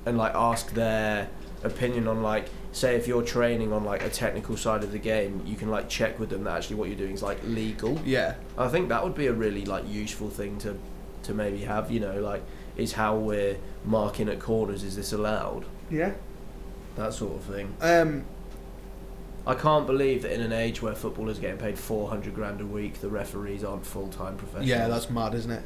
and 0.08 0.18
like 0.18 0.34
ask 0.34 0.74
their 0.74 1.30
opinion 1.64 2.08
on 2.08 2.22
like 2.22 2.50
say 2.72 2.96
if 2.96 3.08
you're 3.08 3.24
training 3.24 3.74
on 3.74 3.84
like 3.84 4.04
a 4.04 4.10
technical 4.10 4.56
side 4.56 4.84
of 4.84 4.92
the 4.92 5.00
game, 5.00 5.42
you 5.46 5.56
can 5.56 5.70
like 5.70 5.90
check 5.90 6.20
with 6.20 6.30
them 6.30 6.44
that 6.44 6.58
actually 6.58 6.76
what 6.76 6.88
you're 6.88 6.98
doing 6.98 7.14
is 7.14 7.24
like 7.24 7.40
legal. 7.44 8.00
Yeah. 8.06 8.36
I 8.58 8.68
think 8.68 8.90
that 8.90 9.04
would 9.04 9.16
be 9.16 9.28
a 9.28 9.34
really 9.34 9.66
like 9.66 9.88
useful 9.88 10.30
thing 10.30 10.58
to 10.60 10.78
to 11.24 11.34
maybe 11.34 11.60
have, 11.60 11.92
you 11.92 12.00
know, 12.00 12.20
like 12.22 12.44
is 12.76 12.94
how 12.94 13.18
we're 13.18 13.58
marking 13.84 14.30
at 14.30 14.40
corners, 14.40 14.84
is 14.84 14.96
this 14.96 15.12
allowed? 15.12 15.66
Yeah. 15.90 16.14
That 16.96 17.14
sort 17.14 17.36
of 17.36 17.44
thing. 17.44 17.76
Um. 17.82 18.26
I 19.46 19.56
can't 19.56 19.88
believe 19.88 20.24
that 20.24 20.34
in 20.34 20.42
an 20.42 20.52
age 20.52 20.82
where 20.82 20.94
footballers 20.94 21.38
are 21.38 21.42
getting 21.42 21.58
paid 21.58 21.80
400 21.80 22.36
grand 22.36 22.60
a 22.60 22.66
week, 22.66 23.00
the 23.00 23.08
referees 23.08 23.64
aren't 23.64 23.86
full 23.86 24.10
time 24.10 24.36
professionals. 24.36 24.68
Yeah, 24.68 24.90
that's 24.90 25.10
mad, 25.10 25.34
isn't 25.36 25.52
it? 25.52 25.64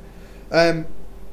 Um, 0.51 0.85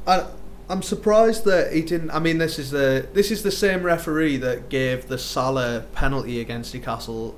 I, 0.07 0.25
I'm 0.71 0.83
surprised 0.83 1.45
that 1.47 1.73
he 1.73 1.81
didn't. 1.81 2.11
I 2.11 2.19
mean, 2.19 2.39
this 2.39 2.59
is 2.59 2.71
the 2.71 3.09
this 3.15 3.31
is 3.31 3.43
the 3.43 3.51
same 3.51 3.83
referee 3.83 4.37
that 4.39 4.69
gave 4.69 5.09
the 5.09 5.17
Salah 5.17 5.85
penalty 5.95 6.41
against 6.41 6.75
Newcastle 6.75 7.37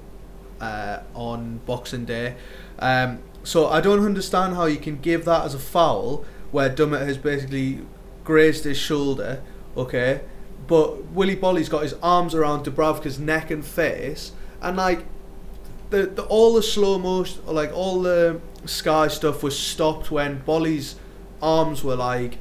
uh, 0.61 1.01
on 1.15 1.61
Boxing 1.65 2.05
Day. 2.05 2.35
Um, 2.81 3.20
so 3.44 3.69
I 3.69 3.81
don't 3.81 4.05
understand 4.05 4.55
how 4.55 4.65
you 4.66 4.78
can 4.78 5.01
give 5.01 5.24
that 5.27 5.44
as 5.44 5.55
a 5.55 5.61
foul 5.61 6.24
where 6.51 6.69
Dummett 6.69 7.07
has 7.07 7.19
basically 7.19 7.81
grazed 8.24 8.65
his 8.65 8.77
shoulder. 8.77 9.43
Okay, 9.77 10.23
but 10.66 11.07
Willy 11.12 11.36
Boly's 11.36 11.69
got 11.69 11.85
his 11.85 11.94
arms 12.02 12.35
around 12.35 12.65
Dubravka's 12.65 13.20
neck 13.20 13.52
and 13.52 13.65
face, 13.65 14.32
and 14.61 14.77
like 14.77 15.05
the, 15.90 16.07
the 16.07 16.23
all 16.24 16.55
the 16.55 16.65
slow 16.65 16.98
motion, 16.98 17.47
like 17.47 17.73
all 17.73 18.02
the 18.02 18.40
Sky 18.66 19.07
stuff 19.07 19.44
was 19.44 19.57
stopped 19.57 20.11
when 20.11 20.40
Boly's 20.40 20.97
arms 21.40 21.85
were 21.85 21.97
like 21.97 22.39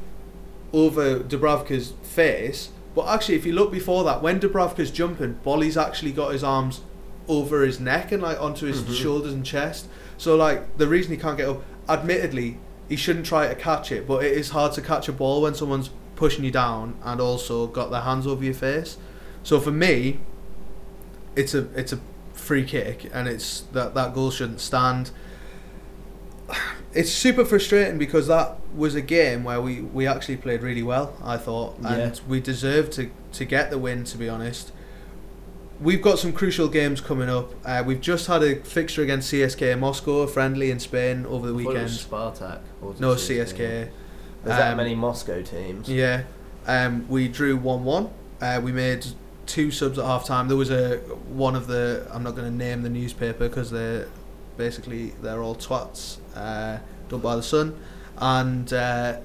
over 0.73 1.19
Dubravka's 1.19 1.93
face. 2.03 2.69
But 2.95 3.07
actually, 3.07 3.35
if 3.35 3.45
you 3.45 3.53
look 3.53 3.71
before 3.71 4.03
that, 4.03 4.21
when 4.21 4.39
Dubravka's 4.39 4.91
jumping, 4.91 5.33
Boly's 5.43 5.77
actually 5.77 6.11
got 6.11 6.33
his 6.33 6.43
arms 6.43 6.81
over 7.27 7.63
his 7.63 7.79
neck 7.79 8.11
and 8.11 8.23
like 8.23 8.41
onto 8.41 8.65
his 8.65 8.81
Mhm. 8.81 8.93
shoulders 8.95 9.33
and 9.33 9.45
chest. 9.45 9.87
So 10.17 10.35
like 10.35 10.77
the 10.77 10.87
reason 10.87 11.11
he 11.11 11.17
can't 11.17 11.37
get 11.37 11.47
up, 11.47 11.61
admittedly, 11.87 12.57
he 12.87 12.95
shouldn't 12.95 13.25
try 13.25 13.47
to 13.47 13.55
catch 13.55 13.91
it, 13.91 14.07
but 14.07 14.23
it 14.23 14.33
is 14.33 14.49
hard 14.49 14.73
to 14.73 14.81
catch 14.81 15.07
a 15.07 15.11
ball 15.13 15.43
when 15.43 15.53
someone's 15.53 15.91
pushing 16.15 16.43
you 16.43 16.51
down 16.51 16.95
and 17.03 17.21
also 17.21 17.67
got 17.67 17.91
their 17.91 18.01
hands 18.01 18.25
over 18.25 18.43
your 18.43 18.53
face. 18.53 18.97
So 19.43 19.59
for 19.59 19.71
me, 19.71 20.19
it's 21.35 21.53
a 21.53 21.67
it's 21.75 21.93
a 21.93 21.99
free 22.33 22.63
kick 22.63 23.09
and 23.13 23.27
it's 23.27 23.61
that 23.73 23.93
that 23.93 24.13
goal 24.15 24.31
shouldn't 24.31 24.59
stand. 24.59 25.11
It's 26.93 27.11
super 27.11 27.45
frustrating 27.45 27.97
because 27.99 28.27
that 28.27 28.55
was 28.75 28.95
a 28.95 29.01
game 29.01 29.43
where 29.43 29.61
we, 29.61 29.81
we 29.81 30.07
actually 30.07 30.37
played 30.37 30.61
really 30.63 30.81
well, 30.83 31.13
I 31.23 31.37
thought, 31.37 31.77
and 31.83 32.15
Yeah. 32.15 32.21
we 32.27 32.39
deserved 32.39 32.93
to, 32.93 33.11
to 33.33 33.45
get 33.45 33.69
the 33.69 33.77
win. 33.77 34.03
To 34.05 34.17
be 34.17 34.27
honest, 34.27 34.71
we've 35.79 36.01
got 36.01 36.17
some 36.19 36.33
crucial 36.33 36.67
games 36.67 36.99
coming 36.99 37.29
up. 37.29 37.51
Uh, 37.63 37.83
we've 37.85 38.01
just 38.01 38.25
had 38.27 38.41
a 38.43 38.55
fixture 38.63 39.03
against 39.03 39.31
CSK 39.31 39.77
Moscow, 39.77 40.19
a 40.21 40.27
friendly 40.27 40.71
in 40.71 40.79
Spain 40.79 41.25
over 41.27 41.51
the 41.51 41.59
I 41.59 41.63
thought 41.63 41.75
it 41.75 41.81
was 41.83 42.11
weekend. 42.11 42.35
Spartak. 42.35 42.99
No 42.99 43.13
CSKA. 43.15 43.45
CSK. 43.45 43.57
There's 43.57 44.57
that 44.57 44.71
Um, 44.71 44.77
many 44.77 44.95
Moscow 44.95 45.41
teams. 45.43 45.89
Yeah, 45.89 46.23
um, 46.65 47.05
we 47.09 47.27
drew 47.27 47.55
one 47.57 47.83
one. 47.83 48.09
Uh, 48.41 48.61
we 48.63 48.71
made 48.71 49.05
two 49.45 49.69
subs 49.69 49.99
at 49.99 50.05
half 50.05 50.25
time. 50.25 50.47
There 50.47 50.55
was 50.57 50.71
a 50.71 50.97
one 51.27 51.55
of 51.55 51.67
the 51.67 52.07
I'm 52.11 52.23
not 52.23 52.35
going 52.35 52.49
to 52.49 52.57
name 52.57 52.81
the 52.81 52.89
newspaper 52.89 53.47
because 53.49 53.69
they're 53.69 54.07
basically 54.57 55.13
they're 55.21 55.41
all 55.43 55.55
twats 55.55 56.17
uh, 56.39 56.79
done 57.09 57.19
by 57.19 57.35
the 57.35 57.43
Sun, 57.43 57.77
and 58.17 58.71
uh, 58.73 59.19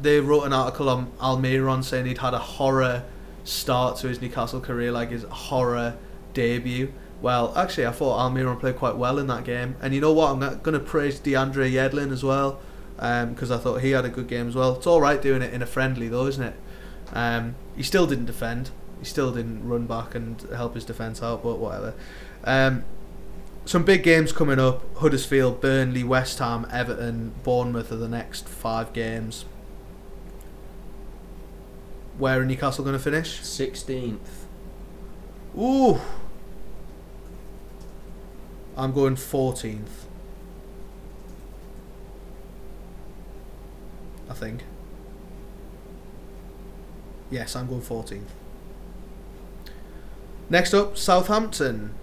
they 0.00 0.20
wrote 0.20 0.44
an 0.44 0.52
article 0.52 0.88
on 0.88 1.10
Almiron 1.20 1.82
saying 1.84 2.06
he'd 2.06 2.18
had 2.18 2.34
a 2.34 2.38
horror 2.38 3.04
start 3.44 3.96
to 3.98 4.08
his 4.08 4.20
Newcastle 4.20 4.60
career, 4.60 4.92
like 4.92 5.10
his 5.10 5.24
horror 5.24 5.96
debut. 6.34 6.92
Well, 7.20 7.52
actually, 7.56 7.86
I 7.86 7.92
thought 7.92 8.18
Almiron 8.18 8.58
played 8.58 8.76
quite 8.76 8.96
well 8.96 9.18
in 9.18 9.28
that 9.28 9.44
game, 9.44 9.76
and 9.80 9.94
you 9.94 10.00
know 10.00 10.12
what? 10.12 10.32
I'm 10.32 10.40
going 10.40 10.74
to 10.74 10.80
praise 10.80 11.20
DeAndre 11.20 11.70
Yedlin 11.70 12.12
as 12.12 12.24
well 12.24 12.60
because 12.96 13.50
I 13.50 13.58
thought 13.58 13.80
he 13.80 13.90
had 13.90 14.04
a 14.04 14.08
good 14.08 14.28
game 14.28 14.48
as 14.48 14.54
well. 14.54 14.76
It's 14.76 14.86
all 14.86 15.00
right 15.00 15.20
doing 15.20 15.42
it 15.42 15.52
in 15.52 15.62
a 15.62 15.66
friendly 15.66 16.08
though, 16.08 16.26
isn't 16.26 16.42
it? 16.42 16.54
Um, 17.12 17.56
he 17.76 17.82
still 17.82 18.06
didn't 18.06 18.26
defend. 18.26 18.70
He 19.00 19.04
still 19.04 19.32
didn't 19.32 19.68
run 19.68 19.86
back 19.86 20.14
and 20.14 20.40
help 20.54 20.74
his 20.74 20.84
defence 20.84 21.22
out, 21.22 21.42
but 21.42 21.58
whatever. 21.58 21.94
Um, 22.44 22.84
some 23.64 23.84
big 23.84 24.02
games 24.02 24.32
coming 24.32 24.58
up: 24.58 24.82
Huddersfield, 24.98 25.60
Burnley, 25.60 26.04
West 26.04 26.38
Ham, 26.38 26.66
Everton, 26.70 27.34
Bournemouth 27.42 27.92
are 27.92 27.96
the 27.96 28.08
next 28.08 28.48
five 28.48 28.92
games. 28.92 29.44
Where 32.18 32.40
are 32.40 32.44
Newcastle 32.44 32.84
going 32.84 32.96
to 32.96 33.02
finish? 33.02 33.40
16th. 33.40 34.18
Ooh, 35.58 36.00
I'm 38.76 38.92
going 38.92 39.16
14th. 39.16 40.06
I 44.28 44.34
think. 44.34 44.64
Yes, 47.30 47.56
I'm 47.56 47.66
going 47.66 47.82
14th. 47.82 48.22
Next 50.48 50.74
up, 50.74 50.96
Southampton. 50.96 51.94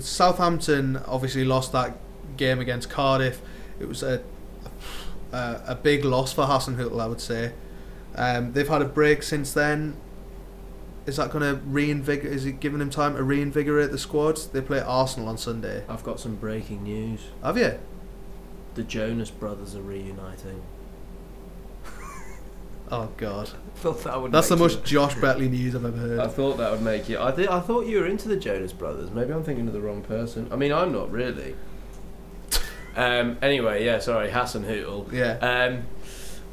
Southampton 0.00 0.96
obviously 1.06 1.44
lost 1.44 1.72
that 1.72 1.96
game 2.36 2.60
against 2.60 2.90
Cardiff. 2.90 3.40
It 3.80 3.88
was 3.88 4.02
a 4.02 4.22
a, 5.32 5.62
a 5.68 5.74
big 5.74 6.04
loss 6.04 6.32
for 6.32 6.44
Hasenhüttl, 6.44 7.00
I 7.00 7.06
would 7.06 7.20
say. 7.20 7.52
Um, 8.14 8.52
they've 8.52 8.68
had 8.68 8.82
a 8.82 8.86
break 8.86 9.22
since 9.22 9.52
then. 9.52 9.96
Is 11.06 11.16
that 11.16 11.30
going 11.30 11.42
to 11.42 11.62
reinvigorate? 11.64 12.32
Is 12.32 12.44
it 12.44 12.60
giving 12.60 12.80
him 12.80 12.90
time 12.90 13.16
to 13.16 13.22
reinvigorate 13.22 13.90
the 13.90 13.98
squad? 13.98 14.38
They 14.52 14.60
play 14.60 14.80
Arsenal 14.80 15.28
on 15.28 15.38
Sunday. 15.38 15.84
I've 15.88 16.02
got 16.02 16.20
some 16.20 16.36
breaking 16.36 16.82
news. 16.82 17.20
Have 17.42 17.56
you? 17.56 17.78
The 18.74 18.82
Jonas 18.82 19.30
brothers 19.30 19.74
are 19.74 19.82
reuniting. 19.82 20.62
Oh 22.90 23.08
God, 23.18 23.50
thought 23.76 24.02
that 24.04 24.20
would 24.20 24.32
that's 24.32 24.48
the 24.48 24.56
most 24.56 24.82
Josh 24.84 25.14
Betley 25.16 25.50
news 25.50 25.74
I've 25.74 25.84
ever 25.84 25.96
heard. 25.96 26.20
I 26.20 26.28
thought 26.28 26.56
that 26.56 26.70
would 26.72 26.82
make 26.82 27.08
you. 27.08 27.20
I 27.20 27.30
th- 27.32 27.48
I 27.48 27.60
thought 27.60 27.86
you 27.86 28.00
were 28.00 28.06
into 28.06 28.28
the 28.28 28.36
Jonas 28.36 28.72
Brothers. 28.72 29.10
Maybe 29.10 29.32
I'm 29.32 29.44
thinking 29.44 29.66
of 29.66 29.74
the 29.74 29.80
wrong 29.80 30.02
person. 30.02 30.48
I 30.50 30.56
mean, 30.56 30.72
I'm 30.72 30.90
not 30.92 31.10
really. 31.12 31.54
um. 32.96 33.36
Anyway, 33.42 33.84
yeah. 33.84 33.98
Sorry, 33.98 34.30
Hasenhüttl. 34.30 35.12
yeah, 35.12 35.32
Um. 35.40 35.82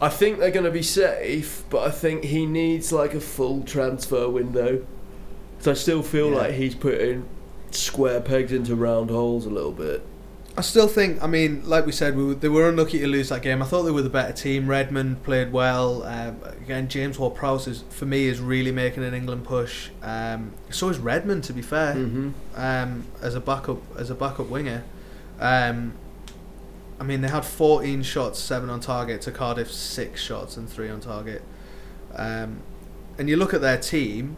I 0.02 0.10
think 0.10 0.40
they're 0.40 0.52
going 0.52 0.66
to 0.66 0.72
be 0.72 0.82
safe, 0.84 1.64
but 1.70 1.88
I 1.88 1.90
think 1.90 2.26
he 2.26 2.46
needs 2.46 2.92
like 2.92 3.14
a 3.14 3.22
full 3.22 3.64
transfer 3.64 4.28
window. 4.30 4.86
So 5.60 5.72
I 5.72 5.74
still 5.74 6.04
feel 6.04 6.32
Yeah. 6.32 6.36
like 6.36 6.56
he's 6.56 6.76
putting 6.76 7.26
square 7.72 8.20
pegs 8.20 8.52
into 8.52 8.76
round 8.76 9.10
holes 9.10 9.46
a 9.46 9.50
little 9.50 9.72
bit. 9.72 10.06
I 10.58 10.62
still 10.62 10.88
think. 10.88 11.22
I 11.22 11.28
mean, 11.28 11.68
like 11.68 11.86
we 11.86 11.92
said, 11.92 12.16
we 12.16 12.24
were, 12.24 12.34
they 12.34 12.48
were 12.48 12.70
unlucky 12.70 13.00
to 13.00 13.08
lose 13.08 13.28
that 13.30 13.42
game. 13.42 13.62
I 13.62 13.66
thought 13.66 13.84
they 13.84 13.92
were 13.92 14.02
the 14.02 14.10
better 14.10 14.32
team. 14.32 14.68
Redmond 14.68 15.24
played 15.24 15.52
well. 15.52 16.04
Um, 16.04 16.40
again, 16.62 16.88
James 16.88 17.20
Ward-Prowse 17.20 17.68
is 17.68 17.84
for 17.90 18.06
me 18.06 18.28
is 18.28 18.40
really 18.40 18.72
making 18.72 19.04
an 19.04 19.14
England 19.14 19.44
push. 19.44 19.90
Um, 20.02 20.54
so 20.70 20.88
is 20.88 20.98
Redmond, 20.98 21.44
to 21.46 21.54
be 21.54 21.62
fair. 21.62 21.96
Mm-hmm. 21.96 22.32
um, 22.56 23.06
as 23.22 23.36
a 23.36 23.42
backup 23.42 23.80
as 23.98 24.10
a 24.10 24.16
backup 24.16 24.48
winger. 24.48 24.84
Um, 25.42 25.94
I 27.02 27.04
mean, 27.04 27.20
they 27.20 27.28
had 27.28 27.44
14 27.44 28.04
shots, 28.04 28.40
seven 28.40 28.70
on 28.70 28.80
target 28.80 29.22
to 29.24 29.32
Cardiff, 29.32 29.70
six 29.70 30.22
shots 30.22 30.56
and 30.56 30.70
three 30.70 30.90
on 30.90 31.02
target. 31.02 31.44
Um, 32.16 32.62
and 33.18 33.28
you 33.28 33.36
look 33.36 33.54
at 33.54 33.60
their 33.60 33.78
team, 33.78 34.38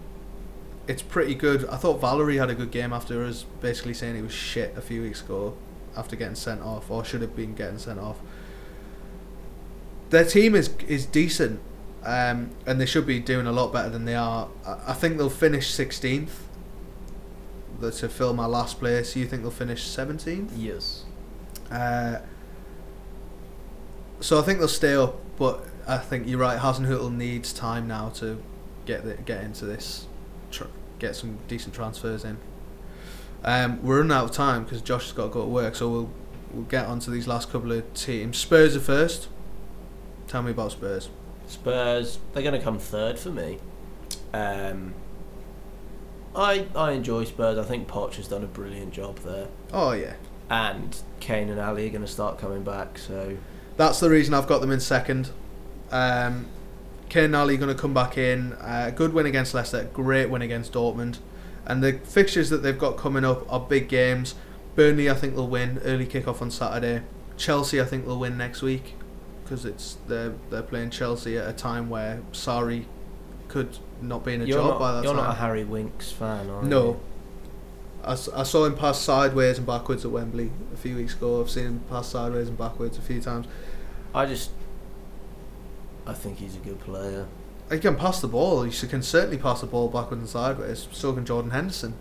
it's 0.88 1.03
pretty 1.03 1.35
good. 1.35 1.68
I 1.68 1.77
thought 1.77 2.02
Valery 2.02 2.38
had 2.38 2.49
a 2.49 2.56
good 2.56 2.72
game 2.72 2.91
after 2.91 3.23
us 3.23 3.45
basically 3.61 3.94
saying 3.94 4.15
he 4.15 4.23
was 4.23 4.31
shit 4.31 4.76
a 4.76 4.81
few 4.81 5.03
weeks 5.03 5.22
ago 5.22 5.56
after 5.97 6.15
getting 6.15 6.35
sent 6.35 6.61
off, 6.61 6.89
or 6.89 7.03
should 7.03 7.21
have 7.21 7.35
been 7.35 7.55
getting 7.55 7.79
sent 7.79 7.99
off. 7.99 8.17
Their 10.09 10.25
team 10.25 10.55
is 10.55 10.69
is 10.87 11.05
decent, 11.05 11.59
um, 12.05 12.51
and 12.65 12.79
they 12.79 12.85
should 12.85 13.05
be 13.05 13.19
doing 13.19 13.47
a 13.47 13.51
lot 13.51 13.73
better 13.73 13.89
than 13.89 14.05
they 14.05 14.15
are. 14.15 14.47
I, 14.65 14.79
I 14.87 14.93
think 14.93 15.17
they'll 15.17 15.29
finish 15.29 15.73
16th. 15.73 16.29
To 17.79 18.09
fill 18.09 18.33
my 18.33 18.47
last 18.47 18.79
place, 18.79 19.15
you 19.15 19.27
think 19.27 19.43
they'll 19.43 19.51
finish 19.51 19.85
17th? 19.85 20.49
Yes. 20.57 21.05
Uh, 21.69 22.17
so 24.19 24.39
I 24.39 24.41
think 24.41 24.57
they'll 24.57 24.67
stay 24.67 24.95
up, 24.95 25.19
but 25.37 25.63
I 25.87 25.97
think 25.97 26.27
you're 26.27 26.39
right. 26.39 26.59
Hasenhüttl 26.59 27.13
needs 27.13 27.53
time 27.53 27.87
now 27.87 28.09
to 28.15 28.41
get 28.85 29.03
the, 29.03 29.13
get 29.13 29.43
into 29.43 29.65
this, 29.65 30.07
tr- 30.49 30.63
get 30.97 31.15
some 31.15 31.37
decent 31.47 31.75
transfers 31.75 32.25
in. 32.25 32.37
Um, 33.47 33.81
we're 33.81 33.99
running 33.99 34.11
out 34.11 34.25
of 34.25 34.31
time 34.31 34.65
because 34.65 34.81
Josh 34.81 35.05
has 35.05 35.13
got 35.13 35.27
to 35.27 35.29
go 35.29 35.43
to 35.43 35.47
work, 35.47 35.73
so 35.73 35.87
we'll 35.89 36.09
we'll 36.51 36.65
get 36.65 36.85
on 36.85 36.99
to 36.99 37.09
these 37.09 37.27
last 37.27 37.49
couple 37.49 37.71
of 37.71 37.93
teams. 37.93 38.37
Spurs 38.37 38.75
are 38.75 38.81
first. 38.81 39.29
Tell 40.27 40.43
me 40.43 40.51
about 40.51 40.73
Spurs. 40.73 41.09
Spurs, 41.47 42.19
they're 42.33 42.43
going 42.43 42.59
to 42.59 42.61
come 42.61 42.77
third 42.77 43.17
for 43.17 43.29
me. 43.29 43.59
Um, 44.33 44.93
I 46.35 46.65
I 46.75 46.91
enjoy 46.91 47.23
Spurs. 47.23 47.57
I 47.57 47.63
think 47.63 47.87
Poch 47.87 48.15
has 48.15 48.27
done 48.27 48.43
a 48.43 48.47
brilliant 48.47 48.91
job 48.91 49.19
there, 49.19 49.47
Oh 49.71 49.93
yeah, 49.93 50.15
and 50.49 51.01
Kane 51.21 51.47
and 51.47 51.57
Alli 51.57 51.87
are 51.87 51.89
going 51.89 52.01
to 52.01 52.07
start 52.07 52.37
coming 52.39 52.63
back. 52.63 52.97
So 52.97 53.37
that's 53.77 54.01
the 54.01 54.09
reason 54.09 54.33
I've 54.33 54.47
got 54.47 54.59
them 54.59 54.71
in 54.71 54.81
second. 54.81 55.29
Um, 55.89 56.47
Kane 57.07 57.23
and 57.23 57.35
Alli 57.37 57.55
going 57.55 57.73
to 57.73 57.81
come 57.81 57.93
back 57.93 58.17
in. 58.17 58.51
Uh, 58.59 58.91
good 58.93 59.13
win 59.13 59.25
against 59.25 59.53
Leicester. 59.53 59.85
Great 59.93 60.29
win 60.29 60.41
against 60.41 60.73
Dortmund. 60.73 61.19
And 61.68 61.84
the 61.84 61.94
fixtures 61.99 62.49
that 62.49 62.64
they've 62.64 62.80
got 62.80 62.98
coming 62.98 63.23
up 63.26 63.45
are 63.52 63.60
big 63.60 63.88
games. 63.89 64.34
Burnley, 64.76 65.10
I 65.10 65.14
think 65.14 65.35
they'll 65.35 65.48
win. 65.48 65.80
Early 65.84 66.06
kickoff 66.07 66.41
on 66.41 66.49
Saturday. 66.49 67.03
Chelsea, 67.35 67.80
I 67.80 67.85
think 67.85 68.06
they'll 68.06 68.18
win 68.19 68.38
next 68.38 68.61
week 68.64 68.95
because 69.44 69.65
it's 69.65 69.98
they're 70.07 70.34
they're 70.49 70.61
playing 70.64 70.89
Chelsea 70.89 71.38
at 71.38 71.48
a 71.48 71.53
time 71.53 71.89
where 71.89 72.22
Sarri 72.31 72.85
could 73.49 73.77
not 74.02 74.23
be 74.26 74.34
in 74.34 74.41
a 74.41 74.45
you're 74.45 74.57
job 74.57 74.72
not 74.72 74.80
by 74.80 74.91
that 74.94 75.03
you're 75.03 75.14
time. 75.14 75.23
not 75.26 75.31
a 75.31 75.39
Harry 75.39 75.64
Winks 75.64 76.11
fan, 76.11 76.49
are 76.49 76.64
No. 76.64 76.84
you? 76.85 76.99
I, 78.03 78.11
s- 78.14 78.30
I 78.30 78.44
saw 78.44 78.65
him 78.65 78.76
pass 78.76 78.99
sideways 78.99 79.57
and 79.57 79.68
backwards 79.68 80.06
at 80.06 80.11
Wembley 80.11 80.52
a 80.73 80.77
few 80.77 80.95
weeks 80.95 81.14
ago. 81.15 81.41
I've 81.41 81.49
seen 81.49 81.65
him 81.65 81.81
pass 81.89 82.07
sideways 82.07 82.48
and 82.48 82.57
backwards 82.57 82.98
a 82.98 83.02
few 83.02 83.19
times. 83.22 83.45
I 84.15 84.26
just 84.26 84.52
I 86.06 86.14
think 86.14 86.38
he's 86.38 86.56
a 86.56 86.60
good 86.60 86.80
player. 86.80 87.26
He 87.72 87.80
can 87.80 87.95
pass 87.95 88.22
the 88.22 88.27
ball. 88.27 88.64
He 88.64 88.88
can 88.88 89.03
certainly 89.03 89.38
pass 89.38 89.61
the 89.61 89.68
ball 89.68 89.89
backwards 89.89 90.22
and 90.22 90.30
sideways. 90.30 90.88
So 90.91 91.14
can 91.14 91.26
Jordan 91.26 91.52
Henderson. 91.52 91.95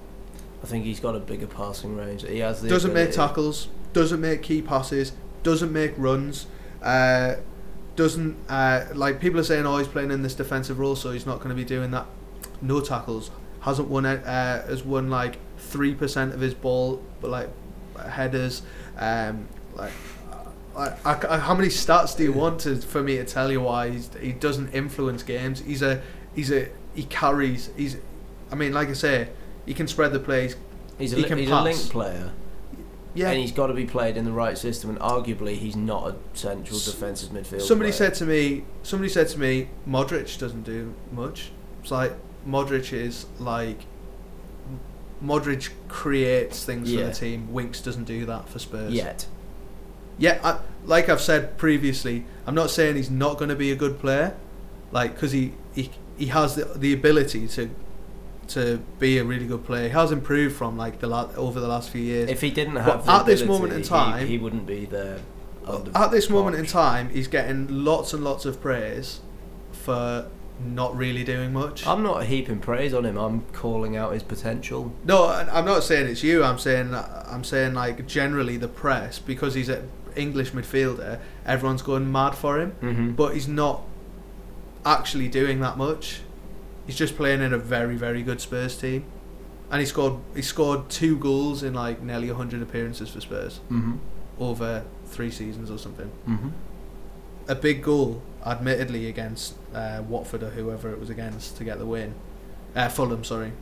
I 0.62 0.66
think 0.66 0.84
he's 0.84 1.00
got 1.00 1.14
a 1.14 1.20
bigger 1.20 1.46
passing 1.46 1.96
range. 1.96 2.26
He 2.26 2.38
has 2.38 2.62
the 2.62 2.68
doesn't 2.68 2.92
make 2.92 3.12
tackles, 3.12 3.68
doesn't 3.92 4.20
make 4.20 4.42
key 4.42 4.62
passes, 4.62 5.12
doesn't 5.42 5.72
make 5.72 5.92
runs, 5.96 6.46
uh, 6.82 7.36
doesn't 7.94 8.36
uh, 8.48 8.86
like 8.94 9.20
people 9.20 9.38
are 9.40 9.44
saying, 9.44 9.66
oh, 9.66 9.78
he's 9.78 9.88
playing 9.88 10.10
in 10.10 10.22
this 10.22 10.34
defensive 10.34 10.78
role, 10.78 10.96
so 10.96 11.12
he's 11.12 11.26
not 11.26 11.38
going 11.38 11.50
to 11.50 11.54
be 11.54 11.64
doing 11.64 11.90
that. 11.92 12.06
No 12.60 12.80
tackles. 12.80 13.30
Hasn't 13.60 13.88
won 13.88 14.06
it. 14.06 14.24
Uh, 14.24 14.62
has 14.66 14.82
won 14.82 15.10
like 15.10 15.38
three 15.58 15.94
percent 15.94 16.32
of 16.32 16.40
his 16.40 16.54
ball, 16.54 17.02
but 17.20 17.30
like 17.30 17.48
headers. 18.08 18.62
Um, 18.98 19.48
like, 19.74 19.92
I, 20.76 20.96
I, 21.04 21.38
how 21.38 21.54
many 21.54 21.68
stats 21.68 22.16
do 22.16 22.22
you 22.22 22.32
want 22.32 22.60
to, 22.60 22.76
for 22.76 23.02
me 23.02 23.16
to 23.16 23.24
tell 23.24 23.50
you 23.50 23.62
why 23.62 23.90
he's, 23.90 24.10
he 24.20 24.32
doesn't 24.32 24.70
influence 24.74 25.22
games? 25.22 25.60
He's 25.60 25.82
a 25.82 26.02
he's 26.34 26.50
a 26.52 26.68
he 26.94 27.04
carries. 27.04 27.70
He's, 27.76 27.96
I 28.50 28.54
mean, 28.54 28.72
like 28.72 28.88
I 28.88 28.92
say, 28.92 29.28
he 29.64 29.74
can 29.74 29.88
spread 29.88 30.12
the 30.12 30.20
plays. 30.20 30.56
He's 30.98 31.12
a, 31.12 31.16
he 31.16 31.22
li- 31.22 31.40
he's 31.40 31.48
pass. 31.50 31.60
a 31.60 31.64
link 31.64 31.78
player, 31.90 32.32
Yeah, 33.14 33.30
and 33.30 33.38
he's 33.38 33.52
got 33.52 33.66
to 33.68 33.74
be 33.74 33.86
played 33.86 34.16
in 34.16 34.24
the 34.24 34.32
right 34.32 34.56
system. 34.56 34.90
And 34.90 34.98
arguably, 34.98 35.56
he's 35.56 35.76
not 35.76 36.08
a 36.08 36.16
central 36.34 36.78
defensive 36.78 37.30
midfield. 37.30 37.62
Somebody 37.62 37.90
player. 37.90 38.10
said 38.10 38.14
to 38.14 38.26
me, 38.26 38.64
somebody 38.82 39.08
said 39.10 39.28
to 39.28 39.38
me, 39.38 39.68
Modric 39.88 40.38
doesn't 40.38 40.62
do 40.62 40.94
much. 41.12 41.50
It's 41.82 41.90
like 41.90 42.12
Modric 42.46 42.92
is 42.92 43.26
like 43.38 43.80
Modric 45.22 45.70
creates 45.88 46.64
things 46.64 46.92
for 46.92 47.02
the 47.02 47.12
team. 47.12 47.52
Winks 47.52 47.80
doesn't 47.80 48.04
do 48.04 48.26
that 48.26 48.48
for 48.48 48.58
Spurs. 48.58 48.92
yet. 48.92 49.26
Yeah, 50.18 50.40
I, 50.42 50.58
like 50.86 51.08
I've 51.08 51.20
said 51.20 51.58
previously, 51.58 52.24
I'm 52.46 52.54
not 52.54 52.70
saying 52.70 52.96
he's 52.96 53.10
not 53.10 53.38
going 53.38 53.48
to 53.50 53.56
be 53.56 53.70
a 53.70 53.76
good 53.76 53.98
player, 53.98 54.34
like 54.92 55.14
because 55.14 55.32
he, 55.32 55.52
he 55.74 55.90
he 56.16 56.26
has 56.26 56.54
the, 56.54 56.64
the 56.64 56.92
ability 56.92 57.46
to 57.48 57.70
to 58.48 58.78
be 58.98 59.18
a 59.18 59.24
really 59.24 59.46
good 59.46 59.64
player. 59.64 59.84
He 59.88 59.90
has 59.94 60.12
improved 60.12 60.56
from 60.56 60.76
like 60.78 61.00
the 61.00 61.06
la- 61.08 61.30
over 61.36 61.60
the 61.60 61.68
last 61.68 61.90
few 61.90 62.00
years. 62.00 62.30
If 62.30 62.40
he 62.40 62.50
didn't 62.50 62.76
have 62.76 63.04
the 63.04 63.12
at 63.12 63.26
this 63.26 63.42
ability, 63.42 63.52
moment 63.62 63.72
in 63.74 63.82
he- 63.82 63.88
time- 63.88 64.26
he, 64.26 64.38
wouldn't 64.38 64.66
be 64.66 64.84
there. 64.86 65.18
At 65.96 66.12
this 66.12 66.30
moment 66.30 66.54
in 66.56 66.64
time, 66.64 67.10
he's 67.10 67.26
getting 67.26 67.84
lots 67.84 68.12
and 68.14 68.22
lots 68.22 68.44
of 68.46 68.60
praise 68.60 69.18
for 69.72 70.28
not 70.64 70.96
really 70.96 71.24
doing 71.24 71.52
much. 71.52 71.84
I'm 71.86 72.04
not 72.04 72.24
heaping 72.26 72.60
praise 72.60 72.94
on 72.94 73.04
him. 73.04 73.16
I'm 73.18 73.40
calling 73.52 73.96
out 73.96 74.12
his 74.12 74.22
potential. 74.22 74.94
No, 75.04 75.26
I'm 75.26 75.64
not 75.64 75.82
saying 75.82 76.06
it's 76.06 76.22
you. 76.22 76.44
I'm 76.44 76.58
saying 76.58 76.94
I'm 76.94 77.42
saying 77.44 77.74
like 77.74 78.06
generally 78.06 78.56
the 78.56 78.68
press 78.68 79.18
because 79.18 79.54
he's 79.54 79.68
an 79.68 79.90
English 80.16 80.52
midfielder. 80.52 81.18
Everyone's 81.44 81.82
going 81.82 82.10
mad 82.10 82.34
for 82.34 82.58
him, 82.60 82.72
Mm-hmm. 82.82 83.12
but 83.12 83.34
he's 83.34 83.48
not 83.48 83.82
actually 84.84 85.28
doing 85.28 85.60
that 85.60 85.76
much. 85.76 86.20
He's 86.86 86.96
just 86.96 87.16
playing 87.16 87.40
in 87.42 87.52
a 87.52 87.58
very 87.58 87.96
very 87.96 88.22
good 88.22 88.40
Spurs 88.40 88.76
team, 88.76 89.04
and 89.70 89.80
he 89.80 89.86
scored 89.86 90.14
he 90.34 90.42
scored 90.42 90.88
two 90.88 91.16
goals 91.18 91.62
in 91.62 91.74
like 91.74 92.02
nearly 92.02 92.28
100 92.28 92.62
appearances 92.62 93.10
for 93.10 93.20
Spurs 93.20 93.60
mm-hmm. 93.70 93.96
over 94.38 94.84
three 95.06 95.30
seasons 95.30 95.70
or 95.70 95.78
something. 95.78 96.10
Mm-hmm. 96.28 96.48
A 97.48 97.54
big 97.54 97.82
goal, 97.82 98.22
admittedly 98.44 99.08
against 99.08 99.54
uh, 99.74 100.02
Watford 100.08 100.42
or 100.42 100.50
whoever 100.50 100.90
it 100.90 100.98
was 100.98 101.10
against 101.10 101.56
to 101.58 101.64
get 101.64 101.78
the 101.78 101.86
win. 101.86 102.14
Uh, 102.74 102.88
Fulham, 102.88 103.22
sorry, 103.24 103.52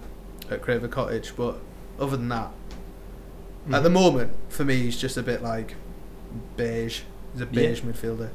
at 0.51 0.63
Craven 0.63 0.91
Cottage. 0.91 1.35
But 1.37 1.57
other 2.01 2.17
than 2.17 2.29
that, 2.31 2.51
At 3.73 3.83
the 3.83 3.91
moment, 3.91 4.33
for 4.49 4.65
me, 4.65 4.77
he's 4.83 4.99
just 4.99 5.17
a 5.17 5.23
bit 5.23 5.43
like 5.43 5.75
beige. 6.56 7.01
He's 7.32 7.43
a 7.43 7.44
Yeah. 7.44 7.51
beige 7.51 7.81
midfielder. 7.82 8.31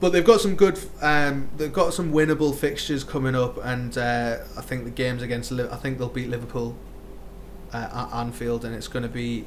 But 0.00 0.12
they've 0.12 0.24
got 0.24 0.40
some 0.40 0.54
good. 0.56 0.78
Um, 1.02 1.50
they've 1.56 1.72
got 1.72 1.92
some 1.92 2.12
winnable 2.12 2.54
fixtures 2.54 3.04
coming 3.04 3.34
up, 3.34 3.62
and 3.62 3.96
uh, 3.98 4.38
I 4.56 4.60
think 4.62 4.84
the 4.84 4.90
games 4.90 5.22
against. 5.22 5.52
I 5.52 5.76
think 5.76 5.98
they'll 5.98 6.08
beat 6.08 6.30
Liverpool 6.30 6.74
uh, 7.72 8.08
at 8.10 8.16
Anfield, 8.16 8.64
and 8.64 8.74
it's 8.74 8.88
going 8.88 9.02
to 9.02 9.10
be 9.10 9.44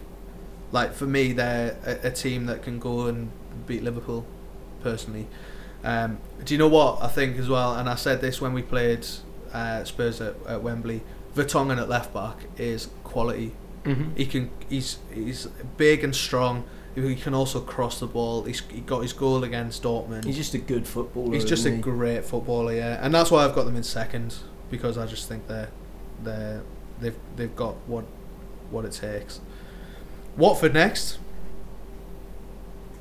like 0.71 0.93
for 0.93 1.05
me, 1.05 1.33
they're 1.33 1.75
a, 1.85 2.07
a 2.07 2.11
team 2.11 2.45
that 2.45 2.61
can 2.61 2.77
go 2.79 3.07
and 3.07 3.31
beat 3.65 3.83
Liverpool. 3.83 4.25
Personally, 4.83 5.27
um, 5.83 6.17
do 6.43 6.53
you 6.53 6.57
know 6.57 6.67
what 6.67 7.01
I 7.01 7.07
think 7.07 7.37
as 7.39 7.49
well? 7.49 7.73
And 7.75 7.89
I 7.89 7.95
said 7.95 8.21
this 8.21 8.39
when 8.41 8.53
we 8.53 8.61
played 8.61 9.07
uh, 9.53 9.83
Spurs 9.85 10.21
at, 10.21 10.35
at 10.47 10.61
Wembley. 10.61 11.01
Vertonghen 11.35 11.79
at 11.81 11.89
left 11.89 12.13
back 12.13 12.37
is 12.57 12.89
quality. 13.03 13.53
Mm-hmm. 13.83 14.15
He 14.15 14.25
can. 14.25 14.51
He's 14.69 14.97
he's 15.13 15.47
big 15.77 16.03
and 16.03 16.15
strong. 16.15 16.65
He 16.95 17.15
can 17.15 17.33
also 17.33 17.59
cross 17.59 17.99
the 17.99 18.07
ball. 18.07 18.43
He's 18.43 18.61
he 18.61 18.81
got 18.81 19.01
his 19.01 19.13
goal 19.13 19.43
against 19.43 19.83
Dortmund. 19.83 20.25
He's 20.25 20.37
just 20.37 20.53
a 20.53 20.59
good 20.59 20.87
footballer. 20.87 21.33
He's 21.33 21.45
just 21.45 21.65
a 21.65 21.71
he? 21.71 21.77
great 21.81 22.23
footballer, 22.23 22.73
yeah, 22.73 22.99
and 23.01 23.13
that's 23.13 23.31
why 23.31 23.43
I've 23.43 23.55
got 23.55 23.65
them 23.65 23.75
in 23.75 23.83
second 23.83 24.35
because 24.69 24.97
I 24.97 25.05
just 25.05 25.27
think 25.27 25.47
they're 25.47 25.69
they 26.23 26.59
they've 26.99 27.17
they've 27.35 27.55
got 27.55 27.75
what 27.87 28.05
what 28.69 28.85
it 28.85 28.91
takes. 28.91 29.41
Watford 30.37 30.73
next. 30.73 31.19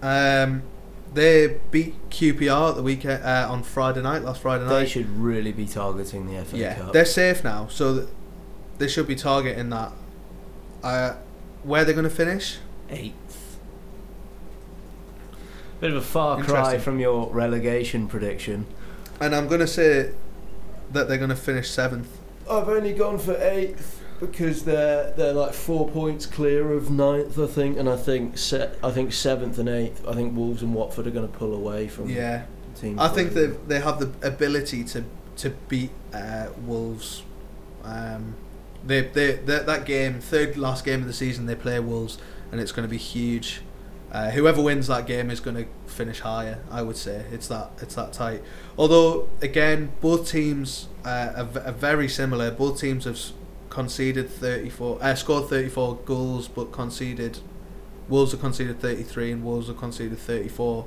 Um, 0.03 0.63
they 1.15 1.59
beat 1.71 2.11
QPR 2.11 2.71
at 2.71 2.77
the 2.77 2.83
weekend 2.83 3.23
uh, 3.25 3.47
on 3.51 3.63
Friday 3.63 4.03
night. 4.03 4.23
Last 4.23 4.43
Friday 4.43 4.65
night. 4.65 4.81
They 4.81 4.87
should 4.87 5.09
really 5.09 5.53
be 5.53 5.67
targeting 5.67 6.27
the 6.27 6.45
FA 6.45 6.57
yeah, 6.57 6.75
Cup. 6.75 6.93
they're 6.93 7.05
safe 7.05 7.45
now, 7.45 7.69
so 7.69 7.95
th- 7.95 8.09
they 8.79 8.89
should 8.89 9.07
be 9.07 9.17
targeting 9.17 9.71
that. 9.71 9.93
Uh, 10.83 11.15
where 11.63 11.85
they're 11.85 11.95
going 11.95 12.05
to 12.09 12.11
finish? 12.11 12.59
eighth. 12.91 13.59
Bit 15.81 15.91
of 15.91 15.97
a 15.97 16.01
far 16.01 16.37
cry 16.43 16.59
Interesting. 16.59 16.81
from 16.81 17.01
your 17.01 17.29
relegation 17.31 18.07
prediction. 18.07 18.67
And 19.21 19.35
I'm 19.35 19.49
going 19.49 19.61
to 19.61 19.67
say 19.67 20.13
that 20.93 21.09
they're 21.09 21.19
going 21.19 21.31
to 21.31 21.37
finish 21.37 21.71
seventh. 21.71 22.19
I've 22.51 22.69
only 22.69 22.93
gone 22.93 23.19
for 23.19 23.37
eighth 23.41 24.03
because 24.21 24.65
they're 24.65 25.11
they're 25.13 25.33
like 25.33 25.53
four 25.55 25.89
points 25.89 26.27
clear 26.27 26.73
of 26.73 26.91
ninth, 26.91 27.39
I 27.39 27.47
think, 27.47 27.79
and 27.79 27.89
I 27.89 27.97
think 27.97 28.37
se- 28.39 28.73
I 28.83 28.91
think 28.91 29.13
seventh 29.13 29.59
and 29.59 29.69
eighth. 29.69 30.07
I 30.07 30.13
think 30.13 30.37
Wolves 30.37 30.63
and 30.63 30.75
Watford 30.75 31.07
are 31.07 31.11
going 31.11 31.27
to 31.31 31.39
pull 31.39 31.55
away 31.55 31.89
from 31.89 32.09
Yeah, 32.11 32.45
team. 32.77 32.99
I 33.01 33.09
think 33.09 33.33
they 33.33 33.47
they 33.47 33.81
have 33.81 33.99
the 33.99 34.27
ability 34.27 34.85
to 34.85 35.05
to 35.39 35.51
beat 35.69 35.91
uh, 36.13 36.49
Wolves. 36.67 37.23
Um, 37.85 38.37
they, 38.85 39.03
they 39.03 39.33
they 39.33 39.59
that 39.61 39.85
game 39.85 40.21
third 40.21 40.57
last 40.57 40.85
game 40.85 41.01
of 41.01 41.07
the 41.07 41.13
season 41.13 41.47
they 41.47 41.55
play 41.55 41.79
Wolves 41.81 42.19
and 42.51 42.61
it's 42.61 42.73
going 42.73 42.87
to 42.87 42.91
be 42.91 42.99
huge. 42.99 43.63
Uh, 44.11 44.31
whoever 44.31 44.61
wins 44.61 44.89
that 44.89 45.07
game 45.07 45.31
is 45.31 45.41
going 45.41 45.57
to 45.57 45.67
finish 45.87 46.21
higher. 46.21 46.59
I 46.71 46.83
would 46.83 46.99
say 46.99 47.25
it's 47.33 47.49
that 47.49 47.71
it's 47.81 47.95
that 47.95 48.13
tight. 48.13 48.43
Although 48.77 49.29
again, 49.41 49.93
both 50.01 50.29
teams 50.31 50.89
uh, 51.05 51.33
are, 51.37 51.63
are 51.63 51.73
very 51.73 52.09
similar. 52.09 52.51
Both 52.51 52.81
teams 52.81 53.05
have 53.05 53.19
conceded 53.71 54.29
34, 54.29 54.99
uh, 55.01 55.15
scored 55.15 55.49
34 55.49 55.97
goals, 56.05 56.47
but 56.47 56.73
conceded. 56.73 57.39
Wolves 58.09 58.33
have 58.33 58.41
conceded 58.43 58.81
33 58.81 59.33
and 59.33 59.45
Wolves 59.45 59.69
have 59.69 59.79
conceded 59.79 60.19
34. 60.19 60.87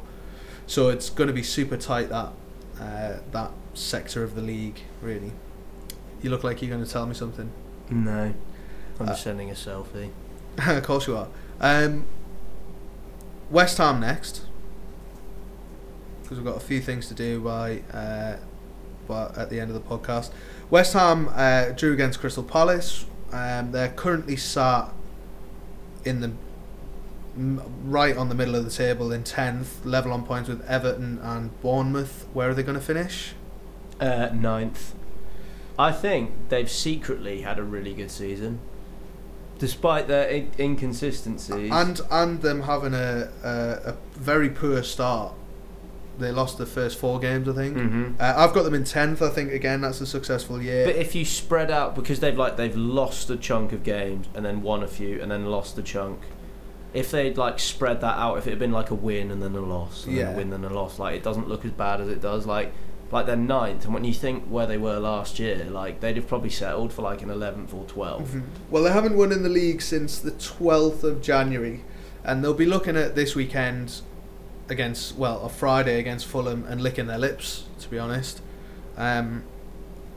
So 0.67 0.89
it's 0.89 1.09
going 1.09 1.27
to 1.27 1.33
be 1.33 1.41
super 1.41 1.77
tight 1.77 2.09
that 2.09 2.33
uh, 2.79 3.13
that 3.31 3.51
sector 3.73 4.23
of 4.23 4.35
the 4.35 4.41
league. 4.41 4.81
Really, 5.01 5.31
you 6.21 6.29
look 6.29 6.43
like 6.43 6.61
you're 6.61 6.69
going 6.69 6.85
to 6.85 6.91
tell 6.91 7.07
me 7.07 7.15
something. 7.15 7.51
No, 7.89 8.33
I'm 8.99 9.09
Uh, 9.09 9.13
sending 9.15 9.49
a 9.49 9.53
selfie. 9.53 10.09
of 10.57 10.83
course 10.83 11.07
you 11.07 11.15
are. 11.17 11.27
Um, 11.61 12.05
West 13.51 13.77
Ham 13.77 13.99
next, 13.99 14.41
because 16.23 16.37
we've 16.37 16.45
got 16.45 16.57
a 16.57 16.61
few 16.65 16.81
things 16.81 17.07
to 17.07 17.13
do 17.13 17.39
by, 17.41 17.81
uh, 17.93 18.37
by 19.07 19.31
at 19.37 19.49
the 19.49 19.59
end 19.59 19.69
of 19.69 19.75
the 19.75 19.81
podcast. 19.97 20.31
West 20.69 20.93
Ham 20.93 21.29
uh, 21.33 21.69
drew 21.69 21.93
against 21.93 22.19
Crystal 22.19 22.43
Palace. 22.43 23.05
Um, 23.31 23.71
they're 23.71 23.89
currently 23.89 24.35
sat 24.35 24.91
in 26.03 26.21
the 26.21 26.31
m- 27.35 27.61
right 27.85 28.15
on 28.17 28.29
the 28.29 28.35
middle 28.35 28.55
of 28.55 28.65
the 28.65 28.71
table 28.71 29.11
in 29.11 29.23
tenth, 29.23 29.85
level 29.85 30.11
on 30.11 30.23
points 30.25 30.49
with 30.49 30.65
Everton 30.67 31.19
and 31.21 31.59
Bournemouth. 31.61 32.25
Where 32.33 32.49
are 32.49 32.53
they 32.55 32.63
going 32.63 32.79
to 32.79 32.83
finish? 32.83 33.33
Uh, 33.99 34.29
ninth. 34.33 34.93
I 35.77 35.91
think 35.91 36.49
they've 36.49 36.69
secretly 36.69 37.41
had 37.41 37.59
a 37.59 37.63
really 37.63 37.93
good 37.93 38.11
season, 38.11 38.59
despite 39.59 40.07
their 40.07 40.27
in- 40.27 40.51
inconsistencies. 40.59 41.71
And 41.71 42.01
and 42.11 42.41
them 42.41 42.61
having 42.63 42.93
a, 42.93 43.29
a 43.43 43.89
a 43.91 43.95
very 44.13 44.49
poor 44.49 44.83
start. 44.83 45.33
They 46.17 46.31
lost 46.31 46.57
the 46.57 46.65
first 46.65 46.97
four 46.97 47.19
games, 47.19 47.49
I 47.49 47.53
think. 47.53 47.75
hmm 47.77 48.11
Uh, 48.19 48.33
I've 48.37 48.53
got 48.53 48.63
them 48.63 48.73
in 48.73 48.85
tenth. 48.85 49.21
I 49.21 49.29
think 49.29 49.51
again 49.51 49.81
that's 49.81 49.99
a 49.99 50.05
successful 50.05 50.61
year. 50.61 50.85
But 50.85 50.95
if 50.95 51.13
you 51.13 51.25
spread 51.25 51.69
out, 51.69 51.93
because 51.95 52.19
they've 52.21 52.37
like 52.37 52.55
they've 52.57 52.75
lost 52.75 53.29
a 53.29 53.35
chunk 53.37 53.73
of 53.73 53.83
games 53.83 54.27
and 54.33 54.45
then 54.45 54.61
won 54.61 54.81
a 54.83 54.87
few 54.87 55.21
and 55.21 55.29
then 55.29 55.45
lost 55.45 55.77
a 55.77 55.83
chunk. 55.83 56.19
If 56.93 57.11
they'd 57.11 57.37
like 57.37 57.59
spread 57.59 57.99
that 57.99 58.17
out, 58.17 58.37
if 58.37 58.47
it 58.47 58.51
had 58.51 58.59
been 58.59 58.71
like 58.71 58.89
a 58.91 58.95
win 58.95 59.29
and 59.29 59.43
then 59.43 59.53
a 59.55 59.59
loss, 59.59 60.05
and 60.05 60.15
then 60.17 60.25
Yeah. 60.27 60.33
a 60.33 60.37
win 60.37 60.53
and 60.53 60.63
a 60.63 60.69
loss, 60.69 60.97
like 60.99 61.15
it 61.17 61.23
doesn't 61.23 61.49
look 61.49 61.65
as 61.65 61.71
bad 61.71 61.99
as 61.99 62.07
it 62.07 62.21
does. 62.21 62.45
Like 62.45 62.71
like 63.11 63.25
they're 63.27 63.35
ninth, 63.35 63.85
and 63.85 63.93
when 63.93 64.03
you 64.03 64.13
think 64.13 64.45
where 64.45 64.65
they 64.65 64.77
were 64.77 64.97
last 64.99 65.39
year, 65.39 65.65
like 65.69 65.99
they'd 65.99 66.15
have 66.15 66.27
probably 66.27 66.49
settled 66.49 66.91
for 66.91 67.01
like 67.03 67.21
an 67.21 67.29
eleventh 67.29 67.73
or 67.73 67.85
12th 67.85 68.27
Mhm. 68.33 68.43
Well, 68.71 68.83
they 68.83 68.91
haven't 68.91 69.15
won 69.15 69.31
in 69.31 69.43
the 69.43 69.49
league 69.49 69.81
since 69.81 70.17
the 70.19 70.31
twelfth 70.31 71.03
of 71.03 71.21
January, 71.21 71.83
and 72.23 72.43
they'll 72.43 72.53
be 72.53 72.65
looking 72.65 72.97
at 72.97 73.15
this 73.15 73.35
weekend 73.35 74.01
against 74.69 75.15
well 75.15 75.41
a 75.45 75.49
Friday 75.49 75.99
against 75.99 76.25
Fulham 76.25 76.65
and 76.67 76.81
licking 76.81 77.05
their 77.07 77.19
lips. 77.19 77.65
To 77.81 77.89
be 77.89 77.99
honest, 77.99 78.41
um, 78.97 79.43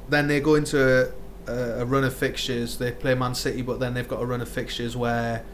then 0.09 0.27
they 0.28 0.40
go 0.40 0.55
into 0.55 1.12
a, 1.47 1.52
a 1.52 1.85
run 1.85 2.05
of 2.05 2.15
fixtures. 2.15 2.78
They 2.78 2.93
play 2.93 3.15
Man 3.15 3.35
City, 3.35 3.60
but 3.62 3.78
then 3.81 3.93
they've 3.94 4.09
got 4.09 4.23
a 4.23 4.27
run 4.27 4.40
of 4.40 4.48
fixtures 4.48 4.97
where 4.97 5.44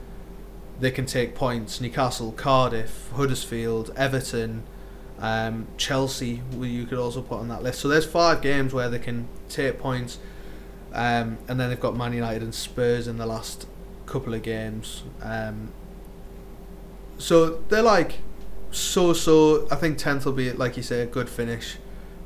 they 0.78 0.90
can 0.92 1.06
take 1.06 1.34
points. 1.34 1.80
Newcastle, 1.80 2.30
Cardiff, 2.32 3.10
Huddersfield, 3.16 3.92
Everton, 3.96 4.62
um, 5.18 5.66
Chelsea. 5.76 6.42
You 6.58 6.86
could 6.86 6.98
also 6.98 7.22
put 7.22 7.38
on 7.38 7.48
that 7.48 7.62
list. 7.62 7.80
So 7.80 7.88
there's 7.88 8.06
five 8.06 8.42
games 8.42 8.72
where 8.72 8.88
they 8.88 8.98
can 8.98 9.28
take 9.48 9.78
points. 9.78 10.18
Um, 10.92 11.38
and 11.48 11.58
then 11.58 11.70
they've 11.70 11.80
got 11.80 11.96
Man 11.96 12.12
United 12.12 12.42
and 12.42 12.54
Spurs 12.54 13.08
in 13.08 13.18
the 13.18 13.26
last 13.26 13.66
couple 14.06 14.32
of 14.32 14.42
games. 14.42 15.02
Um, 15.22 15.72
so 17.18 17.62
they're 17.68 17.82
like 17.82 18.20
so 18.70 19.12
so. 19.12 19.66
I 19.70 19.76
think 19.76 19.98
tenth 19.98 20.24
will 20.24 20.32
be 20.32 20.52
like 20.52 20.76
you 20.76 20.82
say 20.82 21.00
a 21.00 21.06
good 21.06 21.28
finish 21.28 21.78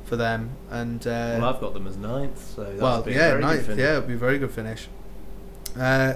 for 0.09 0.15
them. 0.15 0.51
And 0.69 1.05
uh, 1.07 1.37
well, 1.39 1.45
I've 1.45 1.61
got 1.61 1.73
them 1.73 1.87
as 1.87 1.97
ninth, 1.97 2.55
so 2.55 2.75
well, 2.79 3.07
yeah, 3.09 3.37
ninth, 3.37 3.69
yeah, 3.69 3.97
it'd 3.97 4.07
be 4.07 4.15
a 4.15 4.17
very 4.17 4.37
good 4.37 4.51
finish. 4.51 4.87
Uh, 5.77 6.15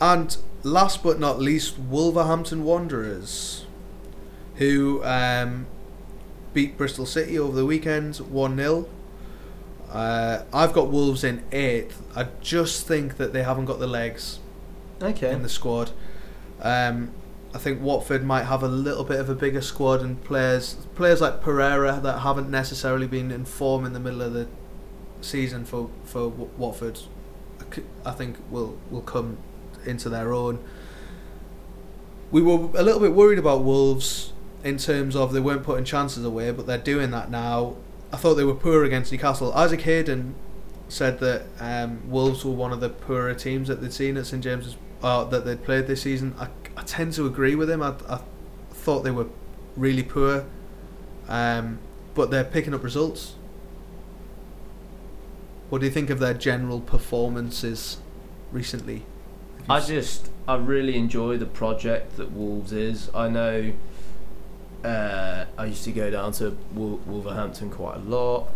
and 0.00 0.36
last 0.62 1.02
but 1.02 1.20
not 1.20 1.38
least, 1.38 1.78
Wolverhampton 1.78 2.64
Wanderers, 2.64 3.66
who 4.56 5.04
um, 5.04 5.66
beat 6.52 6.76
Bristol 6.76 7.06
City 7.06 7.38
over 7.38 7.56
the 7.56 7.66
weekend, 7.66 8.16
one 8.18 8.56
0 8.56 8.86
uh, 9.90 10.44
I've 10.52 10.72
got 10.72 10.88
Wolves 10.88 11.24
in 11.24 11.42
eighth. 11.50 12.00
I 12.14 12.28
just 12.40 12.86
think 12.86 13.16
that 13.16 13.32
they 13.32 13.42
haven't 13.42 13.64
got 13.64 13.80
the 13.80 13.88
legs 13.88 14.38
Okay. 15.02 15.32
in 15.32 15.42
the 15.42 15.48
squad. 15.48 15.90
Um, 16.62 17.10
I 17.52 17.58
think 17.58 17.82
Watford 17.82 18.22
might 18.24 18.44
have 18.44 18.62
a 18.62 18.68
little 18.68 19.02
bit 19.02 19.18
of 19.18 19.28
a 19.28 19.34
bigger 19.34 19.60
squad 19.60 20.00
and 20.02 20.22
players 20.22 20.74
players 20.94 21.20
like 21.20 21.42
Pereyra 21.42 22.00
that 22.02 22.20
haven't 22.20 22.48
necessarily 22.48 23.08
been 23.08 23.32
in 23.32 23.44
form 23.44 23.84
in 23.84 23.92
the 23.92 23.98
middle 23.98 24.22
of 24.22 24.32
the 24.32 24.46
season 25.20 25.64
for 25.64 25.90
for 26.04 26.28
Watford. 26.28 27.00
I 28.04 28.12
think 28.12 28.36
will 28.50 28.78
will 28.90 29.02
come 29.02 29.38
into 29.84 30.08
their 30.08 30.32
own. 30.32 30.60
We 32.30 32.42
were 32.42 32.70
a 32.78 32.82
little 32.84 33.00
bit 33.00 33.12
worried 33.12 33.40
about 33.40 33.64
Wolves 33.64 34.32
in 34.62 34.78
terms 34.78 35.16
of 35.16 35.32
they 35.32 35.40
weren't 35.40 35.62
putting 35.62 35.84
chances 35.84 36.24
away, 36.24 36.50
but 36.50 36.66
they're 36.66 36.78
doing 36.78 37.10
that 37.12 37.30
now. 37.30 37.76
I 38.12 38.16
thought 38.16 38.34
they 38.34 38.44
were 38.44 38.54
poor 38.54 38.84
against 38.84 39.12
Newcastle. 39.12 39.52
Isaac 39.52 39.82
Hayden 39.82 40.34
said 40.88 41.20
that 41.20 41.42
um, 41.60 42.02
Wolves 42.10 42.44
were 42.44 42.52
one 42.52 42.72
of 42.72 42.80
the 42.80 42.88
poorer 42.88 43.34
teams 43.34 43.68
that 43.68 43.80
they'd 43.80 43.92
seen 43.92 44.16
at 44.16 44.26
St 44.26 44.42
James's 44.42 44.76
uh, 45.02 45.24
that 45.24 45.44
they'd 45.44 45.62
played 45.64 45.86
this 45.86 46.02
season. 46.02 46.34
I, 46.38 46.48
I 46.76 46.82
tend 46.82 47.14
to 47.14 47.26
agree 47.26 47.54
with 47.54 47.70
him. 47.70 47.82
I, 47.82 47.94
I 48.08 48.20
thought 48.70 49.02
they 49.02 49.10
were 49.10 49.28
really 49.76 50.02
poor, 50.02 50.46
um, 51.28 51.78
but 52.14 52.30
they're 52.30 52.44
picking 52.44 52.74
up 52.74 52.82
results. 52.82 53.34
What 55.70 55.80
do 55.80 55.86
you 55.86 55.92
think 55.92 56.10
of 56.10 56.18
their 56.18 56.34
general 56.34 56.80
performances 56.80 57.98
recently? 58.50 59.04
I 59.68 59.80
just 59.80 60.28
I 60.48 60.56
really 60.56 60.96
enjoy 60.96 61.36
the 61.36 61.46
project 61.46 62.16
that 62.16 62.32
Wolves 62.32 62.72
is. 62.72 63.08
I 63.14 63.28
know 63.28 63.72
uh, 64.84 65.44
I 65.58 65.66
used 65.66 65.84
to 65.84 65.92
go 65.92 66.10
down 66.10 66.32
to 66.32 66.56
Wol- 66.74 67.00
Wolverhampton 67.06 67.70
quite 67.70 67.96
a 67.96 68.00
lot. 68.00 68.48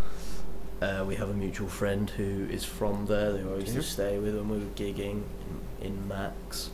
Uh, 0.80 1.04
we 1.06 1.14
have 1.16 1.30
a 1.30 1.34
mutual 1.34 1.68
friend 1.68 2.10
who 2.10 2.46
is 2.50 2.64
from 2.64 3.06
there. 3.06 3.36
Who 3.36 3.54
I 3.54 3.58
used 3.58 3.74
to 3.74 3.82
stay 3.82 4.18
with 4.18 4.34
when 4.34 4.48
we 4.48 4.58
were 4.58 4.64
gigging 4.74 5.22
in, 5.80 5.86
in 5.86 6.08
Max, 6.08 6.70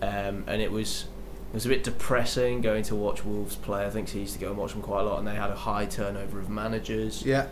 um, 0.00 0.44
and 0.46 0.62
it 0.62 0.70
was 0.70 1.06
it 1.50 1.54
was 1.54 1.66
a 1.66 1.68
bit 1.68 1.84
depressing 1.84 2.60
going 2.62 2.82
to 2.84 2.94
watch 2.96 3.24
Wolves 3.24 3.56
play. 3.56 3.84
I 3.84 3.90
think 3.90 4.08
he 4.10 4.20
used 4.20 4.34
to 4.34 4.38
go 4.38 4.48
and 4.48 4.56
watch 4.56 4.72
them 4.72 4.80
quite 4.82 5.00
a 5.00 5.04
lot, 5.04 5.18
and 5.18 5.26
they 5.28 5.34
had 5.34 5.50
a 5.50 5.56
high 5.56 5.84
turnover 5.86 6.38
of 6.38 6.48
managers 6.48 7.24
yeah, 7.26 7.46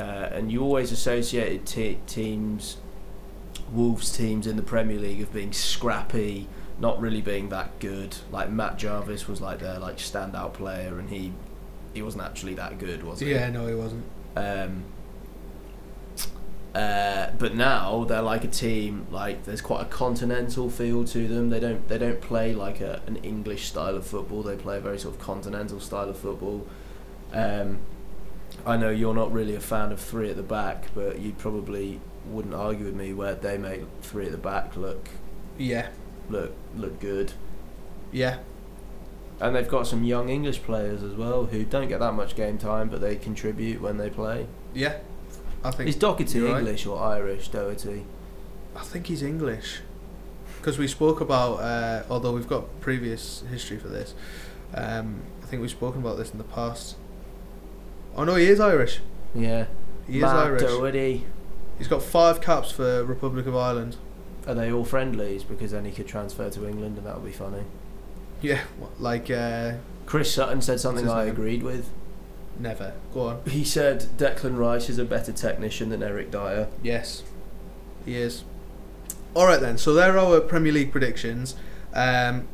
uh, 0.00 0.02
and 0.32 0.50
you 0.50 0.62
always 0.62 0.92
associated 0.92 1.66
te- 1.66 1.98
teams, 2.06 2.78
Wolves 3.72 4.16
teams 4.16 4.46
in 4.46 4.56
the 4.56 4.62
Premier 4.62 4.98
League 4.98 5.20
of 5.20 5.32
being 5.32 5.52
scrappy, 5.52 6.46
not 6.78 7.00
really 7.00 7.20
being 7.20 7.48
that 7.50 7.78
good. 7.78 8.16
Like 8.30 8.50
Matt 8.50 8.78
Jarvis 8.78 9.28
was 9.28 9.40
like 9.40 9.60
their 9.60 9.78
like 9.78 9.98
standout 9.98 10.54
player, 10.54 10.98
and 10.98 11.10
he 11.10 11.32
he 11.92 12.02
wasn't 12.02 12.24
actually 12.24 12.54
that 12.54 12.78
good, 12.78 13.02
was 13.02 13.20
he? 13.20 13.32
yeah, 13.32 13.50
no, 13.50 13.66
he 13.66 13.74
wasn't. 13.74 14.04
Um, 14.36 14.84
uh, 16.74 17.30
but 17.38 17.54
now 17.54 18.04
they're 18.04 18.22
like 18.22 18.42
a 18.42 18.48
team. 18.48 19.06
Like 19.10 19.44
there's 19.44 19.60
quite 19.60 19.82
a 19.82 19.86
continental 19.86 20.68
feel 20.68 21.04
to 21.04 21.28
them. 21.28 21.50
They 21.50 21.60
don't 21.60 21.86
they 21.88 21.98
don't 21.98 22.20
play 22.20 22.54
like 22.54 22.80
a, 22.80 23.00
an 23.06 23.16
English 23.16 23.66
style 23.66 23.96
of 23.96 24.06
football. 24.06 24.42
They 24.42 24.56
play 24.56 24.78
a 24.78 24.80
very 24.80 24.98
sort 24.98 25.14
of 25.14 25.20
continental 25.20 25.78
style 25.78 26.08
of 26.08 26.18
football. 26.18 26.66
Um, 27.32 27.78
I 28.66 28.76
know 28.76 28.90
you're 28.90 29.14
not 29.14 29.32
really 29.32 29.54
a 29.54 29.60
fan 29.60 29.92
of 29.92 30.00
three 30.00 30.30
at 30.30 30.36
the 30.36 30.42
back, 30.42 30.86
but 30.94 31.20
you 31.20 31.32
probably 31.32 32.00
wouldn't 32.26 32.54
argue 32.54 32.86
with 32.86 32.94
me 32.94 33.12
where 33.12 33.34
they 33.34 33.58
make 33.58 33.82
three 34.02 34.26
at 34.26 34.32
the 34.32 34.38
back 34.38 34.76
look 34.76 35.08
Yeah, 35.58 35.88
look 36.28 36.52
look 36.76 36.98
good. 37.00 37.32
yeah, 38.12 38.38
And 39.40 39.54
they've 39.54 39.68
got 39.68 39.86
some 39.86 40.04
young 40.04 40.28
English 40.28 40.62
players 40.62 41.02
as 41.02 41.14
well 41.14 41.46
who 41.46 41.64
don't 41.64 41.88
get 41.88 42.00
that 42.00 42.12
much 42.14 42.34
game 42.36 42.58
time, 42.58 42.88
but 42.88 43.00
they 43.00 43.16
contribute 43.16 43.80
when 43.80 43.96
they 43.98 44.10
play. 44.10 44.46
yeah. 44.74 44.98
I 45.66 45.70
think 45.70 45.88
Is 45.88 45.96
Doherty 45.96 46.38
you're 46.38 46.50
right. 46.52 46.58
English 46.58 46.84
or 46.84 47.02
Irish? 47.02 47.48
Doherty. 47.48 48.04
I 48.76 48.80
think 48.82 49.06
he's 49.06 49.22
English. 49.22 49.80
Because 50.58 50.76
we 50.76 50.86
spoke 50.86 51.22
about, 51.22 51.54
uh, 51.60 52.02
although 52.10 52.32
we've 52.32 52.46
got 52.48 52.64
previous 52.82 53.42
history 53.50 53.78
for 53.78 53.88
this, 53.88 54.14
um, 54.74 55.22
I 55.42 55.46
think 55.46 55.62
we've 55.62 55.70
spoken 55.70 56.02
about 56.02 56.18
this 56.18 56.32
in 56.32 56.36
the 56.38 56.44
past. 56.44 56.96
Oh 58.14 58.24
no, 58.24 58.34
he 58.34 58.44
is 58.46 58.60
Irish. 58.60 59.00
Yeah. 59.34 59.64
He 60.06 60.18
is 60.18 60.24
Irish. 60.24 60.60
Doherty. 60.62 61.24
He's 61.78 61.88
got 61.88 62.02
five 62.02 62.42
caps 62.42 62.70
for 62.70 63.02
Republic 63.02 63.46
of 63.46 63.56
Ireland. 63.56 63.96
Are 64.46 64.54
they 64.54 64.70
all 64.72 64.84
friendlies? 64.84 65.42
Because 65.44 65.70
then 65.70 65.84
he 65.84 65.92
could 65.92 66.06
transfer 66.06 66.50
to 66.50 66.68
England, 66.68 66.98
and 66.98 67.06
that 67.06 67.14
would 67.16 67.24
be 67.24 67.32
funny. 67.32 67.62
Yeah, 68.42 68.60
what, 68.78 69.00
like 69.00 69.30
uh, 69.30 69.74
Chris 70.06 70.32
Sutton 70.32 70.60
said 70.60 70.80
something 70.80 71.08
I 71.08 71.24
agreed 71.24 71.62
with. 71.62 71.88
never. 72.58 72.92
Go 73.14 73.20
on. 73.28 73.40
He 73.46 73.64
said 73.64 74.00
Declan 74.18 74.58
Rice 74.58 74.90
is 74.90 74.98
a 74.98 75.04
better 75.04 75.32
technician 75.32 75.88
than 75.88 76.02
Eric 76.02 76.30
Dier. 76.30 76.68
Yes, 76.82 77.22
he 78.04 78.16
is. 78.16 78.44
All 79.32 79.46
right 79.46 79.60
then. 79.60 79.78
So 79.78 79.94
there 79.94 80.16
are 80.16 80.18
our 80.18 80.40
Premier 80.40 80.72
League 80.72 80.92
predictions. 80.92 81.56
Um, 81.94 82.46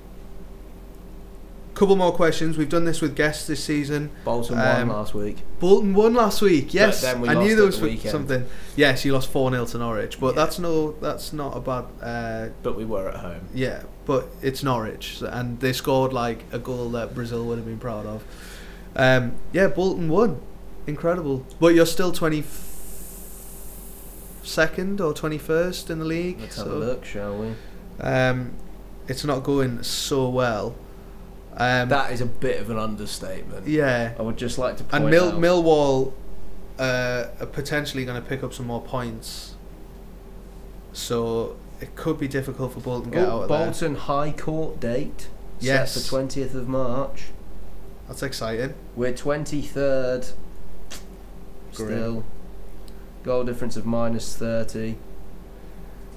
couple 1.80 1.96
more 1.96 2.12
questions. 2.12 2.58
We've 2.58 2.68
done 2.68 2.84
this 2.84 3.00
with 3.00 3.16
guests 3.16 3.46
this 3.46 3.64
season. 3.64 4.10
Bolton 4.22 4.58
Um, 4.58 4.88
won 4.88 4.98
last 4.98 5.14
week. 5.14 5.38
Bolton 5.60 5.94
won 5.94 6.12
last 6.12 6.42
week. 6.42 6.74
Yes, 6.74 7.02
we 7.16 7.26
I 7.26 7.32
knew 7.32 7.56
there 7.56 7.64
was 7.64 7.80
the 7.80 7.96
something. 7.96 8.44
Yes, 8.76 9.06
you 9.06 9.14
lost 9.14 9.30
four 9.30 9.50
0 9.50 9.64
to 9.64 9.78
Norwich, 9.78 10.20
but 10.20 10.34
Yeah. 10.34 10.44
that's 10.44 10.58
no, 10.58 10.92
that's 11.00 11.32
not 11.32 11.56
a 11.56 11.60
bad. 11.60 11.84
Uh, 12.02 12.48
But 12.62 12.76
we 12.76 12.84
were 12.84 13.08
at 13.08 13.14
home. 13.16 13.48
yeah, 13.54 13.84
but 14.04 14.28
it's 14.42 14.62
Norwich, 14.62 15.22
and 15.26 15.58
they 15.60 15.72
scored 15.72 16.12
like 16.12 16.44
a 16.52 16.58
goal 16.58 16.90
that 16.90 17.14
Brazil 17.14 17.46
would 17.46 17.56
have 17.56 17.66
been 17.66 17.78
proud 17.78 18.04
of. 18.04 18.24
Um, 18.94 19.32
yeah, 19.54 19.68
Bolton 19.68 20.10
won, 20.10 20.38
incredible. 20.86 21.46
But 21.58 21.74
you're 21.74 21.86
still 21.86 22.12
twenty 22.12 22.44
second 24.42 25.00
or 25.00 25.14
twenty 25.14 25.38
first 25.38 25.88
in 25.88 25.98
the 25.98 26.04
league. 26.04 26.40
Let's 26.42 26.56
so, 26.56 26.64
have 26.64 26.72
a 26.74 26.76
look, 26.76 27.06
shall 27.06 27.38
we? 27.38 27.54
Um, 28.00 28.50
it's 29.08 29.24
not 29.24 29.42
going 29.44 29.82
so 29.82 30.28
well. 30.28 30.74
Um, 31.56 31.88
that 31.88 32.12
is 32.12 32.20
a 32.20 32.26
bit 32.26 32.60
of 32.60 32.70
an 32.70 32.78
understatement. 32.78 33.66
yeah, 33.66 34.14
I 34.18 34.22
would 34.22 34.36
just 34.36 34.56
like 34.58 34.76
to 34.78 34.84
point 34.84 35.02
and 35.02 35.10
Mil- 35.10 35.28
out. 35.32 35.34
Millwall 35.34 36.12
uh, 36.78 37.26
are 37.40 37.46
potentially 37.46 38.04
going 38.04 38.20
to 38.22 38.26
pick 38.26 38.42
up 38.42 38.54
some 38.54 38.66
more 38.66 38.80
points. 38.80 39.54
So 40.92 41.56
it 41.80 41.94
could 41.96 42.18
be 42.18 42.28
difficult 42.28 42.72
for 42.74 42.80
Bolton 42.80 43.10
to 43.12 43.16
get 43.18 43.28
Oh, 43.28 43.30
out 43.30 43.42
of 43.42 43.48
there. 43.48 43.58
Bolton 43.66 43.94
High 43.96 44.32
Court 44.32 44.80
date. 44.80 45.28
Yes. 45.60 45.92
Set 45.92 46.02
for 46.02 46.08
twentieth 46.08 46.54
of 46.54 46.68
March. 46.68 47.24
That's 48.08 48.22
exciting. 48.22 48.74
We're 48.96 49.14
twenty 49.14 49.62
third. 49.62 50.26
Still. 51.72 52.24
Goal 53.22 53.44
difference 53.44 53.76
of 53.76 53.84
minus 53.86 54.34
thirty. 54.36 54.96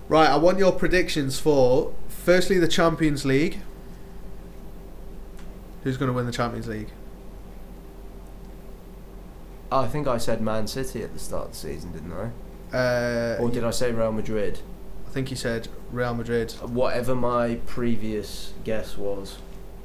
Right, 0.10 0.30
I 0.30 0.38
want 0.38 0.58
your 0.60 0.72
predictions 0.72 1.40
for 1.40 1.94
firstly 2.08 2.58
the 2.60 2.68
Champions 2.68 3.26
League. 3.26 3.60
Who's 5.84 5.98
going 5.98 6.08
to 6.10 6.14
win 6.14 6.26
the 6.26 6.32
Champions 6.32 6.68
League? 6.68 6.90
I 9.72 9.88
think 9.88 10.08
I 10.08 10.18
said 10.18 10.42
Man 10.42 10.68
City 10.68 11.02
at 11.04 11.14
the 11.14 11.20
start 11.20 11.46
of 11.48 11.52
the 11.52 11.58
season, 11.58 11.92
didn't 11.92 12.14
I? 12.14 12.76
Uh, 12.78 13.38
Or 13.40 13.50
did 13.50 13.64
I 13.64 13.72
say 13.72 13.92
Real 13.92 14.12
Madrid? 14.12 14.60
I 15.08 15.10
think 15.10 15.30
you 15.32 15.36
said 15.38 15.68
Real 15.92 16.14
Madrid. 16.14 16.52
Whatever 16.62 17.16
my 17.16 17.56
previous 17.66 18.54
guess 18.64 18.98
was, 18.98 19.38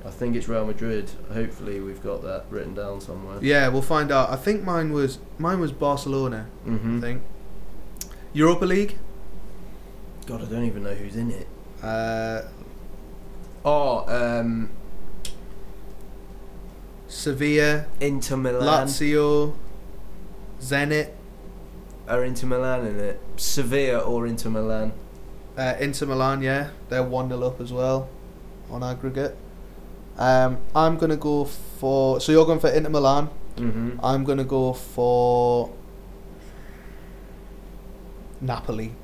I 0.05 0.11
think 0.11 0.37
it's 0.37 0.49
Real 0.49 0.67
Madrid. 0.67 1.11
Hopefully, 1.33 1.81
we've 1.81 2.03
got 2.03 2.23
that 2.23 2.45
written 2.51 2.75
down 2.75 3.01
somewhere. 3.01 3.39
Yeah, 3.43 3.69
we'll 3.69 3.83
find 3.83 4.13
out. 4.13 4.31
I 4.31 4.37
think 4.37 4.63
mine 4.63 4.93
was 4.93 5.19
mine 5.39 5.61
was 5.61 5.73
Barcelona. 5.73 6.47
Mm-hmm. 6.67 6.99
I 6.99 7.01
think 7.01 7.23
Europa 8.33 8.65
League. 8.65 8.97
God, 10.27 10.43
I 10.43 10.45
don't 10.47 10.65
even 10.65 10.83
know 10.83 10.95
who's 10.95 11.17
in 11.17 11.31
it. 11.31 11.49
Uh, 11.83 12.43
Oh, 13.65 14.05
um, 14.09 14.71
Sevilla, 17.19 17.87
Inter 18.01 18.37
Milan. 18.37 18.87
Lazio, 18.87 19.53
Zenit, 20.61 21.11
Are 22.07 22.25
Inter 22.25 22.47
Milan 22.47 22.87
in 22.87 22.97
it? 23.01 23.21
Sevilla 23.37 23.99
or 23.99 24.27
Inter 24.29 24.51
Milan? 24.51 24.93
uh, 25.59 25.75
Inter 25.81 26.07
Milan. 26.07 26.43
Yeah, 26.43 26.69
they're 26.89 27.03
one 27.03 27.29
0 27.29 27.43
up 27.43 27.61
as 27.61 27.73
well, 27.73 28.09
on 28.71 28.85
aggregate. 28.85 29.37
Um, 30.17 30.59
I'm 30.77 30.97
gonna 30.97 31.17
go 31.17 31.45
for. 31.45 32.21
So 32.21 32.31
you're 32.31 32.47
going 32.47 32.61
for 32.61 32.71
Inter 32.71 32.89
Milan. 32.91 33.29
Mm-hmm. 33.57 33.99
I'm 34.01 34.23
gonna 34.23 34.45
go 34.45 34.73
for 34.73 35.73
Napoli. 38.41 38.95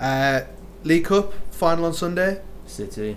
Uh, 0.00 0.40
League 0.82 1.04
Cup 1.04 1.34
final 1.50 1.84
on 1.84 1.92
Sunday. 1.92 2.40
City. 2.66 3.16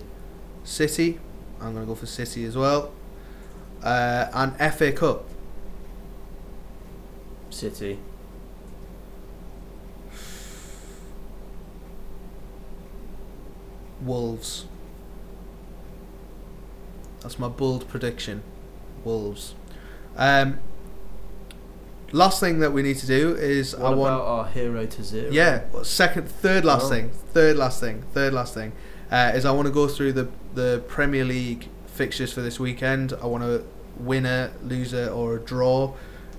City. 0.64 1.18
I'm 1.60 1.74
gonna 1.74 1.86
go 1.86 1.94
for 1.94 2.06
City 2.06 2.44
as 2.44 2.56
well. 2.56 2.92
Uh, 3.82 4.26
and 4.32 4.74
FA 4.74 4.92
Cup. 4.92 5.24
City. 7.50 7.98
Wolves. 14.00 14.66
That's 17.20 17.38
my 17.38 17.48
bold 17.48 17.88
prediction. 17.88 18.42
Wolves. 19.04 19.54
Um, 20.16 20.58
last 22.12 22.40
thing 22.40 22.60
that 22.60 22.72
we 22.72 22.82
need 22.82 22.98
to 22.98 23.06
do 23.06 23.34
is 23.34 23.74
What 23.76 23.92
I 23.92 23.94
want. 23.94 24.12
our 24.22 24.46
hero 24.46 24.86
to 24.86 25.02
zero? 25.04 25.30
Yeah, 25.30 25.62
second, 25.82 26.28
third 26.28 26.64
last 26.64 26.84
Oh. 26.86 26.88
thing, 26.90 27.10
third 27.32 27.56
last 27.56 27.80
thing, 27.80 28.04
third 28.12 28.32
last 28.32 28.54
thing 28.54 28.72
uh, 29.10 29.32
is 29.34 29.44
I 29.44 29.52
want 29.52 29.66
to 29.66 29.72
go 29.72 29.88
through 29.88 30.12
the 30.12 30.28
the 30.54 30.82
Premier 30.88 31.24
League 31.24 31.68
fixtures 31.86 32.32
for 32.32 32.40
this 32.42 32.58
weekend. 32.60 33.12
I 33.22 33.26
want 33.26 33.44
a 33.44 33.64
winner, 33.98 34.52
loser, 34.62 35.08
or 35.08 35.36
a 35.36 35.40
draw. 35.40 35.94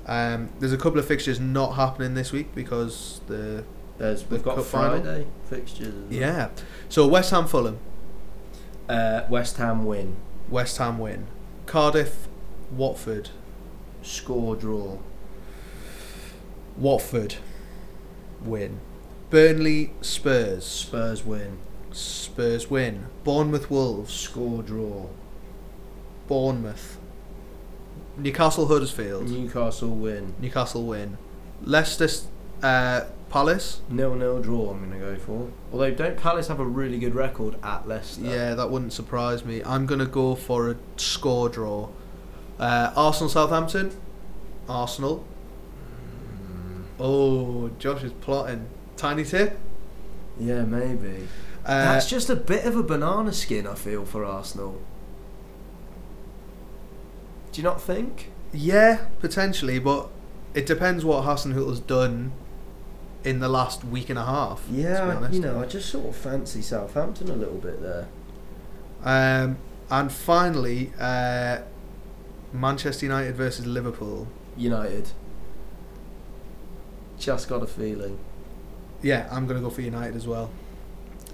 Um, 0.06 0.50
there's 0.60 0.74
a 0.74 0.78
couple 0.78 1.00
of 1.00 1.08
fixtures 1.08 1.40
not 1.40 1.74
happening 1.76 2.14
this 2.14 2.32
week 2.32 2.54
because 2.56 3.20
the 3.28 3.64
There's, 3.98 4.24
The 4.24 4.36
we've 4.36 4.44
got 4.44 4.56
cup 4.56 4.66
final? 4.66 5.02
Friday 5.02 5.28
fixtures. 5.50 5.88
as 5.88 5.94
well. 5.94 6.20
yeah. 6.20 6.50
So 6.90 7.08
West 7.08 7.32
Ham, 7.32 7.46
Fulham, 7.48 7.78
Uh, 8.88 9.24
West 9.30 9.58
Ham 9.58 9.86
win. 9.86 10.16
West 10.50 10.78
Ham 10.78 10.98
win. 11.00 11.28
Cardiff, 11.66 12.28
Watford, 12.72 13.32
Score 14.02 14.56
draw. 14.56 15.00
Watford 16.78 17.36
win. 18.42 18.80
Burnley, 19.30 19.92
Spurs, 20.02 20.66
Spurs 20.66 21.26
win. 21.26 21.58
Spurs 21.98 22.70
win. 22.70 23.08
Bournemouth, 23.24 23.70
Wolves, 23.72 24.14
Score 24.14 24.62
draw. 24.62 25.08
Bournemouth. 26.28 26.98
Newcastle, 28.18 28.68
Huddersfield. 28.68 29.30
Newcastle 29.30 29.90
win. 29.90 30.34
Newcastle 30.40 30.84
win. 30.86 31.18
Leicester 31.64 32.08
uh, 32.64 33.02
Palace. 33.30 33.82
Nil 33.90 34.16
nil 34.16 34.42
draw. 34.42 34.72
I'm 34.72 34.90
gonna 34.90 35.00
go 35.00 35.16
for. 35.18 35.50
Although 35.72 35.92
don't 35.92 36.18
Palace 36.18 36.48
have 36.48 36.60
a 36.60 36.66
really 36.66 36.98
good 36.98 37.14
record 37.14 37.56
at 37.64 37.88
Leicester? 37.88 38.22
Yeah, 38.22 38.56
that 38.56 38.70
wouldn't 38.72 38.94
surprise 38.94 39.44
me. 39.46 39.64
I'm 39.64 39.86
going 39.86 40.00
to 40.00 40.06
go 40.06 40.34
for 40.36 40.72
a 40.72 40.76
score 40.96 41.50
draw. 41.50 41.90
Uh, 42.60 42.92
Arsenal 42.96 43.30
Southampton. 43.30 43.92
Arsenal. 44.70 45.26
Mm, 46.42 46.84
Oh, 47.00 47.70
Josh 47.80 48.04
is 48.04 48.14
plotting. 48.14 48.66
Tiny 48.96 49.24
tip. 49.24 49.60
yeah, 50.40 50.64
maybe. 50.64 51.28
Uh, 51.68 51.84
That's 51.94 52.10
just 52.10 52.30
a 52.30 52.36
bit 52.36 52.66
of 52.66 52.76
a 52.78 52.82
banana 52.84 53.34
skin. 53.34 53.68
I 53.68 53.76
feel 53.76 54.06
for 54.06 54.24
Arsenal. 54.24 54.82
Do 57.52 57.62
you 57.62 57.64
not 57.64 57.82
think? 57.82 58.32
yeah, 58.54 59.08
potentially, 59.20 59.78
but 59.78 60.08
it 60.54 60.66
depends 60.66 61.04
what 61.04 61.26
Hasenhüttl's 61.26 61.82
done 61.82 62.32
in 63.26 63.40
the 63.40 63.50
last 63.50 63.84
week 63.84 64.10
and 64.10 64.18
a 64.18 64.24
half. 64.24 64.66
to 64.66 64.72
be 64.72 64.82
Yeah, 64.84 65.02
honest. 65.18 65.34
you 65.34 65.42
know, 65.42 65.60
I 65.62 65.66
just 65.66 65.90
sort 65.90 66.06
of 66.08 66.16
fancy 66.16 66.62
Southampton 66.62 67.30
a 67.30 67.34
little 67.36 67.58
bit 67.58 67.82
there. 67.82 68.08
Um, 69.04 69.58
and 69.92 70.10
finally, 70.12 70.94
uh, 70.98 71.60
Manchester 72.54 73.06
United 73.06 73.36
versus 73.36 73.66
Liverpool. 73.68 74.28
United. 74.56 75.10
Just 77.20 77.50
got 77.50 77.62
a 77.64 77.68
feeling. 77.68 78.18
Yeah, 79.02 79.28
I'm 79.30 79.46
going 79.46 79.60
to 79.62 79.64
go 79.68 79.70
for 79.70 79.82
United 79.82 80.16
as 80.16 80.26
well. 80.26 80.50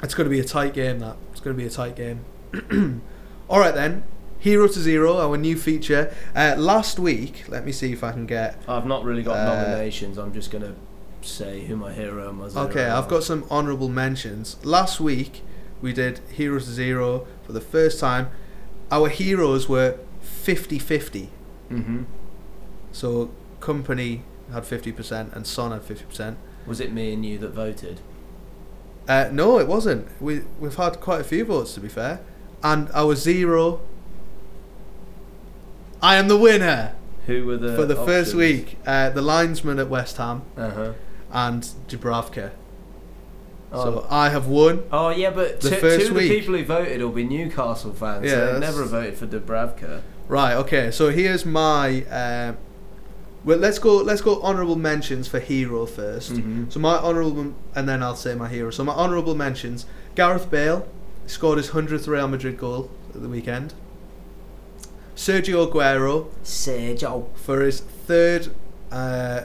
It's 0.03 0.13
going 0.13 0.25
to 0.25 0.29
be 0.29 0.39
a 0.39 0.43
tight 0.43 0.73
game, 0.73 0.99
that. 0.99 1.15
It's 1.31 1.39
going 1.39 1.55
to 1.55 1.61
be 1.61 1.65
a 1.67 1.71
tight 1.71 1.95
game. 1.95 2.25
All 3.49 3.59
right, 3.59 3.73
then. 3.73 4.03
Hero 4.39 4.67
to 4.67 4.79
Zero, 4.79 5.17
our 5.19 5.37
new 5.37 5.57
feature. 5.57 6.13
Uh, 6.35 6.55
last 6.57 6.99
week, 6.99 7.45
let 7.47 7.63
me 7.65 7.71
see 7.71 7.93
if 7.93 8.03
I 8.03 8.11
can 8.11 8.25
get. 8.25 8.61
I've 8.67 8.85
not 8.85 9.05
really 9.05 9.23
got 9.23 9.37
Uh, 9.37 9.45
nominations. 9.63 10.17
I'm 10.17 10.33
just 10.33 10.51
gonna 10.51 10.75
say 11.21 11.63
who 11.65 11.77
my 11.77 11.93
hero 11.93 12.27
and 12.27 12.37
my 12.37 12.49
zero. 12.49 12.65
Okay, 12.65 12.83
I've 12.85 13.07
got 13.07 13.23
some 13.23 13.45
honourable 13.49 13.87
mentions. 13.87 14.57
Last 14.65 14.99
week, 14.99 15.43
we 15.81 15.93
did 15.93 16.19
Hero 16.29 16.59
to 16.59 16.65
Zero 16.65 17.25
for 17.45 17.53
the 17.53 17.61
first 17.61 18.01
time. 18.01 18.27
Our 18.91 19.07
heroes 19.07 19.69
were 19.69 19.97
50 20.21 20.77
50. 20.77 21.29
Mhm. 21.71 22.03
So, 22.91 23.31
Kompany 23.61 24.23
had 24.51 24.63
50% 24.65 25.33
and 25.33 25.47
Son 25.47 25.71
had 25.71 25.83
50%. 25.83 26.35
Was 26.67 26.81
it 26.81 26.91
me 26.91 27.13
and 27.13 27.25
you 27.25 27.37
that 27.37 27.53
voted? 27.53 28.01
Uh, 29.07 29.29
no, 29.31 29.59
it 29.59 29.67
wasn't. 29.67 30.07
We 30.21 30.41
we've 30.59 30.75
had 30.75 30.99
quite 31.01 31.21
a 31.21 31.23
few 31.23 31.43
votes 31.45 31.73
to 31.73 31.79
be 31.79 31.89
fair, 31.89 32.21
and 32.63 32.89
our 32.93 33.15
zero. 33.15 33.81
I 36.01 36.15
am 36.15 36.27
the 36.27 36.37
winner 36.37 36.95
Who 37.27 37.45
were 37.45 37.57
the 37.57 37.75
for 37.75 37.85
the 37.85 37.95
first 37.95 38.33
week. 38.35 38.77
Uh, 38.85 39.09
the 39.09 39.21
linesman 39.21 39.79
at 39.79 39.89
West 39.89 40.17
Ham 40.17 40.43
Uh 40.57 40.69
huh. 40.69 40.93
and 41.31 41.63
Dubravka. 41.87 42.51
Oh. 43.71 43.83
So 43.83 44.07
I 44.09 44.29
have 44.29 44.47
won. 44.47 44.83
oh 44.91 45.09
yeah, 45.09 45.31
but 45.31 45.61
the 45.61 45.69
two, 45.69 45.75
of 45.75 46.11
week. 46.15 46.29
the 46.29 46.39
people 46.39 46.55
who 46.55 46.63
voted 46.63 47.01
will 47.01 47.09
be 47.09 47.23
Newcastle 47.23 47.93
fans. 47.93 48.25
Yeah, 48.25 48.31
so 48.31 48.53
they 48.53 48.59
never 48.59 48.83
voted 48.85 49.17
for 49.17 49.27
Dubravka. 49.27 50.01
Right. 50.27 50.53
Okay. 50.55 50.91
So 50.91 51.09
here's 51.09 51.45
my. 51.45 52.03
Um, 52.05 52.57
well, 53.45 53.57
let's 53.57 53.79
go. 53.79 53.97
Let's 53.97 54.21
go. 54.21 54.41
Honorable 54.41 54.75
mentions 54.77 55.27
for 55.27 55.39
hero 55.39 55.85
1st 55.85 56.31
Mhm. 56.33 56.71
So 56.71 56.79
my 56.79 56.95
honorable, 56.97 57.53
and 57.75 57.87
then 57.89 58.01
I'll 58.03 58.15
say 58.15 58.35
my 58.35 58.47
hero. 58.49 58.69
So 58.71 58.83
my 58.83 58.93
honorable 58.93 59.35
mentions: 59.35 59.85
Gareth 60.15 60.49
Bale 60.49 60.87
scored 61.27 61.57
his 61.57 61.69
hundredth 61.69 62.07
Real 62.07 62.27
Madrid 62.27 62.57
goal 62.57 62.89
at 63.13 63.21
the 63.21 63.29
weekend. 63.29 63.73
Sergio 65.15 65.67
Aguero 65.71 66.27
Sergio. 66.43 67.27
for 67.35 67.61
his 67.61 67.79
third 67.81 68.47
uh, 68.91 69.41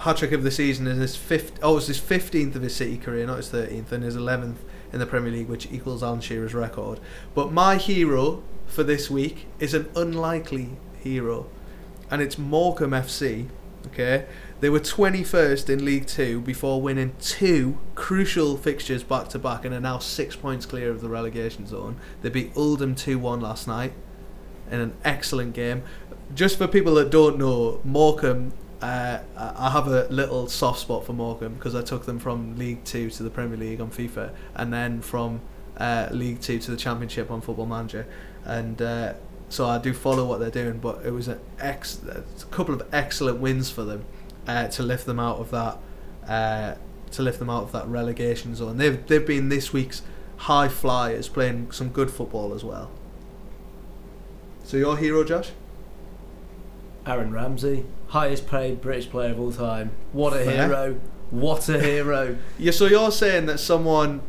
hat 0.00 0.16
trick 0.16 0.32
of 0.32 0.42
the 0.42 0.50
season 0.50 0.86
and 0.86 1.00
his 1.00 1.16
fifth. 1.16 1.58
Oh, 1.62 1.72
it 1.72 1.74
was 1.76 1.86
his 1.88 1.98
fifteenth 1.98 2.54
of 2.56 2.62
his 2.62 2.74
City 2.74 2.96
career, 2.98 3.26
not 3.26 3.38
his 3.38 3.48
thirteenth, 3.48 3.90
and 3.92 4.04
his 4.04 4.16
eleventh 4.16 4.62
in 4.92 5.00
the 5.00 5.06
Premier 5.06 5.32
League, 5.32 5.48
which 5.48 5.66
equals 5.72 6.02
Alan 6.02 6.20
Shearer's 6.20 6.54
record. 6.54 7.00
But 7.34 7.52
my 7.52 7.76
hero 7.76 8.42
for 8.66 8.84
this 8.84 9.10
week 9.10 9.46
is 9.58 9.74
an 9.74 9.88
unlikely 9.96 10.70
hero, 11.02 11.46
and 12.10 12.22
it's 12.22 12.38
Morecambe 12.38 12.92
FC. 12.92 13.48
Okay, 13.88 14.24
they 14.60 14.70
were 14.70 14.80
21st 14.80 15.68
in 15.68 15.84
League 15.84 16.06
Two 16.06 16.40
before 16.40 16.80
winning 16.80 17.14
two 17.20 17.78
crucial 17.94 18.56
fixtures 18.56 19.02
back 19.02 19.28
to 19.28 19.38
back, 19.38 19.64
and 19.64 19.74
are 19.74 19.80
now 19.80 19.98
six 19.98 20.36
points 20.36 20.64
clear 20.64 20.90
of 20.90 21.02
the 21.02 21.08
relegation 21.08 21.66
zone. 21.66 21.96
They 22.22 22.30
beat 22.30 22.52
Oldham 22.56 22.94
2-1 22.94 23.42
last 23.42 23.68
night 23.68 23.92
in 24.70 24.80
an 24.80 24.94
excellent 25.04 25.54
game. 25.54 25.82
Just 26.34 26.56
for 26.56 26.66
people 26.66 26.94
that 26.94 27.10
don't 27.10 27.36
know, 27.38 27.80
Morecambe, 27.84 28.54
uh, 28.80 29.18
I 29.36 29.52
I 29.66 29.70
have 29.70 29.86
a 29.86 30.06
little 30.08 30.48
soft 30.48 30.80
spot 30.80 31.04
for 31.04 31.12
Morecambe 31.12 31.54
because 31.54 31.74
I 31.74 31.82
took 31.82 32.06
them 32.06 32.18
from 32.18 32.56
League 32.56 32.84
Two 32.84 33.10
to 33.10 33.22
the 33.22 33.30
Premier 33.30 33.58
League 33.58 33.80
on 33.80 33.90
FIFA, 33.90 34.30
and 34.54 34.72
then 34.72 35.02
from 35.02 35.42
uh, 35.76 36.08
League 36.10 36.40
Two 36.40 36.58
to 36.58 36.70
the 36.70 36.76
Championship 36.76 37.30
on 37.30 37.40
Football 37.40 37.66
Manager, 37.66 38.06
and 38.44 38.80
uh, 38.80 39.14
so 39.54 39.66
I 39.66 39.78
do 39.78 39.92
follow 39.94 40.24
what 40.26 40.40
they're 40.40 40.50
doing. 40.50 40.78
But 40.78 41.06
it 41.06 41.12
was 41.12 41.28
an 41.28 41.38
ex- 41.60 42.00
a 42.08 42.24
couple 42.50 42.74
of 42.74 42.82
excellent 42.92 43.38
wins 43.38 43.70
for 43.70 43.84
them 43.84 44.04
uh, 44.48 44.66
to 44.68 44.82
lift 44.82 45.06
them 45.06 45.20
out 45.20 45.38
of 45.38 45.50
that 45.52 45.78
uh, 46.28 46.74
to 47.12 47.22
lift 47.22 47.38
them 47.38 47.48
out 47.48 47.62
of 47.62 47.72
that 47.72 47.86
relegation 47.86 48.54
zone. 48.56 48.76
They've 48.78 49.06
they've 49.06 49.24
been 49.24 49.48
this 49.48 49.72
week's 49.72 50.02
high 50.36 50.68
flyers, 50.68 51.28
playing 51.28 51.70
some 51.70 51.88
good 51.90 52.10
football 52.10 52.52
as 52.52 52.64
well. 52.64 52.90
So 54.64 54.76
your 54.76 54.96
hero, 54.96 55.22
Josh? 55.22 55.50
Aaron 57.06 57.32
Ramsey, 57.32 57.84
highest 58.08 58.48
paid 58.48 58.80
British 58.80 59.08
player 59.10 59.30
of 59.30 59.38
all 59.38 59.52
time. 59.52 59.92
What 60.12 60.32
a 60.32 60.44
Fair. 60.44 60.66
hero! 60.66 61.00
What 61.30 61.68
a 61.68 61.78
hero! 61.80 62.36
Yeah. 62.58 62.72
So 62.72 62.86
you're 62.86 63.12
saying 63.12 63.46
that 63.46 63.58
someone. 63.58 64.20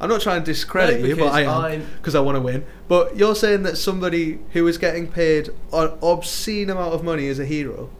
I'm 0.00 0.08
not 0.08 0.20
trying 0.20 0.42
to 0.42 0.52
discredit 0.52 1.00
No, 1.00 1.06
you, 1.06 1.16
but 1.16 1.32
I 1.32 1.72
am 1.72 1.86
because 1.96 2.14
I 2.14 2.20
want 2.20 2.36
to 2.36 2.40
win. 2.40 2.66
But 2.88 3.16
you're 3.16 3.34
saying 3.34 3.62
that 3.62 3.78
somebody 3.78 4.40
who 4.52 4.66
is 4.66 4.76
getting 4.76 5.06
paid 5.06 5.50
an 5.72 5.92
obscene 6.02 6.68
amount 6.68 6.94
of 6.94 7.04
money 7.04 7.26
is 7.26 7.38
a 7.38 7.46
hero. 7.46 7.90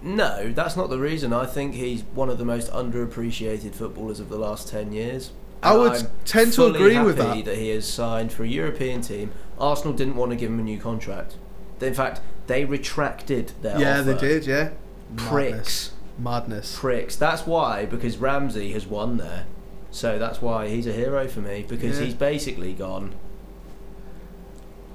No, 0.00 0.52
that's 0.52 0.76
not 0.76 0.90
the 0.90 0.98
reason. 0.98 1.32
I 1.32 1.46
think 1.46 1.74
he's 1.74 2.02
one 2.14 2.28
of 2.28 2.38
the 2.38 2.44
most 2.44 2.70
underappreciated 2.72 3.74
footballers 3.74 4.18
of 4.18 4.28
the 4.28 4.38
last 4.38 4.68
ten 4.68 4.92
years. 4.92 5.30
I 5.62 5.76
would 5.76 5.92
I'm 5.92 6.10
tend 6.24 6.52
to 6.54 6.66
agree 6.66 6.98
with 6.98 7.18
happy 7.18 7.42
that. 7.42 7.56
he 7.56 7.68
has 7.68 7.86
signed 7.86 8.32
for 8.32 8.42
a 8.42 8.48
European 8.48 9.00
team. 9.00 9.30
Arsenal 9.60 9.92
didn't 9.92 10.16
want 10.16 10.30
to 10.30 10.36
give 10.36 10.50
him 10.50 10.58
a 10.58 10.62
new 10.62 10.78
contract. 10.78 11.36
In 11.80 11.94
fact, 11.94 12.20
they 12.48 12.64
retracted 12.64 13.52
their 13.62 13.78
yeah, 13.78 14.00
offer. 14.00 14.14
they 14.14 14.20
did. 14.20 14.46
Yeah. 14.46 14.70
Pricks. 15.16 15.92
Madness. 16.18 16.18
Madness. 16.18 16.78
Pricks. 16.78 17.16
That's 17.16 17.46
why, 17.46 17.86
because 17.86 18.18
Ramsey 18.18 18.72
has 18.72 18.86
won 18.86 19.18
there. 19.18 19.46
So 19.92 20.18
that's 20.18 20.42
why 20.42 20.68
he's 20.68 20.86
a 20.86 20.92
hero 20.92 21.28
for 21.28 21.40
me, 21.40 21.64
because 21.68 21.98
Yeah. 21.98 22.06
he's 22.06 22.14
basically 22.14 22.72
gone. 22.72 23.14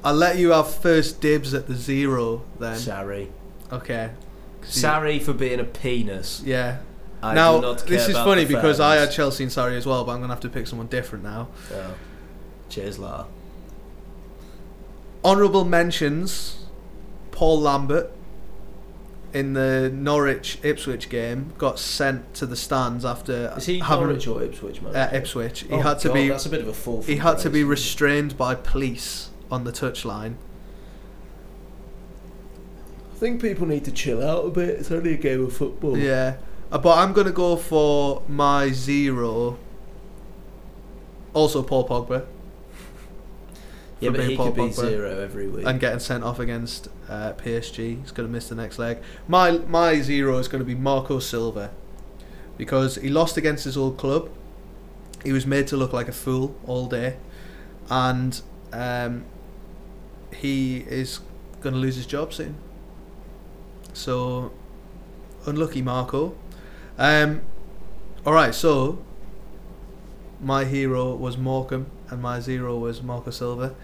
I'll 0.03 0.13
let 0.15 0.37
you 0.37 0.51
have 0.51 0.73
first 0.73 1.21
dibs 1.21 1.53
at 1.53 1.67
the 1.67 1.75
zero 1.75 2.41
then. 2.59 2.77
Sorry. 2.77 3.31
Okay. 3.71 4.09
Sorry 4.63 5.19
for 5.19 5.33
being 5.33 5.59
a 5.59 5.63
penis. 5.63 6.41
Yeah. 6.43 6.77
I 7.21 7.33
now 7.33 7.73
this 7.73 8.07
is 8.07 8.15
funny 8.15 8.45
because 8.45 8.79
I 8.79 8.95
had. 8.95 9.11
Chelsea 9.11 9.43
and 9.43 9.51
Sarri 9.51 9.75
as 9.77 9.85
well, 9.85 10.03
but 10.03 10.11
I'm 10.13 10.21
gonna 10.21 10.33
have 10.33 10.41
to 10.41 10.49
pick 10.49 10.67
someone 10.67 10.87
different 10.87 11.23
now. 11.23 11.47
Oh. 11.73 11.93
Cheers, 12.69 12.99
La. 12.99 13.25
Honourable 15.23 15.65
mentions: 15.65 16.65
Paul 17.31 17.61
Lambert 17.61 18.11
in 19.37 19.53
the 19.53 19.91
Norwich 19.93 20.57
Ipswich 20.63 21.09
game 21.09 21.53
got 21.57 21.77
sent 21.79 22.33
to 22.35 22.45
the 22.45 22.55
stands 22.55 23.05
after 23.05 23.53
Is 23.57 23.65
he 23.65 23.79
having 23.79 24.07
Norwich 24.07 24.27
or 24.27 24.41
Ipswich, 24.43 24.81
man? 24.81 24.95
uh, 24.95 25.09
Ipswich. 25.13 25.61
He 25.61 25.73
Oh, 25.73 25.81
had 25.81 25.99
to 25.99 26.07
God, 26.09 26.13
be 26.15 26.27
That's 26.29 26.45
a 26.45 26.49
bit 26.49 26.61
of 26.61 26.67
a 26.67 26.73
fall. 26.73 27.01
he 27.03 27.15
from 27.17 27.27
had 27.27 27.37
to 27.39 27.49
be 27.49 27.63
restrained 27.63 28.37
by 28.37 28.55
police 28.55 29.29
on 29.51 29.63
the 29.63 29.71
touchline. 29.71 30.35
I 33.13 33.19
think 33.19 33.41
people 33.41 33.65
need 33.67 33.83
to 33.85 33.91
chill 33.91 34.21
out 34.27 34.45
a 34.45 34.49
bit. 34.49 34.69
It's 34.79 34.91
only 34.91 35.13
a 35.13 35.17
game 35.17 35.43
of 35.45 35.53
football. 35.53 35.97
Yeah, 35.97 36.37
Uh, 36.71 36.77
but 36.77 36.97
I'm 36.97 37.13
gonna 37.13 37.31
go 37.31 37.55
for 37.55 38.21
my 38.27 38.71
zero. 38.71 39.57
Also, 41.33 41.63
Paul 41.63 41.87
Pogba. 41.87 42.25
Yeah, 43.99 44.11
but 44.11 44.29
he 44.29 44.35
Paul 44.37 44.47
could 44.47 44.55
be 44.55 44.71
zero 44.71 45.19
every 45.19 45.47
week. 45.47 45.65
and 45.65 45.79
getting 45.79 45.99
sent 45.99 46.23
off 46.23 46.39
against 46.39 46.87
uh, 47.09 47.33
PSG. 47.33 47.99
He's 48.01 48.11
going 48.11 48.27
to 48.27 48.31
miss 48.31 48.47
the 48.49 48.55
next 48.55 48.77
leg. 48.77 48.99
My 49.27 49.51
my 49.51 50.01
zero 50.01 50.37
is 50.37 50.47
going 50.47 50.59
to 50.59 50.65
be 50.65 50.75
Marco 50.75 51.19
Silva 51.19 51.71
because 52.57 52.95
he 52.95 53.09
lost 53.09 53.37
against 53.37 53.63
his 53.63 53.75
old 53.75 53.97
club. 53.97 54.29
He 55.23 55.31
was 55.31 55.47
made 55.47 55.67
to 55.67 55.77
look 55.77 55.93
like 55.93 56.07
a 56.07 56.11
fool 56.13 56.55
all 56.67 56.87
day, 56.87 57.17
and 57.89 58.39
um, 58.71 59.25
he 60.31 60.77
is 60.87 61.19
going 61.61 61.73
to 61.73 61.79
lose 61.79 61.95
his 61.95 62.05
job 62.05 62.33
soon. 62.33 62.55
So 63.93 64.51
unlucky, 65.47 65.81
Marco. 65.81 66.35
Um, 66.99 67.41
all 68.25 68.33
right, 68.33 68.53
so 68.53 68.99
my 70.41 70.65
hero 70.65 71.15
was 71.15 71.37
Morecambe, 71.37 71.87
and 72.09 72.21
my 72.21 72.39
zero 72.39 72.77
was 72.77 73.01
Marco 73.01 73.31
Silva. 73.31 73.75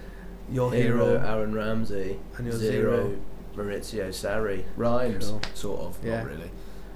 Your 0.52 0.72
hero, 0.74 1.15
Aaron 1.26 1.53
Ramsey, 1.53 2.20
and 2.38 2.48
your 2.48 2.56
zero, 2.56 3.15
Maurizio 3.56 4.10
Sarri. 4.10 4.64
Rhymes, 4.76 5.30
Cool. 5.30 5.41
sort 5.53 5.80
of, 5.82 5.98
Yeah. 6.03 6.18
not 6.24 6.28
really. 6.28 6.52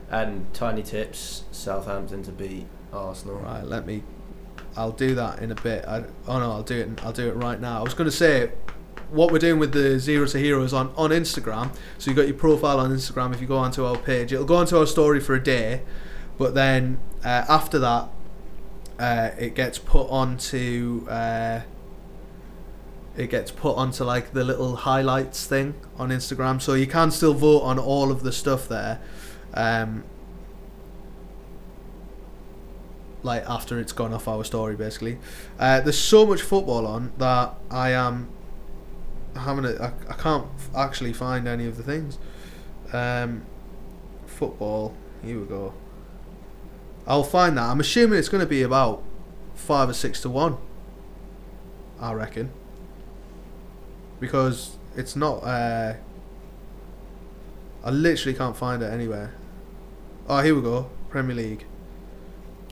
And 0.10 0.54
tiny 0.54 0.84
tips: 0.84 1.44
Southampton 1.52 2.24
to 2.24 2.32
beat 2.32 2.68
Arsenal. 2.94 3.38
Right, 3.38 3.64
let 3.66 3.86
me. 3.86 4.04
I'll 4.76 4.92
do 4.92 5.16
that 5.16 5.40
in 5.42 5.52
a 5.52 5.56
bit. 5.56 5.86
I, 5.88 6.04
oh 6.28 6.40
no, 6.40 6.52
I'll 6.52 6.64
do 6.64 6.76
it. 6.80 6.90
I'll 7.06 7.12
do 7.14 7.28
it 7.28 7.36
right 7.36 7.60
now. 7.60 7.80
I 7.80 7.84
was 7.84 7.94
going 7.94 8.10
to 8.10 8.16
say, 8.16 8.52
what 9.10 9.32
we're 9.32 9.40
doing 9.40 9.60
with 9.60 9.72
the 9.74 9.98
zero 10.00 10.28
to 10.28 10.38
heroes 10.38 10.74
on 10.74 10.94
on 10.96 11.10
Instagram. 11.10 11.72
So 11.98 12.12
you 12.12 12.16
got 12.16 12.28
your 12.28 12.38
profile 12.38 12.80
on 12.80 12.92
Instagram. 12.92 13.34
If 13.34 13.42
you 13.42 13.48
go 13.48 13.58
onto 13.58 13.86
our 13.86 13.98
page, 13.98 14.32
it'll 14.34 14.46
go 14.46 14.58
onto 14.58 14.78
our 14.78 14.86
story 14.86 15.20
for 15.20 15.34
a 15.36 15.44
day, 15.44 15.82
but 16.38 16.54
then 16.54 17.00
uh, 17.24 17.46
after 17.50 17.80
that, 17.80 18.10
uh, 19.00 19.30
it 19.40 19.56
gets 19.56 19.78
put 19.80 20.08
onto. 20.10 21.06
Uh, 21.10 21.62
it 23.18 23.32
gets 23.32 23.52
put 23.52 23.76
onto 23.76 24.04
like 24.04 24.32
the 24.34 24.44
little 24.44 24.76
highlights 24.76 25.46
thing 25.48 25.74
on 25.98 26.10
Instagram, 26.10 26.62
so 26.62 26.76
you 26.76 26.88
can 26.88 27.12
still 27.12 27.34
vote 27.34 27.62
on 27.62 27.80
all 27.80 28.12
of 28.12 28.24
the 28.24 28.32
stuff 28.32 28.68
there. 28.70 29.00
Um, 29.54 30.04
like 33.24 33.44
after 33.50 33.80
it's 33.80 33.92
gone 33.92 34.14
off 34.14 34.28
our 34.28 34.44
story 34.44 34.76
basically. 34.76 35.18
Uh, 35.60 35.82
there's 35.82 35.98
so 35.98 36.26
much 36.26 36.42
football 36.42 36.86
on 36.86 37.12
that 37.18 37.56
I 37.70 37.92
am 37.92 38.30
having 39.36 39.66
a 39.66 39.74
I, 39.82 40.12
I 40.12 40.14
can't 40.14 40.48
actually 40.76 41.14
find 41.14 41.48
any 41.48 41.66
of 41.66 41.76
the 41.76 41.84
things. 41.84 42.20
Um, 42.94 43.44
football 44.28 44.96
here 45.24 45.40
we 45.40 45.48
go. 45.48 45.74
I'll 47.08 47.24
find 47.24 47.58
that. 47.58 47.64
I'm 47.64 47.80
assuming 47.80 48.20
it's 48.20 48.30
going 48.30 48.42
to 48.42 48.50
be 48.50 48.62
about 48.62 49.02
five 49.56 49.90
or 49.90 49.94
six 49.94 50.22
to 50.22 50.30
one 50.30 50.58
I 52.00 52.14
reckon 52.14 52.52
because 54.20 54.78
it's 54.96 55.16
not 55.16 55.44
uh, 55.44 55.94
I 57.84 57.90
literally 57.90 58.38
can't 58.38 58.56
find 58.58 58.82
it 58.82 58.92
anywhere 58.92 59.34
oh 60.28 60.42
here 60.42 60.56
we 60.56 60.62
go 60.62 60.90
Premier 61.10 61.36
League 61.36 61.66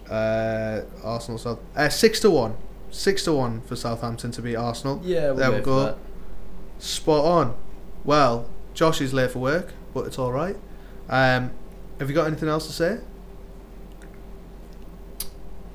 uh, 0.09 0.81
Arsenal 1.03 1.37
South 1.37 1.59
uh, 1.75 1.89
six 1.89 2.19
to 2.21 2.29
one, 2.29 2.55
six 2.91 3.23
to 3.23 3.33
one 3.33 3.61
for 3.61 3.75
Southampton 3.75 4.31
to 4.31 4.41
beat 4.41 4.55
Arsenal. 4.55 5.01
Yeah, 5.03 5.27
we'll 5.27 5.35
There 5.35 5.51
we 5.51 5.59
go. 5.61 5.83
that. 5.83 5.97
Spot 6.79 7.25
on. 7.25 7.55
Well, 8.03 8.47
Josh 8.73 9.01
is 9.01 9.13
late 9.13 9.31
for 9.31 9.39
work, 9.39 9.73
but 9.93 10.05
it's 10.05 10.19
all 10.19 10.31
right. 10.31 10.57
Um, 11.09 11.51
have 11.99 12.09
you 12.09 12.15
got 12.15 12.27
anything 12.27 12.49
else 12.49 12.67
to 12.67 12.73
say? 12.73 12.99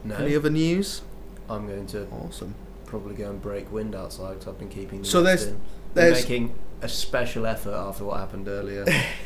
No, 0.04 0.16
Any 0.16 0.36
other 0.36 0.50
news? 0.50 1.02
I'm 1.48 1.66
going 1.66 1.86
to 1.88 2.06
Awesome. 2.08 2.54
Probably 2.90 3.14
go 3.14 3.30
and 3.30 3.40
break 3.40 3.70
wind 3.72 3.94
outside 3.94 4.34
because 4.34 4.48
I've 4.48 4.58
been 4.58 4.68
keeping. 4.68 5.02
the 5.02 5.06
So 5.08 5.22
there's- 5.22 5.46
in. 5.46 5.60
there's- 5.94 6.22
making 6.22 6.54
a 6.82 6.88
special 6.88 7.46
effort 7.46 7.74
after 7.74 8.04
what 8.04 8.18
happened 8.18 8.48
earlier. 8.48 8.84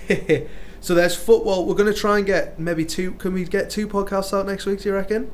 so 0.80 0.94
there's 0.94 1.14
football. 1.16 1.66
We're 1.66 1.74
gonna 1.76 1.94
try 1.94 2.18
and 2.18 2.26
get 2.26 2.58
maybe 2.58 2.84
two. 2.84 3.12
Can 3.12 3.32
we 3.32 3.44
get 3.44 3.70
two 3.70 3.88
podcasts 3.88 4.36
out 4.36 4.46
next 4.46 4.66
week? 4.66 4.80
Do 4.82 4.88
you 4.90 4.94
reckon? 4.94 5.30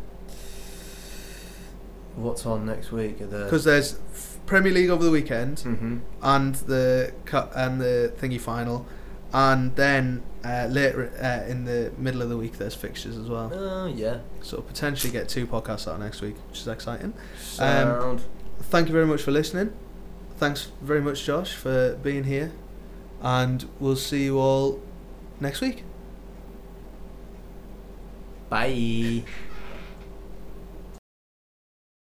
What's 2.17 2.45
on 2.45 2.67
next 2.67 2.93
week? 2.93 3.19
Because 3.19 3.65
there's 3.65 3.99
Premier 4.47 4.73
League 4.73 4.91
over 4.91 5.03
the 5.05 5.11
weekend 5.11 5.61
hmm 5.61 5.99
and 6.23 6.55
the 6.57 7.13
and 7.55 7.81
the 7.81 8.13
thingy 8.21 8.41
final, 8.41 8.85
and 9.33 9.75
then 9.77 10.23
uh, 10.45 10.67
later 10.71 11.13
uh, 11.23 11.49
in 11.51 11.65
the 11.65 11.93
middle 11.99 12.23
of 12.23 12.29
the 12.29 12.37
week 12.37 12.59
there's 12.59 12.75
fixtures 12.75 13.17
as 13.17 13.29
well. 13.29 13.51
Oh 13.55 13.87
yeah. 13.87 14.19
So 14.43 14.61
potentially 14.61 15.13
get 15.13 15.29
two 15.29 15.47
podcasts 15.47 15.91
out 15.91 16.01
next 16.01 16.21
week, 16.21 16.37
which 16.49 16.61
is 16.61 16.69
exciting. 16.69 17.15
Sound. 17.39 18.23
Thank 18.63 18.89
you 18.89 18.93
very 18.95 19.07
much 19.07 19.23
for 19.23 19.31
listening. 19.31 19.73
thanks 20.37 20.69
very 20.81 21.01
much, 21.03 21.25
Josh, 21.25 21.55
for 21.55 21.97
being 22.03 22.25
here, 22.25 22.53
and 23.23 23.69
we'll 23.79 23.97
see 23.97 24.25
you 24.25 24.39
all 24.39 24.81
next 25.39 25.61
week. 25.61 25.85
Bye. 28.49 29.25